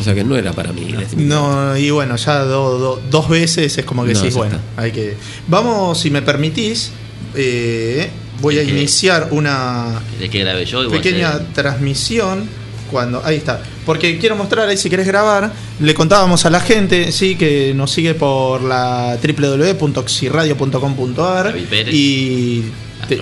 O 0.00 0.02
sea 0.02 0.14
que 0.14 0.24
no 0.24 0.36
era 0.36 0.52
para 0.52 0.72
mí. 0.72 0.94
No, 1.16 1.76
y 1.76 1.90
bueno, 1.90 2.16
ya 2.16 2.40
do- 2.44 2.78
do- 2.78 3.02
dos 3.10 3.28
veces 3.28 3.76
es 3.76 3.84
como 3.84 4.04
que 4.04 4.14
No, 4.14 4.20
sí, 4.20 4.30
bueno, 4.30 4.56
está. 4.56 4.82
hay 4.82 4.92
que. 4.92 5.16
Vamos, 5.46 6.00
si 6.00 6.10
me 6.10 6.22
permitís, 6.22 6.90
eh, 7.34 8.08
voy 8.40 8.58
a 8.58 8.62
iniciar 8.62 9.28
una 9.32 10.00
¿De 10.18 10.30
qué 10.30 10.38
grabé 10.40 10.64
yo? 10.64 10.82
Igual 10.82 10.98
pequeña 11.00 11.38
transmisión 11.52 12.48
cuando 12.90 13.22
ahí 13.24 13.36
está 13.36 13.62
porque 13.86 14.18
quiero 14.18 14.34
mostrar 14.34 14.68
ahí 14.68 14.76
si 14.76 14.90
querés 14.90 15.06
grabar 15.06 15.52
le 15.78 15.94
contábamos 15.94 16.44
a 16.44 16.50
la 16.50 16.58
gente 16.60 17.12
sí 17.12 17.36
que 17.36 17.72
nos 17.74 17.92
sigue 17.92 18.14
por 18.14 18.62
la 18.62 19.16
www.oxiradio.com.ar 19.22 21.54
y 21.92 22.62
te- 23.08 23.18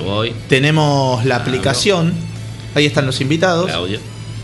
tenemos 0.49 1.25
la 1.25 1.37
aplicación 1.37 2.13
ahí 2.75 2.87
están 2.87 3.07
los 3.07 3.21
invitados 3.21 3.67
Claudio. 3.67 4.01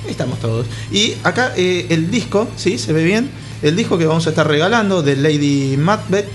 Estamos 0.09 0.38
todos. 0.40 0.66
Y 0.90 1.14
acá 1.22 1.52
eh, 1.57 1.86
el 1.90 2.11
disco, 2.11 2.48
¿sí? 2.57 2.78
¿Se 2.78 2.92
ve 2.92 3.05
bien? 3.05 3.30
El 3.62 3.76
disco 3.76 3.98
que 3.98 4.07
vamos 4.07 4.26
a 4.26 4.30
estar 4.30 4.46
regalando 4.46 5.02
de 5.02 5.16
Lady 5.16 5.76
Macbeth, 5.76 6.26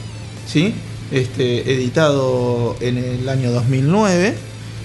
¿sí? 0.47 0.73
Este, 1.11 1.73
editado 1.73 2.75
en 2.81 2.97
el 2.97 3.29
año 3.29 3.51
2009. 3.51 4.35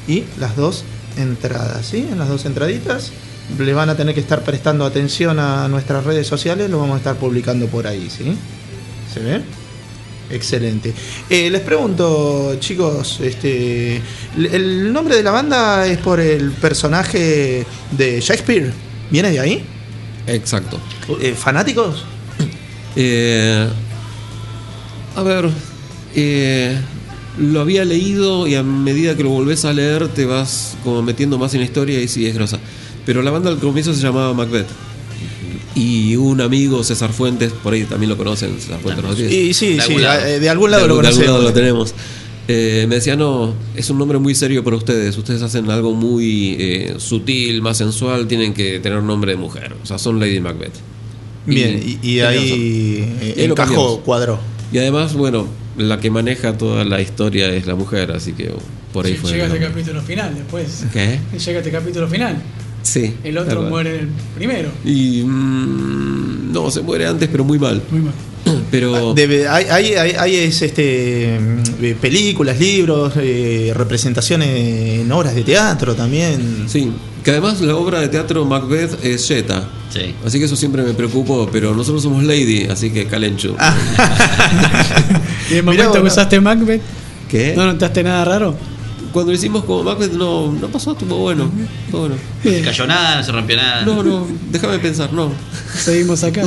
Y 0.07 0.25
las 0.39 0.57
dos 0.57 0.85
entradas, 1.17 1.87
¿sí? 1.87 2.07
En 2.11 2.19
las 2.19 2.29
dos 2.29 2.45
entraditas. 2.45 3.13
Le 3.59 3.75
van 3.75 3.91
a 3.91 3.97
tener 3.97 4.15
que 4.15 4.21
estar 4.21 4.43
prestando 4.43 4.87
atención 4.87 5.39
a 5.39 5.69
nuestras 5.69 6.05
redes 6.05 6.27
sociales, 6.27 6.71
lo 6.71 6.79
vamos 6.79 6.95
a 6.95 6.99
estar 6.99 7.17
publicando 7.17 7.67
por 7.67 7.87
ahí, 7.87 8.09
¿sí? 8.11 8.37
¿Se 9.13 9.21
ve? 9.21 9.43
Excelente. 10.35 10.93
Eh, 11.31 11.49
les 11.49 11.61
pregunto, 11.61 12.57
chicos, 12.59 13.21
este, 13.23 14.03
¿el 14.37 14.93
nombre 14.93 15.17
de 15.17 15.23
la 15.23 15.31
banda 15.31 15.87
es 15.87 15.99
por 15.99 16.19
el 16.19 16.51
personaje 16.53 17.65
de 17.93 18.21
Shakespeare? 18.21 18.73
¿Viene 19.11 19.31
de 19.31 19.41
ahí? 19.41 19.65
Exacto. 20.27 20.79
Eh, 21.21 21.35
¿Fanáticos? 21.37 22.05
Eh, 22.97 23.69
a 25.17 25.23
ver, 25.23 25.51
eh, 26.15 26.77
lo 27.39 27.61
había 27.61 27.85
leído 27.85 28.47
y 28.47 28.55
a 28.55 28.63
medida 28.63 29.17
que 29.17 29.23
lo 29.23 29.31
volvés 29.31 29.65
a 29.65 29.73
leer 29.73 30.09
te 30.09 30.25
vas 30.25 30.77
como 30.85 31.03
metiendo 31.03 31.39
más 31.39 31.55
en 31.55 31.61
la 31.61 31.67
historia 31.67 32.01
y 32.01 32.09
sí 32.09 32.27
es 32.27 32.35
grosa. 32.35 32.59
Pero 33.07 33.23
la 33.23 33.31
banda 33.31 33.51
al 33.51 33.59
comienzo 33.59 33.93
se 33.95 34.03
llamaba 34.03 34.33
Macbeth. 34.33 34.67
Y 35.75 36.15
un 36.17 36.41
amigo, 36.41 36.85
César 36.85 37.13
Fuentes, 37.13 37.53
por 37.53 37.75
ahí 37.75 37.85
también 37.85 38.11
lo 38.11 38.17
conocen, 38.17 38.59
César 38.61 38.79
Fuentes. 38.81 39.05
¿no? 39.05 39.13
Y 39.13 39.53
sí, 39.55 39.75
De 39.75 39.83
sí, 39.83 39.93
algún 39.93 40.03
lado. 40.03 40.25
de 40.41 40.49
algún 40.51 40.71
lado 40.71 40.83
de, 40.85 40.89
lo 40.89 40.95
algún- 40.95 41.03
de 41.03 41.09
algún 41.09 41.23
conocemos. 41.25 41.27
lado 41.27 41.43
lo 41.43 41.53
tenemos. 41.53 41.95
Eh, 42.47 42.85
me 42.89 42.97
decía, 42.97 43.17
no, 43.17 43.55
es 43.75 43.89
un 43.91 43.99
nombre 43.99 44.19
muy 44.19 44.35
serio 44.35 44.63
para 44.63 44.77
ustedes. 44.77 45.17
Ustedes 45.17 45.41
hacen 45.43 45.69
algo 45.71 45.93
muy 45.95 46.57
eh, 46.61 46.95
sutil, 46.99 47.63
más 47.63 47.79
sensual, 47.79 48.27
tienen 48.29 48.53
que 48.55 48.79
tener 48.81 49.03
nombre 49.03 49.33
de 49.33 49.39
mujer. 49.39 49.75
O 49.83 49.87
sea, 49.87 49.99
son 49.99 50.21
Lady 50.21 50.41
Macbeth. 50.41 50.75
Bien, 51.47 51.83
y, 52.03 52.21
ahí 52.21 53.17
eh, 53.21 53.35
Y 53.37 53.41
ahí 53.41 53.47
lo 53.49 53.55
encajó, 53.55 54.01
cuadró. 54.01 54.39
Y 54.73 54.79
además, 54.79 55.15
bueno, 55.15 55.47
la 55.77 55.99
que 56.01 56.11
maneja 56.11 56.57
toda 56.57 56.85
la 56.85 57.01
historia 57.01 57.49
es 57.53 57.67
la 57.67 57.75
mujer, 57.75 58.13
así 58.13 58.33
que 58.33 58.51
por 58.93 59.07
ahí 59.07 59.15
fue. 59.15 59.31
Llega 59.33 59.47
este 59.47 59.57
el- 59.59 59.65
capítulo 59.65 60.03
final 60.03 60.35
después. 60.35 60.85
¿Qué? 60.93 61.19
Llega 61.45 61.59
este 61.59 61.71
capítulo 61.71 62.09
final. 62.09 62.37
Sí. 62.85 63.15
El 63.25 63.37
otro 63.39 63.57
verdad. 63.57 63.69
muere 63.71 64.07
primero. 64.37 64.69
Y. 64.85 65.23
mm, 65.25 66.53
no, 66.53 66.71
se 66.71 66.81
muere 66.83 67.07
antes, 67.09 67.29
pero 67.29 67.43
muy 67.45 67.59
mal. 67.59 67.83
Muy 67.91 68.01
mal. 68.03 68.13
Pero. 68.71 69.15
Debe- 69.15 69.49
hay, 69.49 69.65
hay, 69.71 69.95
hay- 69.95 70.13
hay, 70.19 70.37
es, 70.37 70.61
este, 70.63 71.39
mm, 71.41 71.83
eh, 71.85 71.97
películas, 72.01 72.59
libros, 72.61 73.15
eh, 73.17 73.73
representaciones 73.75 75.01
en 75.01 75.11
obras 75.11 75.35
de 75.35 75.43
teatro 75.43 75.95
también. 75.95 76.65
Sí, 76.69 76.93
que 77.25 77.31
además 77.31 77.61
la 77.63 77.75
obra 77.75 78.01
de 78.01 78.09
teatro 78.09 78.45
Macbeth 78.45 79.03
es 79.05 79.27
Jetta. 79.27 79.67
Sí. 79.91 80.15
Así 80.27 80.39
que 80.39 80.45
eso 80.45 80.57
siempre 80.57 80.83
me 80.83 80.93
preocupó, 80.93 81.49
pero 81.51 81.75
nosotros 81.75 82.03
somos 82.03 82.23
Lady, 82.25 82.65
así 82.71 82.91
que 82.91 83.07
Calenchu. 83.07 83.55
Ah. 83.59 83.75
Y 85.51 85.55
el 85.55 85.63
Mirá 85.63 85.85
momento 85.85 85.93
que 85.93 85.99
vos, 86.01 86.13
usaste 86.13 86.41
Macbeth, 86.41 86.83
¿Qué? 87.29 87.55
¿no 87.57 87.67
notaste 87.67 88.03
nada 88.03 88.25
raro? 88.25 88.57
Cuando 89.15 89.31
lo 89.31 89.39
hicimos 89.39 89.63
como 89.63 89.85
Macbeth 89.85 90.11
no, 90.15 90.51
no 90.51 90.67
pasó, 90.67 90.91
estuvo 90.91 91.17
bueno. 91.19 91.49
estuvo 91.85 92.01
bueno. 92.01 92.17
No 92.43 92.51
se 92.51 92.63
cayó 92.63 92.85
nada, 92.85 93.19
no 93.19 93.23
se 93.23 93.31
rompió 93.31 93.57
nada. 93.57 93.83
No, 93.83 94.03
no, 94.03 94.27
déjame 94.51 94.81
pensar, 94.81 95.13
no. 95.13 95.31
Seguimos 95.73 96.25
acá. 96.25 96.43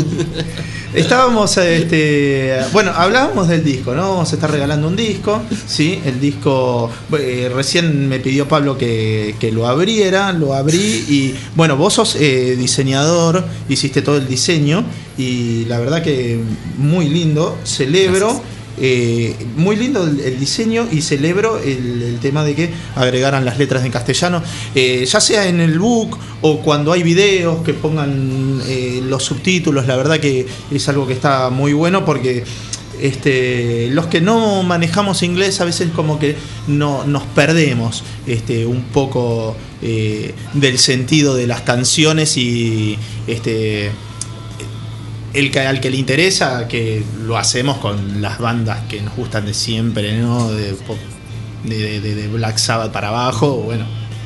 Estábamos, 0.94 1.56
este, 1.56 2.60
bueno, 2.74 2.92
hablábamos 2.94 3.48
del 3.48 3.64
disco, 3.64 3.96
¿no? 3.96 4.10
Vamos 4.10 4.34
a 4.34 4.36
estar 4.36 4.52
regalando 4.52 4.90
un 4.90 4.98
disco, 4.98 5.42
¿sí? 5.66 6.02
El 6.04 6.20
disco, 6.20 6.92
eh, 7.18 7.50
recién 7.56 8.10
me 8.10 8.20
pidió 8.20 8.50
Pablo 8.50 8.78
que, 8.78 9.36
que 9.40 9.50
lo 9.54 9.66
abriera, 9.66 10.34
lo 10.34 10.54
abrí 10.54 11.06
y, 11.08 11.36
bueno, 11.56 11.78
vos 11.78 11.94
sos 11.94 12.18
eh, 12.20 12.58
diseñador, 12.60 13.46
hiciste 13.70 14.02
todo 14.02 14.18
el 14.18 14.28
diseño 14.28 14.84
y 15.18 15.64
la 15.70 15.80
verdad 15.80 16.04
que 16.04 16.38
muy 16.78 17.08
lindo, 17.08 17.58
celebro. 17.64 18.42
Eh, 18.80 19.36
muy 19.56 19.76
lindo 19.76 20.04
el, 20.04 20.40
diseño 20.40 20.88
y 20.92 21.02
celebro 21.02 21.58
el, 21.58 22.20
tema 22.22 22.44
de 22.44 22.54
que 22.54 22.70
agregaran 22.96 23.44
las 23.44 23.58
letras 23.58 23.84
en 23.86 23.92
castellano, 23.92 24.44
eh, 24.76 25.06
ya 25.06 25.20
sea 25.20 25.48
en 25.48 25.60
el 25.60 25.80
book 25.80 26.18
o 26.42 26.60
cuando 26.60 26.92
hay 26.92 27.02
videos 27.02 27.64
que 27.64 27.74
pongan 27.74 28.62
eh, 28.68 29.02
los 29.04 29.24
subtítulos, 29.24 29.88
la 29.88 29.96
verdad 29.96 30.20
que 30.20 30.46
es 30.72 30.90
algo 30.90 31.08
que 31.08 31.14
está 31.14 31.50
muy 31.50 31.74
bueno 31.74 32.06
porque 32.06 32.44
este, 33.02 33.90
los 33.92 34.08
que 34.08 34.22
no 34.22 34.64
manejamos 34.64 35.24
inglés 35.24 35.60
a 35.62 35.66
veces 35.66 35.90
como 35.96 36.20
que 36.20 36.36
no, 36.68 37.04
nos 37.06 37.24
perdemos 37.24 38.04
este, 38.26 38.66
un 38.66 38.84
poco 38.84 39.56
del 39.80 40.80
sentido 40.80 41.36
de 41.36 41.46
las 41.46 41.62
canciones 41.62 42.36
y 42.36 42.98
este, 43.28 43.92
el 45.38 45.52
que, 45.52 45.60
al 45.60 45.80
que 45.80 45.92
le 45.92 45.98
interesa, 45.98 46.68
que 46.68 47.04
lo 47.24 47.38
hacemos 47.38 47.78
con 47.78 48.24
las 48.24 48.40
bandas 48.40 48.80
que 48.90 49.02
nos 49.02 49.16
gustan 49.16 49.46
de 49.46 49.54
siempre, 49.54 50.18
¿no? 50.18 50.50
De, 50.52 50.76
Black 52.34 52.58
Sabbath 52.58 52.92
para 52.92 53.10
abajo, 53.10 53.58
bueno, 53.58 53.86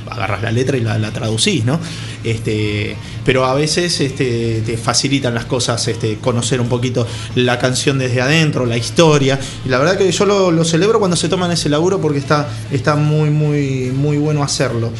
agarras 0.10 0.42
la 0.42 0.52
letra 0.52 0.78
y 0.78 0.82
la, 0.82 0.98
la 0.98 1.12
traducís, 1.12 1.66
¿no? 1.66 1.80
Este, 2.24 2.96
pero 3.26 3.46
a 3.46 3.54
veces 3.56 4.00
este, 4.00 4.62
te 4.66 4.78
facilitan 4.78 5.34
las 5.34 5.46
cosas, 5.46 5.86
este, 5.90 6.16
conocer 6.18 6.62
un 6.62 6.70
poquito 6.70 7.06
la 7.36 7.60
canción 7.60 7.98
desde 7.98 8.22
adentro, 8.22 8.66
la 8.66 8.78
historia. 8.78 9.38
Y 9.66 9.70
la 9.70 9.80
verdad 9.80 9.98
que 9.98 10.10
yo 10.10 10.26
lo, 10.26 10.64
celebro 10.64 11.00
cuando 11.00 11.18
se 11.18 11.28
toman 11.28 11.52
ese 11.52 11.68
laburo 11.68 12.00
porque 12.00 12.20
está, 12.20 12.48
está 12.72 12.96
muy, 12.96 13.32
muy, 13.32 13.92
muy 13.94 14.18
bueno 14.18 14.44
hacerlo. 14.44 14.92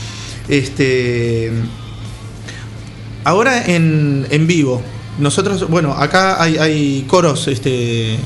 Este. 0.50 1.52
Ahora 3.24 3.64
en 3.68 4.48
vivo, 4.48 4.82
nosotros, 5.22 5.70
bueno, 5.70 5.94
acá 5.94 6.42
hay, 6.42 6.58
hay 6.58 7.06
coros, 7.08 7.48
este, 7.48 8.16
eh, 8.16 8.20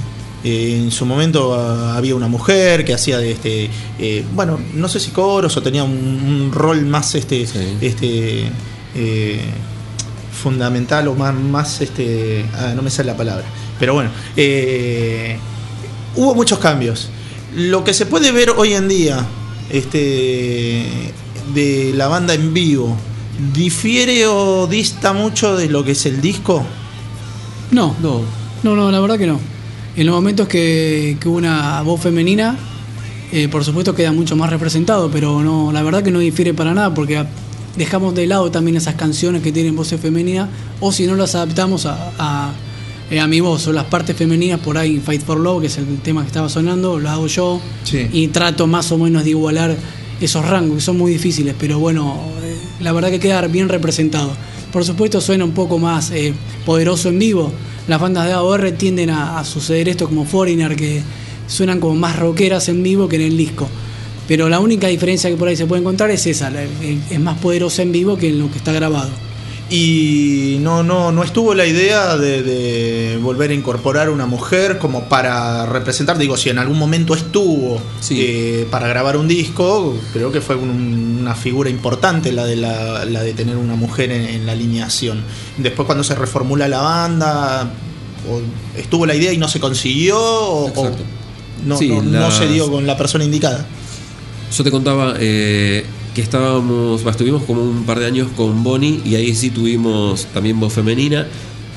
en 0.43 0.91
su 0.91 1.05
momento 1.05 1.53
ah, 1.53 1.95
había 1.97 2.15
una 2.15 2.27
mujer 2.27 2.85
que 2.85 2.93
hacía 2.93 3.17
de 3.19 3.31
este, 3.31 3.69
eh, 3.99 4.23
bueno, 4.33 4.59
no 4.73 4.87
sé 4.87 4.99
si 4.99 5.11
coros 5.11 5.55
o 5.57 5.61
tenía 5.61 5.83
un, 5.83 5.91
un 5.91 6.51
rol 6.53 6.85
más 6.85 7.13
este, 7.15 7.45
Sí. 7.45 7.77
este, 7.81 8.49
eh, 8.95 9.39
fundamental 10.31 11.07
o 11.07 11.15
más, 11.15 11.33
más 11.33 11.81
este, 11.81 12.45
ah, 12.53 12.73
no 12.75 12.81
me 12.81 12.89
sale 12.89 13.11
la 13.11 13.17
palabra, 13.17 13.45
pero 13.79 13.93
bueno, 13.93 14.09
eh, 14.37 15.37
hubo 16.15 16.33
muchos 16.35 16.59
cambios. 16.59 17.09
Lo 17.55 17.83
que 17.83 17.93
se 17.93 18.05
puede 18.05 18.31
ver 18.31 18.51
hoy 18.51 18.73
en 18.73 18.87
día, 18.87 19.25
este, 19.69 20.85
de 21.53 21.93
la 21.95 22.07
banda 22.07 22.33
en 22.33 22.53
vivo, 22.53 22.95
difiere 23.53 24.27
o 24.27 24.67
dista 24.67 25.13
mucho 25.13 25.55
de 25.57 25.67
lo 25.69 25.83
que 25.83 25.91
es 25.91 26.05
el 26.05 26.21
disco. 26.21 26.65
No, 27.72 27.95
No, 28.01 28.22
no, 28.63 28.76
no, 28.76 28.91
la 28.91 28.99
verdad 28.99 29.18
que 29.18 29.28
no. 29.28 29.39
En 29.95 30.05
los 30.05 30.16
momentos 30.16 30.47
que, 30.47 31.18
que 31.20 31.28
hubo 31.30 31.38
una 31.38 31.82
voz 31.82 32.01
femenina, 32.01 32.57
eh, 33.32 33.47
por 33.47 33.63
supuesto 33.63 33.95
queda 33.95 34.11
mucho 34.11 34.36
más 34.36 34.49
representado, 34.49 35.09
pero 35.09 35.41
no, 35.41 35.72
la 35.72 35.82
verdad 35.84 36.03
que 36.03 36.11
no 36.11 36.20
difiere 36.20 36.53
para 36.53 36.74
nada 36.74 36.93
porque 36.93 37.24
dejamos 37.78 38.13
de 38.16 38.28
lado 38.28 38.51
también 38.51 38.78
esas 38.78 38.95
canciones 38.95 39.41
que 39.41 39.51
tienen 39.51 39.76
voces 39.76 39.99
femeninas 39.99 40.49
o 40.80 40.91
si 40.91 41.07
no 41.07 41.16
las 41.16 41.36
adaptamos 41.36 41.86
a, 41.86 42.11
a, 42.18 42.51
eh, 43.09 43.20
a 43.20 43.28
mi 43.28 43.39
voz 43.41 43.68
o 43.68 43.74
las 43.74 43.86
partes 43.86 44.16
femeninas 44.16 44.59
por 44.59 44.78
ahí, 44.78 44.99
Fight 44.99 45.22
for 45.24 45.38
Love, 45.39 45.61
que 45.61 45.68
es 45.68 45.78
el 45.78 45.97
tema 45.99 46.22
que 46.22 46.28
estaba 46.28 46.49
sonando, 46.49 46.99
lo 46.99 47.09
hago 47.09 47.28
yo 47.28 47.59
Sí. 47.84 48.07
y 48.11 48.28
trato 48.30 48.68
más 48.68 48.91
o 48.91 48.97
menos 48.97 49.24
de 49.24 49.32
igualar 49.32 49.76
esos 50.22 50.47
rangos 50.47 50.78
que 50.78 50.82
son 50.82 50.97
muy 50.97 51.11
difíciles, 51.11 51.55
pero 51.59 51.80
bueno, 51.80 52.18
eh, 52.43 52.55
la 52.80 52.91
verdad 52.91 53.09
que 53.09 53.20
queda 53.20 53.41
bien 53.47 53.70
representado. 53.70 54.32
Por 54.72 54.84
supuesto 54.84 55.22
suena 55.22 55.45
un 55.45 55.51
poco 55.51 55.78
más 55.78 56.11
eh, 56.11 56.34
poderoso 56.66 57.09
en 57.09 57.20
vivo. 57.20 57.51
Las 57.88 58.01
bandas 58.01 58.26
de 58.26 58.34
AOR 58.34 58.72
tienden 58.72 59.09
a, 59.09 59.43
suceder 59.43 59.89
esto 59.89 60.07
como 60.07 60.26
Foreigner, 60.26 60.76
que 60.76 61.01
suenan 61.47 61.80
como 61.80 61.95
más 61.95 62.18
rockeras 62.18 62.68
en 62.70 62.84
vivo 62.84 63.07
que 63.07 63.16
en 63.18 63.22
el 63.24 63.38
disco. 63.38 63.68
Pero 64.28 64.49
la 64.49 64.59
única 64.59 64.88
diferencia 64.88 65.30
que 65.30 65.36
por 65.36 65.47
ahí 65.47 65.55
se 65.55 65.68
puede 65.68 65.82
encontrar 65.82 66.09
es 66.09 66.26
esa, 66.26 66.51
es 66.63 67.20
más 67.20 67.38
poderosa 67.38 67.84
en 67.84 67.91
vivo 67.91 68.18
que 68.18 68.30
en 68.30 68.39
lo 68.39 68.51
que 68.51 68.57
está 68.57 68.72
grabado. 68.74 69.11
Y 69.70 70.57
no, 70.61 70.84
no, 70.84 71.11
no 71.11 71.24
estuvo 71.24 71.55
la 71.55 71.66
idea 71.66 72.18
de, 72.18 72.43
de 72.43 73.18
volver 73.18 73.49
a 73.49 73.53
incorporar 73.55 74.11
una 74.11 74.28
mujer 74.28 74.78
como 74.78 75.05
para 75.09 75.66
representar, 75.66 76.20
digo, 76.20 76.38
si 76.38 76.49
en 76.49 76.59
algún 76.59 76.78
momento 76.78 77.16
estuvo 77.16 77.82
Sí. 77.99 78.16
eh, 78.22 78.68
para 78.70 78.88
grabar 78.88 79.18
un 79.18 79.28
disco, 79.28 79.97
creo 80.13 80.32
que 80.32 80.39
fue 80.39 80.55
un- 80.55 81.18
una 81.22 81.34
figura 81.34 81.70
importante 81.72 82.32
la 82.32 82.45
de, 82.45 82.57
la, 82.57 83.05
la 83.05 83.24
de 83.24 83.34
tener 83.34 83.57
una 83.57 83.76
mujer 83.76 84.11
en, 84.11 84.22
en 84.26 84.45
la 84.45 84.51
alineación. 84.51 85.24
Después 85.57 85.88
cuando 85.88 86.03
se 86.03 86.13
reformula 86.13 86.68
la 86.68 86.82
banda, 86.82 87.72
o 88.30 88.41
estuvo 88.80 89.07
la 89.07 89.16
idea 89.16 89.34
y 89.34 89.38
no 89.38 89.47
se 89.47 89.59
consiguió, 89.59 90.20
o, 90.20 90.91
no, 91.66 91.78
Sí, 91.78 91.89
no- 91.89 92.30
se 92.30 92.47
dio 92.47 92.70
con 92.70 92.86
la 92.86 92.95
persona 92.97 93.24
indicada. 93.24 93.66
Yo 94.55 94.63
te 94.63 94.70
contaba 94.70 95.16
eh, 95.20 95.84
que 96.16 96.22
estábamos, 96.22 97.05
estuvimos 97.05 97.43
como 97.43 97.61
un 97.61 97.84
par 97.84 97.99
de 97.99 98.05
años 98.05 98.30
con 98.36 98.63
Bonnie 98.63 99.01
y 99.03 99.16
ahí 99.16 99.36
sí 99.36 99.51
tuvimos 99.51 100.26
también 100.34 100.59
voz 100.59 100.74
femenina. 100.74 101.28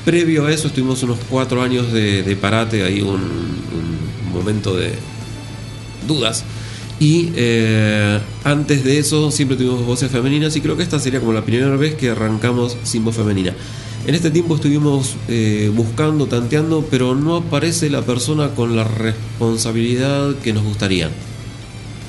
Previo 0.05 0.45
a 0.45 0.51
eso 0.51 0.69
estuvimos 0.69 1.03
unos 1.03 1.19
cuatro 1.29 1.61
años 1.61 1.91
de, 1.91 2.37
parate, 2.39 2.83
ahí 2.83 3.01
un, 3.01 3.19
un 3.19 4.33
momento 4.33 4.75
de 4.75 4.93
dudas. 6.07 6.45
Y 7.01 7.31
eh, 7.35 8.19
antes 8.45 8.83
de 8.83 8.97
eso 8.97 9.29
siempre 9.29 9.57
tuvimos 9.57 9.85
voces 9.85 10.09
femeninas 10.09 10.55
y 10.55 10.61
creo 10.61 10.77
que 10.77 10.83
esta 10.83 10.99
sería 10.99 11.19
como 11.19 11.33
la 11.33 11.43
primera 11.43 11.75
vez 11.75 11.95
que 11.95 12.09
arrancamos 12.09 12.77
sin 12.83 13.03
voz 13.03 13.15
femenina. 13.15 13.53
En 14.07 14.15
este 14.15 14.31
tiempo 14.31 14.55
estuvimos 14.55 15.15
eh, 15.27 15.69
buscando, 15.75 16.27
tanteando, 16.27 16.87
pero 16.89 17.13
no 17.15 17.35
aparece 17.35 17.89
la 17.89 18.01
persona 18.01 18.55
con 18.55 18.77
la 18.77 18.85
responsabilidad 18.85 20.35
que 20.35 20.53
nos 20.53 20.63
gustaría. 20.63 21.09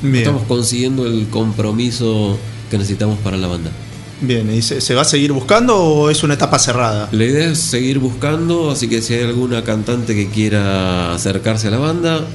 Bien. 0.02 0.16
estamos 0.16 0.42
consiguiendo 0.44 1.06
el 1.06 1.26
compromiso 1.28 2.36
que 2.70 2.78
necesitamos 2.78 3.18
para 3.18 3.36
la 3.36 3.46
banda. 3.48 3.70
Bien, 4.22 4.52
¿y 4.54 4.60
se, 4.62 4.80
se 4.82 4.94
va 4.94 5.02
a 5.02 5.04
seguir 5.06 5.32
buscando 5.32 5.76
o 5.76 6.10
es 6.10 6.22
una 6.22 6.34
etapa 6.34 6.58
cerrada? 6.58 7.08
La 7.12 7.24
idea 7.24 7.50
es 7.50 7.58
seguir 7.58 7.98
buscando, 7.98 8.70
así 8.70 8.86
que 8.88 9.00
si 9.02 9.14
hay 9.14 9.24
alguna 9.24 9.64
cantante 9.64 10.14
que 10.14 10.28
quiera 10.28 11.14
acercarse 11.14 11.68
a 11.68 11.70
la 11.70 11.78
banda, 11.78 12.26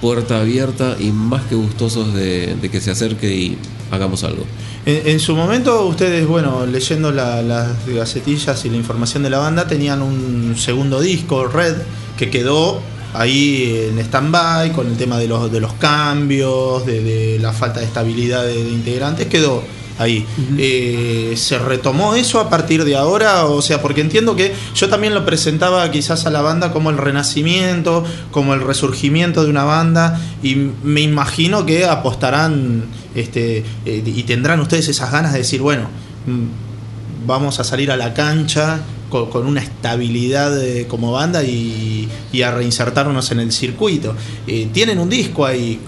puerta 0.00 0.40
abierta 0.40 0.96
y 0.98 1.10
más 1.10 1.42
que 1.44 1.54
gustosos 1.54 2.14
de, 2.14 2.56
de 2.60 2.70
que 2.70 2.80
se 2.80 2.90
acerque 2.92 3.34
y 3.34 3.58
hagamos 3.90 4.24
algo. 4.24 4.44
En, 4.86 5.06
en 5.08 5.20
su 5.20 5.34
momento, 5.36 5.84
ustedes, 5.86 6.26
bueno, 6.26 6.64
leyendo 6.64 7.12
la- 7.12 7.42
las 7.42 7.86
gacetillas 7.86 8.64
y 8.64 8.70
la 8.70 8.76
información 8.76 9.22
de 9.22 9.28
la 9.30 9.38
banda, 9.38 9.66
tenían 9.66 10.00
un 10.02 10.54
segundo 10.56 10.98
disco, 11.00 11.46
Red, 11.46 11.74
que 12.16 12.30
quedó 12.30 12.80
ahí 13.18 13.88
en 13.90 13.98
stand-by 13.98 14.72
con 14.72 14.86
el 14.86 14.96
tema 14.96 15.18
de 15.18 15.28
los, 15.28 15.50
de 15.50 15.60
los 15.60 15.74
cambios, 15.74 16.86
de, 16.86 17.02
de 17.02 17.38
la 17.38 17.52
falta 17.52 17.80
de 17.80 17.86
estabilidad 17.86 18.44
de, 18.44 18.62
de 18.64 18.70
integrantes, 18.70 19.26
quedó 19.26 19.62
ahí. 19.98 20.24
Eh, 20.56 21.34
¿Se 21.36 21.58
retomó 21.58 22.14
eso 22.14 22.40
a 22.40 22.48
partir 22.48 22.84
de 22.84 22.96
ahora? 22.96 23.46
O 23.46 23.60
sea, 23.60 23.82
porque 23.82 24.00
entiendo 24.00 24.36
que 24.36 24.54
yo 24.74 24.88
también 24.88 25.14
lo 25.14 25.24
presentaba 25.24 25.90
quizás 25.90 26.26
a 26.26 26.30
la 26.30 26.40
banda 26.40 26.72
como 26.72 26.90
el 26.90 26.96
renacimiento, 26.96 28.04
como 28.30 28.54
el 28.54 28.60
resurgimiento 28.60 29.44
de 29.44 29.50
una 29.50 29.64
banda, 29.64 30.20
y 30.42 30.54
me 30.82 31.00
imagino 31.00 31.66
que 31.66 31.84
apostarán 31.84 32.84
este, 33.14 33.64
eh, 33.84 34.02
y 34.06 34.22
tendrán 34.22 34.60
ustedes 34.60 34.88
esas 34.88 35.10
ganas 35.10 35.32
de 35.32 35.38
decir, 35.40 35.60
bueno, 35.60 35.88
mm, 36.26 37.26
vamos 37.26 37.58
a 37.60 37.64
salir 37.64 37.90
a 37.90 37.96
la 37.96 38.14
cancha 38.14 38.80
con, 39.10 39.30
con 39.30 39.46
una 39.46 39.60
estabilidad 39.60 40.62
eh, 40.62 40.86
como 40.88 41.12
banda 41.12 41.42
y, 41.44 42.08
y 42.32 42.42
a 42.42 42.50
reinsertarnos 42.50 43.30
en 43.32 43.40
el 43.40 43.52
circuito. 43.52 44.14
Eh, 44.46 44.68
tienen 44.72 44.98
un 44.98 45.08
disco 45.08 45.44
ahí. 45.46 45.78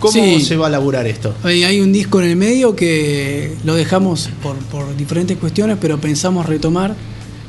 ¿Cómo 0.00 0.12
Sí. 0.12 0.40
se 0.42 0.56
va 0.56 0.66
a 0.66 0.70
laburar 0.70 1.06
esto? 1.06 1.34
Hay, 1.44 1.64
hay 1.64 1.80
un 1.80 1.92
disco 1.92 2.20
en 2.20 2.28
el 2.30 2.36
medio 2.36 2.76
que 2.76 3.54
lo 3.64 3.74
dejamos 3.74 4.28
por, 4.42 4.56
por 4.56 4.94
diferentes 4.96 5.36
cuestiones, 5.38 5.78
pero 5.80 5.98
pensamos 5.98 6.44
retomar. 6.46 6.94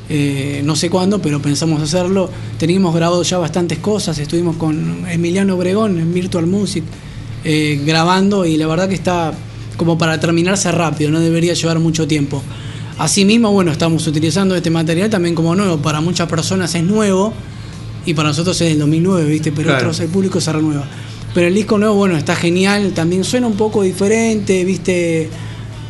eh, 0.08 0.62
no 0.64 0.76
sé 0.76 0.88
cuándo, 0.88 1.20
pero 1.20 1.42
pensamos 1.42 1.82
hacerlo. 1.82 2.30
Teníamos 2.58 2.94
grabado 2.94 3.22
ya 3.24 3.38
bastantes 3.38 3.78
cosas. 3.78 4.16
Estuvimos 4.20 4.54
con 4.56 5.04
Emiliano 5.10 5.56
Obregón 5.56 5.98
en 5.98 6.14
Virtual 6.14 6.46
Music 6.46 6.84
eh, 7.44 7.80
grabando 7.84 8.46
y 8.46 8.56
la 8.56 8.68
verdad 8.68 8.88
que 8.88 8.94
está 8.94 9.34
como 9.76 9.98
para 9.98 10.18
terminarse 10.20 10.70
rápido, 10.72 11.10
no 11.10 11.20
debería 11.20 11.52
llevar 11.54 11.80
mucho 11.80 12.06
tiempo. 12.06 12.40
Asimismo, 12.98 13.52
bueno, 13.52 13.72
estamos 13.72 14.06
utilizando 14.06 14.56
este 14.56 14.70
material 14.70 15.10
también 15.10 15.34
como 15.34 15.54
nuevo. 15.54 15.76
Para 15.78 16.00
muchas 16.00 16.28
personas 16.28 16.74
es 16.74 16.82
nuevo 16.82 17.32
y 18.06 18.14
para 18.14 18.28
nosotros 18.30 18.58
es 18.62 18.68
del 18.70 18.78
2009, 18.78 19.24
¿viste? 19.30 19.52
Pero 19.52 19.68
Claro. 19.68 19.78
otros, 19.88 20.00
el 20.00 20.08
público 20.08 20.40
se 20.40 20.52
renueva. 20.52 20.84
Pero 21.34 21.48
el 21.48 21.54
disco 21.54 21.76
nuevo, 21.76 21.94
bueno, 21.96 22.16
está 22.16 22.34
genial, 22.34 22.92
también 22.94 23.22
suena 23.24 23.46
un 23.46 23.56
poco 23.56 23.82
diferente, 23.82 24.64
¿viste? 24.64 25.28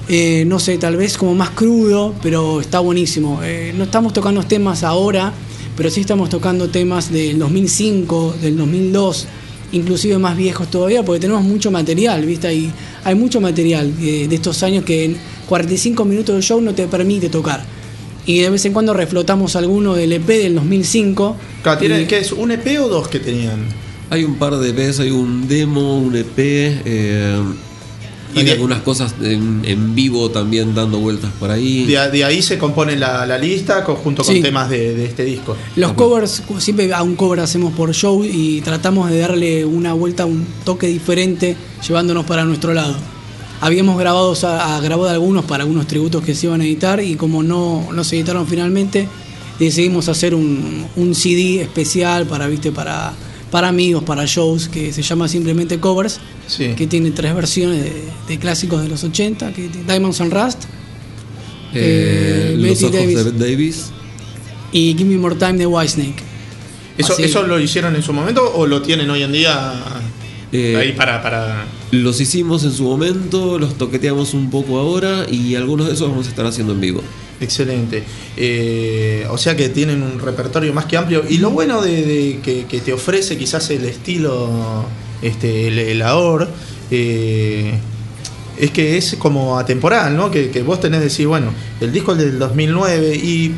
Eh, 0.09 0.45
no 0.47 0.59
sé, 0.59 0.79
tal 0.79 0.97
vez 0.97 1.17
como 1.17 1.35
más 1.37 1.51
crudo, 1.51 2.15
pero 2.23 2.61
está 2.61 2.81
buenísimo. 2.81 3.41
Eh, 3.45 3.73
no 3.77 3.85
estamos 3.85 4.13
tocando 4.13 4.43
temas 4.43 4.83
ahora, 4.83 5.33
pero 5.77 5.91
sí 5.91 6.01
estamos 6.01 6.29
tocando 6.29 6.69
temas 6.71 7.13
del 7.13 7.39
2005, 7.39 8.37
del 8.43 8.57
2002, 8.57 9.27
inclusive 9.73 10.19
más 10.19 10.37
viejos 10.37 10.69
todavía, 10.69 11.05
porque 11.05 11.21
tenemos 11.21 11.45
mucho 11.45 11.71
material, 11.71 12.25
¿viste? 12.25 12.53
Y 12.53 12.73
hay 13.05 13.15
mucho 13.15 13.41
material 13.41 13.93
eh, 14.01 14.27
de 14.29 14.35
estos 14.35 14.63
años 14.65 14.85
que 14.85 15.15
45 15.49 16.05
minutos 16.05 16.35
de 16.37 16.43
show 16.43 16.61
no 16.61 16.75
te 16.75 16.87
permite 16.87 17.29
tocar. 17.29 17.65
Y 18.27 18.41
de 18.41 18.51
vez 18.51 18.65
en 18.65 18.73
cuando 18.73 18.93
reflotamos 18.93 19.55
alguno 19.57 19.95
del 19.95 20.13
EP 20.13 20.27
del 20.27 20.55
2005. 20.57 21.37
Claro, 21.63 21.79
¿tienen- 21.79 22.03
y- 22.03 22.07
¿Qué 22.07 22.19
es? 22.19 22.33
¿Un 22.33 22.51
EP 22.51 22.79
o 22.81 22.89
dos 22.89 23.09
que 23.09 23.21
tenían? 23.21 23.61
Hay 24.11 24.25
un 24.25 24.37
par 24.37 24.57
de 24.57 24.71
EPs, 24.71 25.01
hay 25.01 25.11
un 25.11 25.47
demo, 25.49 25.99
un 25.99 26.15
EP, 26.17 26.35
eh, 26.85 27.37
Y 28.35 28.39
hay 28.41 28.45
de- 28.45 28.53
algunas 28.53 28.83
cosas 28.83 29.15
en, 29.23 29.63
en 29.65 29.95
vivo 29.95 30.31
también 30.31 30.75
dando 30.75 30.99
vueltas 30.99 31.31
por 31.41 31.51
ahí. 31.51 31.85
De, 31.87 32.11
de 32.11 32.25
ahí 32.25 32.43
se 32.43 32.59
compone 32.59 32.97
la, 32.97 33.25
la 33.27 33.39
lista 33.39 33.83
junto 33.83 34.23
con 34.25 34.35
Sí. 34.35 34.43
temas 34.43 34.69
de, 34.69 34.95
de 34.95 35.05
este 35.07 35.25
disco. 35.25 35.57
Los 35.77 35.93
covers, 35.95 36.43
siempre 36.59 36.93
a 36.93 37.03
un 37.03 37.15
cover 37.17 37.41
hacemos 37.41 37.73
por 37.75 37.93
show 37.95 38.25
y 38.25 38.61
tratamos 38.61 39.09
de 39.11 39.19
darle 39.21 39.65
una 39.65 39.93
vuelta, 39.93 40.25
un 40.27 40.45
toque 40.65 40.87
diferente, 40.89 41.57
llevándonos 41.87 42.27
para 42.27 42.45
nuestro 42.45 42.75
lado. 42.75 42.95
Habíamos 43.61 43.99
grabado, 43.99 44.35
a, 44.47 44.81
grabado 44.81 45.09
algunos 45.11 45.45
para 45.45 45.63
algunos 45.65 45.87
tributos 45.87 46.23
que 46.23 46.35
se 46.35 46.47
iban 46.47 46.61
a 46.61 46.65
editar 46.65 47.01
y 47.03 47.17
como 47.17 47.43
no, 47.43 47.89
no 47.93 48.05
se 48.05 48.17
editaron 48.17 48.47
finalmente, 48.47 49.09
decidimos 49.59 50.09
hacer 50.09 50.35
un, 50.35 50.87
un 50.97 51.15
CD 51.15 51.63
especial 51.63 52.27
para, 52.27 52.47
¿viste? 52.49 52.71
para, 52.71 53.13
para 53.51 53.69
amigos, 53.69 54.05
para 54.05 54.25
shows, 54.27 54.69
que 54.69 54.93
se 54.93 55.03
llama 55.03 55.27
simplemente 55.29 55.79
Covers, 55.81 56.21
Sí. 56.47 56.75
que 56.77 56.87
tiene 56.87 57.11
tres 57.11 57.35
versiones 57.35 57.83
de, 57.83 57.93
de 58.29 58.39
clásicos 58.39 58.81
de 58.83 58.89
los 58.89 59.03
80, 59.03 59.53
que 59.53 59.69
Diamonds 59.87 60.21
and 60.21 60.33
Rust 60.33 60.65
Eh, 61.75 62.53
eh, 62.55 62.57
los 62.57 62.83
ojos 62.85 62.93
Davis. 62.95 63.25
de 63.25 63.33
Davis. 63.33 63.87
y 64.73 64.95
Give 64.97 65.05
Me 65.11 65.17
More 65.19 65.35
Time 65.35 65.55
de 65.55 65.67
Whitesnake. 65.67 66.23
¿Eso, 66.99 67.15
Así- 67.15 67.25
¿Eso 67.25 67.43
lo 67.43 67.59
hicieron 67.59 67.97
en 67.97 68.03
su 68.03 68.13
momento 68.13 68.43
o 68.55 68.67
lo 68.67 68.81
tienen 68.83 69.11
hoy 69.11 69.23
en 69.23 69.33
día 69.33 69.73
Eh, 70.53 70.77
ahí 70.79 70.93
para, 70.93 71.21
para... 71.23 71.65
Los 71.93 72.21
hicimos 72.21 72.65
en 72.65 72.73
su 72.73 72.83
momento, 72.85 73.59
los 73.59 73.79
toqueteamos 73.79 74.35
un 74.35 74.51
poco 74.51 74.79
ahora 74.79 75.27
y 75.31 75.55
algunos 75.55 75.87
de 75.87 75.95
esos 75.95 76.09
vamos 76.09 76.27
a 76.27 76.31
estar 76.31 76.45
haciendo 76.45 76.73
en 76.73 76.81
vivo. 76.81 77.01
Excelente. 77.41 78.03
Eh, 78.37 79.27
o 79.31 79.39
sea 79.39 79.57
que 79.57 79.69
tienen 79.69 80.03
un 80.03 80.19
repertorio 80.19 80.73
más 80.73 80.87
que 80.87 80.97
amplio. 80.97 81.23
Y 81.29 81.39
lo 81.39 81.51
bueno 81.51 81.81
de, 81.83 82.41
que 82.43 82.81
te 82.81 82.93
ofrece 82.93 83.37
quizás 83.39 83.71
el 83.71 83.85
estilo, 83.85 84.85
este, 85.23 85.69
el, 85.69 85.79
el 85.79 86.03
AOR, 86.03 86.49
eh, 86.91 87.79
es 88.59 88.71
que 88.71 88.97
es 88.97 89.17
como 89.19 89.59
atemporal, 89.59 90.17
¿no? 90.17 90.31
Que, 90.31 90.51
que 90.51 90.63
vos 90.63 90.81
tenés 90.81 91.01
que 91.01 91.05
decir, 91.05 91.27
bueno, 91.27 91.53
el 91.81 91.93
disco 91.93 92.13
es 92.13 92.19
del 92.19 92.39
2009 92.39 93.15
y 93.17 93.53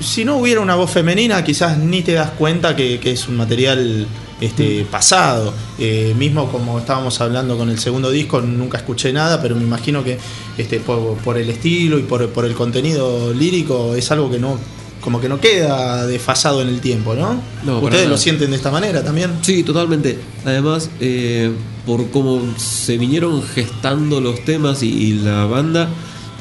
si 0.00 0.24
no 0.24 0.36
hubiera 0.36 0.60
una 0.60 0.74
voz 0.74 0.90
femenina 0.90 1.42
quizás 1.44 1.78
ni 1.78 2.02
te 2.02 2.12
das 2.12 2.30
cuenta 2.30 2.74
que, 2.76 2.98
que 3.00 3.12
es 3.12 3.28
un 3.28 3.36
material 3.36 4.06
este, 4.40 4.84
pasado. 4.90 5.52
Eh, 5.78 6.14
mismo 6.16 6.50
como 6.50 6.78
estábamos 6.78 7.20
hablando 7.20 7.56
con 7.56 7.70
el 7.70 7.78
segundo 7.78 8.10
disco, 8.10 8.40
nunca 8.40 8.78
escuché 8.78 9.12
nada, 9.12 9.40
pero 9.40 9.56
me 9.56 9.62
imagino 9.62 10.04
que 10.04 10.18
este, 10.58 10.80
por, 10.80 11.16
por 11.18 11.38
el 11.38 11.48
estilo 11.50 11.98
y 11.98 12.02
por, 12.02 12.28
por 12.30 12.44
el 12.44 12.54
contenido 12.54 13.32
lírico 13.32 13.94
es 13.94 14.10
algo 14.10 14.30
que 14.30 14.38
no 14.38 14.58
como 15.00 15.20
que 15.20 15.28
no 15.28 15.38
queda 15.38 16.06
desfasado 16.06 16.62
en 16.62 16.68
el 16.68 16.80
tiempo, 16.80 17.14
¿no? 17.14 17.38
¿Ustedes 17.82 18.08
lo 18.08 18.16
sienten 18.16 18.48
de 18.48 18.56
esta 18.56 18.70
manera 18.70 19.04
también? 19.04 19.32
Sí, 19.42 19.62
totalmente. 19.62 20.18
Además, 20.46 20.88
eh, 20.98 21.50
por 21.84 22.08
cómo 22.08 22.40
se 22.56 22.96
vinieron 22.96 23.42
gestando 23.42 24.22
los 24.22 24.42
temas 24.46 24.82
y, 24.82 24.88
y 24.88 25.12
la 25.18 25.44
banda, 25.44 25.90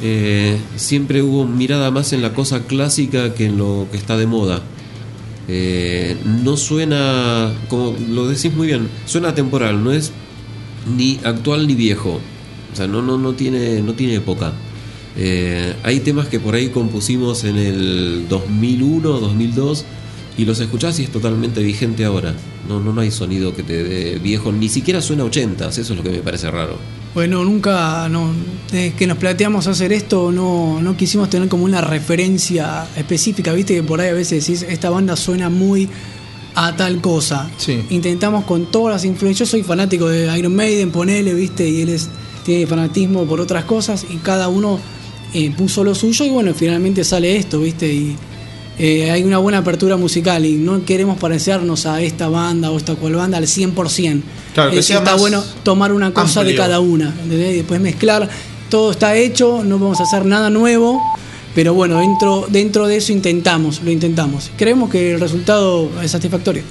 eh, 0.02 0.58
siempre 0.76 1.22
hubo 1.22 1.46
mirada 1.46 1.92
más 1.92 2.14
en 2.14 2.22
la 2.22 2.34
cosa 2.34 2.64
clásica 2.64 3.34
que 3.34 3.46
en 3.46 3.58
lo 3.58 3.88
que 3.92 3.98
está 3.98 4.18
de 4.18 4.28
moda. 4.28 4.62
Eh, 5.48 6.18
no 6.44 6.58
suena, 6.58 7.52
como 7.68 7.96
lo 8.10 8.28
decís 8.28 8.54
muy 8.54 8.68
bien, 8.68 8.88
suena 9.06 9.36
temporal, 9.36 9.84
no 9.84 9.92
es 9.92 10.12
ni 10.98 11.20
actual 11.24 11.68
ni 11.68 11.76
viejo. 11.76 12.20
O 12.72 12.76
sea, 12.76 12.88
no, 12.88 13.02
no, 13.02 13.18
no, 13.18 13.34
tiene, 13.34 13.82
no 13.82 13.94
tiene 13.94 14.16
época. 14.16 14.54
Eh, 15.16 15.76
hay 15.84 16.00
temas 16.00 16.28
que 16.28 16.40
por 16.40 16.56
ahí 16.56 16.70
compusimos 16.70 17.44
en 17.44 17.58
el 17.58 18.26
2001, 18.30 19.20
2002 19.20 19.86
y 20.38 20.46
los 20.46 20.60
escuchás 20.60 21.00
y 21.00 21.04
es 21.04 21.12
totalmente 21.12 21.62
vigente 21.62 22.06
ahora. 22.06 22.34
No, 22.68 22.80
no, 22.80 22.94
no 22.94 23.02
hay 23.02 23.12
sonido 23.12 23.56
que 23.56 23.64
te 23.64 23.84
dé 23.84 24.20
viejo, 24.20 24.52
ni 24.52 24.70
siquiera 24.70 25.02
suena 25.02 25.24
a 25.24 25.28
80, 25.28 25.70
eso 25.70 25.82
es 25.82 25.90
lo 25.90 26.02
que 26.02 26.10
me 26.10 26.20
parece 26.20 26.50
raro. 26.50 26.78
Bueno, 27.14 27.44
nunca, 27.44 28.10
no, 28.10 28.32
desde 28.72 28.94
que 28.94 29.06
nos 29.06 29.18
planteamos 29.20 29.68
hacer 29.68 29.94
esto, 29.94 30.32
no, 30.32 30.82
no 30.82 30.98
quisimos 30.98 31.30
tener 31.30 31.48
como 31.48 31.64
una 31.64 31.80
referencia 31.80 32.88
específica, 32.96 33.54
viste 33.54 33.76
que 33.76 33.84
por 33.84 34.02
ahí 34.02 34.10
a 34.10 34.14
veces 34.14 34.46
decís, 34.46 34.66
esta 34.68 34.90
banda 34.90 35.16
suena 35.16 35.50
muy 35.50 35.88
a 36.56 36.76
tal 36.76 37.02
cosa. 37.02 37.52
Sí. 37.58 37.84
Intentamos 37.92 38.46
con 38.46 38.72
todas 38.72 38.96
las 38.96 39.06
influencias, 39.06 39.50
yo 39.50 39.52
soy 39.52 39.64
fanático 39.64 40.10
de 40.10 40.36
Iron 40.40 40.56
Maiden, 40.56 40.92
ponele, 40.92 41.36
viste, 41.36 41.70
y 41.70 41.82
él 41.82 41.90
es, 41.90 42.10
tiene 42.44 42.66
fanatismo 42.66 43.26
por 43.26 43.40
otras 43.40 43.66
cosas, 43.66 44.08
y 44.10 44.18
cada 44.18 44.48
uno 44.48 44.80
eh, 45.36 45.52
puso 45.56 45.84
lo 45.84 45.94
suyo, 45.94 46.26
y 46.26 46.30
bueno, 46.32 46.56
finalmente 46.56 47.04
sale 47.04 47.36
esto, 47.36 47.60
viste, 47.60 47.94
y 47.94 48.16
eh, 48.80 49.12
hay 49.12 49.24
una 49.24 49.38
buena 49.38 49.60
apertura 49.60 49.98
musical, 49.98 50.46
y 50.46 50.54
no 50.54 50.84
queremos 50.86 51.18
parecernos 51.18 51.86
a 51.86 52.02
esta 52.02 52.28
banda 52.28 52.72
o 52.72 52.78
esta 52.78 52.96
cual 52.96 53.16
banda 53.16 53.38
al 53.38 53.46
100%. 53.46 54.22
Claro, 54.54 54.72
que 54.72 54.82
sea 54.82 55.00
está 55.00 55.16
bueno 55.16 55.44
tomar 55.64 55.92
una 55.92 56.14
cosa 56.14 56.44
de 56.44 56.56
cada 56.56 56.80
una, 56.80 57.14
¿entendés? 57.24 57.54
Y 57.54 57.58
después 57.58 57.80
mezclar, 57.80 58.30
todo 58.70 58.92
está 58.92 59.16
hecho, 59.16 59.64
no 59.64 59.78
vamos 59.78 60.00
a 60.00 60.04
hacer 60.04 60.26
nada 60.26 60.50
nuevo, 60.50 61.02
pero 61.54 61.74
bueno, 61.74 62.00
dentro, 62.00 62.48
dentro 62.50 62.88
de 62.88 62.98
eso 62.98 63.12
intentamos, 63.12 63.82
lo 63.84 63.92
intentamos. 63.92 64.50
Creemos 64.58 64.90
que 64.90 65.14
el 65.14 65.20
resultado 65.20 65.90
es 66.02 66.12
satisfactorio. 66.12 66.64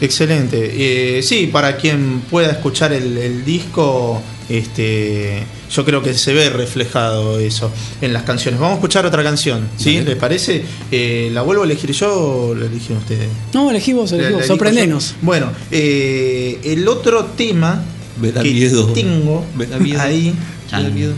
Excelente. 0.00 1.18
Eh, 1.18 1.22
sí, 1.22 1.48
para 1.48 1.76
quien 1.76 2.20
pueda 2.30 2.52
escuchar 2.52 2.92
el, 2.92 3.16
el 3.18 3.44
disco, 3.44 4.22
este, 4.48 5.42
yo 5.70 5.84
creo 5.84 6.02
que 6.02 6.14
se 6.14 6.32
ve 6.32 6.50
reflejado 6.50 7.38
eso 7.38 7.70
en 8.00 8.12
las 8.12 8.22
canciones. 8.22 8.58
Vamos 8.60 8.74
a 8.74 8.78
escuchar 8.78 9.04
otra 9.06 9.22
canción, 9.22 9.68
¿sí? 9.76 9.96
Dale. 9.96 10.10
¿Les 10.10 10.16
parece? 10.16 10.62
Eh, 10.90 11.30
¿La 11.32 11.42
vuelvo 11.42 11.62
a 11.62 11.66
elegir 11.66 11.90
yo 11.92 12.12
o 12.48 12.54
la 12.54 12.66
eligen 12.66 12.96
ustedes? 12.96 13.28
No, 13.52 13.70
elegí 13.70 13.92
vos, 13.92 14.12
elegí 14.12 14.32
vos, 14.32 14.46
sorprendenos. 14.46 15.14
Bueno, 15.22 15.50
eh, 15.70 16.58
el 16.64 16.86
otro 16.88 17.24
tema 17.36 17.82
Me 18.20 18.32
da 18.32 18.42
que 18.42 18.50
miedo. 18.52 18.86
tengo 18.92 19.44
Me 19.56 19.66
da 19.66 19.78
miedo. 19.78 20.00
ahí, 20.00 20.34
Me 20.72 20.82
da 20.82 20.88
miedo. 20.88 21.12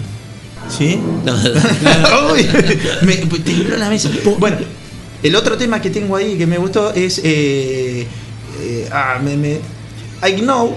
¿sí? 0.76 0.98
No. 1.24 1.34
Uy, 2.32 2.46
me 3.02 3.78
la 3.78 3.88
mesa. 3.88 4.10
Bueno, 4.38 4.58
el 5.22 5.34
otro 5.36 5.56
tema 5.56 5.80
que 5.80 5.90
tengo 5.90 6.16
ahí 6.16 6.36
que 6.36 6.46
me 6.46 6.58
gustó 6.58 6.92
es. 6.94 7.20
eh, 7.24 8.06
eh, 8.62 8.88
ah, 8.92 9.18
me, 9.22 9.36
me- 9.36 9.60
I 10.28 10.34
know 10.40 10.76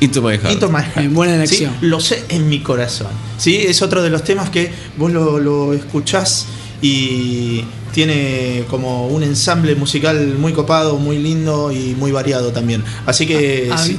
Into 0.00 0.20
my 0.20 0.36
heart. 0.36 0.52
Into 0.52 0.68
My 0.68 0.82
Heart. 0.82 0.98
Bien, 0.98 1.14
buena 1.14 1.36
elección. 1.36 1.72
Sí, 1.80 1.86
lo 1.86 2.00
sé 2.00 2.24
en 2.28 2.48
mi 2.48 2.60
corazón. 2.60 3.08
¿sí? 3.38 3.56
Es 3.56 3.82
otro 3.82 4.02
de 4.02 4.10
los 4.10 4.24
temas 4.24 4.50
que 4.50 4.70
vos 4.96 5.10
lo, 5.10 5.38
lo 5.38 5.72
escuchás 5.72 6.46
y 6.82 7.62
tiene 7.92 8.64
como 8.68 9.06
un 9.08 9.22
ensamble 9.22 9.74
musical 9.74 10.36
muy 10.38 10.52
copado, 10.52 10.98
muy 10.98 11.18
lindo 11.18 11.72
y 11.72 11.94
muy 11.94 12.12
variado 12.12 12.52
también. 12.52 12.84
Así 13.06 13.26
que. 13.26 13.70
Sí. 13.78 13.92
Sí. 13.92 13.98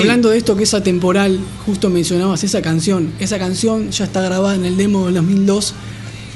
Hablando 0.00 0.30
de 0.30 0.38
esto 0.38 0.56
que 0.56 0.64
es 0.64 0.74
atemporal, 0.74 1.38
justo 1.66 1.90
mencionabas 1.90 2.42
esa 2.42 2.62
canción. 2.62 3.12
Esa 3.20 3.38
canción 3.38 3.90
ya 3.90 4.04
está 4.04 4.22
grabada 4.22 4.54
en 4.54 4.64
el 4.64 4.76
demo 4.76 5.06
del 5.06 5.14
2002 5.14 5.74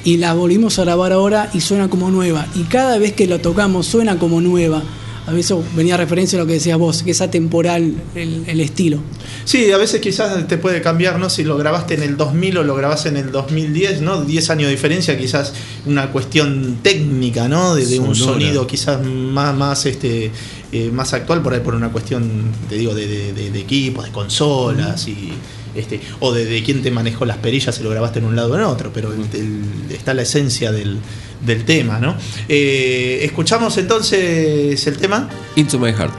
y 0.04 0.16
la 0.18 0.32
volvimos 0.32 0.78
a 0.78 0.84
grabar 0.84 1.12
ahora 1.12 1.50
y 1.52 1.60
suena 1.60 1.88
como 1.88 2.10
nueva. 2.10 2.46
Y 2.54 2.64
cada 2.64 2.98
vez 2.98 3.14
que 3.14 3.26
la 3.26 3.38
tocamos 3.38 3.86
suena 3.86 4.18
como 4.18 4.40
nueva. 4.40 4.82
A 5.28 5.32
veces 5.32 5.56
venía 5.76 5.94
a 5.94 5.98
referencia 5.98 6.38
a 6.38 6.42
lo 6.42 6.46
que 6.46 6.54
decías 6.54 6.78
vos, 6.78 7.02
que 7.02 7.10
es 7.12 7.20
atemporal 7.20 7.94
el, 8.14 8.44
el 8.46 8.60
estilo. 8.60 8.98
Sí, 9.44 9.70
a 9.70 9.76
veces 9.76 10.00
quizás 10.00 10.46
te 10.48 10.58
puede 10.58 10.80
cambiar, 10.82 11.18
¿no? 11.18 11.28
Si 11.30 11.44
lo 11.44 11.56
grabaste 11.56 11.94
en 11.94 12.02
el 12.02 12.16
2000 12.16 12.58
o 12.58 12.64
lo 12.64 12.74
grabaste 12.74 13.08
en 13.10 13.16
el 13.18 13.30
2010, 13.30 14.00
¿no? 14.02 14.22
10 14.24 14.50
años 14.50 14.66
de 14.66 14.72
diferencia, 14.74 15.18
quizás 15.18 15.52
una 15.86 16.10
cuestión 16.10 16.78
técnica, 16.82 17.48
¿no? 17.48 17.74
De, 17.74 17.84
de 17.86 17.98
un 18.00 18.14
sonido 18.14 18.66
quizás 18.66 19.04
más, 19.04 19.54
más, 19.56 19.86
este, 19.86 20.30
eh, 20.72 20.90
más 20.92 21.12
actual, 21.14 21.42
por 21.42 21.54
ahí 21.54 21.60
por 21.60 21.74
una 21.74 21.90
cuestión, 21.92 22.28
te 22.68 22.76
digo, 22.76 22.94
de, 22.94 23.06
de, 23.06 23.32
de- 23.32 23.50
de 23.50 23.58
equipos, 23.60 24.04
de 24.04 24.10
consolas 24.12 25.06
y... 25.08 25.32
Este, 25.74 26.00
o 26.20 26.32
de, 26.32 26.44
de 26.46 26.62
quién 26.64 26.82
te 26.82 26.90
manejó 26.90 27.24
las 27.24 27.36
perillas 27.36 27.74
si 27.74 27.84
lo 27.84 27.90
grabaste 27.90 28.18
en 28.18 28.24
un 28.24 28.34
lado 28.34 28.54
o 28.54 28.56
en 28.56 28.62
otro, 28.62 28.90
pero 28.92 29.12
el- 29.12 29.20
el- 29.38 29.94
está 29.94 30.12
la 30.12 30.22
esencia 30.22 30.72
del, 30.72 30.98
del 31.40 31.64
tema, 31.64 31.98
¿no? 31.98 32.16
Eh, 32.48 33.20
Escuchamos 33.22 33.76
entonces 33.78 34.86
el 34.86 34.98
tema. 34.98 35.28
Into 35.56 35.78
My 35.78 35.92
Heart. 35.92 36.12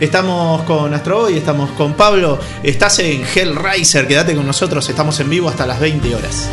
Estamos 0.00 0.62
con 0.62 0.92
Astro 0.92 1.22
Boy, 1.22 1.36
estamos 1.36 1.70
con 1.70 1.94
Pablo, 1.94 2.38
estás 2.64 2.98
en 2.98 3.22
Hellraiser, 3.22 4.08
quédate 4.08 4.34
con 4.34 4.44
nosotros, 4.44 4.88
estamos 4.88 5.18
en 5.20 5.30
vivo 5.30 5.48
hasta 5.48 5.66
las 5.66 5.78
20 5.78 6.14
horas. 6.14 6.48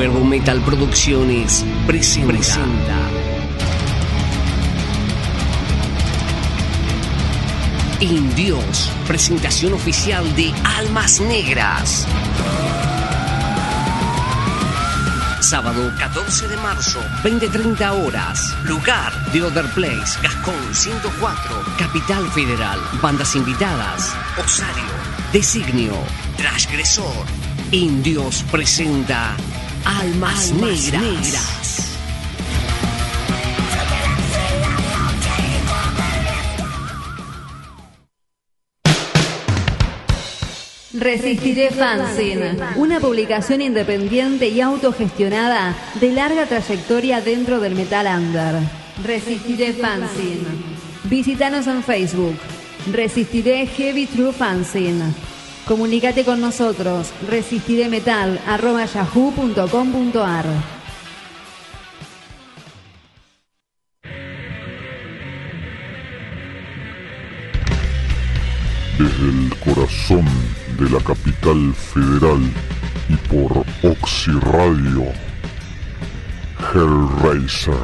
Cuervo 0.00 0.24
Metal 0.24 0.58
Producciones 0.62 1.62
presenta. 1.86 2.32
presenta. 2.32 2.96
Indios, 8.00 8.90
presentación 9.06 9.74
oficial 9.74 10.34
de 10.36 10.54
Almas 10.64 11.20
Negras. 11.20 12.06
Sábado 15.42 15.92
14 15.98 16.48
de 16.48 16.56
marzo, 16.56 16.98
20-30 17.22 18.02
horas. 18.02 18.56
Lugar, 18.64 19.12
The 19.32 19.42
Other 19.42 19.66
Place, 19.74 20.18
Gascón 20.22 20.54
104, 20.72 21.62
Capital 21.78 22.26
Federal. 22.30 22.80
Bandas 23.02 23.36
invitadas, 23.36 24.14
Osario, 24.42 24.94
Designio, 25.30 25.92
Transgresor. 26.38 27.26
Indios 27.70 28.42
presenta 28.50 29.36
Almas, 29.84 30.52
Negras. 30.52 31.86
Resistiré 40.92 41.70
Fanzine, 41.70 42.56
una 42.76 43.00
publicación 43.00 43.62
independiente 43.62 44.48
y 44.48 44.60
autogestionada 44.60 45.74
de 46.00 46.12
larga 46.12 46.46
trayectoria 46.46 47.20
dentro 47.20 47.60
del 47.60 47.74
metal 47.74 48.06
under. 48.06 48.56
Resistiré 49.04 49.72
Fanzine. 49.72 50.46
Visítanos 51.04 51.66
en 51.68 51.82
Facebook. 51.82 52.36
Resistiré 52.92 53.66
Heavy 53.66 54.06
True 54.06 54.32
Fanzine. 54.32 55.14
Comunícate 55.66 56.24
con 56.24 56.40
nosotros. 56.40 57.12
Resistiremetal 57.28 58.40
arroba 58.46 58.84
yahoo.com.ar. 58.86 60.46
Desde 68.98 69.28
el 69.28 69.54
corazón 69.64 70.26
de 70.78 70.90
la 70.90 71.00
capital 71.02 71.74
federal 71.74 72.40
y 73.08 73.16
por 73.28 73.64
Oxy 73.82 74.32
Radio, 74.40 75.04
Hellraiser, 76.72 77.74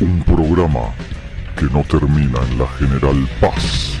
un 0.00 0.22
programa 0.22 0.94
que 1.56 1.66
no 1.66 1.84
termina 1.84 2.40
en 2.50 2.58
la 2.58 2.68
General 2.78 3.28
Paz. 3.40 3.99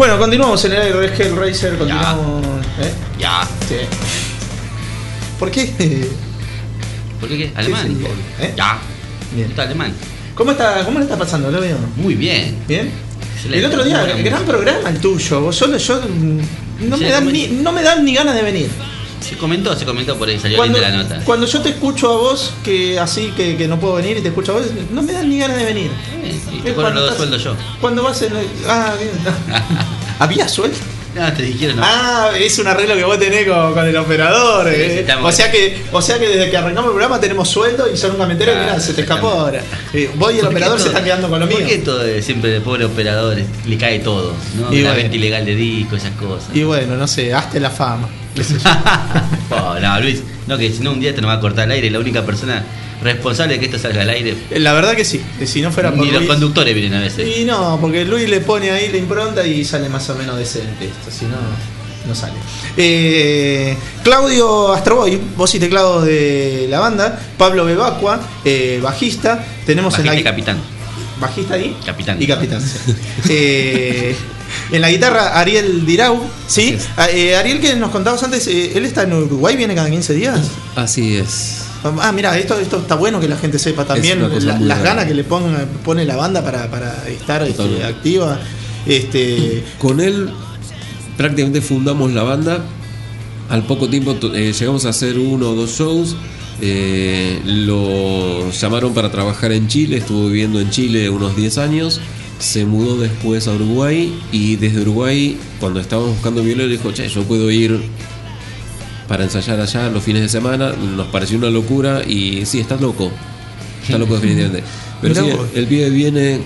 Bueno, 0.00 0.18
continuamos 0.18 0.64
en 0.64 0.72
el 0.72 0.80
aire 0.80 0.98
de 0.98 1.06
Hellraiser, 1.08 1.76
continuamos. 1.76 2.42
¿eh? 2.80 2.90
Ya. 3.18 3.46
Sí. 3.68 3.76
¿Por 5.38 5.50
qué? 5.50 5.66
¿Por 7.20 7.28
qué 7.28 7.36
qué? 7.36 7.52
¿Alemán? 7.54 7.86
Sí, 7.86 7.96
sí, 8.00 8.06
¿eh? 8.42 8.54
Ya. 8.56 8.78
Bien. 9.34 9.50
Está 9.50 9.64
alemán. 9.64 9.92
¿Cómo 10.34 10.52
está, 10.52 10.86
cómo 10.86 11.00
le 11.00 11.04
está 11.04 11.18
pasando? 11.18 11.50
¿Lo 11.50 11.60
veo? 11.60 11.76
Muy 11.96 12.14
bien. 12.14 12.56
¿Bien? 12.66 12.90
Excelente. 13.34 13.58
El 13.58 13.64
otro 13.66 13.84
día, 13.84 14.02
gran 14.24 14.42
programa 14.46 14.88
el 14.88 15.00
tuyo. 15.00 15.42
Vos 15.42 15.54
solo 15.54 15.76
yo 15.76 16.00
mm, 16.00 16.88
no 16.88 16.96
me 16.96 17.10
dan 17.10 17.30
ni, 17.30 17.48
no 17.48 17.70
me 17.70 17.82
dan 17.82 18.02
ni 18.02 18.14
ganas 18.14 18.34
de 18.34 18.42
venir. 18.42 18.70
Se 19.20 19.36
comentó, 19.36 19.76
se 19.76 19.84
comentó 19.84 20.16
por 20.16 20.28
ahí, 20.28 20.38
salió 20.38 20.56
Cuando, 20.56 20.78
la 20.80 20.90
nota. 20.90 21.20
cuando 21.24 21.46
yo 21.46 21.60
te 21.60 21.68
escucho 21.70 22.10
a 22.10 22.16
vos 22.16 22.52
que 22.64 22.98
así 22.98 23.32
que, 23.36 23.56
que 23.56 23.68
no 23.68 23.78
puedo 23.78 23.94
venir 23.94 24.16
y 24.16 24.22
te 24.22 24.28
escucho 24.28 24.52
a 24.52 24.54
vos, 24.56 24.66
no 24.90 25.02
me 25.02 25.12
dan 25.12 25.28
ni 25.28 25.38
ganas 25.38 25.56
de 25.58 25.64
venir. 25.64 25.90
Eh, 26.22 26.40
y 26.52 26.58
te 26.60 26.72
cobro 26.74 26.90
los 26.90 27.02
estás- 27.04 27.16
sueldos 27.18 27.42
yo. 27.44 27.54
Cuando 27.80 28.02
vas 28.02 28.22
en 28.22 28.34
el- 28.36 28.46
ah, 28.66 28.94
bien. 28.98 29.10
¿Había 30.18 30.48
sueldo? 30.48 30.76
No, 31.14 31.32
te 31.32 31.42
dijeron 31.42 31.76
no. 31.76 31.82
Ah, 31.84 32.30
es 32.38 32.58
un 32.58 32.68
arreglo 32.68 32.94
que 32.94 33.04
vos 33.04 33.18
tenés 33.18 33.46
con, 33.46 33.74
con 33.74 33.86
el 33.86 33.96
operador. 33.96 34.68
Sí, 34.68 34.74
eh. 34.76 35.06
o, 35.20 35.32
sea 35.32 35.50
que, 35.50 35.82
o 35.90 36.00
sea 36.00 36.18
que 36.18 36.28
desde 36.28 36.50
que 36.50 36.56
arrancamos 36.56 36.90
el 36.90 36.92
programa 36.92 37.20
tenemos 37.20 37.48
sueldo 37.48 37.92
y 37.92 37.96
yo 37.96 38.08
nunca 38.08 38.26
me 38.26 38.32
enteré. 38.32 38.52
Claro, 38.52 38.66
mirá, 38.68 38.80
se 38.80 38.94
te 38.94 39.00
escapó 39.02 39.28
ahora. 39.28 39.60
Eh, 39.92 40.10
vos 40.14 40.32
y 40.32 40.36
el 40.36 40.42
¿Por 40.42 40.50
operador 40.50 40.80
se 40.80 40.88
están 40.88 41.04
quedando 41.04 41.28
con 41.28 41.40
lo 41.40 41.46
mío. 41.46 41.58
¿Por 41.58 41.66
qué 41.66 41.78
todo 41.78 42.22
siempre 42.22 42.56
el 42.56 42.62
pobre 42.62 42.84
operador 42.84 43.36
le 43.66 43.76
cae 43.76 43.98
todo? 44.00 44.34
¿no? 44.56 44.72
Y 44.72 44.82
la 44.82 44.90
bueno. 44.90 45.02
venta 45.02 45.16
ilegal 45.16 45.44
de 45.44 45.56
disco, 45.56 45.96
esas 45.96 46.12
cosas. 46.12 46.48
Y 46.54 46.62
bueno, 46.62 46.96
no 46.96 47.08
sé, 47.08 47.34
hazte 47.34 47.58
la 47.58 47.70
fama. 47.70 48.08
qué 48.34 48.44
sé 48.44 48.54
yo. 48.58 48.70
Oh, 49.50 49.74
no, 49.80 50.00
Luis, 50.00 50.22
no, 50.46 50.56
que 50.56 50.70
si 50.70 50.80
no 50.80 50.92
un 50.92 51.00
día 51.00 51.12
te 51.12 51.20
nos 51.20 51.28
va 51.28 51.34
a 51.34 51.40
cortar 51.40 51.64
el 51.64 51.72
aire, 51.72 51.90
la 51.90 51.98
única 51.98 52.24
persona 52.24 52.64
responsable 53.02 53.54
de 53.54 53.60
que 53.60 53.66
esto 53.66 53.78
salga 53.78 54.02
al 54.02 54.10
aire. 54.10 54.34
Eh, 54.50 54.58
La 54.58 54.72
verdad 54.72 54.94
que 54.94 55.04
sí. 55.04 55.20
que 55.38 55.46
Si 55.46 55.60
no 55.62 55.70
fuera 55.72 55.90
por 55.90 56.04
Ni 56.04 56.10
los 56.10 56.24
conductores 56.24 56.74
vienen 56.74 56.94
a 56.94 57.00
veces. 57.00 57.26
Y 57.38 57.44
no, 57.44 57.78
porque 57.80 58.04
Luis 58.04 58.28
le 58.28 58.40
pone 58.40 58.70
ahí 58.70 58.88
la 58.90 58.98
impronta 58.98 59.46
y 59.46 59.64
sale 59.64 59.88
más 59.88 60.08
o 60.10 60.14
menos 60.14 60.36
decente 60.38 60.84
esto, 60.86 61.10
si 61.10 61.24
no, 61.26 61.36
no 62.06 62.14
sale. 62.14 62.34
Eh, 62.76 63.76
Claudio 64.02 64.72
Astroboy, 64.72 65.18
voz 65.36 65.54
y 65.54 65.58
teclado 65.58 66.02
de 66.02 66.66
la 66.70 66.80
banda, 66.80 67.18
Pablo 67.38 67.64
Bebacua, 67.64 68.20
eh, 68.44 68.80
bajista, 68.82 69.44
tenemos 69.66 69.92
Bajista 69.92 70.12
en 70.12 70.18
y 70.18 70.22
la 70.22 70.30
capitán. 70.30 70.58
bajista 71.20 71.58
y 71.58 71.76
Capitán. 71.84 72.16
y 72.22 72.26
capitán. 72.26 72.60
sí. 72.62 72.94
Eh, 73.30 74.16
en 74.72 74.80
la 74.80 74.90
guitarra 74.90 75.38
Ariel 75.38 75.86
Dirau, 75.86 76.20
¿sí? 76.48 76.76
Ah, 76.96 77.08
eh, 77.10 77.36
Ariel 77.36 77.60
que 77.60 77.76
nos 77.76 77.90
contabas 77.90 78.22
antes, 78.24 78.46
eh, 78.48 78.72
él 78.74 78.84
está 78.84 79.02
en 79.04 79.12
Uruguay, 79.12 79.54
viene 79.56 79.74
cada 79.74 79.88
15 79.90 80.14
días. 80.14 80.40
Así 80.74 81.16
es. 81.16 81.64
Ah, 81.82 82.12
mira, 82.12 82.36
esto, 82.38 82.58
esto 82.58 82.78
está 82.78 82.94
bueno 82.94 83.20
que 83.20 83.28
la 83.28 83.36
gente 83.36 83.58
sepa 83.58 83.84
también 83.84 84.18
la- 84.44 84.58
las 84.60 84.82
ganas 84.82 85.06
que 85.06 85.14
le 85.14 85.24
ponga, 85.24 85.66
pone 85.84 86.04
la 86.04 86.16
banda 86.16 86.42
para, 86.44 86.70
para 86.70 87.08
estar 87.08 87.42
este, 87.42 87.84
activa. 87.84 88.38
Este, 88.86 89.64
Con 89.78 90.00
él 90.00 90.30
prácticamente 91.16 91.60
fundamos 91.60 92.12
la 92.12 92.22
banda. 92.22 92.64
Al 93.48 93.62
poco 93.64 93.88
tiempo 93.88 94.16
eh, 94.34 94.52
llegamos 94.58 94.84
a 94.86 94.90
hacer 94.90 95.18
uno 95.18 95.50
o 95.50 95.54
dos 95.54 95.70
shows. 95.78 96.16
Eh, 96.62 97.40
lo 97.46 98.50
llamaron 98.50 98.92
para 98.92 99.10
trabajar 99.10 99.50
en 99.52 99.66
Chile, 99.66 99.96
estuvo 99.96 100.26
viviendo 100.26 100.60
en 100.60 100.70
Chile 100.70 101.08
unos 101.08 101.34
10 101.36 101.56
años. 101.58 102.00
Se 102.38 102.64
mudó 102.64 102.96
después 102.98 103.48
a 103.48 103.52
Uruguay 103.54 104.18
y 104.32 104.56
desde 104.56 104.80
Uruguay, 104.82 105.38
cuando 105.58 105.80
estábamos 105.80 106.10
buscando 106.12 106.42
violero, 106.42 106.68
dijo: 106.70 106.90
Che, 106.92 107.08
yo 107.08 107.22
puedo 107.24 107.50
ir 107.50 107.80
para 109.10 109.24
ensayar 109.24 109.60
allá 109.60 109.90
los 109.90 110.04
fines 110.04 110.22
de 110.22 110.28
semana. 110.28 110.70
Nos 110.72 111.08
pareció 111.08 111.36
una 111.36 111.50
locura 111.50 112.02
y 112.06 112.46
sí, 112.46 112.60
estás 112.60 112.80
loco. 112.80 113.10
Está 113.82 113.98
loco 113.98 114.14
definitivamente. 114.14 114.62
Pero 115.02 115.14
Mirá 115.14 115.26
sí, 115.26 115.36
vos. 115.36 115.48
el 115.52 115.66
pibe 115.66 115.90
viene 115.90 116.40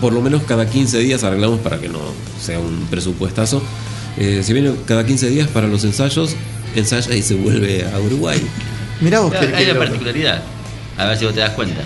por 0.00 0.14
lo 0.14 0.22
menos 0.22 0.42
cada 0.44 0.66
15 0.68 0.98
días, 1.00 1.22
arreglamos 1.24 1.60
para 1.60 1.78
que 1.78 1.90
no 1.90 2.00
sea 2.40 2.58
un 2.58 2.86
presupuestazo. 2.90 3.62
Eh, 4.16 4.40
si 4.42 4.54
viene 4.54 4.72
cada 4.86 5.04
15 5.04 5.28
días 5.28 5.48
para 5.48 5.66
los 5.68 5.84
ensayos, 5.84 6.34
ensaya 6.74 7.14
y 7.14 7.20
se 7.20 7.34
vuelve 7.34 7.84
a 7.84 7.98
Uruguay. 8.00 8.40
mirá 9.02 9.20
vos 9.20 9.30
qué- 9.32 9.54
hay 9.54 9.64
una 9.64 9.74
loco. 9.74 9.78
particularidad. 9.80 10.42
A 10.96 11.04
ver 11.04 11.18
si 11.18 11.26
vos 11.26 11.34
te 11.34 11.40
das 11.40 11.50
cuenta. 11.50 11.82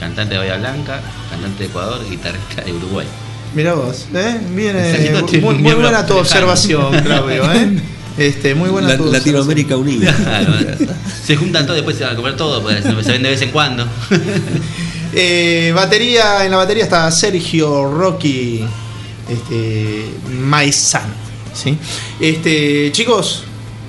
Cantante 0.00 0.32
de 0.34 0.38
Bahía 0.40 0.56
Blanca, 0.56 1.00
cantante 1.30 1.64
de 1.64 1.68
Ecuador, 1.68 2.00
guitarrista 2.08 2.62
de 2.62 2.72
Uruguay. 2.72 3.06
Mirá 3.54 3.74
vos, 3.74 4.06
¿eh? 4.14 4.38
Viene 4.54 5.22
muy, 5.42 5.54
muy 5.56 5.72
buena 5.74 6.04
tu 6.06 6.16
observación, 6.16 6.98
Claudio, 7.00 7.52
¿eh? 7.52 7.68
Este, 8.18 8.54
muy 8.54 8.70
buena 8.70 8.88
La- 8.88 8.96
Latinoamérica 8.96 9.76
unida. 9.76 10.14
Claro, 10.22 10.52
se 11.24 11.36
juntan 11.36 11.64
todos, 11.66 11.76
después 11.76 11.96
se 11.96 12.04
van 12.04 12.14
a 12.14 12.16
comer 12.16 12.36
todo, 12.36 12.62
porque 12.62 12.82
se 12.82 13.12
ven 13.12 13.22
de 13.22 13.30
vez 13.30 13.42
en 13.42 13.50
cuando. 13.50 13.86
Eh, 15.18 15.72
batería, 15.74 16.44
en 16.44 16.50
la 16.50 16.58
batería 16.58 16.84
está 16.84 17.10
Sergio 17.10 17.90
Rocky 17.90 18.62
este, 19.30 20.04
Maizano. 20.40 21.14
¿sí? 21.54 21.78
Este, 22.20 22.90
chicos, 22.92 23.44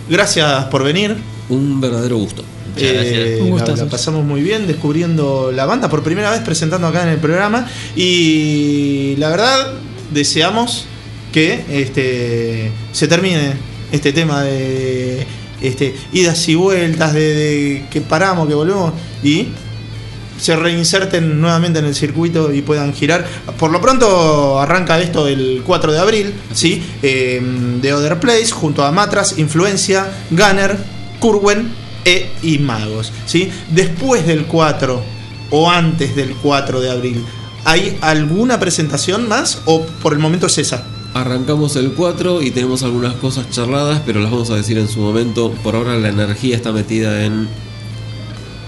gracias 0.10 0.66
por 0.66 0.84
venir. 0.86 1.18
Un 1.49 1.82
verdadero 1.82 2.16
gusto. 2.18 2.44
Muchas 2.74 2.94
gracias. 2.94 3.14
Eh, 3.14 3.40
Un 3.41 3.60
la, 3.60 3.66
la 3.76 3.86
pasamos 3.88 4.24
muy 4.24 4.41
bien 4.41 4.68
descubriendo 4.68 5.52
la 5.54 5.66
banda 5.66 5.90
por 5.90 6.02
primera 6.02 6.32
vez 6.32 6.41
presentando 6.41 6.88
acá 6.88 7.04
en 7.04 7.10
el 7.10 7.18
programa 7.20 7.68
y 7.95 9.16
la 9.18 9.28
verdad 9.30 9.74
deseamos 10.12 10.86
que 11.34 11.66
este 11.70 12.72
se 12.94 13.08
termine 13.10 13.54
este 13.92 14.14
tema 14.14 14.44
de 14.44 15.26
este 15.62 15.96
idas 16.14 16.48
y 16.50 16.56
vueltas 16.56 17.14
de, 17.14 17.34
de 17.34 17.86
que 17.90 18.02
paramos 18.02 18.48
que 18.48 18.54
volvemos 18.54 18.94
y 19.24 19.48
se 20.40 20.56
reinserten 20.56 21.42
nuevamente 21.42 21.80
en 21.80 21.86
el 21.86 21.96
circuito 21.96 22.54
y 22.54 22.62
puedan 22.62 22.94
girar. 22.94 23.26
Por 23.58 23.72
lo 23.72 23.82
pronto 23.82 24.60
arranca 24.60 25.00
esto 25.00 25.28
el 25.28 25.64
4 25.66 25.92
de 25.92 26.00
abril, 26.00 26.34
¿sí? 26.54 26.82
Eh, 27.02 27.42
de 27.82 27.94
Other 27.94 28.20
Place, 28.20 28.52
junto 28.52 28.84
a 28.84 28.92
Matras, 28.92 29.38
Influencia, 29.38 30.08
Gunner, 30.30 30.78
Kurwen 31.20 31.74
e 32.06 32.32
y 32.44 32.60
Magos, 32.60 33.12
¿sí? 33.26 33.52
Después 33.70 34.26
del 34.26 34.46
4 34.46 35.04
o 35.50 35.70
antes 35.70 36.16
del 36.16 36.36
4 36.36 36.82
de 36.82 36.92
abril, 36.92 37.26
¿hay 37.66 37.98
alguna 38.02 38.60
presentación 38.60 39.28
más 39.28 39.62
o 39.66 39.86
por 39.86 40.14
el 40.14 40.20
momento 40.20 40.48
es 40.48 40.58
esa? 40.58 40.86
Arrancamos 41.18 41.76
el 41.77 41.94
4 41.94 42.44
y 42.44 42.52
tenemos 42.52 42.84
algunas 42.84 43.15
cosas 43.15 43.49
charladas, 43.49 44.03
pero 44.06 44.19
las 44.19 44.30
vamos 44.30 44.52
a 44.52 44.56
decir 44.56 44.77
en 44.77 44.88
su 44.88 44.99
momento. 44.99 45.52
Por 45.64 45.76
ahora 45.76 45.98
la 45.98 46.10
energía 46.10 46.56
está 46.56 46.72
metida 46.72 47.26
en 47.26 47.48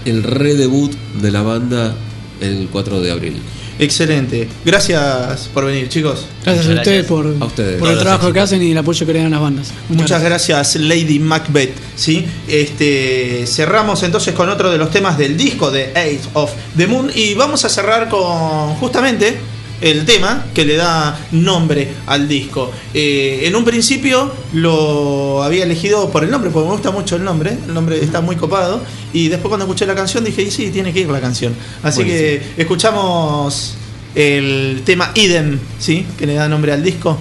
el 0.04 0.24
redebut 0.24 0.92
de 1.22 1.30
la 1.30 1.42
banda 1.42 1.94
el 2.40 2.68
4 2.72 3.00
de 3.02 3.12
abril. 3.12 3.36
Excelente. 3.78 4.48
Gracias 4.64 5.48
por 5.54 5.64
venir, 5.64 5.88
chicos. 5.88 6.26
Gracias 6.44 6.66
a 6.66 6.72
ustedes 6.72 7.06
por, 7.06 7.24
A 7.40 7.44
ustedes. 7.44 7.78
por 7.78 7.86
el 7.88 7.94
Todos 7.94 8.02
trabajo 8.02 8.32
que 8.32 8.40
hacen 8.40 8.60
y 8.64 8.72
el 8.72 8.78
apoyo 8.78 9.06
que 9.06 9.12
le 9.12 9.20
dan 9.20 9.28
a 9.28 9.36
las 9.36 9.40
bandas. 9.40 9.68
Muchas 9.88 10.20
gracias, 10.20 10.74
Lady 10.74 11.20
Macbeth. 11.20 11.76
¿sí? 11.94 12.26
Este, 12.48 13.44
cerramos 13.46 14.02
entonces 14.02 14.34
con 14.34 14.48
otro 14.48 14.72
de 14.72 14.78
los 14.78 14.90
temas 14.90 15.16
del 15.16 15.36
disco 15.36 15.70
de 15.70 15.92
Ace 15.92 16.22
of 16.32 16.50
the 16.76 16.88
Moon 16.88 17.12
y 17.14 17.34
vamos 17.34 17.64
a 17.64 17.68
cerrar 17.68 18.08
con 18.08 18.74
justamente 18.74 19.38
el 19.80 20.04
tema 20.04 20.46
que 20.54 20.64
le 20.64 20.76
da 20.76 21.18
nombre 21.32 21.88
al 22.06 22.28
disco. 22.28 22.70
Eh, 22.94 23.42
en 23.44 23.56
un 23.56 23.64
principio 23.64 24.32
lo 24.52 25.42
había 25.42 25.64
elegido 25.64 26.10
por 26.10 26.24
el 26.24 26.30
nombre, 26.30 26.50
porque 26.50 26.68
me 26.68 26.72
gusta 26.74 26.90
mucho 26.90 27.16
el 27.16 27.24
nombre, 27.24 27.56
el 27.66 27.74
nombre 27.74 28.02
está 28.02 28.20
muy 28.20 28.36
copado, 28.36 28.80
y 29.12 29.28
después 29.28 29.48
cuando 29.48 29.64
escuché 29.66 29.86
la 29.86 29.94
canción 29.94 30.24
dije, 30.24 30.42
y 30.42 30.50
sí, 30.50 30.70
tiene 30.70 30.92
que 30.92 31.00
ir 31.00 31.08
la 31.08 31.20
canción. 31.20 31.54
Así 31.82 32.04
que 32.04 32.42
escuchamos 32.56 33.74
el 34.14 34.82
tema 34.84 35.12
Idem, 35.14 35.58
¿sí? 35.78 36.06
que 36.18 36.26
le 36.26 36.34
da 36.34 36.48
nombre 36.48 36.72
al 36.72 36.82
disco. 36.82 37.18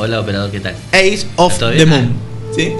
Hola, 0.00 0.20
operador, 0.20 0.50
¿qué 0.52 0.60
tal? 0.60 0.76
Ace 0.92 1.26
of 1.34 1.58
¿Todo 1.58 1.72
the? 1.72 1.84
Moon. 1.84 2.12
¿sí? 2.54 2.72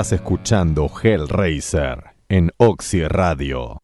Estás 0.00 0.12
escuchando 0.18 0.90
Hellraiser 1.02 2.02
en 2.30 2.50
Oxy 2.56 3.06
Radio. 3.06 3.79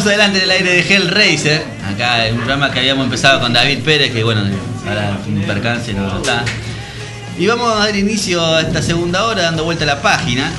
Seguimos 0.00 0.06
adelante 0.06 0.38
en 0.38 0.44
el 0.44 0.50
aire 0.50 0.70
de 0.70 0.94
Hellraiser. 0.94 1.62
Acá 1.92 2.26
en 2.26 2.34
un 2.34 2.40
programa 2.40 2.70
que 2.70 2.78
habíamos 2.78 3.04
empezado 3.04 3.40
con 3.40 3.52
David 3.52 3.80
Pérez, 3.80 4.12
que 4.12 4.24
bueno, 4.24 4.42
ahora 4.86 5.18
un 5.26 5.42
percance 5.42 5.92
no 5.92 6.18
está. 6.18 6.44
Y 7.38 7.46
vamos 7.46 7.72
a 7.72 7.80
dar 7.80 7.96
inicio 7.96 8.44
a 8.44 8.62
esta 8.62 8.82
segunda 8.82 9.24
hora 9.24 9.42
dando 9.42 9.64
vuelta 9.64 9.84
a 9.84 9.86
la 9.86 10.02
página. 10.02 10.50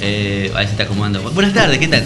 Eh, 0.00 0.52
ahí 0.54 0.66
se 0.66 0.72
está 0.72 0.84
acomodando. 0.84 1.22
Buenas 1.30 1.54
tardes, 1.54 1.78
¿qué 1.78 1.88
tal? 1.88 2.04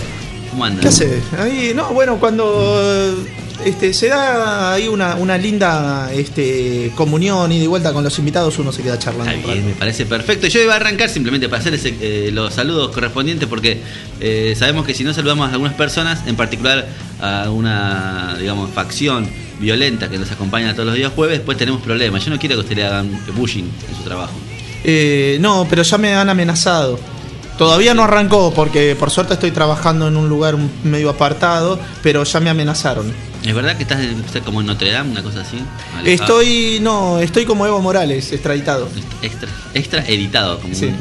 ¿Cómo 0.50 0.64
andan? 0.64 0.80
¿Qué 0.80 0.88
haces? 0.88 1.22
Ahí, 1.38 1.72
no, 1.74 1.88
bueno, 1.90 2.18
cuando 2.18 3.16
este, 3.64 3.93
se 3.93 4.09
da 4.09 4.72
ahí 4.72 4.89
una, 4.89 5.16
una 5.16 5.36
linda 5.36 6.10
este, 6.12 6.93
comunión 6.94 7.51
y 7.52 7.59
de 7.59 7.66
vuelta 7.66 7.93
con 7.93 8.05
los 8.05 8.18
invitados, 8.18 8.59
uno 8.59 8.72
se 8.72 8.82
queda 8.82 8.98
charlando. 8.98 9.32
Está 9.32 9.52
bien, 9.52 9.66
me 9.66 9.74
parece 9.74 10.06
perfecto. 10.06 10.47
Yo 10.47 10.60
iba 10.60 10.74
a 10.74 10.76
arrancar 10.76 11.09
simplemente 11.09 11.48
para 11.48 11.60
hacer 11.60 11.74
ese, 11.74 11.94
eh, 12.01 12.30
los 12.32 12.55
saludos 12.55 12.93
correspondientes 12.93 13.48
porque 13.48 13.80
eh, 14.20 14.55
sabemos 14.56 14.86
que 14.86 14.94
si 14.94 15.05
no 15.05 15.12
saludamos 15.12 15.48
a 15.48 15.52
algunas 15.52 15.74
personas, 15.74 16.26
en 16.26 16.36
particular 16.36 16.86
a 17.20 17.51
una, 17.51 18.36
digamos, 18.39 18.70
facción 18.70 19.28
violenta 19.59 20.09
que 20.09 20.18
nos 20.18 20.30
acompaña 20.30 20.72
todos 20.72 20.86
los 20.86 20.94
días 20.94 21.12
jueves, 21.14 21.39
después 21.39 21.59
tenemos 21.59 21.82
problemas. 21.82 22.24
Yo 22.24 22.30
no 22.30 22.39
quiero 22.39 22.56
que 22.56 22.60
usted 22.60 22.76
le 22.76 22.85
hagan 22.85 23.10
bullying 23.35 23.64
en 23.89 23.97
su 23.97 24.02
trabajo. 24.02 24.35
Eh, 24.85 25.39
no, 25.40 25.66
pero 25.68 25.82
ya 25.82 25.98
me 25.98 26.14
han 26.14 26.28
amenazado. 26.28 26.98
Todavía 27.59 27.93
no 27.93 28.05
arrancó 28.05 28.52
porque 28.55 28.94
por 28.97 29.10
suerte 29.10 29.35
estoy 29.35 29.51
trabajando 29.51 30.06
en 30.06 30.16
un 30.16 30.28
lugar 30.28 30.56
medio 30.85 31.10
apartado, 31.10 31.80
pero 32.05 32.22
ya 32.22 32.39
me 32.39 32.51
amenazaron. 32.51 33.12
¿Es 33.48 33.54
verdad 33.54 33.76
que 33.78 33.82
estás, 33.84 34.00
estás 34.00 34.42
como 34.42 34.60
en 34.60 34.66
Notre 34.66 34.92
Dame, 34.92 35.10
una 35.10 35.22
cosa 35.22 35.40
así? 35.40 35.56
Alejado. 35.96 36.40
Estoy, 36.42 36.80
no, 36.82 37.18
estoy 37.18 37.46
como 37.46 37.66
Evo 37.66 37.80
Morales, 37.80 38.30
extraditado. 38.30 38.86
Extra, 39.22 39.48
extra 39.72 40.04
editado, 40.06 40.60
como 40.60 40.76
un, 40.76 40.96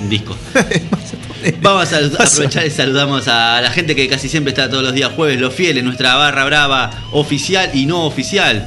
un 0.00 0.08
disco. 0.08 0.36
Vamos 1.62 1.92
a 1.92 1.98
aprovechar 1.98 2.66
y 2.66 2.70
saludamos 2.70 3.28
a 3.28 3.60
la 3.60 3.70
gente 3.70 3.94
que 3.94 4.08
casi 4.08 4.28
siempre 4.28 4.52
está 4.52 4.68
todos 4.68 4.82
los 4.82 4.94
días 4.94 5.12
jueves, 5.12 5.40
los 5.40 5.54
fieles, 5.54 5.84
nuestra 5.84 6.16
barra 6.16 6.44
brava 6.44 6.90
oficial 7.12 7.70
y 7.72 7.86
no 7.86 8.04
oficial. 8.04 8.66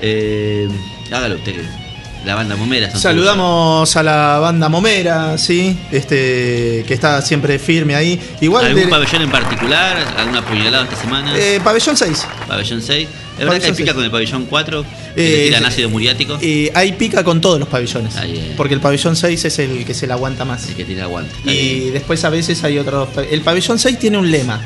Eh, 0.00 0.68
hágalo 1.10 1.34
usted, 1.34 1.54
que 1.54 1.81
la 2.24 2.34
banda 2.36 2.54
Momera. 2.56 2.90
Saludamos 2.96 3.96
a 3.96 4.02
la 4.02 4.38
banda 4.38 4.68
Momera, 4.68 5.36
sí, 5.38 5.76
este, 5.90 6.84
que 6.86 6.94
está 6.94 7.20
siempre 7.22 7.58
firme 7.58 7.94
ahí. 7.94 8.20
Igual 8.40 8.66
¿Algún 8.66 8.82
de- 8.84 8.88
pabellón 8.88 9.22
en 9.22 9.30
particular? 9.30 9.96
¿Alguna 10.18 10.44
puñalada 10.44 10.84
esta 10.84 10.96
semana? 10.96 11.32
eh, 11.36 11.60
pabellón 11.64 11.96
6. 11.96 12.26
pabellón 12.46 12.80
6. 12.82 13.08
¿Es 13.32 13.38
verdad 13.38 13.60
que 13.60 13.66
hay 13.66 13.72
pica 13.72 13.84
6. 13.86 13.94
con 13.94 14.04
el 14.04 14.10
pabellón 14.10 14.46
4? 14.46 14.84
Que 15.14 15.44
Eh, 15.44 15.46
tiran 15.48 15.64
ácido 15.66 15.88
muriático. 15.90 16.38
Eh, 16.40 16.70
hay 16.74 16.92
pica 16.92 17.24
con 17.24 17.40
todos 17.40 17.58
los 17.58 17.68
pabellones. 17.68 18.14
Porque 18.56 18.74
el 18.74 18.80
pabellón 18.80 19.16
6 19.16 19.44
es 19.44 19.58
el 19.58 19.84
que 19.84 19.94
se 19.94 20.06
le 20.06 20.12
aguanta 20.12 20.44
más. 20.44 20.68
El 20.68 20.74
que 20.76 20.84
tira 20.84 21.04
aguante. 21.04 21.34
Y 21.44 21.80
bien. 21.80 21.92
después 21.94 22.22
a 22.24 22.28
veces 22.30 22.62
hay 22.62 22.78
otros. 22.78 23.08
El 23.30 23.40
pabellón 23.40 23.78
6 23.78 23.98
tiene 23.98 24.18
un 24.18 24.30
lema. 24.30 24.60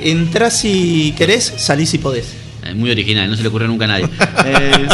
Entrás 0.00 0.58
si 0.60 1.12
querés, 1.18 1.52
salís 1.58 1.90
si 1.90 1.98
podés. 1.98 2.26
Muy 2.74 2.90
original, 2.90 3.28
no 3.28 3.36
se 3.36 3.42
le 3.42 3.48
ocurrió 3.48 3.68
nunca 3.68 3.84
a 3.84 3.88
nadie. 3.88 4.08
Eh, 4.44 4.88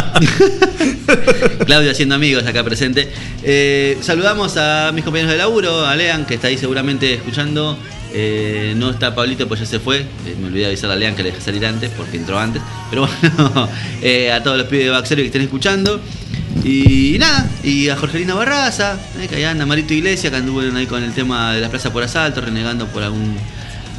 Claudio 1.66 1.90
haciendo 1.90 2.14
amigos 2.14 2.46
acá 2.46 2.64
presente. 2.64 3.08
Eh, 3.42 3.98
saludamos 4.00 4.56
a 4.56 4.90
mis 4.92 5.04
compañeros 5.04 5.32
de 5.32 5.38
laburo, 5.38 5.86
a 5.86 5.94
Lean, 5.94 6.24
que 6.24 6.34
está 6.34 6.48
ahí 6.48 6.56
seguramente 6.56 7.14
escuchando. 7.14 7.78
Eh, 8.12 8.72
no 8.76 8.90
está 8.90 9.14
Pablito, 9.14 9.46
pues 9.46 9.60
ya 9.60 9.66
se 9.66 9.80
fue. 9.80 10.06
Me 10.40 10.46
olvidé 10.46 10.62
de 10.62 10.66
avisar 10.68 10.90
a 10.90 10.96
Lean 10.96 11.14
que 11.14 11.22
le 11.22 11.30
dejé 11.30 11.42
salir 11.42 11.64
antes, 11.66 11.90
porque 11.90 12.16
entró 12.16 12.38
antes. 12.38 12.62
Pero 12.90 13.06
bueno, 13.06 13.68
a 14.34 14.42
todos 14.42 14.56
los 14.56 14.66
pibes 14.66 14.86
de 14.86 14.90
Baxerio 14.90 15.22
que 15.22 15.26
estén 15.26 15.42
escuchando. 15.42 16.00
Y, 16.64 17.16
nada, 17.18 17.48
y 17.62 17.88
a 17.88 17.96
Jorgelina 17.96 18.34
Barraza, 18.34 18.98
que 19.28 19.36
allá 19.36 19.52
anda 19.52 19.66
Marito 19.66 19.94
Iglesia, 19.94 20.30
que 20.30 20.36
anduvo 20.36 20.60
ahí 20.60 20.86
con 20.86 21.02
el 21.02 21.12
tema 21.12 21.52
de 21.52 21.60
la 21.60 21.68
plaza 21.68 21.92
por 21.92 22.02
asalto, 22.02 22.40
renegando 22.40 22.86
por 22.86 23.02
algún. 23.02 23.36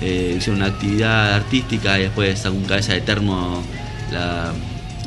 Eh, 0.02 0.36
hicieron 0.38 0.62
una 0.62 0.68
actividad 0.72 1.34
artística 1.34 2.00
y 2.00 2.04
después 2.04 2.46
algún 2.46 2.64
cabeza 2.66 2.94
de 2.94 3.02
termo 3.02 3.64
la, 4.12 4.54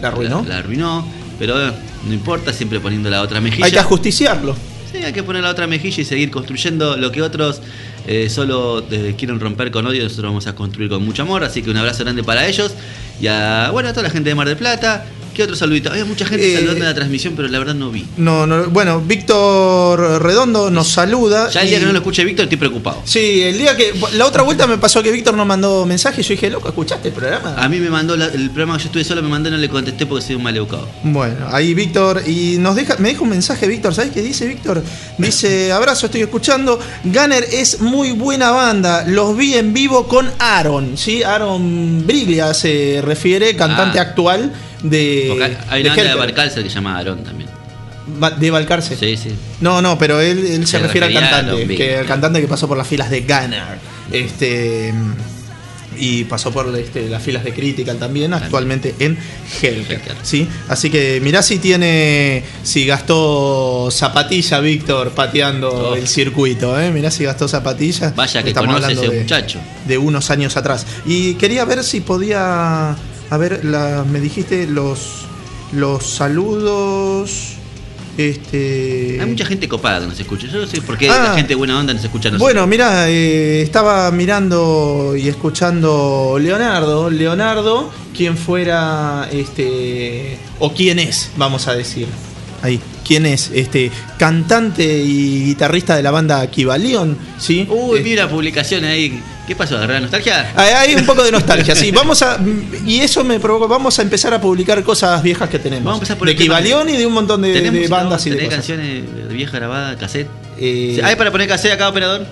La 0.00 0.08
arruinó. 0.08 0.42
La, 0.42 0.48
la 0.48 0.58
arruinó, 0.58 1.06
pero 1.38 1.68
eh, 1.68 1.72
no 2.06 2.12
importa, 2.12 2.52
siempre 2.52 2.80
poniendo 2.80 3.10
la 3.10 3.22
otra 3.22 3.40
mejilla. 3.40 3.66
Hay 3.66 3.72
que 3.72 3.78
ajusticiarlo. 3.78 4.56
Sí, 4.90 4.98
hay 4.98 5.12
que 5.12 5.22
poner 5.22 5.42
la 5.42 5.50
otra 5.50 5.66
mejilla 5.66 6.02
y 6.02 6.04
seguir 6.04 6.30
construyendo 6.30 6.96
lo 6.98 7.10
que 7.10 7.22
otros 7.22 7.62
eh, 8.06 8.28
solo 8.28 8.84
eh, 8.90 9.14
quieren 9.16 9.40
romper 9.40 9.70
con 9.70 9.86
odio, 9.86 10.02
nosotros 10.02 10.26
vamos 10.26 10.46
a 10.46 10.54
construir 10.54 10.90
con 10.90 11.04
mucho 11.04 11.22
amor, 11.22 11.44
así 11.44 11.62
que 11.62 11.70
un 11.70 11.76
abrazo 11.76 12.04
grande 12.04 12.22
para 12.22 12.46
ellos 12.46 12.74
y 13.20 13.28
a, 13.28 13.70
bueno, 13.72 13.88
a 13.88 13.92
toda 13.92 14.02
la 14.02 14.10
gente 14.10 14.28
de 14.28 14.34
Mar 14.34 14.48
del 14.48 14.56
Plata. 14.56 15.06
¿Qué 15.34 15.42
otro 15.42 15.56
saludito? 15.56 15.90
Había 15.90 16.04
mucha 16.04 16.26
gente 16.26 16.52
Eh, 16.52 16.54
saludando 16.56 16.80
en 16.80 16.88
la 16.88 16.94
transmisión, 16.94 17.34
pero 17.34 17.48
la 17.48 17.58
verdad 17.58 17.74
no 17.74 17.90
vi. 17.90 18.06
No, 18.16 18.46
no, 18.46 18.64
bueno, 18.70 19.00
Víctor 19.00 20.22
Redondo 20.22 20.70
nos 20.70 20.88
saluda. 20.88 21.48
Ya 21.50 21.62
el 21.62 21.68
día 21.68 21.78
y- 21.78 21.80
que 21.80 21.86
no 21.86 21.92
lo 21.92 21.98
escuche 21.98 22.24
Víctor 22.24 22.44
estoy 22.44 22.58
preocupado. 22.58 23.02
Sí, 23.04 23.42
el 23.42 23.58
día 23.58 23.76
que. 23.76 23.94
La 24.14 24.26
otra 24.26 24.42
vuelta 24.42 24.66
me 24.66 24.78
pasó 24.78 25.02
que 25.02 25.10
Víctor 25.10 25.34
no 25.34 25.44
mandó 25.44 25.86
mensaje 25.86 26.20
y 26.20 26.24
yo 26.24 26.30
dije, 26.30 26.50
loco, 26.50 26.68
¿escuchaste 26.68 27.08
el 27.08 27.14
programa? 27.14 27.54
A 27.56 27.68
mí 27.68 27.78
me 27.78 27.88
mandó 27.90 28.16
la- 28.16 28.26
el 28.26 28.50
programa 28.50 28.76
que 28.76 28.84
yo 28.84 28.86
estuve 28.88 29.04
solo, 29.04 29.22
me 29.22 29.28
mandó 29.28 29.48
y 29.48 29.52
no 29.52 29.58
le 29.58 29.68
contesté 29.68 30.06
porque 30.06 30.24
soy 30.26 30.34
un 30.36 30.42
mal 30.42 30.56
educado. 30.56 30.88
Bueno, 31.02 31.46
ahí 31.50 31.74
Víctor, 31.74 32.22
y 32.26 32.56
nos 32.58 32.76
deja, 32.76 32.96
me 32.98 33.08
deja 33.10 33.22
un 33.22 33.30
mensaje 33.30 33.66
Víctor, 33.66 33.94
¿sabes 33.94 34.10
qué 34.12 34.22
dice 34.22 34.46
Víctor? 34.46 34.82
Dice, 35.18 35.72
abrazo, 35.72 36.06
estoy 36.06 36.22
escuchando, 36.22 36.78
Gunner 37.04 37.46
es 37.52 37.80
muy 37.80 38.12
buena 38.12 38.50
banda, 38.50 39.04
los 39.06 39.36
vi 39.36 39.54
en 39.54 39.72
vivo 39.72 40.06
con 40.06 40.30
Aaron, 40.38 40.96
¿sí? 40.98 41.22
Aaron 41.22 42.06
Briglia 42.06 42.52
se 42.54 43.00
refiere, 43.02 43.54
cantante 43.56 43.98
Ah. 43.98 44.02
actual 44.02 44.52
de... 44.82 45.26
Porque 45.28 45.44
hay- 45.44 45.80
una 45.82 45.90
banda 45.90 45.94
de 45.94 46.00
Helper. 46.10 46.16
Barcalcer 46.18 46.62
que 46.62 46.68
se 46.68 46.74
llama 46.74 46.96
Aarón 46.98 47.24
también. 47.24 47.48
Va- 48.22 48.30
¿De 48.32 48.50
Balcarce? 48.50 48.96
Sí, 48.96 49.16
sí. 49.16 49.30
No, 49.60 49.80
no, 49.80 49.96
pero 49.96 50.20
él, 50.20 50.38
él 50.44 50.66
se 50.66 50.72
Se 50.72 50.78
refiere 50.80 51.06
al 51.06 51.12
cantante, 51.14 51.52
Aaron 51.52 51.68
que 51.68 51.98
el 52.00 52.06
cantante 52.06 52.40
que 52.40 52.48
pasó 52.48 52.66
por 52.66 52.76
las 52.76 52.86
filas 52.86 53.10
de 53.10 53.20
Gunner. 53.20 53.78
Este... 54.10 54.92
Y 55.94 56.24
pasó 56.24 56.50
por 56.50 56.74
este, 56.78 57.06
las 57.10 57.22
filas 57.22 57.44
de 57.44 57.52
Critical 57.52 57.98
también, 57.98 58.32
actualmente 58.32 58.94
en 58.98 59.18
Hellcat. 59.60 60.00
¿sí? 60.22 60.48
Así 60.68 60.88
que 60.88 61.20
mirá 61.22 61.42
si 61.42 61.58
tiene. 61.58 62.42
Si 62.62 62.86
gastó 62.86 63.90
zapatilla 63.90 64.60
Víctor 64.60 65.10
pateando 65.10 65.90
Oh. 65.90 65.94
el 65.94 66.08
circuito. 66.08 66.80
¿eh? 66.80 66.90
Mirá 66.90 67.10
si 67.10 67.24
gastó 67.24 67.46
zapatilla. 67.46 68.10
Vaya 68.16 68.42
que 68.42 68.48
Estamos 68.48 68.68
conoce 68.68 68.84
hablando 68.86 69.02
ese 69.02 69.12
de- 69.12 69.20
muchacho. 69.20 69.58
de 69.86 69.98
unos 69.98 70.30
años 70.30 70.56
atrás. 70.56 70.86
Y 71.04 71.34
quería 71.34 71.66
ver 71.66 71.84
si 71.84 72.00
podía. 72.00 72.96
A 73.32 73.38
ver, 73.38 73.64
la, 73.64 74.04
me 74.04 74.20
dijiste 74.20 74.66
los, 74.66 75.24
los 75.72 76.04
saludos. 76.04 77.54
Este. 78.18 79.16
Hay 79.22 79.26
mucha 79.26 79.46
gente 79.46 79.66
copada 79.70 80.00
que 80.00 80.06
nos 80.06 80.20
escucha. 80.20 80.46
Yo 80.48 80.60
no 80.60 80.66
sé 80.66 80.82
por 80.82 80.98
qué 80.98 81.08
Ah. 81.08 81.28
la 81.30 81.34
gente 81.34 81.54
buena 81.54 81.78
onda 81.78 81.94
nos 81.94 82.04
escucha 82.04 82.28
nosotros. 82.28 82.42
Bueno, 82.42 82.66
mira, 82.66 83.08
estaba 83.08 84.10
mirando 84.10 85.14
y 85.16 85.28
escuchando 85.28 86.36
Leonardo. 86.38 87.08
Leonardo, 87.08 87.90
quien 88.14 88.36
fuera, 88.36 89.30
este, 89.32 90.36
o 90.58 90.74
quién 90.74 90.98
es, 90.98 91.30
vamos 91.38 91.68
a 91.68 91.72
decir. 91.74 92.08
Ahí, 92.60 92.78
quién 93.06 93.26
es, 93.26 93.50
este, 93.54 93.90
cantante 94.18 94.84
y 94.84 95.44
guitarrista 95.44 95.96
de 95.96 96.02
la 96.02 96.10
banda 96.10 96.46
Kivalion, 96.46 97.16
¿sí? 97.38 97.66
Uy, 97.68 98.00
vi 98.00 98.14
una 98.14 98.28
publicación 98.28 98.84
ahí. 98.84 99.20
¿Qué 99.46 99.56
pasó? 99.56 99.76
¿Agarrar 99.76 100.00
nostalgia? 100.00 100.52
hay 100.54 100.72
hay 100.72 100.94
un 100.94 101.04
poco 101.04 101.22
de 101.24 101.32
nostalgia, 101.32 101.74
sí. 101.74 101.90
Vamos 101.92 102.22
a, 102.22 102.38
y 102.86 103.00
eso 103.00 103.24
me 103.24 103.40
provocó, 103.40 103.66
vamos 103.66 103.98
a 103.98 104.02
empezar 104.02 104.32
a 104.32 104.40
publicar 104.40 104.82
cosas 104.84 105.22
viejas 105.22 105.48
que 105.48 105.58
tenemos. 105.58 105.84
Vamos 105.84 105.96
a 105.96 106.02
empezar 106.02 106.18
por 106.18 106.28
de 106.28 106.36
Kivalion 106.36 106.88
y 106.88 106.96
de 106.96 107.06
un 107.06 107.12
montón 107.12 107.42
de, 107.42 107.48
de 107.48 107.60
¿Tenemos 107.60 107.88
bandas 107.88 108.24
y 108.26 108.30
de 108.30 108.36
¿Tenés 108.36 108.50
cosas. 108.50 108.66
canciones 108.66 109.28
de 109.28 109.34
vieja 109.34 109.58
grabada, 109.58 109.96
cassette? 109.96 110.28
Eh, 110.58 111.00
¿Hay 111.02 111.16
para 111.16 111.32
poner 111.32 111.48
cassette 111.48 111.72
acá, 111.72 111.88
operador? 111.88 112.24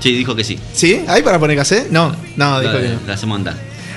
Sí, 0.00 0.12
dijo 0.12 0.36
que 0.36 0.44
sí. 0.44 0.58
¿Sí? 0.72 1.02
¿Hay 1.08 1.22
para 1.22 1.38
poner 1.38 1.56
cassette? 1.56 1.90
No, 1.90 2.14
no, 2.36 2.60
dijo 2.60 2.74
que 2.74 2.88
no. 2.88 3.00
la 3.06 3.14
hacemos 3.14 3.36
andar. 3.36 3.56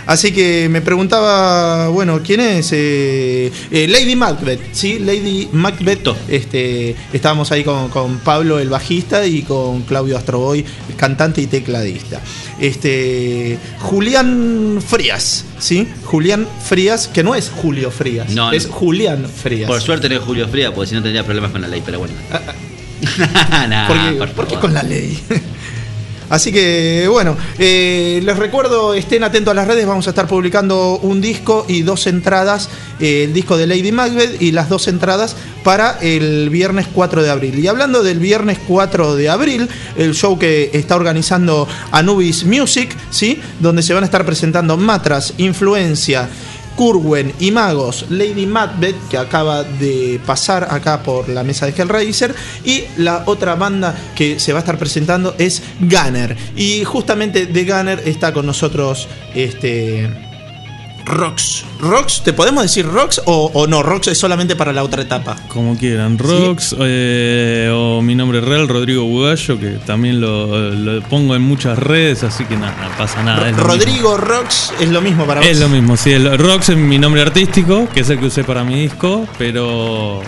Así 0.10 0.32
que 0.32 0.68
me 0.70 0.82
preguntaba, 0.82 1.90
bueno, 1.90 2.20
¿quién 2.26 2.40
es? 2.40 2.72
Eh, 2.72 3.52
eh, 3.70 3.88
Lady 3.88 4.16
Macbeth, 4.16 4.60
¿sí? 4.72 4.98
Lady 4.98 5.48
Macbeth. 5.52 6.08
Este, 6.28 6.96
estábamos 7.14 7.52
ahí 7.52 7.64
con, 7.64 7.90
con 7.90 8.18
Pablo, 8.18 8.58
el 8.58 8.70
bajista, 8.70 9.28
y 9.28 9.44
con 9.44 9.84
Claudio 9.84 10.18
Astroboy, 10.18 10.66
el 10.90 10.96
cantante 10.96 11.42
y 11.42 11.46
tecladista. 11.46 12.20
Este, 12.60 13.60
Julián 13.82 14.80
Frías, 14.84 15.46
¿sí? 15.60 15.88
Julián 16.06 16.48
Frías, 16.68 17.08
que 17.08 17.24
no 17.24 17.36
es 17.36 17.52
Julio 17.52 17.92
Frías, 17.92 18.32
No, 18.32 18.52
es 18.52 18.66
no. 18.68 18.74
Julián 18.74 19.28
Frías. 19.30 19.68
Por 19.68 19.80
suerte 19.80 20.10
no 20.10 20.16
es 20.16 20.22
Julio 20.22 20.48
Fría, 20.48 20.74
porque 20.74 20.90
si 20.90 20.96
no 20.96 21.04
tendría 21.04 21.24
problemas 21.24 21.52
con 21.52 21.62
la 21.62 21.68
ley, 21.68 21.84
pero 21.86 22.00
bueno. 22.00 22.16
Nah, 23.70 23.88
¿Por 23.88 23.98
qué, 23.98 24.12
por 24.18 24.30
por 24.32 24.48
qué 24.48 24.56
favor. 24.56 24.62
con 24.62 24.74
la 24.74 24.82
ley? 24.82 25.20
Así 26.30 26.52
que 26.52 27.08
bueno, 27.10 27.36
eh, 27.58 28.22
les 28.24 28.38
recuerdo, 28.38 28.94
estén 28.94 29.24
atentos 29.24 29.52
a 29.52 29.56
las 29.56 29.68
redes, 29.68 29.86
vamos 29.86 30.08
a 30.08 30.12
estar 30.12 30.28
publicando 30.28 31.00
un 31.02 31.22
disco 31.22 31.66
y 31.68 31.82
dos 31.82 32.08
entradas, 32.08 32.70
eh, 33.00 33.24
el 33.26 33.34
disco 33.34 33.58
de 33.58 33.68
Lady 33.68 33.92
Macbeth 33.92 34.42
y 34.42 34.52
las 34.52 34.70
dos 34.70 34.88
entradas 34.88 35.36
para 35.64 35.98
el 36.02 36.50
viernes 36.50 36.88
4 36.94 37.24
de 37.24 37.30
abril. 37.30 37.60
Y 37.60 37.68
hablando 37.68 38.04
del 38.04 38.20
viernes 38.20 38.60
4 38.68 39.16
de 39.16 39.30
abril, 39.30 39.68
el 39.98 40.14
show 40.14 40.38
que 40.38 40.70
está 40.74 40.96
organizando 40.96 41.68
Anubis 41.92 42.46
Music, 42.46 42.96
¿sí? 43.10 43.40
donde 43.60 43.82
se 43.82 43.94
van 43.94 44.04
a 44.04 44.06
estar 44.06 44.26
presentando 44.26 44.78
Matras, 44.78 45.34
Influencia, 45.38 46.30
Curwen 46.80 47.34
y 47.42 47.52
Magos, 47.52 48.06
Lady 48.10 48.46
Macbeth, 48.46 48.96
que 49.10 49.18
acaba 49.18 49.64
de 49.66 50.18
pasar 50.26 50.66
acá 50.72 51.04
por 51.04 51.28
la 51.28 51.44
mesa 51.44 51.66
de 51.66 51.74
Hellraiser, 51.74 52.34
y 52.64 52.86
la 52.96 53.24
otra 53.26 53.56
banda 53.56 53.94
que 54.16 54.40
se 54.40 54.54
va 54.54 54.60
a 54.60 54.62
estar 54.62 54.78
presentando 54.78 55.36
es 55.38 55.62
Gunner. 55.82 56.38
Y 56.56 56.86
justamente 56.86 57.48
de 57.48 57.66
Gunner 57.66 58.02
está 58.06 58.32
con 58.32 58.46
nosotros 58.46 59.10
este. 59.36 60.29
Rox. 61.10 61.64
¿Rox? 61.80 62.22
¿Te 62.24 62.34
podemos 62.34 62.64
decir 62.64 62.86
Rox 62.86 63.22
o, 63.26 63.52
o 63.54 63.68
no? 63.68 63.84
Rox 63.84 64.08
es 64.10 64.18
solamente 64.18 64.56
para 64.56 64.72
la 64.72 64.84
otra 64.84 65.02
etapa. 65.02 65.36
Como 65.48 65.78
quieran, 65.78 66.18
Rox 66.18 66.76
eh, 66.80 67.70
o 67.74 68.02
mi 68.02 68.16
nombre 68.16 68.42
real, 68.42 68.68
Rodrigo 68.68 69.04
Bugallo, 69.04 69.60
que 69.60 69.72
también 69.86 70.22
lo, 70.22 70.70
lo 70.72 71.02
pongo 71.04 71.36
en 71.36 71.42
muchas 71.42 71.78
redes, 71.80 72.24
así 72.24 72.46
que 72.46 72.56
nada, 72.56 72.76
no 72.90 72.98
pasa 72.98 73.24
nada. 73.24 73.52
Rodrigo 73.52 74.18
Rox 74.18 74.72
es 74.80 74.90
lo 74.90 75.02
mismo 75.02 75.26
para 75.26 75.42
mismo. 75.42 75.50
vos. 75.54 75.58
Es 75.58 75.60
lo 75.60 75.70
mismo, 75.70 75.98
sí. 75.98 76.12
el- 76.12 76.38
Rox 76.38 76.70
es 76.70 76.78
mi 76.78 76.98
nombre 77.00 77.22
artístico, 77.22 77.88
que 77.94 78.02
es 78.02 78.10
el 78.10 78.20
que 78.20 78.28
usé 78.28 78.44
para 78.44 78.64
mi 78.64 78.76
disco, 78.82 79.28
pero 79.38 80.22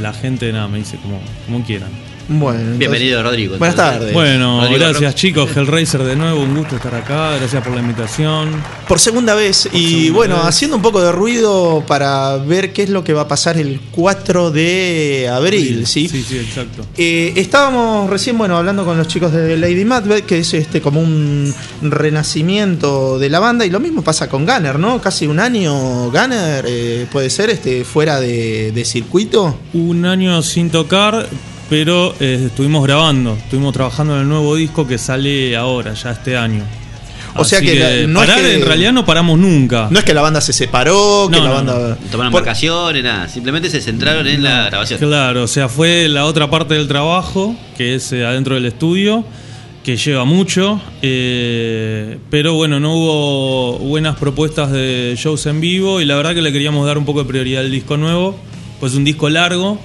la 0.00 0.12
gente 0.12 0.52
nada 0.52 0.68
me 0.68 0.78
dice 0.78 0.96
como, 1.02 1.20
como 1.46 1.64
quieran. 1.64 1.90
Bueno, 2.32 2.60
entonces- 2.60 2.78
Bienvenido, 2.78 3.22
Rodrigo. 3.24 3.58
Buenas 3.58 3.74
tardes. 3.74 4.12
Bueno, 4.12 4.60
Rodrigo 4.60 4.78
gracias 4.78 5.16
chicos, 5.16 5.50
Hellraiser 5.56 6.04
de 6.04 6.14
nuevo, 6.14 6.40
un 6.40 6.54
gusto 6.56 6.76
estar 6.76 6.94
acá, 6.94 7.36
gracias 7.36 7.60
por 7.60 7.74
la 7.74 7.80
invitación. 7.80 8.52
Por 8.86 9.00
segunda 9.00 9.34
vez. 9.34 9.68
Y 9.72 9.88
segunda 10.04 10.12
bueno, 10.16 10.36
vez. 10.36 10.44
haciendo 10.44 10.76
un 10.76 10.82
poco 10.82 11.02
de 11.02 11.10
ruido 11.10 11.82
para 11.88 12.36
ver 12.36 12.72
qué 12.72 12.84
es 12.84 12.88
lo 12.90 13.02
que 13.02 13.14
va 13.14 13.22
a 13.22 13.28
pasar 13.28 13.58
el 13.58 13.80
4 13.90 14.52
de 14.52 15.28
abril, 15.28 15.88
¿sí? 15.88 16.08
Sí, 16.08 16.22
sí, 16.22 16.38
exacto. 16.38 16.86
Eh, 16.96 17.32
estábamos 17.34 18.08
recién, 18.08 18.38
bueno, 18.38 18.56
hablando 18.56 18.84
con 18.84 18.96
los 18.96 19.08
chicos 19.08 19.32
de 19.32 19.56
Lady 19.56 19.84
Macbeth, 19.84 20.24
que 20.24 20.38
es 20.38 20.54
este 20.54 20.80
como 20.80 21.00
un 21.00 21.52
renacimiento 21.82 23.18
de 23.18 23.28
la 23.28 23.40
banda, 23.40 23.66
y 23.66 23.70
lo 23.70 23.80
mismo 23.80 24.02
pasa 24.02 24.28
con 24.28 24.46
Gunner, 24.46 24.78
¿no? 24.78 25.00
Casi 25.00 25.26
un 25.26 25.40
año 25.40 26.12
Gunner, 26.12 26.64
eh, 26.68 27.06
puede 27.10 27.28
ser, 27.28 27.50
este, 27.50 27.84
fuera 27.84 28.20
de, 28.20 28.70
de 28.70 28.84
circuito. 28.84 29.58
Un 29.72 30.04
año 30.04 30.40
sin 30.42 30.70
tocar, 30.70 31.26
pero 31.70 32.14
eh, 32.20 32.42
estuvimos 32.48 32.84
grabando, 32.84 33.34
estuvimos 33.34 33.72
trabajando 33.72 34.14
en 34.16 34.22
el 34.22 34.28
nuevo 34.28 34.54
disco 34.56 34.86
que 34.86 34.98
sale 34.98 35.56
ahora, 35.56 35.94
ya 35.94 36.10
este 36.10 36.36
año. 36.36 36.64
O 37.36 37.44
sea 37.44 37.58
Así 37.60 37.68
que 37.68 37.78
la- 37.78 38.06
no 38.08 38.22
es 38.22 38.28
parar 38.28 38.42
que- 38.44 38.54
en 38.56 38.66
realidad 38.66 38.92
no 38.92 39.06
paramos 39.06 39.38
nunca. 39.38 39.86
No 39.88 40.00
es 40.00 40.04
que 40.04 40.12
la 40.12 40.20
banda 40.20 40.40
se 40.40 40.52
separó, 40.52 41.28
que 41.30 41.36
No, 41.38 41.44
la 41.44 41.48
no, 41.48 41.54
banda. 41.54 41.88
No 42.02 42.10
tomaron 42.10 42.32
Por- 42.32 42.42
vacaciones, 42.42 43.04
nada. 43.04 43.28
Simplemente 43.28 43.70
se 43.70 43.80
centraron 43.80 44.26
en 44.26 44.42
la 44.42 44.66
grabación. 44.66 44.98
Claro, 44.98 45.44
o 45.44 45.46
sea, 45.46 45.68
fue 45.68 46.08
la 46.08 46.24
otra 46.26 46.50
parte 46.50 46.74
del 46.74 46.88
trabajo, 46.88 47.54
que 47.78 47.94
es 47.94 48.10
eh, 48.12 48.26
adentro 48.26 48.56
del 48.56 48.66
estudio, 48.66 49.24
que 49.84 49.96
lleva 49.96 50.24
mucho, 50.24 50.80
eh, 51.02 52.18
pero 52.30 52.54
bueno, 52.54 52.80
no 52.80 52.94
hubo 52.96 53.78
buenas 53.78 54.16
propuestas 54.16 54.72
de 54.72 55.14
shows 55.16 55.46
en 55.46 55.60
vivo 55.60 56.00
y 56.00 56.04
la 56.06 56.16
verdad 56.16 56.34
que 56.34 56.42
le 56.42 56.52
queríamos 56.52 56.84
dar 56.84 56.98
un 56.98 57.04
poco 57.04 57.20
de 57.22 57.28
prioridad 57.28 57.62
al 57.62 57.70
disco 57.70 57.96
nuevo, 57.96 58.36
pues 58.80 58.94
un 58.94 59.04
disco 59.04 59.28
largo 59.30 59.78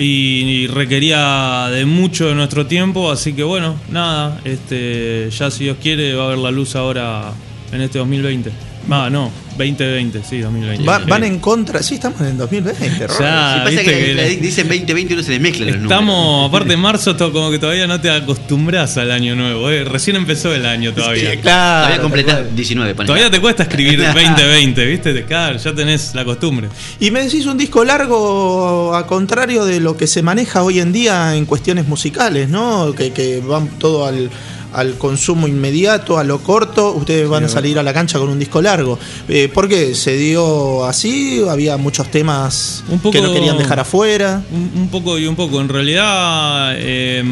y, 0.00 0.64
y 0.64 0.66
requería 0.66 1.68
de 1.70 1.84
mucho 1.84 2.26
de 2.26 2.34
nuestro 2.34 2.66
tiempo, 2.66 3.10
así 3.10 3.34
que 3.34 3.42
bueno, 3.42 3.76
nada, 3.90 4.40
este, 4.44 5.28
ya 5.30 5.50
si 5.50 5.64
Dios 5.64 5.76
quiere 5.80 6.14
va 6.14 6.24
a 6.24 6.28
ver 6.28 6.38
la 6.38 6.50
luz 6.50 6.74
ahora 6.74 7.32
en 7.70 7.82
este 7.82 7.98
2020. 7.98 8.69
Ah, 8.88 9.08
no, 9.10 9.30
2020, 9.58 10.22
sí, 10.28 10.38
2020. 10.40 10.84
Va- 10.84 10.98
van 11.00 11.22
en 11.24 11.38
contra. 11.38 11.82
Sí, 11.82 11.94
estamos 11.96 12.20
en 12.22 12.28
el 12.28 12.36
2020. 12.38 12.98
Ya, 13.00 13.08
Sí, 13.08 13.14
pasa 13.18 13.64
viste 13.68 13.84
que, 13.84 14.38
dicen 14.40 14.66
2020 14.68 15.12
y 15.12 15.14
uno 15.14 15.22
se 15.22 15.30
les 15.32 15.40
mezclan 15.40 15.68
los 15.68 15.76
números. 15.76 15.92
Estamos, 16.00 16.48
aparte 16.48 16.72
en 16.72 16.80
marzo, 16.80 17.14
to- 17.14 17.30
como 17.32 17.50
que 17.50 17.58
todavía 17.58 17.86
no 17.86 18.00
te 18.00 18.10
acostumbras 18.10 18.96
al 18.96 19.10
año 19.10 19.36
nuevo. 19.36 19.68
eh. 19.70 19.84
Recién 19.84 20.16
empezó 20.16 20.54
el 20.54 20.64
año 20.64 20.94
todavía. 20.94 21.38
claro. 21.40 21.84
Todavía 21.86 22.02
completás 22.02 22.56
19, 22.56 22.94
ponele. 22.94 23.06
Todavía 23.08 23.30
te 23.30 23.40
cuesta 23.40 23.62
escribir 23.64 24.02
2020, 24.14 24.86
¿viste? 24.86 25.12
Te- 25.14 25.24
Claro, 25.24 25.58
ya 25.58 25.74
tenés 25.74 26.14
la 26.14 26.24
costumbre. 26.24 26.68
Y 26.98 27.10
me 27.10 27.22
decís 27.22 27.44
un 27.46 27.58
disco 27.58 27.84
largo 27.84 28.94
a 28.96 29.06
contrario 29.06 29.64
de 29.64 29.78
lo 29.80 29.96
que 29.96 30.06
se 30.06 30.22
maneja 30.22 30.62
hoy 30.62 30.80
en 30.80 30.92
día 30.92 31.36
en 31.36 31.44
cuestiones 31.46 31.86
musicales, 31.86 32.48
¿no? 32.48 32.92
Que, 32.96 33.12
que 33.12 33.40
van 33.40 33.68
todo 33.78 34.06
al, 34.06 34.30
al 34.72 34.96
consumo 34.98 35.48
inmediato, 35.48 36.18
a 36.18 36.24
lo 36.24 36.38
corto. 36.40 36.92
Ustedes 36.92 37.28
van 37.28 37.44
a 37.44 37.48
salir 37.48 37.78
a 37.78 37.82
la 37.82 37.92
cancha 37.92 38.18
con 38.18 38.28
un 38.28 38.38
disco 38.38 38.60
largo. 38.62 38.98
Eh, 39.28 39.50
¿Por 39.52 39.68
qué? 39.68 39.94
¿Se 39.94 40.16
dio 40.16 40.84
así? 40.84 41.42
¿Había 41.48 41.76
muchos 41.76 42.10
temas 42.10 42.84
Un 42.88 42.98
poco- 43.00 43.12
que 43.12 43.20
no 43.22 43.32
querían 43.32 43.58
dejar 43.58 43.80
afuera? 43.80 44.42
Un, 44.52 44.70
un 44.82 44.88
poco 44.88 45.18
y 45.18 45.26
un 45.26 45.36
poco. 45.36 45.60
En 45.60 45.68
realidad, 45.68 46.74
eh, 46.76 47.22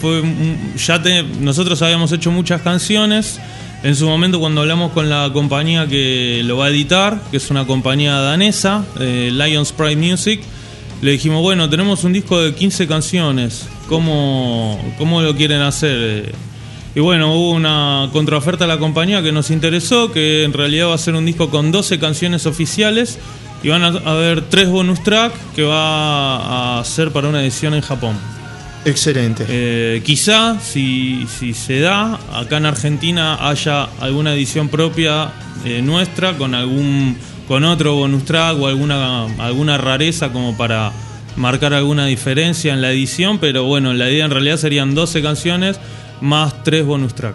fue 0.00 0.22
ya 0.76 1.02
te- 1.02 1.22
nosotros 1.22 1.80
habíamos 1.82 2.12
hecho 2.12 2.30
muchas 2.30 2.62
canciones. 2.62 3.38
En 3.82 3.96
su 3.96 4.06
momento, 4.06 4.38
cuando 4.38 4.60
hablamos 4.60 4.92
con 4.92 5.08
la 5.10 5.30
compañía 5.32 5.88
que 5.88 6.42
lo 6.44 6.56
va 6.56 6.66
a 6.66 6.68
editar, 6.68 7.20
que 7.30 7.38
es 7.38 7.50
una 7.50 7.66
compañía 7.66 8.14
danesa, 8.14 8.84
eh, 9.00 9.30
Lions 9.32 9.72
Pride 9.72 9.96
Music, 9.96 10.40
le 11.00 11.10
dijimos, 11.10 11.42
bueno, 11.42 11.68
tenemos 11.68 12.04
un 12.04 12.12
disco 12.12 12.40
de 12.40 12.54
15 12.54 12.86
canciones, 12.86 13.66
¿cómo, 13.92 14.80
cómo 14.96 15.20
lo 15.20 15.36
quieren 15.36 15.60
hacer? 15.60 16.34
Y 16.94 17.00
bueno, 17.00 17.34
hubo 17.34 17.50
una 17.50 18.08
contraoferta 18.10 18.64
a 18.64 18.66
la 18.66 18.78
compañía 18.78 19.22
que 19.22 19.32
nos 19.32 19.50
interesó, 19.50 20.10
que 20.10 20.44
en 20.44 20.54
realidad 20.54 20.88
va 20.88 20.94
a 20.94 20.98
ser 20.98 21.14
un 21.14 21.26
disco 21.26 21.50
con 21.50 21.70
12 21.70 21.98
canciones 21.98 22.46
oficiales 22.46 23.18
y 23.62 23.68
van 23.68 23.82
a 23.82 23.88
haber 23.88 24.48
tres 24.48 24.70
bonus 24.70 25.02
track 25.02 25.34
que 25.54 25.62
va 25.64 26.78
a 26.80 26.84
ser 26.84 27.10
para 27.10 27.28
una 27.28 27.42
edición 27.42 27.74
en 27.74 27.82
Japón. 27.82 28.16
Excelente. 28.86 29.44
Eh, 29.46 30.02
quizá, 30.06 30.58
si, 30.58 31.26
si 31.26 31.52
se 31.52 31.80
da, 31.80 32.18
acá 32.34 32.56
en 32.56 32.66
Argentina 32.66 33.46
haya 33.46 33.84
alguna 34.00 34.32
edición 34.32 34.70
propia 34.70 35.32
eh, 35.66 35.82
nuestra 35.82 36.38
con 36.38 36.54
algún 36.54 37.14
con 37.46 37.64
otro 37.64 37.94
bonus 37.94 38.24
track 38.24 38.58
o 38.58 38.68
alguna 38.68 39.26
alguna 39.44 39.76
rareza 39.76 40.32
como 40.32 40.56
para 40.56 40.92
marcar 41.36 41.72
alguna 41.74 42.06
diferencia 42.06 42.72
en 42.72 42.82
la 42.82 42.90
edición, 42.92 43.38
pero 43.38 43.64
bueno, 43.64 43.92
la 43.94 44.10
idea 44.10 44.24
en 44.24 44.30
realidad 44.30 44.56
serían 44.56 44.94
12 44.94 45.22
canciones 45.22 45.76
más 46.20 46.62
tres 46.62 46.84
bonus 46.84 47.14
track. 47.14 47.34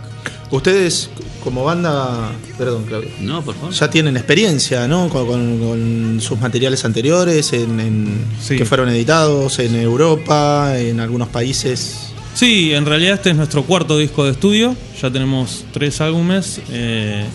Ustedes, 0.49 1.09
como 1.43 1.65
banda. 1.65 2.31
Perdón, 2.57 2.85
Claudio. 2.85 3.09
No, 3.19 3.41
por 3.41 3.55
favor. 3.55 3.73
Ya 3.73 3.89
tienen 3.89 4.15
experiencia, 4.15 4.87
¿no? 4.87 5.09
Con, 5.09 5.27
con- 5.27 5.59
con 5.59 6.21
sus 6.21 6.39
materiales 6.39 6.85
anteriores, 6.85 7.51
en, 7.51 7.79
en- 7.81 8.25
Sí. 8.41 8.55
que 8.55 8.63
fueron 8.65 8.87
editados 8.89 9.59
en 9.59 9.75
Europa, 9.75 10.73
en 10.79 10.99
algunos 11.01 11.27
países. 11.27 12.11
Sí, 12.33 12.71
en 12.73 12.85
realidad 12.85 13.15
este 13.15 13.31
es 13.31 13.35
nuestro 13.35 13.63
cuarto 13.63 13.97
disco 13.97 14.23
de 14.23 14.31
estudio. 14.31 14.73
Ya 15.01 15.11
tenemos 15.11 15.65
tres 15.73 15.99
álbumes. 15.99 16.61
Eh, 16.69 17.25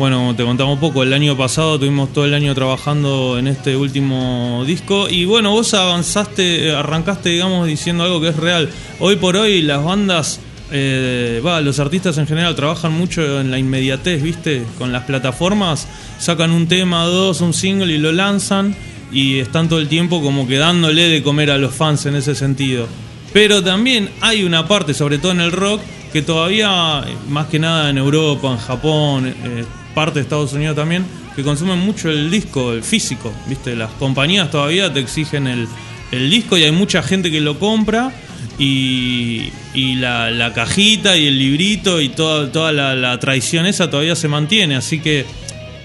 bueno, 0.00 0.34
te 0.34 0.44
contamos 0.44 0.76
un 0.76 0.80
poco, 0.80 1.02
el 1.02 1.12
año 1.12 1.36
pasado 1.36 1.78
tuvimos 1.78 2.10
todo 2.10 2.24
el 2.24 2.32
año 2.32 2.54
trabajando 2.54 3.38
en 3.38 3.46
este 3.46 3.76
último 3.76 4.64
disco. 4.66 5.10
Y 5.10 5.26
bueno, 5.26 5.50
vos 5.50 5.74
avanzaste, 5.74 6.74
arrancaste, 6.74 7.28
digamos, 7.28 7.66
diciendo 7.66 8.04
algo 8.04 8.18
que 8.18 8.28
es 8.28 8.36
real. 8.36 8.70
Hoy 8.98 9.16
por 9.16 9.36
hoy 9.36 9.60
las 9.60 9.84
bandas, 9.84 10.40
eh, 10.72 11.42
va, 11.44 11.60
los 11.60 11.78
artistas 11.80 12.16
en 12.16 12.26
general 12.26 12.54
trabajan 12.54 12.92
mucho 12.92 13.42
en 13.42 13.50
la 13.50 13.58
inmediatez, 13.58 14.22
¿viste? 14.22 14.64
Con 14.78 14.90
las 14.90 15.04
plataformas, 15.04 15.86
sacan 16.18 16.52
un 16.52 16.66
tema, 16.66 17.04
dos, 17.04 17.42
un 17.42 17.52
single 17.52 17.92
y 17.92 17.98
lo 17.98 18.10
lanzan. 18.10 18.74
Y 19.12 19.38
están 19.38 19.68
todo 19.68 19.80
el 19.80 19.88
tiempo 19.88 20.22
como 20.22 20.48
que 20.48 20.56
dándole 20.56 21.10
de 21.10 21.22
comer 21.22 21.50
a 21.50 21.58
los 21.58 21.74
fans 21.74 22.06
en 22.06 22.16
ese 22.16 22.34
sentido. 22.34 22.86
Pero 23.34 23.62
también 23.62 24.08
hay 24.22 24.44
una 24.44 24.66
parte, 24.66 24.94
sobre 24.94 25.18
todo 25.18 25.32
en 25.32 25.42
el 25.42 25.52
rock, 25.52 25.82
que 26.10 26.22
todavía, 26.22 27.04
más 27.28 27.48
que 27.48 27.58
nada 27.58 27.90
en 27.90 27.98
Europa, 27.98 28.50
en 28.50 28.56
Japón, 28.56 29.26
eh, 29.26 29.64
parte 29.94 30.20
de 30.20 30.22
Estados 30.22 30.52
Unidos 30.52 30.76
también, 30.76 31.04
que 31.36 31.42
consumen 31.42 31.78
mucho 31.78 32.10
el 32.10 32.30
disco, 32.30 32.72
el 32.72 32.82
físico. 32.82 33.32
¿Viste? 33.46 33.76
Las 33.76 33.90
compañías 33.92 34.50
todavía 34.50 34.92
te 34.92 35.00
exigen 35.00 35.46
el, 35.46 35.66
el 36.12 36.30
disco 36.30 36.56
y 36.56 36.64
hay 36.64 36.72
mucha 36.72 37.02
gente 37.02 37.30
que 37.30 37.40
lo 37.40 37.58
compra. 37.58 38.12
Y, 38.58 39.50
y 39.72 39.94
la, 39.94 40.30
la 40.30 40.52
cajita 40.52 41.16
y 41.16 41.26
el 41.26 41.38
librito 41.38 42.00
y 42.00 42.10
toda, 42.10 42.52
toda 42.52 42.72
la, 42.72 42.94
la 42.94 43.18
tradición 43.18 43.64
esa 43.64 43.88
todavía 43.88 44.14
se 44.14 44.28
mantiene. 44.28 44.76
Así 44.76 45.00
que 45.00 45.24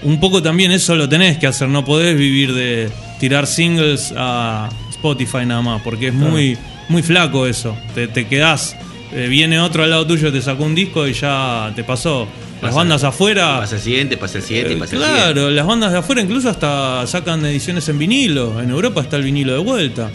un 0.02 0.20
poco 0.20 0.42
también 0.42 0.72
eso 0.72 0.94
lo 0.94 1.08
tenés 1.08 1.38
que 1.38 1.46
hacer. 1.46 1.68
No 1.68 1.84
podés 1.86 2.18
vivir 2.18 2.52
de 2.52 2.90
tirar 3.18 3.46
singles 3.46 4.12
a 4.16 4.68
Spotify 4.90 5.46
nada 5.46 5.62
más, 5.62 5.80
porque 5.82 6.08
es 6.08 6.14
muy, 6.14 6.58
muy 6.90 7.02
flaco 7.02 7.46
eso. 7.46 7.76
Te, 7.94 8.08
te 8.08 8.26
quedás, 8.26 8.76
eh, 9.12 9.28
viene 9.28 9.58
otro 9.60 9.82
al 9.84 9.90
lado 9.90 10.06
tuyo, 10.06 10.32
te 10.32 10.40
sacó 10.42 10.64
un 10.64 10.74
disco 10.74 11.06
y 11.06 11.12
ya 11.12 11.72
te 11.74 11.84
pasó. 11.84 12.26
Las 12.54 12.70
Pasa- 12.70 12.76
bandas 12.76 13.04
afuera. 13.04 13.58
Pasa 13.60 13.76
el 13.76 13.82
siguiente, 13.82 14.16
pasa 14.16 14.38
el 14.38 14.44
siguiente, 14.44 14.72
Eh, 14.72 14.76
pasa 14.76 14.96
el 14.96 15.02
siguiente. 15.02 15.22
Claro, 15.32 15.50
las 15.50 15.66
bandas 15.66 15.92
de 15.92 15.98
afuera 15.98 16.22
incluso 16.22 16.48
hasta 16.48 17.06
sacan 17.06 17.44
ediciones 17.44 17.86
en 17.90 17.98
vinilo. 17.98 18.60
En 18.60 18.70
Europa 18.70 19.02
está 19.02 19.16
el 19.16 19.22
vinilo 19.24 19.52
de 19.52 19.58
vuelta. 19.58 20.10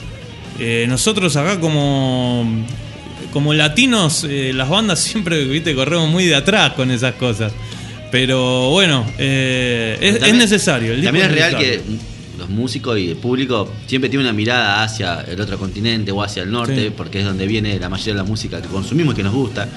Eh, 0.59 0.85
nosotros 0.89 1.35
acá 1.35 1.59
como 1.59 2.65
como 3.31 3.53
latinos, 3.53 4.26
las 4.30 4.68
bandas 4.68 4.99
siempre, 5.03 5.43
viste, 5.45 5.73
corremos 5.76 6.09
muy 6.09 6.26
de 6.26 6.35
atrás 6.35 6.73
con 6.73 6.89
esas 6.91 7.13
cosas. 7.15 7.53
Pero 8.11 8.72
bueno, 8.72 9.05
es, 9.18 9.99
También- 9.99 10.26
es 10.26 10.34
necesario. 10.35 10.93
el 10.93 11.03
También 11.03 11.27
es 11.27 11.31
real 11.31 11.57
que 11.57 11.81
los 12.41 12.49
músicos 12.49 12.97
y 12.99 13.09
el 13.09 13.15
público 13.18 13.72
siempre 13.88 14.09
tiene 14.09 14.26
una 14.26 14.34
mirada 14.34 14.84
hacia 14.84 15.22
el 15.22 15.39
otro 15.39 15.57
continente 15.57 16.11
o 16.11 16.22
hacia 16.22 16.43
el 16.43 16.51
norte, 16.51 16.88
Sí. 16.88 16.93
porque 16.95 17.19
es 17.19 17.26
donde 17.26 17.47
viene 17.47 17.80
la 17.80 17.88
mayoría 17.89 18.13
de 18.13 18.18
la 18.19 18.23
música 18.26 18.61
que 18.61 18.68
consumimos 18.68 19.13
y 19.13 19.18
que 19.18 19.23
nos 19.23 19.34
gusta. 19.34 19.68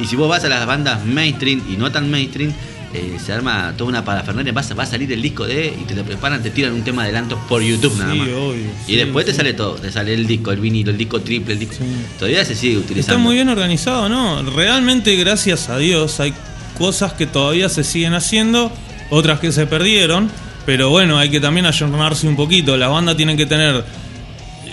Y 0.00 0.04
si 0.06 0.16
vos 0.16 0.28
vas 0.28 0.44
a 0.44 0.48
las 0.48 0.64
bandas 0.66 1.04
mainstream 1.04 1.62
y 1.70 1.76
no 1.76 1.90
tan 1.90 2.10
mainstream, 2.10 2.52
eh, 2.92 3.18
se 3.24 3.32
arma 3.32 3.72
toda 3.76 3.88
una 3.90 4.04
parafernalia, 4.04 4.52
va, 4.52 4.62
a- 4.62 4.74
va 4.74 4.82
a 4.82 4.86
salir 4.86 5.12
el 5.12 5.22
disco 5.22 5.46
de, 5.46 5.66
y 5.80 5.84
te 5.84 5.94
lo 5.94 6.02
preparan, 6.04 6.42
te 6.42 6.50
tiran 6.50 6.72
un 6.72 6.82
tema 6.82 7.02
de 7.02 7.10
adelanto 7.10 7.38
por 7.48 7.62
YouTube 7.62 7.96
nada 7.98 8.14
más. 8.14 8.26
obvio, 8.28 8.54
y 8.56 8.66
sí, 8.86 8.96
después 8.96 9.24
te 9.26 9.32
sale 9.32 9.52
todo, 9.54 9.74
te 9.74 9.92
sale 9.92 10.12
el 10.14 10.26
disco, 10.26 10.50
el 10.50 10.58
vinilo, 10.60 10.90
el 10.90 10.98
disco 10.98 11.20
triple, 11.20 11.52
el 11.54 11.60
disco. 11.60 11.76
Todavía 12.18 12.44
se 12.44 12.54
sigue 12.56 12.78
utilizando. 12.78 13.12
Está 13.12 13.18
muy 13.18 13.34
bien 13.36 13.48
organizado, 13.48 14.08
¿no? 14.08 14.42
Realmente, 14.42 15.14
gracias 15.16 15.68
a 15.68 15.78
Dios, 15.78 16.18
hay 16.18 16.34
cosas 16.78 17.12
que 17.12 17.26
todavía 17.26 17.68
se 17.68 17.84
siguen 17.84 18.14
haciendo, 18.14 18.72
otras 19.10 19.38
que 19.38 19.52
se 19.52 19.66
perdieron, 19.66 20.28
pero 20.66 20.90
bueno, 20.90 21.18
hay 21.18 21.30
que 21.30 21.40
también 21.40 21.66
ayornarse 21.66 22.28
un 22.28 22.36
poquito. 22.36 22.76
Las 22.76 22.90
bandas 22.90 23.16
tienen 23.16 23.36
que 23.36 23.46
tener 23.46 23.84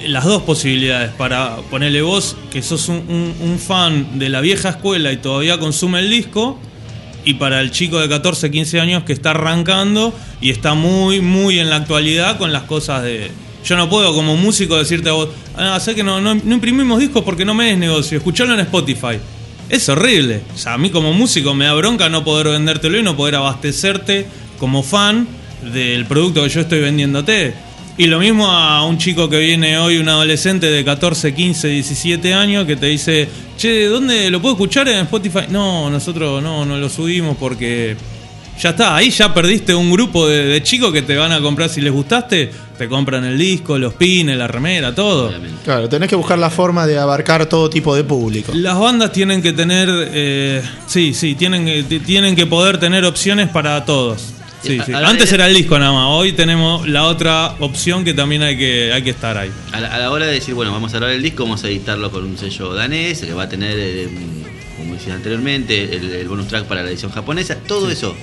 las 0.06 0.26
dos 0.26 0.44
posibilidades 0.44 1.12
para 1.12 1.58
ponerle 1.70 2.02
vos, 2.02 2.36
que 2.52 2.62
sos 2.62 2.90
un, 2.90 3.60
fan 3.60 4.20
de 4.20 4.30
la 4.30 4.42
vieja 4.42 4.70
escuela 4.70 5.12
y 5.12 5.18
todavía 5.18 5.58
consume 5.60 6.00
el 6.00 6.10
disco, 6.10 6.60
y 7.26 7.34
para 7.36 7.60
el 7.60 7.72
chico 7.72 8.00
de 8.00 8.08
14, 8.08 8.52
15 8.52 8.80
años 8.80 9.04
que 9.04 9.12
está 9.12 9.32
arrancando 9.32 10.14
y 10.40 10.52
está 10.52 10.76
muy, 10.76 11.20
muy 11.20 11.60
en 11.60 11.70
la 11.70 11.78
actualidad 11.78 12.38
con 12.38 12.54
las 12.54 12.64
cosas 12.64 13.04
de... 13.04 13.32
Yo 13.66 13.76
no 13.76 13.90
puedo 13.90 14.14
como 14.14 14.38
músico 14.38 14.78
decirte 14.78 15.10
a 15.10 15.14
vos, 15.14 15.30
ah, 15.58 15.78
sé 15.82 15.94
que 15.94 16.04
no, 16.04 16.22
no, 16.22 16.36
no 16.36 16.54
imprimimos 16.54 17.00
discos 17.00 17.24
porque 17.24 17.44
no 17.44 17.54
me 17.54 17.72
es 17.72 17.78
negocio, 17.78 18.18
escuchalo 18.18 18.54
en 18.54 18.62
Spotify. 18.62 19.20
Es 19.68 19.90
horrible. 19.90 20.42
O 20.56 20.58
sea, 20.58 20.76
a 20.76 20.78
mí 20.78 20.90
como 20.90 21.12
músico 21.12 21.54
me 21.54 21.66
da 21.66 21.74
bronca 21.74 22.08
no 22.08 22.24
poder 22.24 22.48
vendértelo 22.48 22.98
y 22.98 23.04
no 23.04 23.18
poder 23.18 23.36
abastecerte 23.36 24.26
como 24.58 24.84
fan 24.84 25.28
del 25.62 26.06
producto 26.06 26.44
que 26.44 26.50
yo 26.50 26.62
estoy 26.62 26.80
vendiéndote. 26.82 27.54
Y 28.00 28.06
lo 28.06 28.20
mismo 28.20 28.46
a 28.52 28.86
un 28.86 29.00
chico 29.00 29.28
que 29.28 29.40
viene 29.40 29.78
hoy, 29.80 29.98
un 29.98 30.08
adolescente 30.08 30.68
de 30.70 30.86
14, 30.86 31.34
15, 31.34 31.68
17 31.68 32.34
años, 32.34 32.66
que 32.68 32.76
te 32.76 32.86
dice, 32.86 33.28
che, 33.58 33.86
¿dónde 33.86 34.30
lo 34.30 34.40
puedo 34.40 34.54
escuchar 34.54 34.88
en 34.88 35.00
Spotify? 35.00 35.46
No, 35.50 35.90
nosotros 35.90 36.44
no, 36.44 36.64
no 36.64 36.78
lo 36.78 36.90
subimos 36.90 37.36
porque 37.38 37.98
ya 38.62 38.70
está, 38.70 38.96
ahí 38.96 39.10
ya 39.10 39.34
perdiste 39.34 39.74
un 39.74 39.92
grupo 39.92 40.28
de, 40.28 40.46
de 40.46 40.62
chicos 40.62 40.94
que 40.94 41.02
te 41.02 41.16
van 41.16 41.32
a 41.32 41.42
comprar 41.42 41.70
si 41.70 41.82
les 41.82 41.92
gustaste, 41.92 42.52
te 42.78 42.88
compran 42.88 43.24
el 43.26 43.36
disco, 43.38 43.80
los 43.80 43.96
pines, 43.96 44.38
la 44.38 44.48
remera, 44.48 44.94
todo. 44.94 45.32
Claro, 45.66 45.90
tenés 45.90 46.08
que 46.08 46.16
buscar 46.16 46.38
la 46.38 46.52
forma 46.52 46.86
de 46.86 47.00
abarcar 47.00 47.48
todo 47.48 47.68
tipo 47.68 47.96
de 47.96 48.04
público. 48.04 48.52
Las 48.54 48.78
bandas 48.78 49.12
tienen 49.12 49.42
que 49.42 49.54
tener, 49.54 49.90
eh, 49.92 50.62
sí, 50.86 51.16
sí, 51.16 51.34
tienen, 51.34 51.66
que- 51.66 51.82
t- 51.82 52.00
tienen 52.02 52.36
que 52.36 52.46
poder 52.46 52.78
tener 52.80 53.06
opciones 53.06 53.50
para 53.50 53.84
todos. 53.86 54.34
Sí, 54.68 54.80
sí. 54.86 54.94
Antes 54.94 55.32
era 55.32 55.48
el 55.48 55.54
disco 55.54 55.80
nada 55.80 55.94
más, 55.94 56.08
hoy 56.10 56.34
tenemos 56.34 56.88
la 56.88 57.06
otra 57.06 57.56
opción 57.60 58.04
que 58.04 58.14
también 58.14 58.44
hay 58.44 58.58
que, 58.58 58.92
hay 58.94 59.02
que 59.02 59.10
estar 59.12 59.38
ahí. 59.38 59.52
A 59.72 59.80
la, 59.80 59.94
a 59.94 59.98
la 59.98 60.12
hora 60.12 60.26
de 60.26 60.34
decir, 60.34 60.54
bueno, 60.54 60.72
vamos 60.72 60.94
a 60.94 60.98
grabar 60.98 61.16
el 61.16 61.24
disco, 61.24 61.44
vamos 61.44 61.64
a 61.64 61.68
editarlo 61.68 62.12
con 62.12 62.24
un 62.24 62.38
sello 62.38 62.74
danés, 62.74 63.22
que 63.22 63.34
va 63.34 63.44
a 63.44 63.50
tener, 63.50 63.76
eh, 63.78 64.10
como 64.78 64.94
decía 64.94 65.14
anteriormente, 65.14 65.96
el, 65.96 66.12
el 66.14 66.28
bonus 66.28 66.48
track 66.48 66.66
para 66.66 66.84
la 66.84 66.90
edición 66.90 67.12
japonesa, 67.12 67.56
todo 67.56 67.90
eso. 67.90 68.16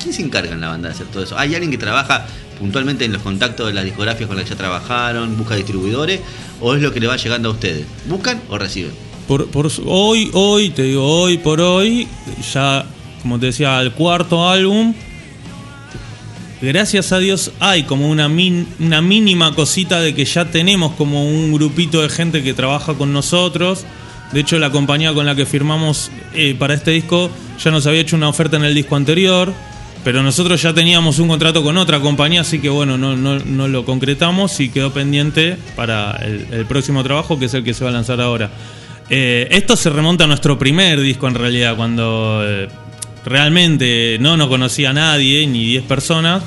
¿Quién 0.00 0.14
se 0.14 0.22
encarga 0.22 0.52
en 0.52 0.60
la 0.60 0.68
banda 0.68 0.88
de 0.88 0.94
hacer 0.94 1.08
todo 1.08 1.24
eso? 1.24 1.36
¿Hay 1.36 1.54
alguien 1.54 1.72
que 1.72 1.78
trabaja 1.78 2.26
puntualmente 2.58 3.04
en 3.04 3.12
los 3.12 3.22
contactos 3.22 3.66
de 3.66 3.74
las 3.74 3.84
discográficas 3.84 4.28
con 4.28 4.36
las 4.36 4.44
que 4.44 4.50
ya 4.50 4.56
trabajaron, 4.56 5.36
busca 5.36 5.56
distribuidores, 5.56 6.20
o 6.60 6.74
es 6.74 6.82
lo 6.82 6.92
que 6.92 7.00
le 7.00 7.08
va 7.08 7.16
llegando 7.16 7.48
a 7.48 7.52
ustedes? 7.52 7.84
¿Buscan 8.08 8.40
o 8.48 8.58
reciben? 8.58 8.92
Por, 9.26 9.48
hoy, 9.84 10.30
hoy, 10.32 10.70
te 10.70 10.84
digo, 10.84 11.04
hoy 11.04 11.36
por 11.36 11.60
hoy, 11.60 12.08
ya, 12.54 12.86
como 13.20 13.38
te 13.38 13.46
decía, 13.46 13.78
al 13.78 13.92
cuarto 13.92 14.48
álbum, 14.48 14.94
gracias 16.60 17.12
a 17.12 17.18
Dios 17.18 17.52
hay 17.60 17.84
como 17.84 18.08
una, 18.08 18.26
una 18.26 19.02
mínima 19.02 19.54
cosita 19.54 20.00
de 20.00 20.14
que 20.14 20.24
ya 20.24 20.46
tenemos 20.46 20.92
como 20.92 21.28
un 21.28 21.52
grupito 21.52 22.02
de 22.02 22.08
gente 22.08 22.42
que 22.42 22.54
trabaja 22.54 22.94
con 22.94 23.12
nosotros. 23.12 23.84
De 24.32 24.40
hecho, 24.40 24.58
la 24.58 24.70
compañía 24.70 25.14
con 25.14 25.26
la 25.26 25.34
que 25.34 25.46
firmamos 25.46 26.10
eh, 26.34 26.54
para 26.58 26.74
este 26.74 26.90
disco 26.90 27.30
ya 27.62 27.70
nos 27.70 27.86
había 27.86 28.00
hecho 28.00 28.16
una 28.16 28.28
oferta 28.28 28.56
en 28.56 28.64
el 28.64 28.74
disco 28.74 28.94
anterior, 28.96 29.52
pero 30.04 30.22
nosotros 30.22 30.60
ya 30.60 30.74
teníamos 30.74 31.18
un 31.18 31.28
contrato 31.28 31.62
con 31.62 31.76
otra 31.78 32.00
compañía, 32.00 32.42
así 32.42 32.58
que 32.58 32.68
bueno, 32.68 32.98
no, 32.98 33.16
no, 33.16 33.38
no 33.38 33.68
lo 33.68 33.84
concretamos 33.84 34.60
y 34.60 34.68
quedó 34.68 34.92
pendiente 34.92 35.56
para 35.76 36.12
el, 36.22 36.46
el 36.52 36.66
próximo 36.66 37.02
trabajo, 37.02 37.38
que 37.38 37.46
es 37.46 37.54
el 37.54 37.64
que 37.64 37.74
se 37.74 37.84
va 37.84 37.90
a 37.90 37.94
lanzar 37.94 38.20
ahora. 38.20 38.50
Eh, 39.10 39.48
esto 39.50 39.76
se 39.76 39.88
remonta 39.90 40.24
a 40.24 40.26
nuestro 40.26 40.58
primer 40.58 41.00
disco 41.00 41.28
en 41.28 41.34
realidad, 41.34 41.76
cuando 41.76 42.42
eh, 42.44 42.68
realmente 43.24 44.18
no 44.20 44.36
nos 44.36 44.48
conocía 44.48 44.90
a 44.90 44.92
nadie, 44.92 45.46
ni 45.46 45.64
10 45.66 45.84
personas. 45.84 46.42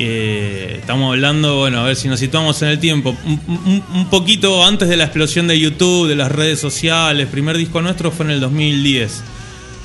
Eh, 0.00 0.78
estamos 0.80 1.12
hablando, 1.12 1.58
bueno, 1.58 1.80
a 1.80 1.84
ver 1.84 1.94
si 1.96 2.08
nos 2.08 2.18
situamos 2.18 2.60
en 2.62 2.68
el 2.68 2.80
tiempo, 2.80 3.16
un, 3.24 3.40
un- 3.46 3.84
un 3.94 4.10
poquito 4.10 4.64
antes 4.64 4.88
de 4.88 4.96
la 4.96 5.04
explosión 5.04 5.46
de 5.46 5.58
YouTube, 5.58 6.08
de 6.08 6.16
las 6.16 6.32
redes 6.32 6.58
sociales. 6.58 7.28
Primer 7.28 7.56
disco 7.56 7.80
nuestro 7.80 8.10
fue 8.10 8.26
en 8.26 8.32
el 8.32 8.40
2010. 8.40 9.22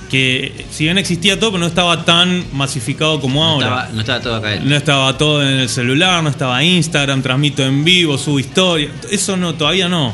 Que 0.10 0.66
si 0.72 0.86
bien 0.86 0.98
existía 0.98 1.40
todo, 1.40 1.52
pero 1.52 1.60
no 1.60 1.68
estaba 1.68 2.04
tan 2.04 2.44
masificado 2.54 3.22
como 3.22 3.44
No 3.44 3.50
ahora. 3.52 3.66
estaba, 3.68 3.90
no 3.94 4.00
estaba 4.02 4.20
todo 4.22 4.36
acá. 4.38 4.56
No 4.64 4.76
estaba 4.76 5.18
todo 5.20 5.44
en 5.48 5.60
el 5.60 5.70
celular, 5.70 6.24
no 6.24 6.30
estaba 6.32 6.64
Instagram, 6.64 7.22
transmito 7.22 7.64
en 7.64 7.84
vivo, 7.86 8.18
subo 8.18 8.40
historia. 8.40 8.90
Eso 9.12 9.38
no, 9.38 9.54
todavía 9.54 9.88
no. 9.88 10.12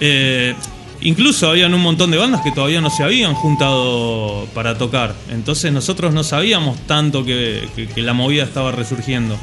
Eh, 0.00 0.54
incluso 1.00 1.50
habían 1.50 1.74
un 1.74 1.82
montón 1.82 2.10
de 2.10 2.18
bandas 2.18 2.42
que 2.42 2.52
todavía 2.52 2.80
no 2.80 2.90
se 2.90 3.02
habían 3.02 3.34
juntado 3.34 4.46
para 4.54 4.76
tocar. 4.76 5.14
Entonces 5.30 5.72
nosotros 5.72 6.12
no 6.12 6.24
sabíamos 6.24 6.78
tanto 6.86 7.24
que, 7.24 7.68
la 7.96 8.12
movida 8.12 8.44
estaba 8.44 8.72
resurgiendo. 8.72 9.36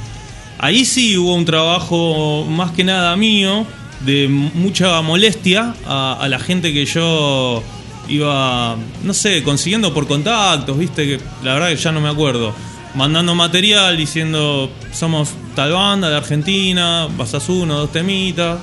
Ahí 0.57 0.85
sí 0.85 1.17
hubo 1.17 1.35
un 1.35 1.45
trabajo 1.45 2.45
más 2.49 2.71
que 2.71 2.83
nada 2.83 3.15
mío, 3.15 3.65
de 4.05 4.27
mucha 4.27 5.01
molestia 5.01 5.75
a, 5.85 6.25
la 6.29 6.39
gente 6.39 6.73
que 6.73 6.85
yo 6.85 7.63
iba, 8.07 8.75
no 9.03 9.13
sé, 9.13 9.43
consiguiendo 9.43 9.93
por 9.93 10.07
contactos, 10.07 10.77
viste, 10.77 11.05
que 11.05 11.19
la 11.43 11.53
verdad 11.53 11.69
que 11.69 11.77
ya 11.77 11.91
no 11.91 12.01
me 12.01 12.09
acuerdo. 12.09 12.53
Mandando 12.93 13.35
material 13.35 13.97
diciendo, 13.97 14.71
somos 14.93 15.31
tal 15.53 15.73
banda 15.73 16.09
de 16.09 16.15
Argentina, 16.15 17.09
pasas 17.17 17.49
uno, 17.49 17.77
dos 17.77 17.91
temitas. 17.91 18.57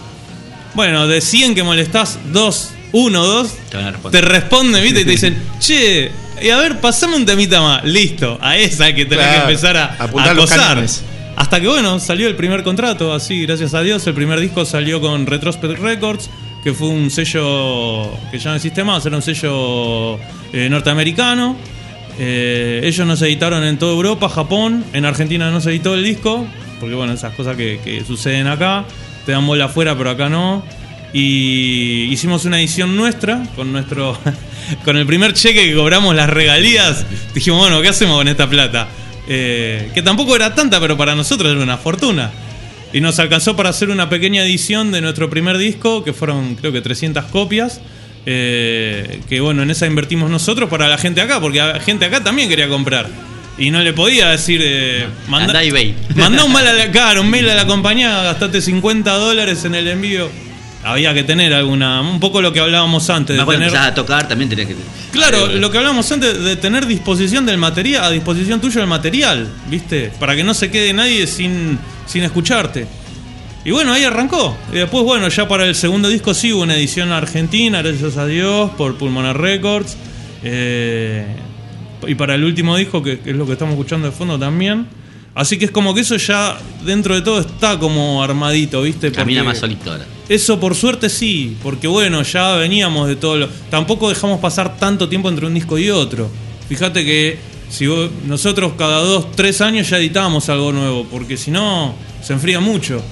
Bueno, 0.75 1.07
de 1.07 1.21
100 1.21 1.55
que 1.55 1.63
molestás, 1.63 2.19
dos, 2.33 2.71
uno, 2.93 3.25
dos, 3.25 3.55
Te 3.71 3.77
van 3.77 3.87
a 3.87 3.91
responder. 3.93 4.21
te 4.21 4.29
responden, 4.29 4.83
viste, 4.83 5.01
y 5.01 5.05
te 5.05 5.11
dicen, 5.11 5.43
che, 5.59 6.11
y 6.43 6.51
a 6.51 6.59
ver, 6.59 6.81
pasame 6.81 7.17
un 7.17 7.25
temita 7.25 7.61
más. 7.61 7.85
Listo, 7.85 8.39
a 8.41 8.57
esa 8.57 8.85
hay 8.87 8.95
que 8.95 9.05
tener 9.07 9.25
Claro, 9.25 9.47
que 9.47 9.53
empezar 9.53 9.77
a, 9.77 9.85
apuntar 9.99 10.29
a 10.31 10.33
acosar. 10.33 10.85
Hasta 11.37 11.61
que 11.61 11.69
bueno, 11.69 11.99
salió 11.99 12.29
el 12.29 12.37
primer 12.37 12.63
contrato, 12.63 13.13
así, 13.15 13.43
gracias 13.47 13.75
a 13.75 13.83
Dios. 13.83 14.07
El 14.07 14.15
primer 14.15 14.39
disco 14.41 14.65
salió 14.65 15.01
con 15.01 15.27
Retrospect 15.27 15.79
Records, 15.81 16.29
que 16.63 16.73
fue 16.75 16.89
un 16.89 17.11
sello 17.11 18.13
que 18.31 18.39
ya 18.39 18.51
no 18.51 18.57
existe 18.57 18.85
más, 18.85 19.05
era 19.07 19.17
un 19.17 19.23
sello 19.23 20.19
eh, 20.53 20.69
norteamericano. 20.69 21.57
Eh, 22.19 22.83
ellos 22.85 23.07
nos 23.07 23.23
editaron 23.23 23.65
en 23.65 23.79
toda 23.79 23.93
Europa, 23.93 24.29
Japón, 24.29 24.85
en 24.93 25.07
Argentina 25.07 25.51
no 25.51 25.61
se 25.63 25.71
editó 25.71 25.95
el 25.95 26.05
disco, 26.05 26.47
porque 26.79 26.95
bueno, 26.95 27.15
esas 27.15 27.35
cosas 27.35 27.57
que, 27.57 27.81
que 27.83 28.05
suceden 28.05 28.47
acá, 28.49 28.85
te 29.25 29.33
dan 29.33 29.47
bola 29.47 29.67
afuera, 29.67 29.97
pero 29.97 30.11
acá 30.11 30.29
no. 30.29 30.63
Y 31.13 32.09
hicimos 32.11 32.45
una 32.45 32.59
edición 32.59 32.97
nuestra 32.97 33.43
con 33.55 33.73
nuestro 33.73 34.19
con 34.85 34.97
el 34.97 35.07
primer 35.07 35.35
cheque 35.35 35.67
que 35.67 35.75
cobramos 35.75 36.15
las 36.15 36.31
regalías. 36.31 37.05
Dijimos, 37.35 37.61
bueno, 37.61 37.83
¿qué 37.83 37.89
hacemos 37.89 38.17
con 38.17 38.29
esta 38.29 38.49
plata? 38.49 38.89
Eh, 39.29 39.91
que 39.95 40.03
tampoco 40.03 40.35
era 40.35 40.55
tanta, 40.55 40.81
pero 40.81 40.97
para 40.97 41.15
nosotros 41.15 41.53
era 41.53 41.63
una 41.63 41.77
fortuna. 41.77 42.31
Y 42.93 43.01
nos 43.01 43.19
alcanzó 43.19 43.57
para 43.57 43.71
hacer 43.71 43.91
una 43.91 44.09
pequeña 44.09 44.43
edición 44.43 44.93
de 44.93 45.01
nuestro 45.01 45.31
primer 45.31 45.59
disco, 45.59 46.05
que 46.05 46.13
fueron 46.13 46.55
creo 46.57 46.73
que 46.73 46.81
300 46.81 47.25
copias. 47.27 47.81
eh, 48.25 49.21
que 49.29 49.41
bueno, 49.41 49.63
en 49.63 49.71
esa 49.71 49.87
invertimos 49.87 50.31
nosotros 50.31 50.69
para 50.71 50.89
la 50.89 50.97
gente 50.97 51.21
acá, 51.21 51.41
porque 51.41 51.59
la 51.59 51.81
gente 51.81 52.05
acá 52.05 52.23
también 52.23 52.49
quería 52.49 52.69
comprar. 52.69 53.09
Y 53.59 53.71
no 53.71 53.81
le 53.81 53.93
podía 53.93 54.29
decir, 54.31 54.61
eh, 54.63 55.07
manda, 55.29 55.47
Andá 55.47 55.63
eBay. 55.63 55.95
Mandá 56.17 56.45
un, 56.45 56.53
mail 56.53 56.67
a 56.67 56.73
la, 56.73 56.91
claro, 56.91 57.21
un 57.21 57.31
mail 57.31 57.49
a 57.51 57.55
la 57.55 57.67
compañía, 57.67 58.23
gastate 58.23 58.63
50 58.63 59.13
dólares 59.13 59.65
en 59.65 59.75
el 59.75 59.89
envío. 59.89 60.31
Había 60.85 61.15
que 61.15 61.23
tener 61.23 61.55
alguna, 61.55 62.01
un 62.01 62.19
poco 62.19 62.43
lo 62.43 62.53
que 62.53 62.59
hablábamos 62.59 63.09
antes. 63.09 63.37
De 63.37 63.45
tener, 63.45 63.77
a 63.77 63.95
tocar 63.95 64.27
también 64.27 64.51
tenés 64.51 64.67
que. 64.67 64.77
Claro, 65.13 65.47
lo 65.47 65.71
que 65.71 65.79
hablábamos 65.79 66.11
antes 66.11 66.43
de 66.43 66.57
tener 66.57 66.87
disposición 66.87 67.47
del 67.47 67.59
material, 67.59 68.05
a 68.05 68.11
disposición 68.11 68.61
tuyo 68.61 68.81
del 68.81 68.89
material, 68.89 69.49
¿viste? 69.69 70.11
Para 70.19 70.35
que 70.35 70.43
no 70.43 70.55
se 70.55 70.71
quede 70.71 70.93
nadie 70.93 71.27
sin, 71.27 71.79
sin 72.07 72.25
escucharte. 72.25 72.87
Y 73.65 73.71
bueno, 73.71 73.93
ahí 73.93 74.03
arrancó. 74.03 74.57
Y 74.73 74.77
después, 74.77 75.05
bueno, 75.05 75.29
ya 75.29 75.47
para 75.47 75.67
el 75.67 75.77
segundo 75.77 76.09
disco 76.09 76.35
sí 76.35 76.53
hubo 76.53 76.63
una 76.63 76.75
edición 76.75 77.13
argentina, 77.13 77.81
gracias 77.81 78.17
a 78.17 78.27
Dios, 78.27 78.73
por 78.73 78.97
Pulmonar 78.97 79.41
Records. 79.41 79.97
Eh, 80.43 81.25
y 82.09 82.15
para 82.17 82.35
el 82.35 82.43
último 82.43 82.77
disco, 82.77 83.05
que, 83.05 83.21
que 83.21 83.31
es 83.31 83.37
lo 83.37 83.47
que 83.47 83.53
estamos 83.53 83.75
escuchando 83.75 84.09
de 84.09 84.13
fondo 84.13 84.37
también. 84.37 84.89
Así 85.35 85.59
que 85.59 85.65
es 85.65 85.71
como 85.71 85.95
que 85.95 86.03
eso 86.03 86.17
ya 86.17 86.59
dentro 86.85 87.15
de 87.15 87.23
todo 87.23 87.41
está 87.41 87.79
como 87.79 88.23
armadito, 88.23 88.83
¿viste? 88.83 89.11
Camina 89.13 89.41
Porque- 89.41 89.49
más 89.49 89.59
solito 89.59 89.91
ahora. 89.93 90.05
eso 90.29 90.61
por 90.61 90.75
suerte 90.75 91.09
sí, 91.09 91.57
porque 91.63 91.89
bueno, 91.89 92.23
ya 92.23 92.57
veníamos 92.57 93.09
de 93.09 93.17
todo 93.17 93.37
lo... 93.39 93.49
Tampoco 93.71 94.09
dejamos 94.11 94.41
pasar 94.41 94.77
tanto 94.77 95.09
tiempo 95.09 95.29
entre 95.31 95.47
un 95.47 95.55
disco 95.55 95.79
y 95.79 95.89
otro. 95.91 96.29
Fíjate 96.69 97.05
que 97.05 97.39
si 97.71 97.87
vos- 97.87 98.11
nosotros 98.27 98.73
cada 98.77 98.99
dos, 99.01 99.33
tres 99.35 99.63
años 99.63 99.89
ya 99.89 99.97
editábamos 99.99 100.51
algo 100.51 100.71
nuevo, 100.73 101.07
porque 101.11 101.39
si 101.39 101.51
no, 101.51 101.95
se 102.23 102.35
enfría 102.35 102.61
mucho. 102.61 103.03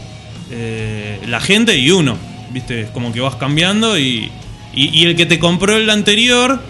Eh, 0.51 1.20
la 1.26 1.40
gente 1.40 1.76
y 1.78 1.90
uno, 1.90 2.16
¿viste? 2.52 2.82
Es 2.82 2.90
como 2.90 3.12
que 3.12 3.20
vas 3.20 3.36
cambiando 3.36 3.98
y, 3.98 4.30
y, 4.74 4.88
y 5.01 5.05
el 5.05 5.16
que 5.16 5.24
te 5.26 5.38
compró 5.38 5.76
el 5.76 5.88
anterior 5.88 6.60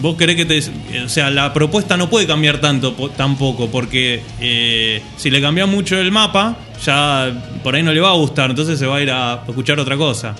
vos 0.00 0.16
querés 0.16 0.36
que 0.36 0.44
te. 0.44 0.58
O 1.04 1.08
sea, 1.08 1.30
la 1.30 1.52
propuesta 1.52 1.96
no 1.96 2.08
puede 2.10 2.26
cambiar 2.26 2.60
tanto 2.60 2.94
po- 2.94 3.10
tampoco, 3.10 3.68
porque 3.70 4.22
eh, 4.40 5.02
si 5.16 5.30
le 5.30 5.40
cambias 5.40 5.68
mucho 5.68 5.98
el 5.98 6.10
mapa, 6.12 6.56
ya 6.84 7.32
por 7.62 7.74
ahí 7.74 7.82
no 7.82 7.92
le 7.92 8.00
va 8.00 8.10
a 8.10 8.14
gustar, 8.14 8.50
entonces 8.50 8.78
se 8.78 8.86
va 8.86 8.96
a 8.96 9.02
ir 9.02 9.10
a 9.10 9.42
escuchar 9.46 9.78
otra 9.80 9.96
cosa. 9.96 10.34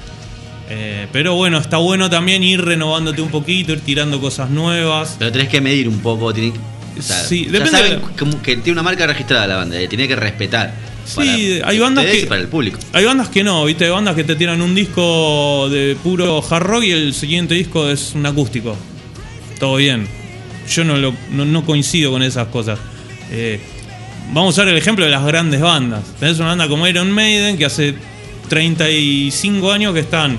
Eh, 0.70 1.06
pero 1.12 1.34
bueno, 1.34 1.58
está 1.58 1.78
bueno 1.78 2.10
también 2.10 2.42
ir 2.44 2.62
renovándote 2.62 3.22
un 3.22 3.30
poquito, 3.30 3.72
ir 3.72 3.80
tirando 3.80 4.20
cosas 4.20 4.50
nuevas. 4.50 5.16
Pero 5.18 5.32
tenés 5.32 5.48
que 5.48 5.60
medir 5.60 5.88
un 5.88 6.00
poco. 6.00 6.32
Tiene, 6.34 6.52
o 6.98 7.02
sea, 7.02 7.16
Sí, 7.20 7.46
ya 7.46 7.52
depende 7.52 7.70
saben 7.70 7.92
de- 8.00 8.16
como 8.18 8.42
que 8.42 8.56
tiene 8.56 8.72
una 8.72 8.82
marca 8.82 9.06
registrada 9.06 9.46
la 9.46 9.56
banda, 9.56 9.80
eh, 9.80 9.88
tiene 9.88 10.06
que 10.06 10.16
respetar. 10.16 10.74
Sí, 11.06 11.58
hay 11.64 11.78
bandas 11.78 12.04
que- 12.04 12.26
para 12.26 12.42
el 12.42 12.48
público. 12.48 12.78
Hay 12.92 13.06
bandas 13.06 13.30
que 13.30 13.42
no, 13.42 13.64
¿viste? 13.64 13.86
Hay 13.86 13.90
bandas 13.90 14.14
que 14.14 14.24
te 14.24 14.36
tiran 14.36 14.60
un 14.60 14.74
disco 14.74 15.66
de 15.70 15.96
puro 16.02 16.44
hard 16.50 16.62
rock 16.64 16.82
y 16.84 16.90
el 16.90 17.14
siguiente 17.14 17.54
disco 17.54 17.88
es 17.88 18.12
un 18.14 18.26
acústico. 18.26 18.76
Todo 19.58 19.76
bien. 19.76 20.06
Yo 20.68 20.84
no, 20.84 20.96
lo, 20.96 21.14
no, 21.30 21.64
coincido 21.64 22.10
con 22.10 22.22
esas 22.22 22.48
cosas. 22.48 22.78
Eh, 23.30 23.60
vamos 24.32 24.46
a 24.46 24.62
usar 24.62 24.68
el 24.68 24.76
ejemplo 24.76 25.04
de 25.04 25.10
las 25.10 25.24
grandes 25.24 25.60
bandas. 25.60 26.04
Tenés 26.20 26.38
una 26.38 26.48
banda 26.48 26.68
como 26.68 26.86
Iron 26.86 27.10
Maiden 27.10 27.56
que 27.56 27.64
hace 27.64 27.94
35 28.48 29.72
años 29.72 29.94
que 29.94 30.00
están 30.00 30.38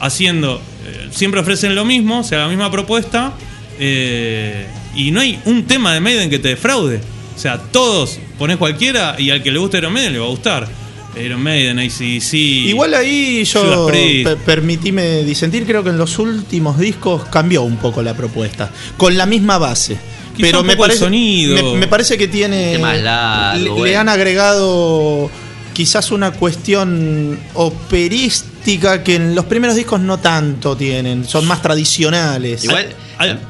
haciendo, 0.00 0.60
eh, 0.86 1.08
siempre 1.10 1.40
ofrecen 1.40 1.74
lo 1.74 1.84
mismo, 1.84 2.20
o 2.20 2.24
sea, 2.24 2.40
la 2.40 2.48
misma 2.48 2.70
propuesta, 2.70 3.34
eh, 3.78 4.66
y 4.94 5.10
no 5.10 5.20
hay 5.20 5.38
un 5.44 5.64
tema 5.64 5.92
de 5.94 6.00
Maiden 6.00 6.30
que 6.30 6.38
te 6.38 6.48
defraude. 6.48 7.00
O 7.36 7.38
sea, 7.38 7.58
todos, 7.58 8.18
pones 8.38 8.56
cualquiera 8.56 9.16
y 9.18 9.30
al 9.30 9.42
que 9.42 9.50
le 9.50 9.58
guste 9.58 9.78
Iron 9.78 9.92
Maiden 9.92 10.12
le 10.12 10.18
va 10.18 10.26
a 10.26 10.30
gustar. 10.30 10.68
Iron 11.16 11.42
Maiden, 11.42 11.78
ACDC. 11.78 12.34
Igual 12.34 12.94
ahí 12.94 13.44
yo 13.44 13.62
Judas 13.62 13.90
Priest. 13.90 14.24
per- 14.28 14.38
permitime 14.38 15.24
disentir, 15.24 15.66
creo 15.66 15.82
que 15.82 15.90
en 15.90 15.98
los 15.98 16.18
últimos 16.18 16.78
discos 16.78 17.24
cambió 17.26 17.62
un 17.62 17.76
poco 17.78 18.02
la 18.02 18.14
propuesta, 18.14 18.70
con 18.96 19.16
la 19.16 19.26
misma 19.26 19.58
base. 19.58 19.94
Quizá 20.36 20.46
pero 20.46 20.60
un 20.60 20.66
me 20.68 20.76
parece, 20.76 21.00
sonido. 21.00 21.54
me, 21.74 21.80
me 21.80 21.86
parece 21.88 22.16
que 22.16 22.28
tiene 22.28 22.78
largos, 22.78 23.60
le, 23.82 23.90
le 23.90 23.96
han 23.96 24.08
agregado 24.08 25.28
quizás 25.74 26.12
una 26.12 26.30
cuestión 26.32 27.38
operística 27.54 29.02
que 29.02 29.16
en 29.16 29.34
los 29.34 29.44
primeros 29.46 29.76
discos 29.76 30.00
no 30.00 30.18
tanto 30.18 30.76
tienen, 30.76 31.24
son 31.26 31.46
más 31.46 31.60
tradicionales. 31.62 32.64
Igual, 32.64 32.86
Al- 33.18 33.40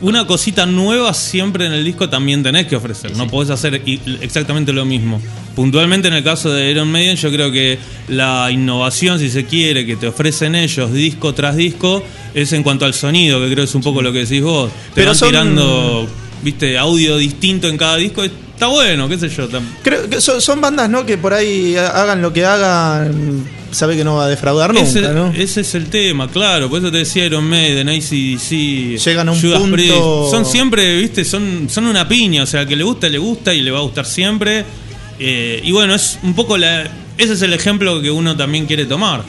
Una 0.00 0.26
cosita 0.26 0.66
nueva 0.66 1.12
siempre 1.14 1.66
en 1.66 1.72
el 1.72 1.84
disco 1.84 2.08
también 2.08 2.42
tenés 2.42 2.66
que 2.66 2.76
ofrecer. 2.76 3.16
No 3.16 3.26
podés 3.26 3.50
hacer 3.50 3.82
exactamente 4.20 4.72
lo 4.72 4.84
mismo. 4.84 5.20
Puntualmente 5.54 6.08
en 6.08 6.14
el 6.14 6.22
caso 6.24 6.52
de 6.52 6.70
Iron 6.70 6.90
Maiden, 6.90 7.16
yo 7.16 7.30
creo 7.30 7.50
que 7.50 7.78
la 8.08 8.50
innovación, 8.50 9.18
si 9.18 9.30
se 9.30 9.44
quiere, 9.46 9.86
que 9.86 9.96
te 9.96 10.06
ofrecen 10.08 10.54
ellos 10.54 10.92
disco 10.92 11.32
tras 11.34 11.56
disco, 11.56 12.02
es 12.34 12.52
en 12.52 12.62
cuanto 12.62 12.84
al 12.84 12.94
sonido, 12.94 13.38
que 13.40 13.46
creo 13.46 13.56
que 13.64 13.68
es 13.68 13.74
un 13.74 13.82
poco 13.82 14.02
lo 14.02 14.12
que 14.12 14.20
decís 14.20 14.42
vos. 14.42 14.70
Te 14.70 14.96
Pero 14.96 15.06
van 15.08 15.16
son- 15.16 15.28
tirando, 15.28 16.06
viste, 16.42 16.76
audio 16.78 17.16
distinto 17.16 17.68
en 17.68 17.76
cada 17.78 17.96
disco. 17.96 18.22
Está 18.24 18.68
bueno, 18.68 19.08
qué 19.08 19.18
sé 19.18 19.28
yo. 19.28 19.48
Creo 19.82 20.08
que 20.08 20.20
son, 20.20 20.40
son 20.40 20.60
bandas, 20.60 20.88
¿no? 20.90 21.04
Que 21.06 21.18
por 21.18 21.32
ahí 21.34 21.76
ha- 21.76 21.88
hagan 22.02 22.22
lo 22.22 22.32
que 22.32 22.44
hagan, 22.44 23.44
sabe 23.76 23.96
que 23.96 24.04
no 24.04 24.16
va 24.16 24.24
a 24.24 24.28
defraudar 24.28 24.72
nunca, 24.74 24.86
ese, 24.88 25.00
¿no? 25.12 25.28
ese 25.32 25.60
es 25.60 25.74
el 25.74 25.86
tema, 25.86 26.28
claro. 26.28 26.68
Por 26.68 26.80
eso 26.80 26.90
te 26.90 26.98
decía 26.98 27.24
Iron 27.26 27.44
Maiden, 27.48 27.88
ACDC, 27.88 28.98
Llegan 29.04 29.28
a 29.28 29.32
un 29.32 29.40
Judas 29.40 29.60
punto- 29.60 29.76
Priest. 29.76 29.94
Son 30.30 30.44
siempre, 30.44 30.98
viste, 30.98 31.24
son, 31.24 31.68
son 31.70 31.86
una 31.86 32.08
piña. 32.08 32.42
O 32.42 32.46
sea, 32.46 32.66
que 32.66 32.74
le 32.76 32.82
gusta, 32.84 33.08
le 33.08 33.18
gusta 33.18 33.52
y 33.54 33.60
le 33.62 33.70
va 33.70 33.78
a 33.78 33.82
gustar 33.82 34.04
siempre. 34.06 34.64
Eh, 35.18 35.60
y 35.64 35.72
bueno, 35.72 35.94
es 35.94 36.18
un 36.22 36.34
poco 36.34 36.56
la. 36.58 36.82
Ese 37.18 37.32
es 37.34 37.42
el 37.42 37.52
ejemplo 37.52 38.02
que 38.02 38.10
uno 38.10 38.36
también 38.36 38.66
quiere 38.66 38.84
tomar. 38.86 39.22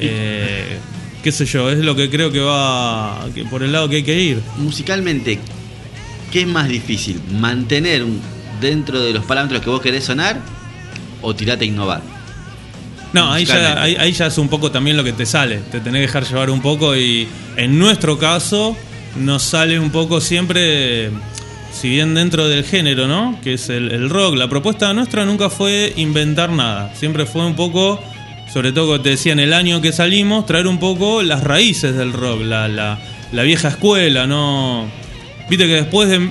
Eh, 0.00 0.78
qué 1.22 1.32
sé 1.32 1.44
yo, 1.46 1.70
es 1.70 1.78
lo 1.78 1.94
que 1.96 2.08
creo 2.10 2.30
que 2.30 2.40
va. 2.40 3.26
que 3.34 3.44
por 3.44 3.62
el 3.62 3.72
lado 3.72 3.88
que 3.88 3.96
hay 3.96 4.02
que 4.02 4.20
ir. 4.20 4.40
Musicalmente, 4.56 5.38
¿qué 6.32 6.42
es 6.42 6.46
más 6.46 6.68
difícil? 6.68 7.20
¿Mantener 7.32 8.04
un- 8.04 8.20
dentro 8.60 9.00
de 9.00 9.12
los 9.12 9.24
parámetros 9.24 9.60
que 9.62 9.70
vos 9.70 9.80
querés 9.80 10.04
sonar 10.04 10.40
o 11.22 11.34
tirate 11.34 11.64
a 11.64 11.68
innovar? 11.68 12.17
No, 13.12 13.32
ahí 13.32 13.44
ya, 13.44 13.80
ahí, 13.82 13.96
ahí 13.98 14.12
ya 14.12 14.26
es 14.26 14.38
un 14.38 14.48
poco 14.48 14.70
también 14.70 14.96
lo 14.96 15.04
que 15.04 15.12
te 15.12 15.24
sale. 15.24 15.58
Te 15.70 15.80
tenés 15.80 16.00
que 16.00 16.06
dejar 16.06 16.26
llevar 16.26 16.50
un 16.50 16.60
poco 16.60 16.94
y 16.96 17.26
en 17.56 17.78
nuestro 17.78 18.18
caso 18.18 18.76
nos 19.16 19.42
sale 19.42 19.78
un 19.78 19.90
poco 19.90 20.20
siempre, 20.20 21.10
si 21.72 21.88
bien 21.88 22.14
dentro 22.14 22.48
del 22.48 22.64
género, 22.64 23.08
¿no? 23.08 23.38
Que 23.42 23.54
es 23.54 23.70
el, 23.70 23.90
el 23.92 24.10
rock. 24.10 24.36
La 24.36 24.48
propuesta 24.48 24.92
nuestra 24.92 25.24
nunca 25.24 25.48
fue 25.48 25.92
inventar 25.96 26.50
nada. 26.50 26.94
Siempre 26.94 27.24
fue 27.24 27.46
un 27.46 27.56
poco, 27.56 28.00
sobre 28.52 28.72
todo 28.72 28.86
como 28.86 29.00
te 29.00 29.10
decía 29.10 29.32
en 29.32 29.40
el 29.40 29.54
año 29.54 29.80
que 29.80 29.92
salimos, 29.92 30.44
traer 30.44 30.66
un 30.66 30.78
poco 30.78 31.22
las 31.22 31.42
raíces 31.44 31.96
del 31.96 32.12
rock, 32.12 32.42
la, 32.42 32.68
la, 32.68 32.98
la 33.32 33.42
vieja 33.42 33.68
escuela, 33.68 34.26
¿no? 34.26 34.86
Viste 35.48 35.66
que 35.66 35.74
después 35.74 36.10
de, 36.10 36.28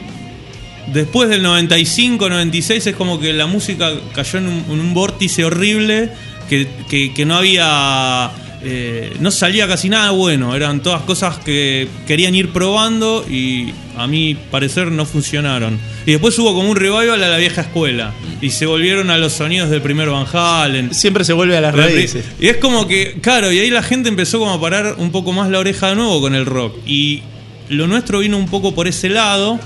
después 0.94 1.28
del 1.28 1.42
95, 1.42 2.30
96 2.30 2.86
es 2.86 2.96
como 2.96 3.20
que 3.20 3.34
la 3.34 3.48
música 3.48 3.92
cayó 4.14 4.38
en 4.38 4.46
un, 4.46 4.66
en 4.70 4.80
un 4.80 4.94
vórtice 4.94 5.44
horrible 5.44 6.12
que, 6.50 6.68
que- 6.90 7.14
que 7.14 7.26
no 7.26 7.36
había... 7.36 8.32
eh, 8.64 9.14
no 9.20 9.30
salía 9.32 9.68
casi 9.68 9.88
nada 9.90 10.12
bueno, 10.12 10.56
eran 10.56 10.82
todas 10.82 11.02
cosas 11.04 11.38
que 11.38 11.88
querían 12.08 12.34
ir 12.36 12.50
probando 12.50 13.24
y 13.30 13.72
a 13.98 14.08
mi 14.08 14.36
parecer 14.36 14.92
no 14.92 15.06
funcionaron. 15.06 15.80
Y 16.06 16.12
después 16.12 16.38
hubo 16.40 16.54
como 16.56 16.70
un 16.70 16.76
revival 16.76 17.24
a 17.24 17.28
la 17.28 17.38
vieja 17.38 17.62
escuela 17.62 18.14
y 18.42 18.50
se 18.52 18.66
volvieron 18.66 19.10
a 19.10 19.18
los 19.18 19.34
sonidos 19.34 19.70
del 19.70 19.82
primer 19.82 20.10
Van 20.10 20.26
Halen. 20.32 20.94
Siempre 20.94 21.24
se 21.24 21.34
vuelve 21.34 21.58
a 21.58 21.62
las 21.62 21.76
raíces. 21.76 22.26
Y 22.40 22.48
es 22.48 22.58
como 22.58 22.88
que, 22.88 23.20
claro, 23.22 23.52
y 23.52 23.60
ahí 23.60 23.70
la 23.70 23.84
gente 23.84 24.10
empezó 24.10 24.40
como 24.40 24.54
a 24.54 24.62
parar 24.62 24.96
un 24.98 25.12
poco 25.12 25.34
más 25.34 25.50
la 25.50 25.60
oreja 25.60 25.90
de 25.90 25.96
nuevo 25.96 26.20
con 26.22 26.34
el 26.36 26.46
rock. 26.46 26.76
Y 26.86 27.22
lo 27.70 27.88
nuestro 27.88 28.20
vino 28.20 28.38
un 28.38 28.48
poco 28.48 28.74
por 28.74 28.88
ese 28.88 29.10
lado, 29.10 29.60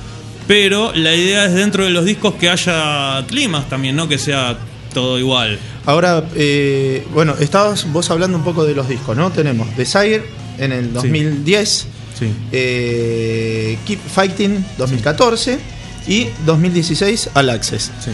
pero 0.48 0.91
la 0.95 1.14
idea 1.16 1.45
es 1.45 1.53
dentro 1.53 1.84
de 1.86 1.91
los 1.91 2.03
discos 2.06 2.36
que 2.36 2.49
haya 2.49 3.24
climas 3.28 3.70
también, 3.70 3.95
no 3.95 4.08
que 4.08 4.18
sea 4.18 4.58
todo 4.94 5.18
igual. 5.20 5.58
Ahora, 5.86 6.24
eh, 6.36 7.06
bueno, 7.14 7.36
estabas 7.40 7.92
vos 7.92 8.10
hablando 8.12 8.38
un 8.38 8.44
poco 8.44 8.66
de 8.66 8.76
los 8.76 8.88
discos, 8.88 9.16
¿no? 9.18 9.32
Tenemos 9.32 9.76
Desire 9.78 10.24
en 10.58 10.72
el 10.72 10.94
2010, 10.94 11.88
Sí. 12.18 12.32
eh, 12.52 13.78
Keep 13.86 14.00
Fighting 14.00 14.66
2014 14.78 15.60
y 16.08 16.28
2016 16.46 17.30
All 17.36 17.50
Access. 17.50 17.92
Sí. 18.04 18.12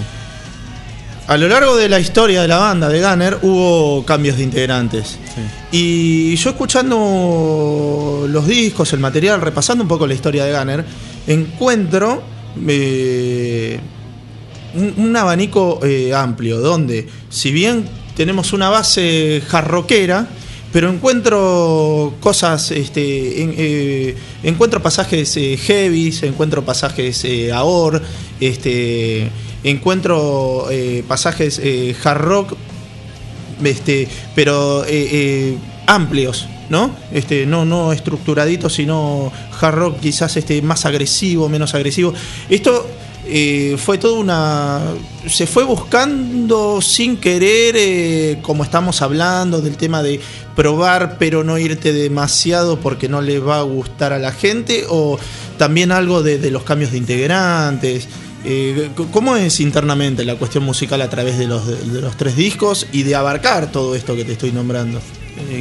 A 1.28 1.36
lo 1.36 1.50
largo 1.50 1.76
de 1.76 1.90
la 1.90 2.00
historia 2.00 2.42
de 2.42 2.48
la 2.48 2.58
banda 2.58 2.88
de 2.88 3.02
Gunner 3.02 3.40
hubo 3.42 4.06
cambios 4.06 4.38
de 4.38 4.44
integrantes. 4.44 5.18
Y 5.74 6.34
yo 6.38 6.52
escuchando 6.52 8.26
los 8.30 8.48
discos, 8.48 8.94
el 8.94 9.00
material, 9.02 9.42
repasando 9.42 9.84
un 9.84 9.90
poco 9.90 10.08
la 10.08 10.14
historia 10.14 10.46
de 10.46 10.58
Gunner, 10.58 10.86
encuentro 11.28 12.24
eh, 12.66 13.78
un, 14.78 15.16
abanico 15.16 15.80
eh, 15.84 16.14
amplio, 16.14 16.60
donde 16.60 17.08
si 17.30 17.52
bien 17.52 17.86
tenemos 18.16 18.54
una 18.54 18.70
base 18.70 19.42
jarroquera, 19.48 20.28
pero 20.72 20.90
encuentro 20.90 22.14
cosas, 22.20 22.72
este, 22.72 23.02
eh, 23.02 24.16
encuentro 24.44 24.82
pasajes 24.82 25.36
eh, 25.38 25.58
heavies, 25.58 26.24
encuentro 26.24 26.64
pasajes 26.66 27.24
eh, 27.26 27.52
aor, 27.52 28.02
este, 28.40 29.30
encuentro 29.64 30.68
eh, 30.70 31.04
pasajes 31.08 31.62
hard 32.04 32.22
rock, 32.22 32.54
este, 33.64 34.08
pero 34.36 34.84
amplios, 35.88 36.48
¿no? 36.70 36.92
Este, 37.12 37.46
no, 37.46 37.64
no 37.64 37.94
estructuraditos, 37.94 38.74
sino 38.74 39.32
hard 39.60 39.76
rock 39.76 40.00
quizás 40.02 40.36
este, 40.38 40.62
más 40.62 40.86
agresivo, 40.86 41.48
menos 41.50 41.74
agresivo. 41.74 42.14
Esto 42.50 42.86
eh, 43.30 43.76
fue 43.78 43.98
toda 43.98 44.20
una. 44.20 44.82
se 45.28 45.46
fue 45.48 45.64
buscando 45.64 46.82
sin 46.82 47.18
querer, 47.18 47.76
eh, 47.78 48.40
como 48.42 48.64
estamos 48.64 49.02
hablando, 49.02 49.62
del 49.62 49.78
tema 49.78 50.02
de 50.04 50.20
probar, 50.56 51.18
pero 51.18 51.44
no 51.44 51.58
irte 51.58 51.94
demasiado 51.94 52.80
porque 52.80 53.08
no 53.10 53.22
le 53.22 53.40
va 53.40 53.60
a 53.60 53.64
gustar 53.64 54.14
a 54.14 54.20
la 54.20 54.32
gente, 54.32 54.86
o 54.90 55.20
también 55.58 55.92
algo 55.92 56.24
de, 56.24 56.50
los 56.52 56.64
cambios 56.64 56.92
de 56.92 56.98
integrantes. 56.98 58.08
Eh, 58.46 58.90
¿Cómo 59.12 59.36
es 59.36 59.60
internamente 59.60 60.24
la 60.24 60.36
cuestión 60.36 60.64
musical 60.64 61.02
a 61.02 61.10
través 61.10 61.38
de 61.38 61.48
los, 61.48 61.68
de 61.68 62.02
los 62.02 62.16
tres 62.16 62.36
discos 62.36 62.88
y 62.92 63.04
de 63.04 63.16
abarcar 63.16 63.72
todo 63.72 63.96
esto 63.96 64.16
que 64.16 64.24
te 64.24 64.34
estoy 64.34 64.52
nombrando? 64.52 65.02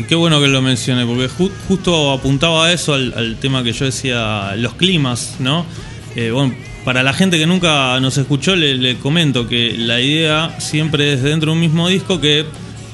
Qué 0.09 0.15
bueno 0.15 0.41
que 0.41 0.49
lo 0.49 0.63
mencioné, 0.63 1.05
porque 1.05 1.29
ju- 1.29 1.51
justo 1.69 2.13
apuntaba 2.13 2.67
a 2.67 2.73
eso, 2.73 2.95
al, 2.95 3.37
tema 3.41 3.63
que 3.63 3.73
yo 3.73 3.85
decía, 3.85 4.55
los 4.57 4.75
climas, 4.75 5.35
¿no? 5.39 5.67
Bueno, 6.15 6.55
para 6.87 7.03
la 7.03 7.13
gente 7.13 7.37
que 7.37 7.49
nunca 7.49 7.99
nos 7.99 8.17
escuchó, 8.17 8.55
le, 8.55 8.77
le 8.77 8.95
comento 8.99 9.49
que 9.49 9.75
la 9.77 10.01
idea 10.01 10.55
siempre 10.61 11.15
es 11.15 11.23
dentro 11.25 11.51
de 11.51 11.55
un 11.55 11.61
mismo 11.61 11.89
disco 11.89 12.21
que 12.21 12.45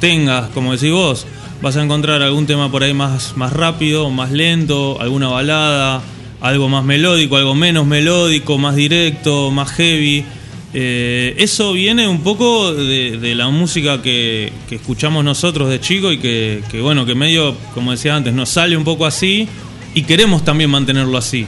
tengas, 0.01 0.49
como 0.49 0.73
decís 0.73 0.91
vos, 0.91 1.27
vas 1.61 1.77
a 1.77 1.83
encontrar 1.83 2.23
algún 2.23 2.47
tema 2.47 2.73
por 2.73 2.83
ahí 2.83 2.95
más, 2.95 3.37
más 3.37 3.53
rápido, 3.53 4.09
más 4.09 4.33
lento, 4.33 4.99
alguna 4.99 5.29
balada, 5.29 6.01
algo 6.41 6.71
más 6.71 6.87
melódico, 6.87 7.37
algo 7.37 7.55
menos 7.55 7.87
melódico, 7.87 8.57
más 8.57 8.77
directo, 8.77 9.51
más 9.51 9.71
heavy. 9.73 10.25
Eh, 10.73 11.35
eso 11.37 11.75
viene 11.75 12.09
un 12.09 12.23
poco 12.23 12.73
de, 12.73 13.35
la 13.35 13.51
música 13.51 14.01
que, 14.01 14.55
que 14.71 14.77
escuchamos 14.77 15.23
nosotros 15.23 15.69
de 15.69 15.81
chico 15.81 16.11
y 16.13 16.17
que, 16.17 16.63
que, 16.71 16.81
bueno, 16.81 17.05
que 17.05 17.15
medio, 17.15 17.55
como 17.75 17.91
decía 17.91 18.17
antes, 18.17 18.33
nos 18.33 18.49
sale 18.49 18.75
un 18.75 18.85
poco 18.85 19.05
así 19.05 19.47
y 19.95 20.05
queremos 20.05 20.47
también 20.47 20.71
mantenerlo 20.71 21.19
así. 21.19 21.47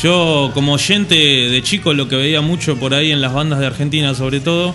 Yo, 0.00 0.50
como 0.54 0.72
oyente 0.74 1.14
de 1.14 1.62
chico, 1.62 1.92
lo 1.92 2.08
que 2.08 2.16
veía 2.16 2.40
mucho 2.40 2.76
por 2.76 2.94
ahí 2.94 3.12
en 3.12 3.20
las 3.20 3.32
bandas 3.34 3.58
de 3.60 3.66
Argentina, 3.66 4.14
sobre 4.14 4.40
todo, 4.40 4.74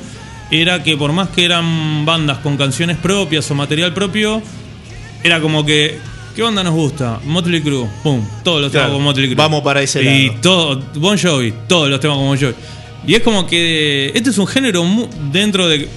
era 0.51 0.83
que 0.83 0.95
por 0.95 1.11
más 1.11 1.29
que 1.29 1.43
eran 1.45 2.05
bandas 2.05 2.37
con 2.39 2.55
canciones 2.57 2.97
propias 2.97 3.49
o 3.51 3.55
material 3.55 3.93
propio, 3.93 4.41
era 5.23 5.41
como 5.41 5.65
que, 5.65 5.97
¿qué 6.35 6.41
banda 6.43 6.63
nos 6.63 6.73
gusta? 6.73 7.19
Motley 7.25 7.61
Crue, 7.61 7.87
pum, 8.03 8.23
todos 8.43 8.61
los 8.61 8.71
Claro, 8.71 8.87
temas 8.87 8.95
con 8.97 9.03
Motley 9.05 9.25
Crue. 9.27 9.35
vamos 9.35 9.61
para 9.63 9.81
ese 9.81 10.03
Y 10.03 10.27
lado. 10.27 10.39
todo, 10.41 10.83
Bon 10.95 11.17
Jovi, 11.17 11.53
todos 11.67 11.89
los 11.89 11.99
temas 11.99 12.17
con 12.17 12.27
Bon 12.27 12.39
Jovi. 12.39 12.53
Y 13.07 13.15
es 13.15 13.21
como 13.21 13.47
que 13.47 14.11
este 14.13 14.29
es 14.29 14.37
un 14.37 14.47
género 14.47 14.85
dentro 15.31 15.67
de, 15.67 15.87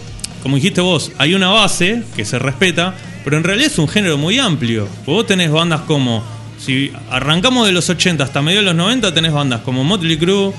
como 0.42 0.56
dijiste 0.56 0.80
vos, 0.80 1.12
hay 1.18 1.34
una 1.34 1.48
base 1.50 2.02
que 2.16 2.24
se 2.24 2.38
respeta, 2.38 2.94
pero 3.22 3.36
en 3.36 3.44
realidad 3.44 3.70
es 3.70 3.78
un 3.78 3.88
género 3.88 4.16
muy 4.16 4.38
amplio. 4.38 4.88
Vos 5.04 5.26
tenés 5.26 5.50
bandas 5.50 5.82
como, 5.82 6.22
si 6.64 6.92
arrancamos 7.10 7.66
de 7.66 7.72
los 7.72 7.88
80 7.88 8.22
hasta 8.22 8.42
medio 8.42 8.58
de 8.58 8.66
los 8.66 8.74
90, 8.74 9.14
tenés 9.14 9.32
bandas 9.32 9.62
como 9.62 9.82
Motley 9.82 10.18
Crue, 10.18 10.52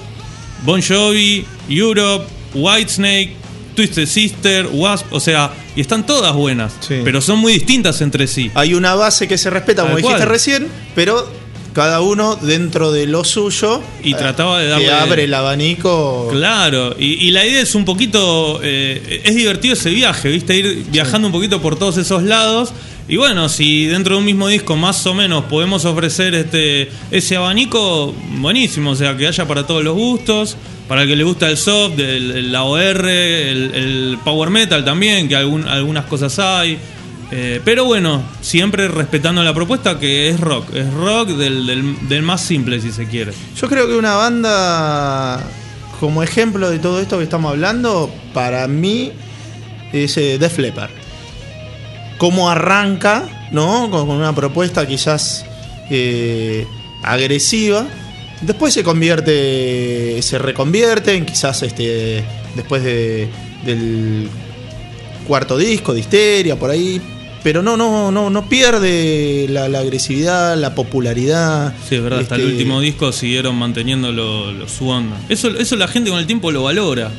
Bon 0.63 0.81
Jovi, 0.81 1.45
Europe, 1.69 2.25
Whitesnake, 2.53 3.35
Twisted 3.75 4.07
Sister, 4.07 4.67
Wasp, 4.71 5.11
o 5.11 5.19
sea, 5.19 5.51
y 5.75 5.81
están 5.81 6.05
todas 6.05 6.33
buenas, 6.35 6.73
pero 7.03 7.21
son 7.21 7.39
muy 7.39 7.53
distintas 7.53 8.01
entre 8.01 8.27
sí. 8.27 8.51
Hay 8.55 8.73
una 8.73 8.95
base 8.95 9.27
que 9.27 9.37
se 9.37 9.49
respeta, 9.49 9.83
como 9.83 9.97
dijiste 9.97 10.17
cual. 10.17 10.29
recién, 10.29 10.67
pero 10.95 11.40
cada 11.73 12.01
uno 12.01 12.35
dentro 12.35 12.91
de 12.91 13.07
lo 13.07 13.23
suyo. 13.23 13.81
Y 14.03 14.13
eh, 14.13 14.15
trataba 14.15 14.59
de 14.59 14.65
que 14.65 14.71
darle- 14.87 14.91
abre 14.91 15.23
el 15.25 15.33
abanico. 15.33 16.27
Claro, 16.31 16.95
y, 16.99 17.27
y 17.27 17.31
la 17.31 17.45
idea 17.45 17.61
es 17.61 17.75
un 17.75 17.85
poquito. 17.85 18.59
eh, 18.63 19.21
es 19.23 19.35
divertido 19.35 19.73
ese 19.73 19.89
viaje, 19.91 20.29
¿viste? 20.29 20.55
Ir 20.57 20.85
viajando 20.91 21.27
un 21.27 21.31
poquito 21.33 21.61
por 21.61 21.77
todos 21.77 21.97
esos 21.97 22.23
lados. 22.23 22.73
Y 23.07 23.17
bueno, 23.17 23.49
si 23.49 23.87
dentro 23.87 24.13
de 24.15 24.19
un 24.19 24.25
mismo 24.25 24.47
disco 24.47 24.75
más 24.77 25.05
o 25.05 25.13
menos 25.13 25.45
podemos 25.45 25.83
ofrecer 25.85 26.33
este 26.35 26.89
ese 27.09 27.35
abanico, 27.35 28.13
buenísimo. 28.37 28.91
O 28.91 28.95
sea, 28.95 29.17
que 29.17 29.27
haya 29.27 29.47
para 29.47 29.65
todos 29.67 29.83
los 29.83 29.95
gustos. 29.95 30.55
Para 30.87 31.03
el 31.03 31.07
que 31.07 31.15
le 31.15 31.23
gusta 31.23 31.49
el 31.49 31.55
soft, 31.57 31.97
el, 31.99 32.31
el- 32.31 32.51
la 32.51 32.63
OR, 32.63 33.07
el, 33.07 33.71
el 33.73 34.17
power 34.25 34.49
metal 34.49 34.83
también, 34.83 35.29
que 35.29 35.35
algún- 35.37 35.65
algunas 35.67 36.05
cosas 36.05 36.37
hay. 36.39 36.77
Eh, 37.33 37.61
pero 37.63 37.85
bueno, 37.85 38.21
siempre 38.41 38.89
respetando 38.89 39.41
la 39.43 39.53
propuesta 39.53 39.97
que 39.97 40.27
es 40.29 40.39
rock. 40.39 40.75
Es 40.75 40.93
rock 40.93 41.29
del, 41.29 41.65
del- 41.65 42.09
del 42.09 42.23
más 42.23 42.41
simple, 42.41 42.81
si 42.81 42.91
se 42.91 43.07
quiere. 43.07 43.31
Yo 43.55 43.69
creo 43.69 43.87
que 43.87 43.95
una 43.95 44.15
banda, 44.15 45.41
como 46.01 46.23
ejemplo 46.23 46.69
de 46.69 46.79
todo 46.79 46.99
esto 46.99 47.17
que 47.17 47.23
estamos 47.23 47.51
hablando, 47.51 48.13
para 48.33 48.67
mí 48.67 49.13
es 49.93 50.17
eh, 50.17 50.37
Def 50.39 50.57
Leppard. 50.59 50.91
Cómo 52.17 52.49
arranca, 52.49 53.47
¿no? 53.51 53.89
Con, 53.89 54.09
una 54.09 54.35
propuesta 54.35 54.85
quizás 54.85 55.45
eh, 55.89 56.67
agresiva. 57.01 57.85
Después 58.41 58.73
se 58.73 58.83
convierte, 58.83 60.19
se 60.21 60.37
reconvierte 60.37 61.13
en 61.15 61.25
quizás 61.25 61.63
este, 61.63 62.25
después 62.55 62.83
de- 62.83 63.29
del 63.65 64.27
cuarto 65.27 65.57
disco, 65.57 65.93
de 65.93 66.01
Histeria, 66.01 66.57
por 66.59 66.69
ahí. 66.71 67.01
Pero 67.43 67.63
no, 67.63 67.75
no, 67.75 68.11
no, 68.11 68.29
no 68.29 68.49
pierde 68.49 69.47
la, 69.49 69.67
la 69.67 69.79
agresividad, 69.79 70.55
la 70.57 70.75
popularidad. 70.75 71.73
Sí, 71.89 71.95
es 71.95 72.03
verdad, 72.03 72.19
hasta 72.19 72.35
el 72.35 72.41
Este, 72.41 72.53
último 72.53 72.79
disco 72.81 73.11
siguieron 73.11 73.55
manteniendo 73.55 74.11
lo, 74.11 74.51
lo- 74.51 74.67
su 74.69 74.87
onda. 74.89 75.17
Eso, 75.29 75.49
eso 75.57 75.75
la 75.75 75.87
gente 75.87 76.09
con 76.11 76.19
el 76.19 76.27
tiempo 76.27 76.51
lo 76.51 76.63
valora. 76.63 77.09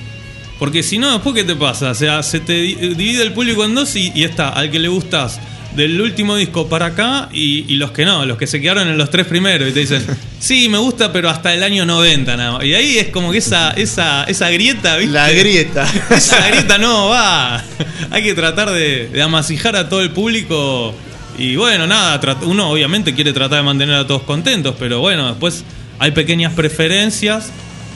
Porque 0.61 0.85
si 0.85 0.99
no, 0.99 1.11
después 1.13 1.35
¿qué 1.35 1.43
te 1.43 1.57
pasa? 1.57 1.91
O 1.91 1.95
sea, 1.95 2.23
se 2.23 2.39
te 2.39 2.53
di- 2.53 2.75
divide 2.77 3.23
el 3.23 3.33
público 3.33 3.65
en 3.65 3.75
dos 3.75 3.97
y, 3.97 4.13
y 4.15 4.23
está, 4.23 4.51
al 4.51 4.71
que 4.71 4.79
le 4.79 4.87
gustas 4.89 5.41
del 5.75 6.01
último 6.01 6.37
disco 6.37 6.69
para 6.69 6.87
acá 6.87 7.29
y, 7.33 7.65
y 7.69 7.77
los 7.77 7.93
que 7.93 8.05
no, 8.05 8.27
los 8.27 8.37
que 8.37 8.47
se 8.47 8.61
quedaron 8.61 8.89
en 8.89 8.99
los 8.99 9.11
tres 9.11 9.27
primeros 9.27 9.69
y 9.69 9.73
te 9.73 9.81
dicen, 9.81 10.05
sí, 10.39 10.69
me 10.69 10.79
gusta, 10.79 11.13
pero 11.13 11.31
hasta 11.31 11.55
el 11.55 11.63
año 11.63 11.85
90 11.85 12.37
nada 12.37 12.53
más. 12.53 12.65
Y 12.65 12.75
ahí 12.75 12.99
es 12.99 13.09
como 13.09 13.33
que 13.33 13.39
esa, 13.39 13.71
esa, 13.73 14.25
esa 14.25 14.51
grieta, 14.51 14.97
¿viste? 14.97 15.13
La 15.13 15.31
grieta. 15.31 15.87
Esa 16.11 16.47
grieta 16.49 16.79
no 16.79 17.09
va. 17.09 17.63
Hay 18.11 18.23
que 18.23 18.35
tratar 18.35 18.71
de, 18.71 19.09
de 19.09 19.23
amasijar 19.23 19.77
a 19.77 19.89
todo 19.89 20.03
el 20.03 20.11
público. 20.11 20.95
Y 21.39 21.57
bueno, 21.57 21.87
nada, 21.87 22.21
uno 22.43 22.71
obviamente 22.71 23.15
quiere 23.15 23.33
tratar 23.33 23.59
de 23.59 23.65
mantener 23.65 23.95
a 23.95 24.07
todos 24.07 24.23
contentos, 24.23 24.75
pero 24.79 25.01
bueno, 25.01 25.29
después 25.29 25.65
hay 25.99 26.11
pequeñas 26.11 26.53
preferencias. 26.53 27.51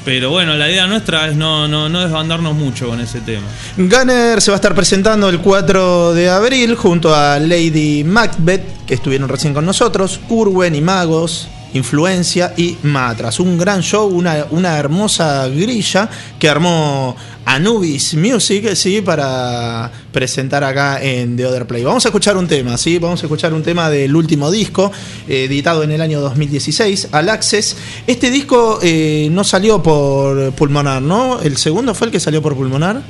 Pero 0.06 0.30
bueno, 0.30 0.54
la 0.54 0.70
idea 0.70 0.86
nuestra 0.86 1.26
es 1.26 1.34
no, 1.34 1.66
no, 1.66 1.88
no 1.88 2.00
desbandarnos 2.00 2.54
mucho 2.54 2.86
con 2.86 3.00
ese 3.00 3.22
tema. 3.22 3.48
Gunner 3.76 4.40
se 4.40 4.52
va 4.52 4.54
a 4.54 4.58
estar 4.58 4.72
presentando 4.72 5.28
el 5.28 5.40
4 5.40 6.14
de 6.14 6.30
abril 6.30 6.76
junto 6.76 7.12
a 7.12 7.40
Lady 7.40 8.04
Macbeth, 8.04 8.86
que 8.86 8.94
estuvieron 8.94 9.28
recién 9.28 9.52
con 9.52 9.66
nosotros, 9.66 10.20
Curwen 10.28 10.76
y 10.76 10.80
Magos, 10.80 11.48
Influencia 11.74 12.54
y 12.56 12.78
Matras. 12.84 13.40
Un 13.40 13.58
gran 13.58 13.82
show, 13.82 14.06
una, 14.06 14.46
una 14.50 14.78
hermosa 14.78 15.48
grilla 15.48 16.08
que 16.38 16.48
armó 16.48 17.16
Anubis 17.46 18.14
Music, 18.14 18.74
sí, 18.74 19.00
para 19.00 19.90
presentar 20.12 20.64
acá 20.64 21.00
en 21.00 21.36
The 21.36 21.46
Other 21.46 21.66
Play. 21.66 21.84
Vamos 21.84 22.04
a 22.04 22.08
escuchar 22.08 22.36
un 22.36 22.48
tema, 22.48 22.76
sí, 22.76 22.98
vamos 22.98 23.22
a 23.22 23.26
escuchar 23.26 23.54
un 23.54 23.62
tema 23.62 23.88
del 23.88 24.16
último 24.16 24.50
disco, 24.50 24.90
eh, 25.28 25.44
editado 25.44 25.84
en 25.84 25.92
el 25.92 26.00
año 26.00 26.20
2016, 26.20 27.08
Al 27.12 27.28
Access. 27.28 27.76
Este 28.08 28.30
disco 28.32 28.80
eh, 28.82 29.28
no 29.30 29.44
salió 29.44 29.80
por 29.80 30.52
Pulmonar, 30.52 31.00
¿no? 31.00 31.40
El 31.40 31.56
segundo 31.56 31.94
fue 31.94 32.08
el 32.08 32.12
que 32.12 32.18
salió 32.18 32.42
por 32.42 32.56
Pulmonar. 32.56 33.02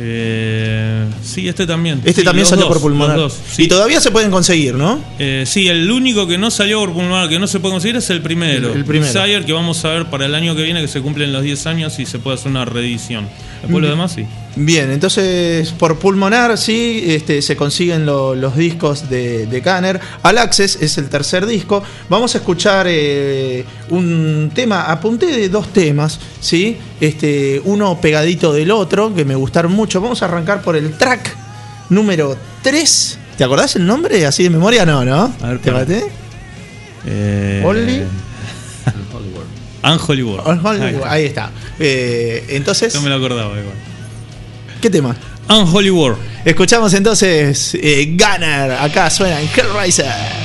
Eh, 0.00 1.04
sí, 1.22 1.48
este 1.48 1.66
también. 1.66 1.98
Este 2.04 2.20
Sí, 2.20 2.24
también 2.24 2.46
salió 2.46 2.64
dos, 2.66 2.72
por 2.74 2.82
Pulmonar. 2.82 3.18
Y 3.56 3.66
todavía 3.68 4.00
se 4.00 4.10
pueden 4.10 4.30
conseguir, 4.30 4.74
¿no? 4.74 5.00
Eh, 5.18 5.44
sí, 5.46 5.68
el 5.68 5.90
único 5.90 6.26
que 6.26 6.38
no 6.38 6.50
salió 6.50 6.80
por 6.80 6.92
Pulmonar, 6.92 7.28
que 7.28 7.38
no 7.38 7.46
se 7.46 7.58
puede 7.60 7.72
conseguir, 7.74 7.96
es 7.96 8.08
el 8.10 8.22
primero. 8.22 8.70
El- 8.72 8.78
el 8.78 8.84
primero. 8.84 9.12
Desire, 9.12 9.44
que 9.44 9.52
vamos 9.52 9.84
a 9.84 9.90
ver 9.90 10.06
para 10.06 10.26
el 10.26 10.34
año 10.34 10.54
que 10.54 10.62
viene, 10.62 10.80
que 10.80 10.88
se 10.88 11.00
cumplen 11.00 11.32
los 11.32 11.42
10 11.42 11.66
años 11.66 11.98
y 11.98 12.06
se 12.06 12.18
puede 12.18 12.36
hacer 12.36 12.50
una 12.50 12.64
reedición. 12.64 13.28
Después 13.62 13.82
lo 13.82 13.88
Mm. 13.88 13.90
demás, 13.90 14.12
sí. 14.12 14.24
Bien, 14.56 14.90
entonces 14.90 15.70
por 15.72 15.98
Pulmonar 16.00 16.58
sí 16.58 17.04
este, 17.06 17.42
se 17.42 17.54
consiguen 17.54 18.04
lo- 18.06 18.34
los 18.34 18.56
discos 18.56 19.08
de, 19.08 19.46
de 19.46 19.62
Canner. 19.62 20.00
Al 20.22 20.36
Access 20.38 20.78
es 20.80 20.98
el 20.98 21.08
tercer 21.08 21.46
disco. 21.46 21.82
Vamos 22.08 22.34
a 22.34 22.38
escuchar 22.38 22.86
eh, 22.88 23.64
un 23.90 24.50
tema, 24.52 24.90
apunté 24.90 25.26
de 25.26 25.48
dos 25.48 25.72
temas, 25.72 26.18
¿sí? 26.40 26.76
Este, 27.00 27.60
uno 27.66 28.00
pegadito 28.00 28.52
del 28.52 28.72
otro, 28.72 29.14
que 29.14 29.24
me 29.24 29.36
gustaron 29.36 29.70
mucho. 29.72 30.00
Vamos 30.00 30.22
a 30.22 30.24
arrancar 30.24 30.60
por 30.62 30.74
el 30.76 30.96
track 30.98 31.36
número 31.90 32.36
3. 32.62 33.18
¿Te 33.36 33.44
acordás 33.44 33.76
el 33.76 33.86
nombre? 33.86 34.26
Así 34.26 34.42
de 34.42 34.50
memoria, 34.50 34.84
no, 34.84 35.04
¿no? 35.04 35.32
A 35.40 35.48
ver, 35.50 35.58
¿Te 35.60 35.70
maté? 35.70 36.02
Eh, 37.06 37.62
Only. 37.64 38.02
Unholy 39.84 40.22
World. 40.24 40.48
Unholy 40.48 40.80
Ahí 40.80 40.94
World, 40.94 40.96
está. 40.96 41.10
Ahí 41.12 41.24
está. 41.26 41.50
Eh, 41.78 42.44
entonces. 42.48 42.92
No 42.94 43.02
me 43.02 43.10
lo 43.10 43.16
acordaba 43.16 43.50
igual. 43.50 43.74
¿Qué 44.80 44.90
tema? 44.90 45.16
Unholy 45.48 45.90
War. 45.90 46.14
Escuchamos 46.44 46.94
entonces 46.94 47.76
eh, 47.80 48.16
Gunner. 48.16 48.72
Acá 48.72 49.10
suena 49.10 49.40
en 49.40 49.48
Hellraiser. 49.48 50.37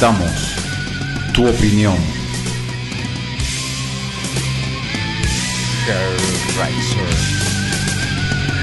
Respetamos 0.00 0.54
tu 1.32 1.48
opinión. 1.48 1.96
Hellraiser. 5.88 7.14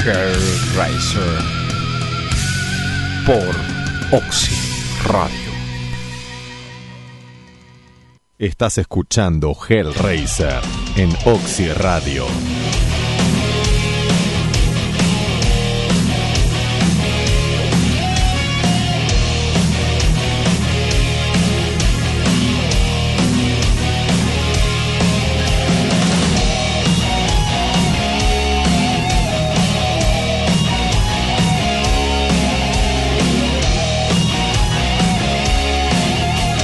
Hellraiser. 0.05 1.43
Por 3.25 4.17
Oxy 4.17 4.55
Radio. 5.03 5.51
Estás 8.39 8.77
escuchando 8.77 9.57
Hellraiser 9.67 10.61
en 10.95 11.09
Oxy 11.25 11.67
Radio. 11.73 12.27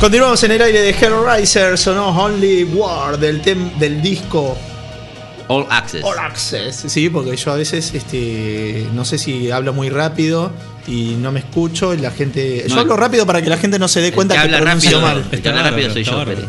Continuamos 0.02 0.42
en 0.44 0.52
el 0.52 0.62
aire 0.64 0.82
de 0.82 0.90
Hellraiser, 0.90 1.78
sonó 1.78 2.10
Only 2.10 2.64
War 2.64 3.20
del, 3.20 3.40
tem- 3.44 3.72
del 3.78 4.02
disco 4.02 4.58
All 5.48 5.68
Access. 5.70 6.04
All 6.04 6.18
Access. 6.18 6.86
Sí, 6.88 7.10
porque 7.12 7.38
yo 7.38 7.52
a 7.52 7.56
veces 7.56 7.94
este, 7.94 8.88
no 8.94 9.06
sé 9.06 9.20
si 9.20 9.52
hablo 9.52 9.74
muy 9.74 9.90
rápido 9.92 10.52
y 10.88 11.16
no 11.20 11.32
me 11.32 11.42
escucho 11.42 11.94
y 11.94 11.98
la 11.98 12.10
gente. 12.10 12.66
Yo 12.68 12.80
hablo 12.80 12.98
rápido 12.98 13.28
para 13.28 13.44
que 13.44 13.50
la 13.52 13.58
gente 13.58 13.78
no 13.78 13.88
se 13.88 14.02
dé 14.02 14.12
cuenta 14.12 14.34
que 14.34 14.40
que, 14.40 14.46
habla 14.48 14.60
pronuncio 14.62 14.90
rápido, 15.02 15.02
mal. 15.22 15.26
el 15.32 15.42
que 15.42 15.50
habla 15.50 15.64
rápido 15.70 15.94
soy 15.94 16.04
yo. 16.04 16.26
Pérez. 16.26 16.46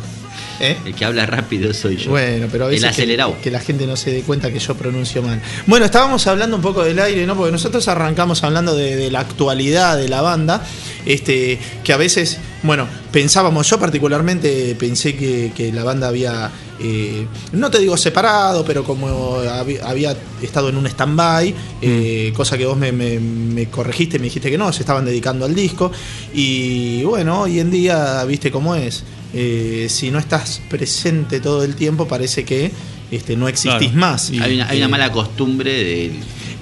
¿Eh? 0.61 0.77
El 0.87 0.95
que 0.95 1.05
habla 1.05 1.27
rápido 1.27 1.75
soy 1.75 1.97
yo. 1.99 2.11
Bueno, 2.11 2.47
pero 2.51 2.65
a 2.65 2.69
veces 2.69 2.85
El 2.85 2.89
que- 2.89 3.03
acelerado. 3.03 3.37
Que, 3.43 3.51
la 3.51 3.61
gente 3.61 3.87
no 3.87 3.97
se 3.97 4.13
dé 4.13 4.23
cuenta 4.23 4.51
que 4.51 4.61
yo 4.61 4.75
pronuncio 4.77 5.21
mal. 5.23 5.43
Bueno, 5.67 5.85
estábamos 5.85 6.27
hablando 6.27 6.57
un 6.57 6.63
poco 6.63 6.83
del 6.85 6.99
aire, 7.01 7.27
¿no? 7.27 7.37
Porque 7.37 7.53
nosotros 7.53 7.87
arrancamos 7.89 8.43
hablando 8.45 8.75
de, 8.75 8.97
de 8.97 9.11
la 9.11 9.21
actualidad 9.21 9.99
de 9.99 10.09
la 10.09 10.23
banda. 10.23 10.63
Este, 11.05 11.59
que 11.85 11.93
a 11.93 11.97
veces, 11.97 12.39
bueno, 12.63 12.87
pensábamos, 13.11 13.69
yo 13.69 13.79
particularmente 13.79 14.75
pensé 14.79 15.17
que, 15.17 15.53
que 15.55 15.73
la 15.73 15.83
banda 15.85 16.09
había, 16.09 16.51
eh, 16.81 17.27
no 17.53 17.71
te 17.71 17.79
digo 17.81 17.97
separado, 17.97 18.65
pero 18.65 18.85
como 18.85 19.37
había, 19.39 19.85
había 19.87 20.17
estado 20.41 20.69
en 20.69 20.77
un 20.77 20.87
stand-by, 20.87 21.55
eh, 21.81 22.33
cosa 22.37 22.57
que 22.57 22.67
vos 22.67 22.77
me, 22.77 22.93
me- 22.93 23.19
me 23.19 23.67
corregiste, 23.69 24.19
me 24.19 24.25
dijiste 24.27 24.51
que 24.51 24.59
no, 24.59 24.73
se 24.73 24.81
estaban 24.83 25.05
dedicando 25.05 25.45
al 25.45 25.55
disco. 25.55 25.91
Y 26.33 27.03
bueno, 27.05 27.43
hoy 27.43 27.59
en 27.61 27.71
día, 27.71 28.25
viste 28.25 28.51
cómo 28.51 28.75
es. 28.75 29.03
Eh, 29.35 29.87
si 29.89 30.11
no 30.11 30.19
estás 30.19 30.61
presente 30.69 31.41
todo 31.41 31.65
el 31.65 31.75
tiempo, 31.75 32.07
parece 32.07 32.45
que 32.45 32.71
este, 33.13 33.37
no 33.37 33.47
existís 33.47 33.91
Claro. 33.91 33.97
más. 33.99 34.31
Hay 34.31 34.57
una, 34.57 34.69
hay 34.69 34.79
una 34.79 34.89
mala 34.89 35.13
costumbre 35.13 35.71
de. 35.73 36.13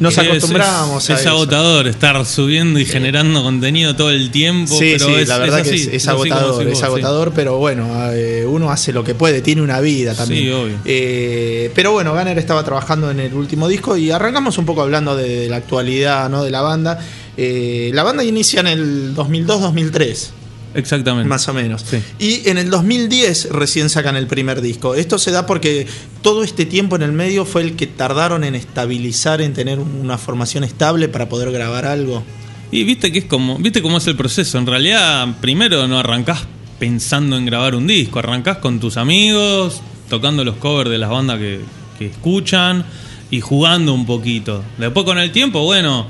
Nos 0.00 0.16
Es- 0.16 0.18
acostumbramos 0.26 1.04
es, 1.04 1.10
a 1.10 1.14
es 1.14 1.20
eso. 1.20 1.28
agotador 1.30 1.86
estar 1.86 2.24
subiendo 2.24 2.78
y 2.80 2.86
generando 2.86 3.42
contenido 3.42 3.94
todo 3.96 4.10
el 4.10 4.30
tiempo. 4.30 4.72
Sí, 4.78 4.92
pero 4.94 5.06
sí, 5.08 5.14
es, 5.16 5.28
la 5.28 5.36
verdad 5.38 5.60
es 5.60 5.68
que 5.68 5.74
así, 5.74 5.82
es, 5.82 5.88
es 5.88 6.08
así 6.08 6.08
agotador, 6.08 6.66
es 6.68 6.82
agotador, 6.82 7.32
pero 7.34 7.58
bueno, 7.58 7.86
eh, 8.12 8.46
uno 8.48 8.70
hace 8.70 8.94
lo 8.94 9.04
que 9.04 9.14
puede, 9.14 9.42
tiene 9.42 9.60
una 9.60 9.78
vida 9.80 10.14
también. 10.14 10.44
Sí, 10.44 10.50
obvio. 10.50 10.76
Eh, 10.86 11.70
pero 11.74 11.92
bueno, 11.92 12.14
Gunner 12.14 12.38
estaba 12.38 12.64
trabajando 12.64 13.10
en 13.10 13.20
el 13.20 13.34
último 13.34 13.68
disco 13.68 13.94
y 13.98 14.10
arrancamos 14.10 14.56
un 14.56 14.64
poco 14.64 14.80
hablando 14.80 15.14
de, 15.16 15.28
de 15.40 15.48
la 15.50 15.56
actualidad 15.56 16.30
¿no? 16.30 16.42
de 16.44 16.50
la 16.50 16.62
banda. 16.62 16.98
Eh, 17.36 17.90
la 17.92 18.02
banda 18.02 18.24
inicia 18.24 18.60
en 18.60 18.68
el 18.68 19.14
2002-2003. 19.14 20.28
Exactamente. 20.74 21.28
Más 21.28 21.48
o 21.48 21.54
menos. 21.54 21.82
Sí. 21.82 22.02
Y 22.18 22.48
en 22.48 22.58
el 22.58 22.70
2010 22.70 23.50
recién 23.50 23.90
sacan 23.90 24.16
el 24.16 24.26
primer 24.26 24.60
disco. 24.60 24.94
Esto 24.94 25.18
se 25.18 25.30
da 25.30 25.46
porque 25.46 25.86
todo 26.22 26.44
este 26.44 26.66
tiempo 26.66 26.96
en 26.96 27.02
el 27.02 27.12
medio 27.12 27.44
fue 27.44 27.62
el 27.62 27.76
que 27.76 27.86
tardaron 27.86 28.44
en 28.44 28.54
estabilizar, 28.54 29.40
en 29.40 29.52
tener 29.52 29.78
una 29.78 30.18
formación 30.18 30.64
estable 30.64 31.08
para 31.08 31.28
poder 31.28 31.50
grabar 31.50 31.86
algo. 31.86 32.22
Y 32.70 32.84
viste 32.84 33.10
que 33.10 33.20
es 33.20 33.24
como, 33.24 33.58
viste 33.58 33.82
cómo 33.82 33.98
es 33.98 34.06
el 34.06 34.16
proceso. 34.16 34.58
En 34.58 34.66
realidad, 34.66 35.26
primero 35.40 35.88
no 35.88 35.98
arrancás 35.98 36.46
pensando 36.78 37.36
en 37.36 37.46
grabar 37.46 37.74
un 37.74 37.86
disco, 37.86 38.20
arrancás 38.20 38.58
con 38.58 38.78
tus 38.78 38.96
amigos, 38.96 39.82
tocando 40.08 40.44
los 40.44 40.56
covers 40.56 40.90
de 40.90 40.98
las 40.98 41.10
bandas 41.10 41.38
que, 41.38 41.60
que 41.98 42.06
escuchan 42.06 42.84
y 43.30 43.40
jugando 43.40 43.92
un 43.92 44.06
poquito. 44.06 44.62
Después 44.78 45.04
con 45.04 45.18
el 45.18 45.32
tiempo, 45.32 45.64
bueno, 45.64 46.06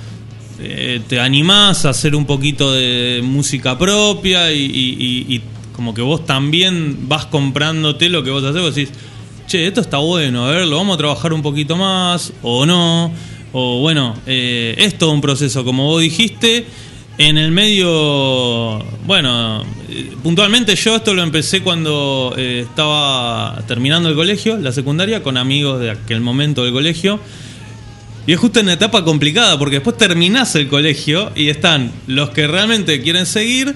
eh, 0.63 1.01
te 1.09 1.21
animás 1.21 1.85
a 1.85 1.91
hacer 1.91 2.15
un 2.15 2.27
poquito 2.27 2.73
de 2.73 3.21
música 3.23 3.79
propia 3.79 4.53
y, 4.53 5.43
como 5.75 5.95
que 5.95 6.03
vos 6.03 6.27
también 6.27 7.09
vas 7.09 7.27
comprándote 7.27 8.11
lo 8.11 8.23
que 8.23 8.31
vos 8.31 8.45
haces, 8.45 8.61
vos 8.61 8.75
decís, 8.75 8.93
che, 9.47 9.67
esto 9.67 9.81
está 9.81 9.99
bueno, 9.99 10.47
a 10.47 10.51
ver, 10.51 10.67
lo 10.67 10.77
vamos 10.77 10.95
a 10.95 10.99
trabajar 10.99 11.33
un 11.33 11.43
poquito 11.43 11.77
más 11.77 12.33
o 12.43 12.67
no. 12.67 13.13
O 13.53 13.81
bueno, 13.81 14.15
eh, 14.27 14.75
es 14.79 14.97
todo 14.97 15.11
un 15.11 15.21
proceso, 15.21 15.65
como 15.65 15.87
vos 15.87 16.03
dijiste. 16.03 16.67
En 17.19 17.37
el 17.37 17.51
medio, 17.51 18.79
bueno, 19.07 19.63
eh, 19.91 20.11
puntualmente 20.23 20.75
yo 20.75 20.97
esto 20.97 21.13
lo 21.13 21.23
empecé 21.23 21.61
cuando 21.61 22.33
eh, 22.37 22.65
estaba 22.67 23.63
terminando 23.67 24.09
el 24.09 24.15
colegio, 24.15 24.57
la 24.57 24.73
secundaria, 24.73 25.23
con 25.23 25.37
amigos 25.37 25.81
de 25.81 25.91
aquel 25.91 26.23
momento 26.23 26.65
del 26.65 26.73
colegio. 26.73 27.21
Y 28.27 28.33
es 28.33 28.39
justo 28.39 28.61
en 28.61 28.67
una 28.67 28.75
etapa 28.75 29.05
complicada, 29.05 29.59
porque 29.59 29.77
después 29.77 29.97
terminás 29.97 30.55
el 30.55 30.69
colegio 30.69 31.33
y 31.35 31.49
están 31.49 31.91
los 32.07 32.31
que 32.31 32.47
realmente 32.47 33.01
quieren 33.03 33.27
seguir, 33.27 33.75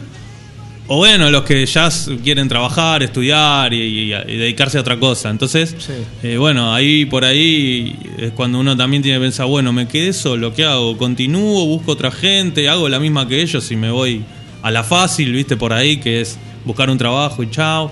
o 0.87 0.99
bueno, 0.99 1.31
los 1.31 1.45
que 1.45 1.65
ya 1.65 1.89
quieren 2.23 2.47
trabajar, 2.47 3.03
estudiar 3.03 3.73
y, 3.73 3.81
y- 3.81 4.12
y 4.15 4.37
dedicarse 4.37 4.77
a 4.77 4.83
otra 4.83 4.99
cosa. 5.01 5.31
Entonces, 5.31 5.75
eh, 6.23 6.37
bueno, 6.37 6.75
ahí 6.75 7.07
por 7.07 7.25
ahí 7.25 7.97
es 8.19 8.33
cuando 8.33 8.59
uno 8.61 8.77
también 8.77 9.03
tiene 9.03 9.19
que 9.19 9.23
pensar, 9.25 9.47
bueno, 9.47 9.73
me 9.73 9.89
quedé 9.89 10.12
solo, 10.12 10.53
¿qué 10.55 10.65
hago? 10.65 10.97
¿Continúo? 10.99 11.65
¿Busco 11.66 11.93
otra 11.93 12.11
gente? 12.11 12.69
¿Hago 12.69 12.89
la 12.91 13.01
misma 13.01 13.27
que 13.27 13.41
ellos 13.41 13.71
y 13.71 13.77
me 13.77 13.91
voy 13.91 14.23
a 14.62 14.71
la 14.71 14.85
fácil, 14.85 15.33
viste, 15.33 15.57
por 15.57 15.73
ahí, 15.73 15.97
que 15.97 16.21
es 16.21 16.37
buscar 16.66 16.91
un 16.91 16.99
trabajo 16.99 17.43
y 17.43 17.51
chao? 17.51 17.91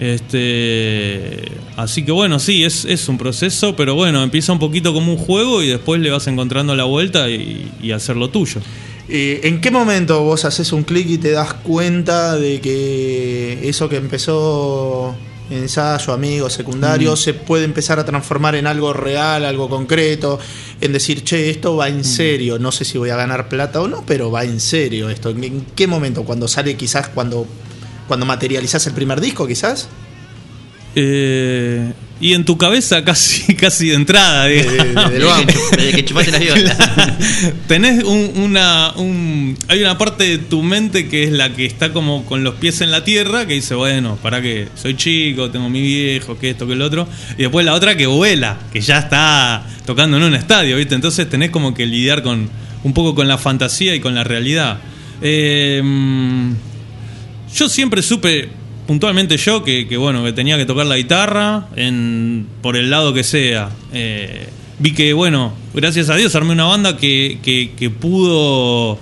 Este, 0.00 1.52
así 1.76 2.04
que 2.04 2.12
bueno, 2.12 2.38
sí, 2.38 2.64
es, 2.64 2.84
es 2.84 3.08
un 3.08 3.18
proceso, 3.18 3.76
pero 3.76 3.94
bueno, 3.94 4.22
empieza 4.22 4.52
un 4.52 4.58
poquito 4.58 4.92
como 4.92 5.12
un 5.12 5.18
juego 5.18 5.62
y 5.62 5.68
después 5.68 6.00
le 6.00 6.10
vas 6.10 6.26
encontrando 6.26 6.74
la 6.74 6.84
vuelta 6.84 7.28
y, 7.28 7.70
y 7.82 7.92
hacer 7.92 8.16
lo 8.16 8.30
tuyo. 8.30 8.60
Eh, 9.08 9.40
¿En 9.44 9.60
qué 9.60 9.70
momento 9.70 10.22
vos 10.22 10.44
haces 10.44 10.72
un 10.72 10.84
clic 10.84 11.08
y 11.10 11.18
te 11.18 11.32
das 11.32 11.52
cuenta 11.54 12.36
de 12.36 12.60
que 12.60 13.68
eso 13.68 13.88
que 13.88 13.96
empezó 13.96 15.14
ensayo, 15.50 16.12
amigos, 16.12 16.52
secundario, 16.52 17.12
Mm. 17.12 17.16
se 17.16 17.34
puede 17.34 17.64
empezar 17.64 17.98
a 17.98 18.04
transformar 18.04 18.54
en 18.54 18.68
algo 18.68 18.92
real, 18.92 19.44
algo 19.44 19.68
concreto, 19.68 20.38
en 20.80 20.92
decir, 20.92 21.24
che, 21.24 21.50
esto 21.50 21.74
va 21.74 21.86
Mm. 21.90 21.94
en 21.98 22.04
serio, 22.04 22.58
no 22.60 22.70
sé 22.70 22.84
si 22.84 22.98
voy 22.98 23.10
a 23.10 23.16
ganar 23.16 23.48
plata 23.48 23.80
o 23.80 23.88
no, 23.88 24.04
pero 24.06 24.30
va 24.30 24.44
en 24.44 24.60
serio 24.60 25.10
esto. 25.10 25.30
¿En- 25.30 25.42
¿En 25.42 25.66
qué 25.74 25.88
momento? 25.88 26.22
Cuando 26.22 26.46
sale 26.46 26.76
quizás 26.76 27.08
cuando, 27.08 27.46
cuando 28.10 28.26
materializás 28.26 28.84
el 28.88 28.92
primer 28.92 29.20
disco, 29.20 29.46
quizás? 29.46 29.88
Eh, 30.96 31.92
y 32.20 32.34
en 32.34 32.44
tu 32.44 32.58
cabeza 32.58 33.04
casi, 33.04 33.54
casi 33.54 33.90
de 33.90 33.94
entrada, 33.94 34.46
digamos. 34.46 35.10
desde 35.12 35.16
el. 35.42 35.46
Desde 35.76 35.92
que 35.92 36.04
chupaste 36.04 36.32
la 36.32 36.38
viola. 36.40 36.76
Tenés 37.68 38.02
un- 38.02 38.32
una. 38.36 38.90
un- 38.96 39.56
hay 39.68 39.80
una 39.80 39.96
parte 39.96 40.24
de 40.24 40.38
tu 40.38 40.62
mente 40.64 41.08
que 41.08 41.22
es 41.22 41.30
la 41.30 41.54
que 41.54 41.64
está 41.66 41.92
como 41.92 42.26
con 42.26 42.42
los 42.42 42.56
pies 42.56 42.80
en 42.80 42.90
la 42.90 43.04
tierra, 43.04 43.46
que 43.46 43.54
dice, 43.54 43.76
bueno, 43.76 44.18
para 44.20 44.42
que 44.42 44.66
soy 44.74 44.96
chico, 44.96 45.50
tengo 45.52 45.70
mi 45.70 45.80
viejo, 45.80 46.36
que 46.36 46.50
esto, 46.50 46.66
que 46.66 46.72
el 46.72 46.82
otro. 46.82 47.06
Y 47.38 47.42
después 47.42 47.64
la 47.64 47.74
otra 47.74 47.96
que 47.96 48.06
vuela, 48.08 48.58
que 48.72 48.80
ya 48.80 48.98
está 48.98 49.64
tocando 49.86 50.16
en 50.16 50.24
un 50.24 50.34
estadio, 50.34 50.76
¿viste? 50.76 50.96
Entonces 50.96 51.28
tenés 51.30 51.50
como 51.50 51.72
que 51.74 51.86
lidiar 51.86 52.24
con 52.24 52.50
un 52.82 52.92
poco 52.92 53.14
con 53.14 53.28
la 53.28 53.38
fantasía 53.38 53.94
y 53.94 54.00
con 54.00 54.16
la 54.16 54.24
realidad. 54.24 54.78
Eh, 55.22 55.80
yo 57.54 57.68
siempre 57.68 58.02
supe, 58.02 58.48
puntualmente 58.86 59.36
yo, 59.36 59.62
que, 59.64 59.86
que, 59.88 59.96
bueno, 59.96 60.24
que 60.24 60.32
tenía 60.32 60.56
que 60.56 60.66
tocar 60.66 60.86
la 60.86 60.96
guitarra 60.96 61.68
en, 61.76 62.46
por 62.62 62.76
el 62.76 62.90
lado 62.90 63.12
que 63.12 63.22
sea. 63.24 63.70
Eh, 63.92 64.48
vi 64.78 64.92
que, 64.92 65.12
bueno, 65.12 65.52
gracias 65.74 66.08
a 66.10 66.16
Dios 66.16 66.34
armé 66.34 66.52
una 66.52 66.64
banda 66.64 66.96
que, 66.96 67.38
que, 67.76 67.90
pudo, 67.90 68.98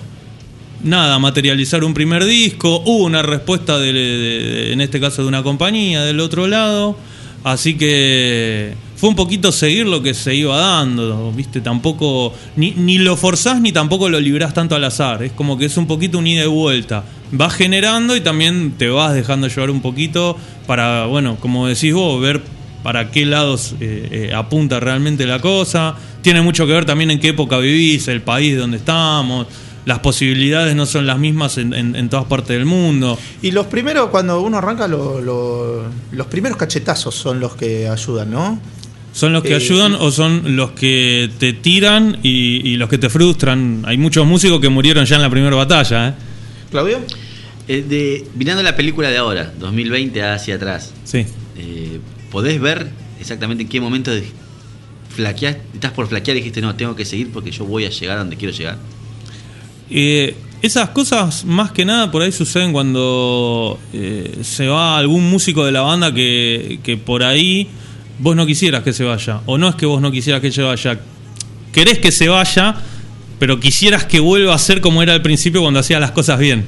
nada, 0.83 1.19
materializar 1.19 1.85
un 1.85 1.95
primer 1.95 2.25
disco. 2.25 2.83
Hubo 2.85 3.05
una 3.05 3.23
respuesta, 3.23 3.79
de- 3.79 4.73
en 4.73 4.81
este 4.81 5.01
caso, 5.01 5.23
de 5.23 5.29
una 5.29 5.43
compañía 5.43 6.03
del 6.05 6.21
otro 6.21 6.47
lado. 6.47 6.97
Así 7.45 7.75
que 7.77 8.75
fue 8.99 9.09
un 9.09 9.15
poquito 9.17 9.53
seguir 9.53 9.87
lo 9.87 10.03
que 10.03 10.13
se 10.13 10.35
iba 10.35 10.59
dando, 10.59 11.31
¿viste? 11.33 11.61
Tampoco, 11.61 12.35
ni, 12.57 12.73
ni 12.73 12.99
lo 12.99 13.17
forzás 13.17 13.61
ni 13.61 13.71
tampoco 13.73 14.09
lo 14.09 14.19
librás 14.21 14.53
tanto 14.53 14.75
al 14.75 14.83
azar. 14.85 15.23
Es 15.23 15.33
como 15.33 15.57
que 15.57 15.67
es 15.67 15.77
un 15.77 15.87
poquito 15.87 16.19
un 16.19 16.27
ida 16.27 16.43
y 16.45 16.49
vuelta. 16.49 17.05
Vas 17.31 17.55
generando 17.55 18.17
y 18.17 18.21
también 18.21 18.73
te 18.77 18.89
vas 18.89 19.15
dejando 19.15 19.47
llevar 19.49 19.71
un 19.71 19.81
poquito 19.83 20.37
para, 20.67 21.07
bueno, 21.07 21.37
como 21.39 21.67
decís 21.69 21.95
vos, 21.95 22.21
ver 22.21 22.43
para 22.83 23.11
qué 23.11 23.25
lados 23.25 23.75
eh, 23.81 24.09
eh, 24.31 24.35
apunta 24.35 24.81
realmente 24.81 25.27
la 25.27 25.39
cosa. 25.41 25.95
Tiene 26.23 26.43
mucho 26.43 26.67
que 26.67 26.73
ver 26.73 26.85
también 26.85 27.11
en 27.13 27.21
qué 27.21 27.29
época 27.29 27.59
vivís, 27.59 28.09
el 28.09 28.21
país 28.23 28.59
donde 28.59 28.79
estamos. 28.79 29.47
Las 29.85 30.01
posibilidades 30.01 30.75
no 30.77 30.87
son 30.87 31.07
las 31.07 31.19
mismas 31.19 31.57
en, 31.57 31.73
en- 31.73 31.95
en 31.97 32.09
todas 32.09 32.27
partes 32.27 32.49
del 32.57 32.67
mundo. 32.67 33.17
Y 33.43 33.53
los 33.53 33.67
primeros, 33.67 34.09
cuando 34.11 34.41
uno 34.43 34.59
arranca, 34.59 34.87
lo- 34.89 35.21
lo- 35.21 35.85
los 36.13 36.27
primeros 36.27 36.59
cachetazos 36.59 37.15
son 37.15 37.39
los 37.41 37.55
que 37.55 37.89
ayudan, 37.89 38.31
¿no? 38.31 38.59
¿Son 39.19 39.33
los 39.33 39.43
que 39.43 39.53
Eh, 39.55 39.57
ayudan 39.57 39.95
o 39.97 40.13
son 40.13 40.55
los 40.55 40.71
que 40.73 41.29
te 41.41 41.53
tiran 41.53 42.19
y, 42.23 42.69
y 42.71 42.77
los 42.77 42.89
que 42.89 42.99
te 42.99 43.09
frustran? 43.11 43.83
Hay 43.85 43.99
muchos 43.99 44.25
músicos 44.27 44.61
que 44.61 44.69
murieron 44.69 45.05
ya 45.07 45.17
en 45.17 45.23
la 45.23 45.31
primera 45.31 45.57
batalla, 45.57 46.09
¿eh? 46.11 46.15
Claudio. 46.71 47.01
Eh, 47.67 47.85
de, 47.89 48.25
mirando 48.37 48.63
la 48.63 48.77
película 48.77 49.11
de 49.11 49.17
ahora, 49.17 49.53
2020 49.59 50.23
hacia 50.23 50.55
atrás, 50.55 50.95
Sí. 51.03 51.25
eh, 51.57 51.99
¿podés 52.31 52.61
ver 52.61 52.91
exactamente 53.21 53.65
en 53.65 53.69
qué 53.69 53.81
momento 53.81 54.13
de- 54.13 54.23
estás 55.75 55.91
por 55.93 56.07
flaquear 56.07 56.37
y 56.37 56.41
dijiste, 56.41 56.61
no, 56.61 56.77
tengo 56.77 56.95
que 56.95 57.05
seguir 57.05 57.31
porque 57.33 57.51
yo 57.51 57.65
voy 57.65 57.85
a 57.87 57.91
llegar 57.91 58.19
a 58.19 58.21
donde 58.21 58.37
quiero 58.37 58.55
llegar? 58.57 58.79
Eh, 59.91 60.37
esas 60.63 60.91
cosas 60.91 61.45
más 61.45 61.73
que 61.73 61.85
nada 61.85 62.11
por 62.13 62.23
ahí 62.23 62.31
suceden 62.31 62.73
cuando 62.73 63.81
eh, 63.93 64.39
se 64.43 64.69
va 64.69 64.97
algún 64.97 65.29
músico 65.29 65.65
de 65.67 65.73
la 65.73 65.81
banda 65.81 66.15
que, 66.15 66.79
que 66.85 66.97
por 66.97 67.23
ahí 67.25 67.67
vos 68.19 68.37
no 68.37 68.47
quisieras 68.47 68.83
que 68.83 68.93
se 68.93 69.05
vaya. 69.05 69.41
O 69.47 69.59
no 69.59 69.69
es 69.69 69.75
que 69.75 69.87
vos 69.87 70.01
no 70.01 70.11
quisieras 70.11 70.41
que 70.41 70.53
se 70.53 70.63
vaya. 70.63 70.99
Querés 71.73 71.99
que 71.99 72.13
se 72.13 72.29
vaya, 72.29 72.77
pero 73.39 73.61
quisieras 73.61 74.05
que 74.05 74.21
vuelva 74.21 74.55
a 74.55 74.59
ser 74.59 74.81
como 74.81 75.03
era 75.03 75.13
al 75.13 75.23
principio 75.23 75.61
cuando 75.61 75.81
hacía 75.81 76.01
las 76.01 76.11
cosas 76.11 76.39
bien. 76.39 76.67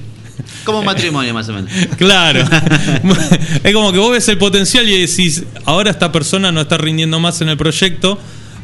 Como 0.65 0.83
matrimonio 0.83 1.35
más 1.35 1.49
o 1.49 1.53
menos. 1.53 1.71
Claro. 1.99 2.41
es 3.65 3.73
como 3.73 3.93
que 3.93 3.99
vos 3.99 4.13
ves 4.13 4.29
el 4.29 4.39
potencial 4.39 4.89
y 4.89 5.07
decís, 5.07 5.45
ahora 5.65 5.91
esta 5.91 6.13
persona 6.13 6.53
no 6.53 6.61
está 6.61 6.79
rindiendo 6.79 7.21
más 7.21 7.41
en 7.41 7.49
el 7.49 7.57
proyecto, 7.57 8.19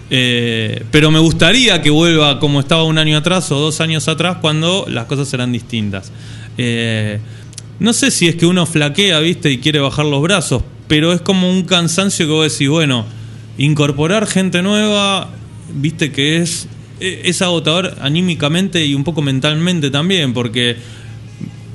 eh, 0.08 0.84
pero 0.90 1.10
me 1.10 1.18
gustaría 1.18 1.82
que 1.82 1.90
vuelva 1.90 2.38
como 2.38 2.60
estaba 2.60 2.84
un 2.84 2.98
año 2.98 3.18
atrás 3.18 3.50
o 3.50 3.58
dos 3.58 3.80
años 3.80 4.08
atrás 4.08 4.38
cuando 4.40 4.86
las 4.88 5.06
cosas 5.06 5.32
eran 5.34 5.52
distintas. 5.52 6.12
Eh, 6.58 7.18
no 7.78 7.92
sé 7.92 8.10
si 8.10 8.28
es 8.28 8.36
que 8.36 8.46
uno 8.46 8.64
flaquea, 8.64 9.18
viste, 9.18 9.50
y 9.50 9.58
quiere 9.58 9.80
bajar 9.80 10.06
los 10.06 10.22
brazos, 10.22 10.62
pero 10.88 11.12
es 11.12 11.20
como 11.20 11.50
un 11.50 11.64
cansancio 11.64 12.26
que 12.26 12.32
vos 12.32 12.52
decís, 12.52 12.68
bueno, 12.68 13.04
incorporar 13.58 14.26
gente 14.26 14.62
nueva, 14.62 15.30
viste 15.74 16.12
que 16.12 16.38
es, 16.38 16.68
e, 17.00 17.22
es 17.24 17.42
agotador 17.42 17.96
anímicamente 18.00 18.84
y 18.84 18.94
un 18.94 19.04
poco 19.04 19.22
mentalmente 19.22 19.90
también, 19.90 20.32
porque 20.32 20.76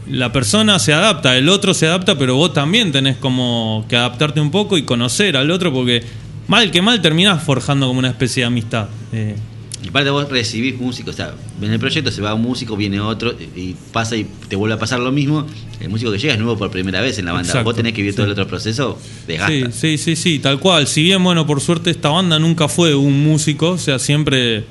la 0.10 0.32
persona 0.32 0.78
se 0.80 0.94
adapta, 0.94 1.38
el 1.38 1.50
otro 1.50 1.74
se 1.74 1.88
adapta, 1.88 2.18
pero 2.18 2.36
vos 2.36 2.54
también 2.54 2.92
tenés 2.92 3.18
como 3.18 3.86
que 3.88 3.96
adaptarte 3.96 4.42
un 4.42 4.52
poco 4.52 4.78
y 4.78 4.84
conocer 4.84 5.38
al 5.38 5.52
otro, 5.52 5.72
porque 5.72 6.04
mal 6.48 6.72
que 6.72 6.82
mal 6.82 7.02
terminás 7.02 7.44
forjando 7.44 7.88
como 7.88 8.00
una 8.00 8.10
especie 8.10 8.42
de 8.42 8.48
amistad. 8.48 8.88
Eh, 9.14 9.36
Y 9.84 9.88
aparte 9.88 10.12
vos 10.12 10.30
recibís 10.30 10.78
músicos, 10.78 11.16
o 11.16 11.18
sea, 11.18 11.34
en 11.60 11.72
el 11.72 11.80
proyecto 11.80 12.12
se 12.12 12.22
va 12.22 12.36
un 12.36 12.44
músico, 12.44 12.78
viene 12.78 13.00
otro 13.00 13.34
y 13.56 13.76
pasa 13.92 14.16
y 14.16 14.28
te 14.48 14.56
vuelve 14.56 14.76
a 14.76 14.80
pasar 14.80 15.00
lo 15.00 15.12
mismo. 15.12 15.48
El 15.80 15.90
músico 15.90 16.12
que 16.12 16.20
llega 16.20 16.34
es 16.34 16.40
nuevo 16.40 16.56
por 16.56 16.70
primera 16.70 17.02
vez 17.02 17.18
en 17.18 17.26
la 17.26 17.32
banda. 17.32 17.48
Exacto, 17.48 17.66
vos 17.66 17.76
tenés 17.76 17.94
que 17.94 18.02
vivir 18.02 18.14
todo 18.14 18.26
sí. 18.26 18.28
el 18.28 18.34
otro 18.34 18.48
proceso, 18.48 19.00
sí, 19.02 19.10
desgasta. 19.28 19.72
sí, 19.72 19.98
sí, 19.98 20.16
sí, 20.16 20.40
tal 20.40 20.60
cual. 20.60 20.86
Si 20.86 21.02
bien, 21.02 21.24
bueno, 21.24 21.48
por 21.48 21.62
suerte 21.62 21.90
esta 21.90 22.10
banda 22.10 22.38
nunca 22.38 22.68
fue 22.68 22.94
un 22.94 23.24
músico, 23.24 23.72
o 23.72 23.78
sea, 23.80 23.98
siempre 23.98 24.58
eh, 24.58 24.64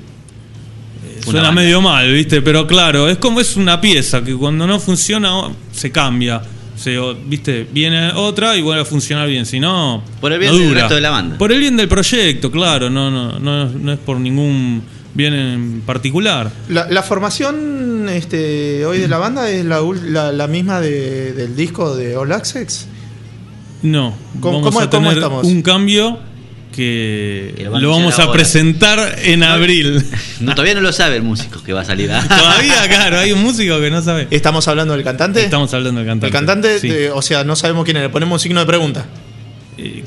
suena 1.25 1.47
banda. 1.47 1.61
medio 1.61 1.81
mal, 1.81 2.09
¿viste? 2.13 2.41
Pero 2.41 2.65
claro, 2.65 3.09
es 3.09 3.17
como 3.17 3.41
es 3.41 3.57
una 3.57 3.81
pieza 3.81 4.23
que 4.23 4.33
cuando 4.33 4.65
no 4.65 4.79
funciona 4.79 5.51
se 5.73 5.91
cambia. 5.91 6.41
Se, 6.77 6.97
¿Viste? 7.27 7.67
Viene 7.71 8.11
otra 8.13 8.55
y 8.55 8.61
vuelve 8.61 8.81
a 8.81 8.85
funcionar 8.85 9.27
bien. 9.27 9.45
Si 9.45 9.59
no, 9.59 10.03
Por 10.21 10.31
el 10.31 10.39
bien 10.39 10.53
no 10.53 10.57
del 10.57 10.73
resto 10.73 10.95
de 10.95 11.01
la 11.01 11.09
banda. 11.11 11.37
Por 11.37 11.51
el 11.51 11.59
bien 11.59 11.75
del 11.75 11.89
proyecto, 11.89 12.49
claro. 12.49 12.89
No, 12.89 13.11
no, 13.11 13.39
no, 13.39 13.65
no 13.69 13.91
es 13.91 13.99
por 13.99 14.17
ningún 14.19 14.81
bien 15.13 15.33
en 15.33 15.81
particular. 15.81 16.51
La, 16.69 16.87
la 16.89 17.03
formación 17.03 18.07
este, 18.09 18.85
hoy 18.85 18.99
de 18.99 19.07
la 19.07 19.17
banda 19.17 19.49
es 19.49 19.65
la, 19.65 19.81
ul- 19.81 20.01
la, 20.03 20.31
la 20.31 20.47
misma 20.47 20.79
de- 20.81 21.33
del 21.33 21.55
disco 21.55 21.95
de 21.95 22.15
All 22.15 22.31
Access. 22.31 22.87
No. 23.83 24.15
¿Cómo- 24.39 24.59
vamos 24.61 24.73
cómo- 24.73 24.79
a 24.81 24.89
cómo 24.89 25.07
tener 25.09 25.17
estamos? 25.23 25.45
un 25.47 25.61
cambio 25.61 26.19
que, 26.75 27.53
Que 27.57 27.63
lo 27.65 27.89
vamos 27.89 28.17
a 28.19 28.23
ahora. 28.23 28.33
presentar 28.33 29.15
en 29.23 29.43
abril. 29.43 30.03
No, 30.41 30.55
todavía 30.55 30.73
no 30.73 30.81
lo 30.81 30.91
sabe 30.91 31.17
el 31.17 31.21
músico 31.23 31.61
que 31.61 31.71
va 31.73 31.81
a 31.81 31.85
salir. 31.85 32.11
¿ah? 32.11 32.25
Todavía, 32.27 32.87
claro, 32.87 33.19
hay 33.19 33.31
un 33.31 33.43
músico 33.43 33.79
que 33.79 33.91
no 33.91 34.01
sabe. 34.01 34.27
¿Estamos 34.31 34.67
hablando 34.67 34.95
del 34.95 35.03
cantante? 35.03 35.43
Estamos 35.43 35.71
hablando 35.73 35.99
del 35.99 36.07
cantante. 36.07 36.25
El 36.27 36.33
cantante, 36.33 36.79
Sí. 36.79 36.87
de- 36.89 37.11
o 37.11 37.21
sea, 37.21 37.43
no 37.43 37.55
sabemos 37.55 37.85
quién 37.85 37.97
es, 37.97 38.03
le 38.03 38.09
ponemos 38.09 38.33
un 38.33 38.39
signo 38.39 38.59
de 38.61 38.65
pregunta. 38.65 39.05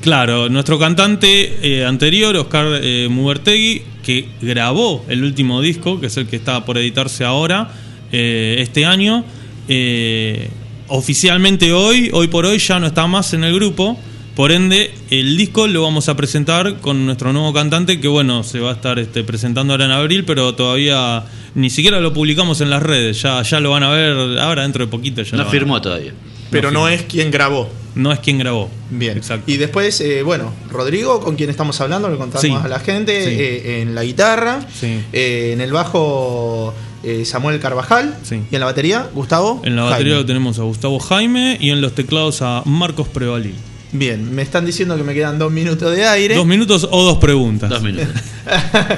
Claro, 0.04 0.50
nuestro 0.50 0.78
cantante 0.78 1.60
eh, 1.62 1.86
anterior, 1.86 2.36
Oscar 2.36 2.78
eh, 2.82 3.08
Mubertegui, 3.10 3.80
que 4.02 4.28
grabó 4.42 5.02
el 5.08 5.24
último 5.24 5.62
disco, 5.62 5.98
que 5.98 6.08
es 6.08 6.16
el 6.18 6.26
que 6.26 6.36
está 6.36 6.62
por 6.66 6.76
editarse 6.76 7.24
ahora, 7.24 7.70
eh, 8.12 8.56
este 8.58 8.84
año, 8.84 9.24
eh, 9.66 10.50
oficialmente 10.88 11.72
hoy, 11.72 12.10
hoy 12.12 12.28
por 12.28 12.44
hoy, 12.44 12.58
ya 12.58 12.78
no 12.80 12.86
está 12.86 13.06
más 13.06 13.32
en 13.32 13.44
el 13.44 13.54
grupo. 13.54 13.98
Por 14.36 14.52
ende, 14.52 14.92
el 15.08 15.38
disco 15.38 15.66
lo 15.68 15.80
vamos 15.80 16.10
a 16.10 16.16
presentar 16.18 16.80
con 16.80 17.06
nuestro 17.06 17.32
nuevo 17.32 17.54
cantante, 17.54 17.98
que 17.98 18.08
bueno, 18.08 18.42
se 18.42 18.60
va 18.60 18.72
a 18.72 18.74
estar 18.74 18.98
este, 18.98 19.24
presentando 19.24 19.72
ahora 19.72 19.86
en 19.86 19.92
abril, 19.92 20.26
pero 20.26 20.54
todavía 20.54 21.24
ni 21.54 21.70
siquiera 21.70 21.98
lo 22.00 22.12
publicamos 22.12 22.60
en 22.60 22.68
las 22.68 22.82
redes. 22.82 23.22
Ya, 23.22 23.40
ya 23.40 23.58
lo 23.58 23.70
van 23.70 23.84
a 23.84 23.88
ver 23.88 24.38
ahora 24.38 24.64
dentro 24.64 24.84
de 24.84 24.90
poquito. 24.90 25.22
Ya 25.22 25.38
No 25.38 25.46
firmó 25.46 25.80
todavía. 25.80 26.12
Pero 26.50 26.70
no, 26.70 26.84
firmó. 26.84 26.88
es 26.88 27.02
quien 27.04 27.30
grabó. 27.30 27.70
No 27.94 28.12
es 28.12 28.18
quien 28.18 28.38
grabó. 28.38 28.70
Bien. 28.98 29.16
Exacto. 29.16 29.50
Y 29.50 29.56
después, 29.56 30.00
eh, 30.00 30.22
bueno, 30.22 30.52
Rodrigo, 30.70 31.20
con 31.20 31.36
quien 31.36 31.50
estamos 31.50 31.80
hablando, 31.80 32.08
le 32.08 32.16
contamos 32.16 32.42
Sí. 32.42 32.52
a 32.52 32.68
la 32.68 32.78
gente, 32.80 33.24
Sí. 33.24 33.30
eh, 33.38 33.82
en 33.82 33.94
la 33.94 34.04
guitarra, 34.04 34.60
Sí. 34.78 35.00
eh, 35.12 35.50
en 35.52 35.60
el 35.60 35.72
bajo 35.72 36.72
eh, 37.06 37.26
Samuel 37.26 37.60
Carvajal, 37.60 38.16
y 38.30 38.54
en 38.54 38.60
la 38.60 38.64
batería 38.64 39.08
Gustavo. 39.12 39.60
En 39.64 39.76
la 39.76 39.82
Jaime. 39.82 39.90
batería 39.92 40.14
lo 40.14 40.24
tenemos 40.24 40.58
a 40.58 40.62
Gustavo 40.62 40.98
Jaime 40.98 41.58
y 41.60 41.68
en 41.70 41.82
los 41.82 41.94
teclados 41.94 42.40
a 42.40 42.62
Marcos 42.64 43.08
Prevalil. 43.08 43.54
Bien, 43.96 44.34
me 44.34 44.42
están 44.42 44.66
diciendo 44.66 44.96
que 44.96 45.04
me 45.04 45.14
quedan 45.14 45.38
dos 45.38 45.52
minutos 45.52 45.94
de 45.94 46.04
aire. 46.04 46.34
¿Dos 46.34 46.46
minutos 46.46 46.88
o 46.90 47.04
dos 47.04 47.18
preguntas? 47.18 47.70
Dos 47.70 47.80
minutos. 47.80 48.08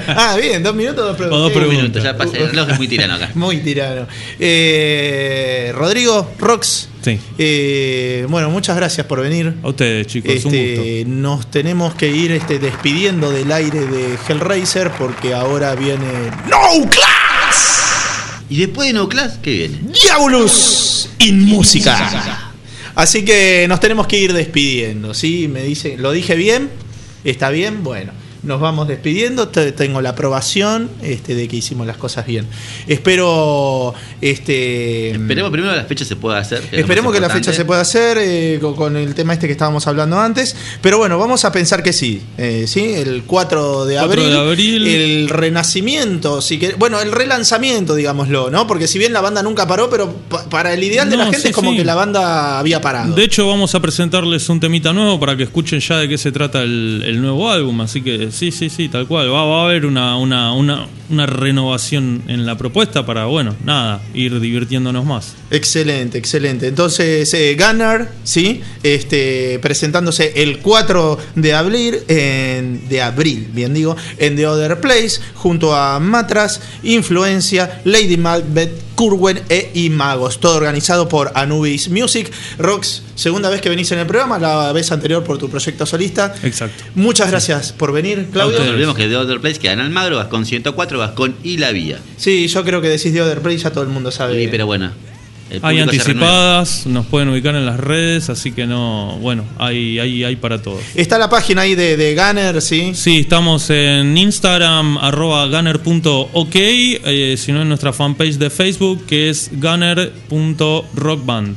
ah, 0.09 0.35
bien, 0.40 0.62
dos 0.62 0.74
minutos, 0.74 1.05
dos 1.05 1.16
preguntas. 1.16 1.36
O 1.39 1.43
dos 1.43 1.48
Un 1.48 1.52
preguntas. 1.55 1.82
minuto, 1.82 1.98
ya 2.02 2.16
pasé. 2.16 2.39
El 2.39 2.48
reloj 2.48 2.70
es 2.70 2.78
muy 2.78 2.89
tirano 2.89 3.14
acá. 3.14 3.31
Muy 3.35 3.59
tirano. 3.59 4.06
Eh, 4.39 5.70
Rodrigo, 5.74 6.31
Rox. 6.39 6.89
Sí. 7.02 7.20
eh, 7.36 8.27
bueno, 8.31 8.48
muchas 8.48 8.74
gracias 8.74 9.06
por 9.06 9.20
venir. 9.20 9.55
A 9.62 9.68
ustedes, 9.68 10.06
chicos, 10.06 10.31
un 10.36 10.43
gusto. 10.44 10.56
Este, 10.56 11.05
nos 11.06 11.51
tenemos 11.51 11.94
que 11.94 12.09
ir 12.09 12.32
este, 12.32 12.59
despidiendo 12.59 13.31
del 13.31 13.52
aire 13.52 13.86
de 13.86 14.16
Hellraiser 14.27 14.90
porque 14.93 15.35
ahora 15.35 15.74
viene 15.74 16.31
No 16.48 16.89
Class, 16.89 18.40
Y 18.48 18.56
después 18.60 18.89
de 18.89 18.94
No 18.94 19.10
Class, 19.10 19.39
¿qué 19.43 19.51
viene? 19.52 19.78
Diabolus 19.93 21.10
in 21.18 21.43
música. 21.44 22.45
Así 22.97 23.27
que 23.27 23.66
nos 23.68 23.78
tenemos 23.78 24.06
que 24.06 24.18
ir 24.18 24.32
despidiendo, 24.32 25.12
¿sí? 25.12 25.48
Me 25.48 25.62
dice, 25.62 25.98
¿lo 25.98 26.12
dije 26.12 26.35
bien? 26.35 26.70
¿Está 27.24 27.51
bien? 27.51 27.85
Bueno, 27.85 28.12
nos 28.47 28.60
vamos 28.60 28.89
despidiendo. 28.89 29.48
Te- 29.48 29.73
Tengo 29.73 30.01
la 30.01 30.10
aprobación 30.10 30.89
este, 31.02 31.35
de 31.35 31.48
que 31.48 31.56
hicimos 31.56 31.86
las 31.86 31.97
cosas 31.97 32.27
bien. 32.27 32.47
Espero 32.86 33.94
este 34.20 35.10
Esperemos 35.10 35.51
primero 35.51 35.73
que 35.73 35.77
la 35.78 35.85
fecha 35.85 36.05
se 36.05 36.16
pueda 36.16 36.39
hacer. 36.39 36.62
Esperemos 36.73 37.12
que 37.12 37.20
la 37.20 37.31
fecha 37.31 37.52
se 37.52 37.64
pueda 37.64 37.81
hacer 37.81 38.18
eh, 38.20 38.59
con, 38.60 38.74
con 38.74 38.97
el 38.97 39.14
tema 39.14 39.32
este 39.35 39.47
que 39.47 39.52
estábamos 39.52 39.86
hablando 39.86 40.18
antes. 40.18 40.56
Pero 40.81 40.98
bueno, 40.98 41.18
vamos 41.18 41.44
a 41.44 41.52
pensar 41.52 41.82
que 41.82 41.93
sí. 41.93 42.23
eh, 42.39 42.64
¿sí? 42.66 42.93
El 42.94 43.24
4 43.24 43.85
de 43.86 43.94
4 43.97 44.10
abril. 44.12 44.31
de 44.31 44.39
abril. 44.39 44.86
El 44.86 45.28
renacimiento. 45.28 46.40
Si 46.40 46.59
que, 46.59 46.74
bueno, 46.74 47.01
el 47.01 47.12
relanzamiento, 47.12 47.94
digámoslo, 47.94 48.51
¿no? 48.51 48.66
Porque 48.66 48.86
si 48.89 48.98
bien 48.98 49.12
la 49.12 49.20
banda 49.20 49.43
nunca 49.43 49.66
paró, 49.66 49.90
pero 49.90 50.12
pa- 50.28 50.48
para 50.48 50.73
el 50.73 50.82
ideal 50.82 51.10
de 51.10 51.16
la 51.16 51.24
gente 51.24 51.40
sí, 51.40 51.48
es 51.48 51.55
como 51.55 51.70
sí. 51.73 51.78
que 51.78 51.85
la 51.85 51.94
banda 51.94 52.59
había 52.59 52.81
parado. 52.81 53.14
De 53.14 53.24
hecho, 53.24 53.47
vamos 53.47 53.74
a 53.74 53.81
presentarles 53.81 54.48
un 54.48 54.60
temita 54.60 54.93
nuevo 54.93 55.18
para 55.20 55.36
que 55.36 55.43
escuchen 55.44 55.81
ya 55.81 55.98
de 55.98 56.09
qué 56.09 56.18
se 56.18 56.32
trata 56.32 56.62
el, 56.62 57.02
el 57.06 57.20
nuevo 57.20 57.51
álbum. 57.51 57.81
Así 57.81 58.02
que 58.02 58.31
sí, 58.36 58.52
sí, 58.52 58.70
sí, 58.70 58.88
tal 58.88 59.06
cual. 59.06 59.32
Va, 59.32 59.44
va 59.44 59.62
a 59.62 59.64
haber 59.64 59.86
una, 59.86 60.16
una, 60.16 60.52
una, 60.52 60.86
una 61.08 61.26
renovación 61.26 62.22
en 62.28 62.46
la 62.46 62.56
propuesta 62.56 63.06
para, 63.06 63.26
bueno, 63.26 63.54
nada, 63.64 64.02
ir 64.14 64.38
divirtiéndonos 64.40 65.04
más. 65.04 65.34
Excelente, 65.50 66.18
excelente. 66.18 66.66
Entonces, 66.66 67.32
eh, 67.34 67.56
Gunnar, 67.58 68.10
¿sí? 68.24 68.60
Este, 68.82 69.58
presentándose 69.60 70.32
el 70.42 70.58
4 70.58 71.18
de 71.36 71.54
abril, 71.54 71.98
en, 72.08 72.88
de 72.88 73.02
abril, 73.02 73.48
bien 73.52 73.74
digo, 73.74 73.96
en 74.18 74.36
The 74.36 74.46
Other 74.46 74.80
Place, 74.80 75.20
junto 75.34 75.74
a 75.74 75.98
Matras, 76.00 76.60
Influencia, 76.82 77.80
Lady 77.84 78.16
Macbeth, 78.16 78.86
Curwen 78.96 79.42
e 79.48 79.70
Imagos. 79.74 80.40
Todo 80.40 80.56
organizado 80.56 81.08
por 81.08 81.30
Anubis 81.34 81.88
Music. 81.90 82.32
Rox, 82.58 83.02
segunda 83.14 83.50
vez 83.50 83.60
que 83.60 83.68
venís 83.68 83.92
en 83.92 83.98
el 83.98 84.06
programa, 84.06 84.38
la 84.38 84.72
vez 84.72 84.90
anterior 84.90 85.22
por 85.22 85.38
tu 85.38 85.48
proyecto 85.48 85.86
solista. 85.86 86.34
Exacto. 86.42 86.82
Muchas 86.94 87.30
gracias 87.30 87.72
por 87.72 87.92
venir, 87.92 88.25
Claudio. 88.32 88.58
No 88.58 88.70
olvidemos 88.70 88.96
que 88.96 89.08
de 89.08 89.16
Other 89.16 89.40
Place 89.40 89.58
quedan 89.58 89.80
Almagro, 89.80 90.16
Vascon 90.16 90.46
104, 90.46 90.98
Vascon 90.98 91.36
y 91.42 91.58
La 91.58 91.72
Vía. 91.72 91.98
Sí, 92.16 92.48
yo 92.48 92.64
creo 92.64 92.80
que 92.80 92.88
decís 92.88 93.12
The 93.12 93.22
Other 93.22 93.40
Place, 93.40 93.58
ya 93.58 93.70
todo 93.70 93.84
el 93.84 93.90
mundo 93.90 94.10
sabe. 94.10 94.40
Sí, 94.40 94.48
pero 94.50 94.66
bueno. 94.66 94.90
Hay 95.62 95.78
anticipadas, 95.78 96.86
nos 96.86 97.06
pueden 97.06 97.28
ubicar 97.28 97.54
en 97.54 97.66
las 97.66 97.78
redes, 97.78 98.30
así 98.30 98.50
que 98.50 98.66
no, 98.66 99.16
bueno, 99.20 99.44
hay, 99.58 100.00
hay, 100.00 100.24
hay 100.24 100.34
para 100.34 100.60
todos. 100.60 100.80
Está 100.96 101.18
la 101.18 101.30
página 101.30 101.62
ahí 101.62 101.76
de, 101.76 101.96
de 101.96 102.16
Gunner, 102.16 102.60
¿sí? 102.60 102.90
Sí, 102.94 103.18
estamos 103.18 103.70
en 103.70 104.18
Instagram, 104.18 104.98
arroba 104.98 105.46
gunner.ok, 105.46 106.54
eh, 106.54 107.36
si 107.38 107.52
no 107.52 107.62
en 107.62 107.68
nuestra 107.68 107.92
fanpage 107.92 108.38
de 108.38 108.50
Facebook, 108.50 109.06
que 109.06 109.30
es 109.30 109.50
gunner.rockband. 109.52 111.56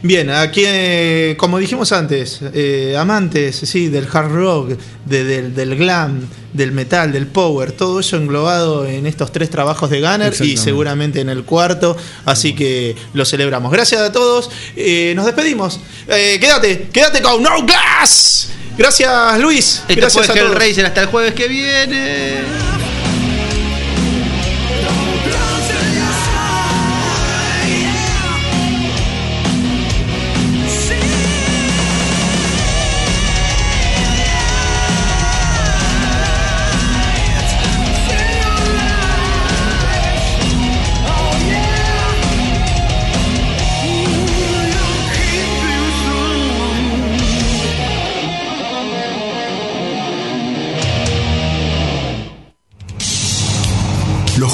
Bien, 0.00 0.30
aquí, 0.30 0.62
eh, 0.64 1.34
como 1.38 1.58
dijimos 1.58 1.90
antes, 1.90 2.38
eh, 2.54 2.94
amantes 2.96 3.56
sí, 3.56 3.88
del 3.88 4.06
hard 4.12 4.30
rock, 4.32 4.78
de- 5.04 5.24
del, 5.24 5.54
del 5.56 5.74
glam, 5.76 6.20
del 6.52 6.70
metal, 6.70 7.10
del 7.10 7.26
power, 7.26 7.72
todo 7.72 7.98
eso 7.98 8.16
englobado 8.16 8.86
en 8.86 9.06
estos 9.06 9.32
tres 9.32 9.50
trabajos 9.50 9.90
de 9.90 10.00
Gunner 10.00 10.32
y 10.44 10.56
seguramente 10.56 11.20
en 11.20 11.28
el 11.28 11.42
cuarto, 11.44 11.96
así 12.26 12.54
que 12.54 12.94
lo 13.12 13.24
celebramos. 13.24 13.72
Gracias 13.72 14.00
a 14.00 14.12
todos, 14.12 14.50
eh, 14.76 15.12
nos 15.16 15.26
despedimos. 15.26 15.80
Eh, 16.06 16.38
quédate, 16.40 16.88
quédate 16.92 17.20
con 17.20 17.42
No 17.42 17.64
Glass. 17.66 18.50
Gracias 18.78 19.40
Luis, 19.40 19.82
Esto 19.88 20.00
gracias 20.00 20.30
a 20.30 20.32
todos. 20.34 20.52
Hellraiser 20.52 20.86
hasta 20.86 21.00
el 21.02 21.06
jueves 21.08 21.34
que 21.34 21.48
viene. 21.48 22.87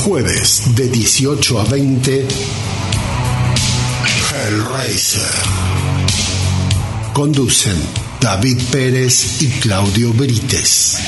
Jueves 0.05 0.75
de 0.75 0.87
18 0.89 1.61
a 1.61 1.65
20, 1.65 2.27
Hellraiser. 4.31 5.23
Conducen 7.15 7.75
David 8.21 8.61
Pérez 8.71 9.41
y 9.41 9.49
Claudio 9.61 10.13
Brites. 10.13 10.99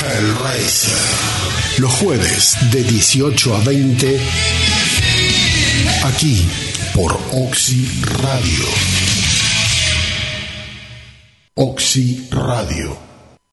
Hellraiser. 0.00 0.94
Los 1.78 1.92
jueves 1.94 2.56
de 2.70 2.84
18 2.84 3.56
a 3.56 3.60
20, 3.64 4.20
aquí 6.04 6.48
por 6.94 7.18
Oxy 7.32 7.84
Radio. 8.22 8.64
Oxy 11.56 12.28
Radio. 12.30 13.09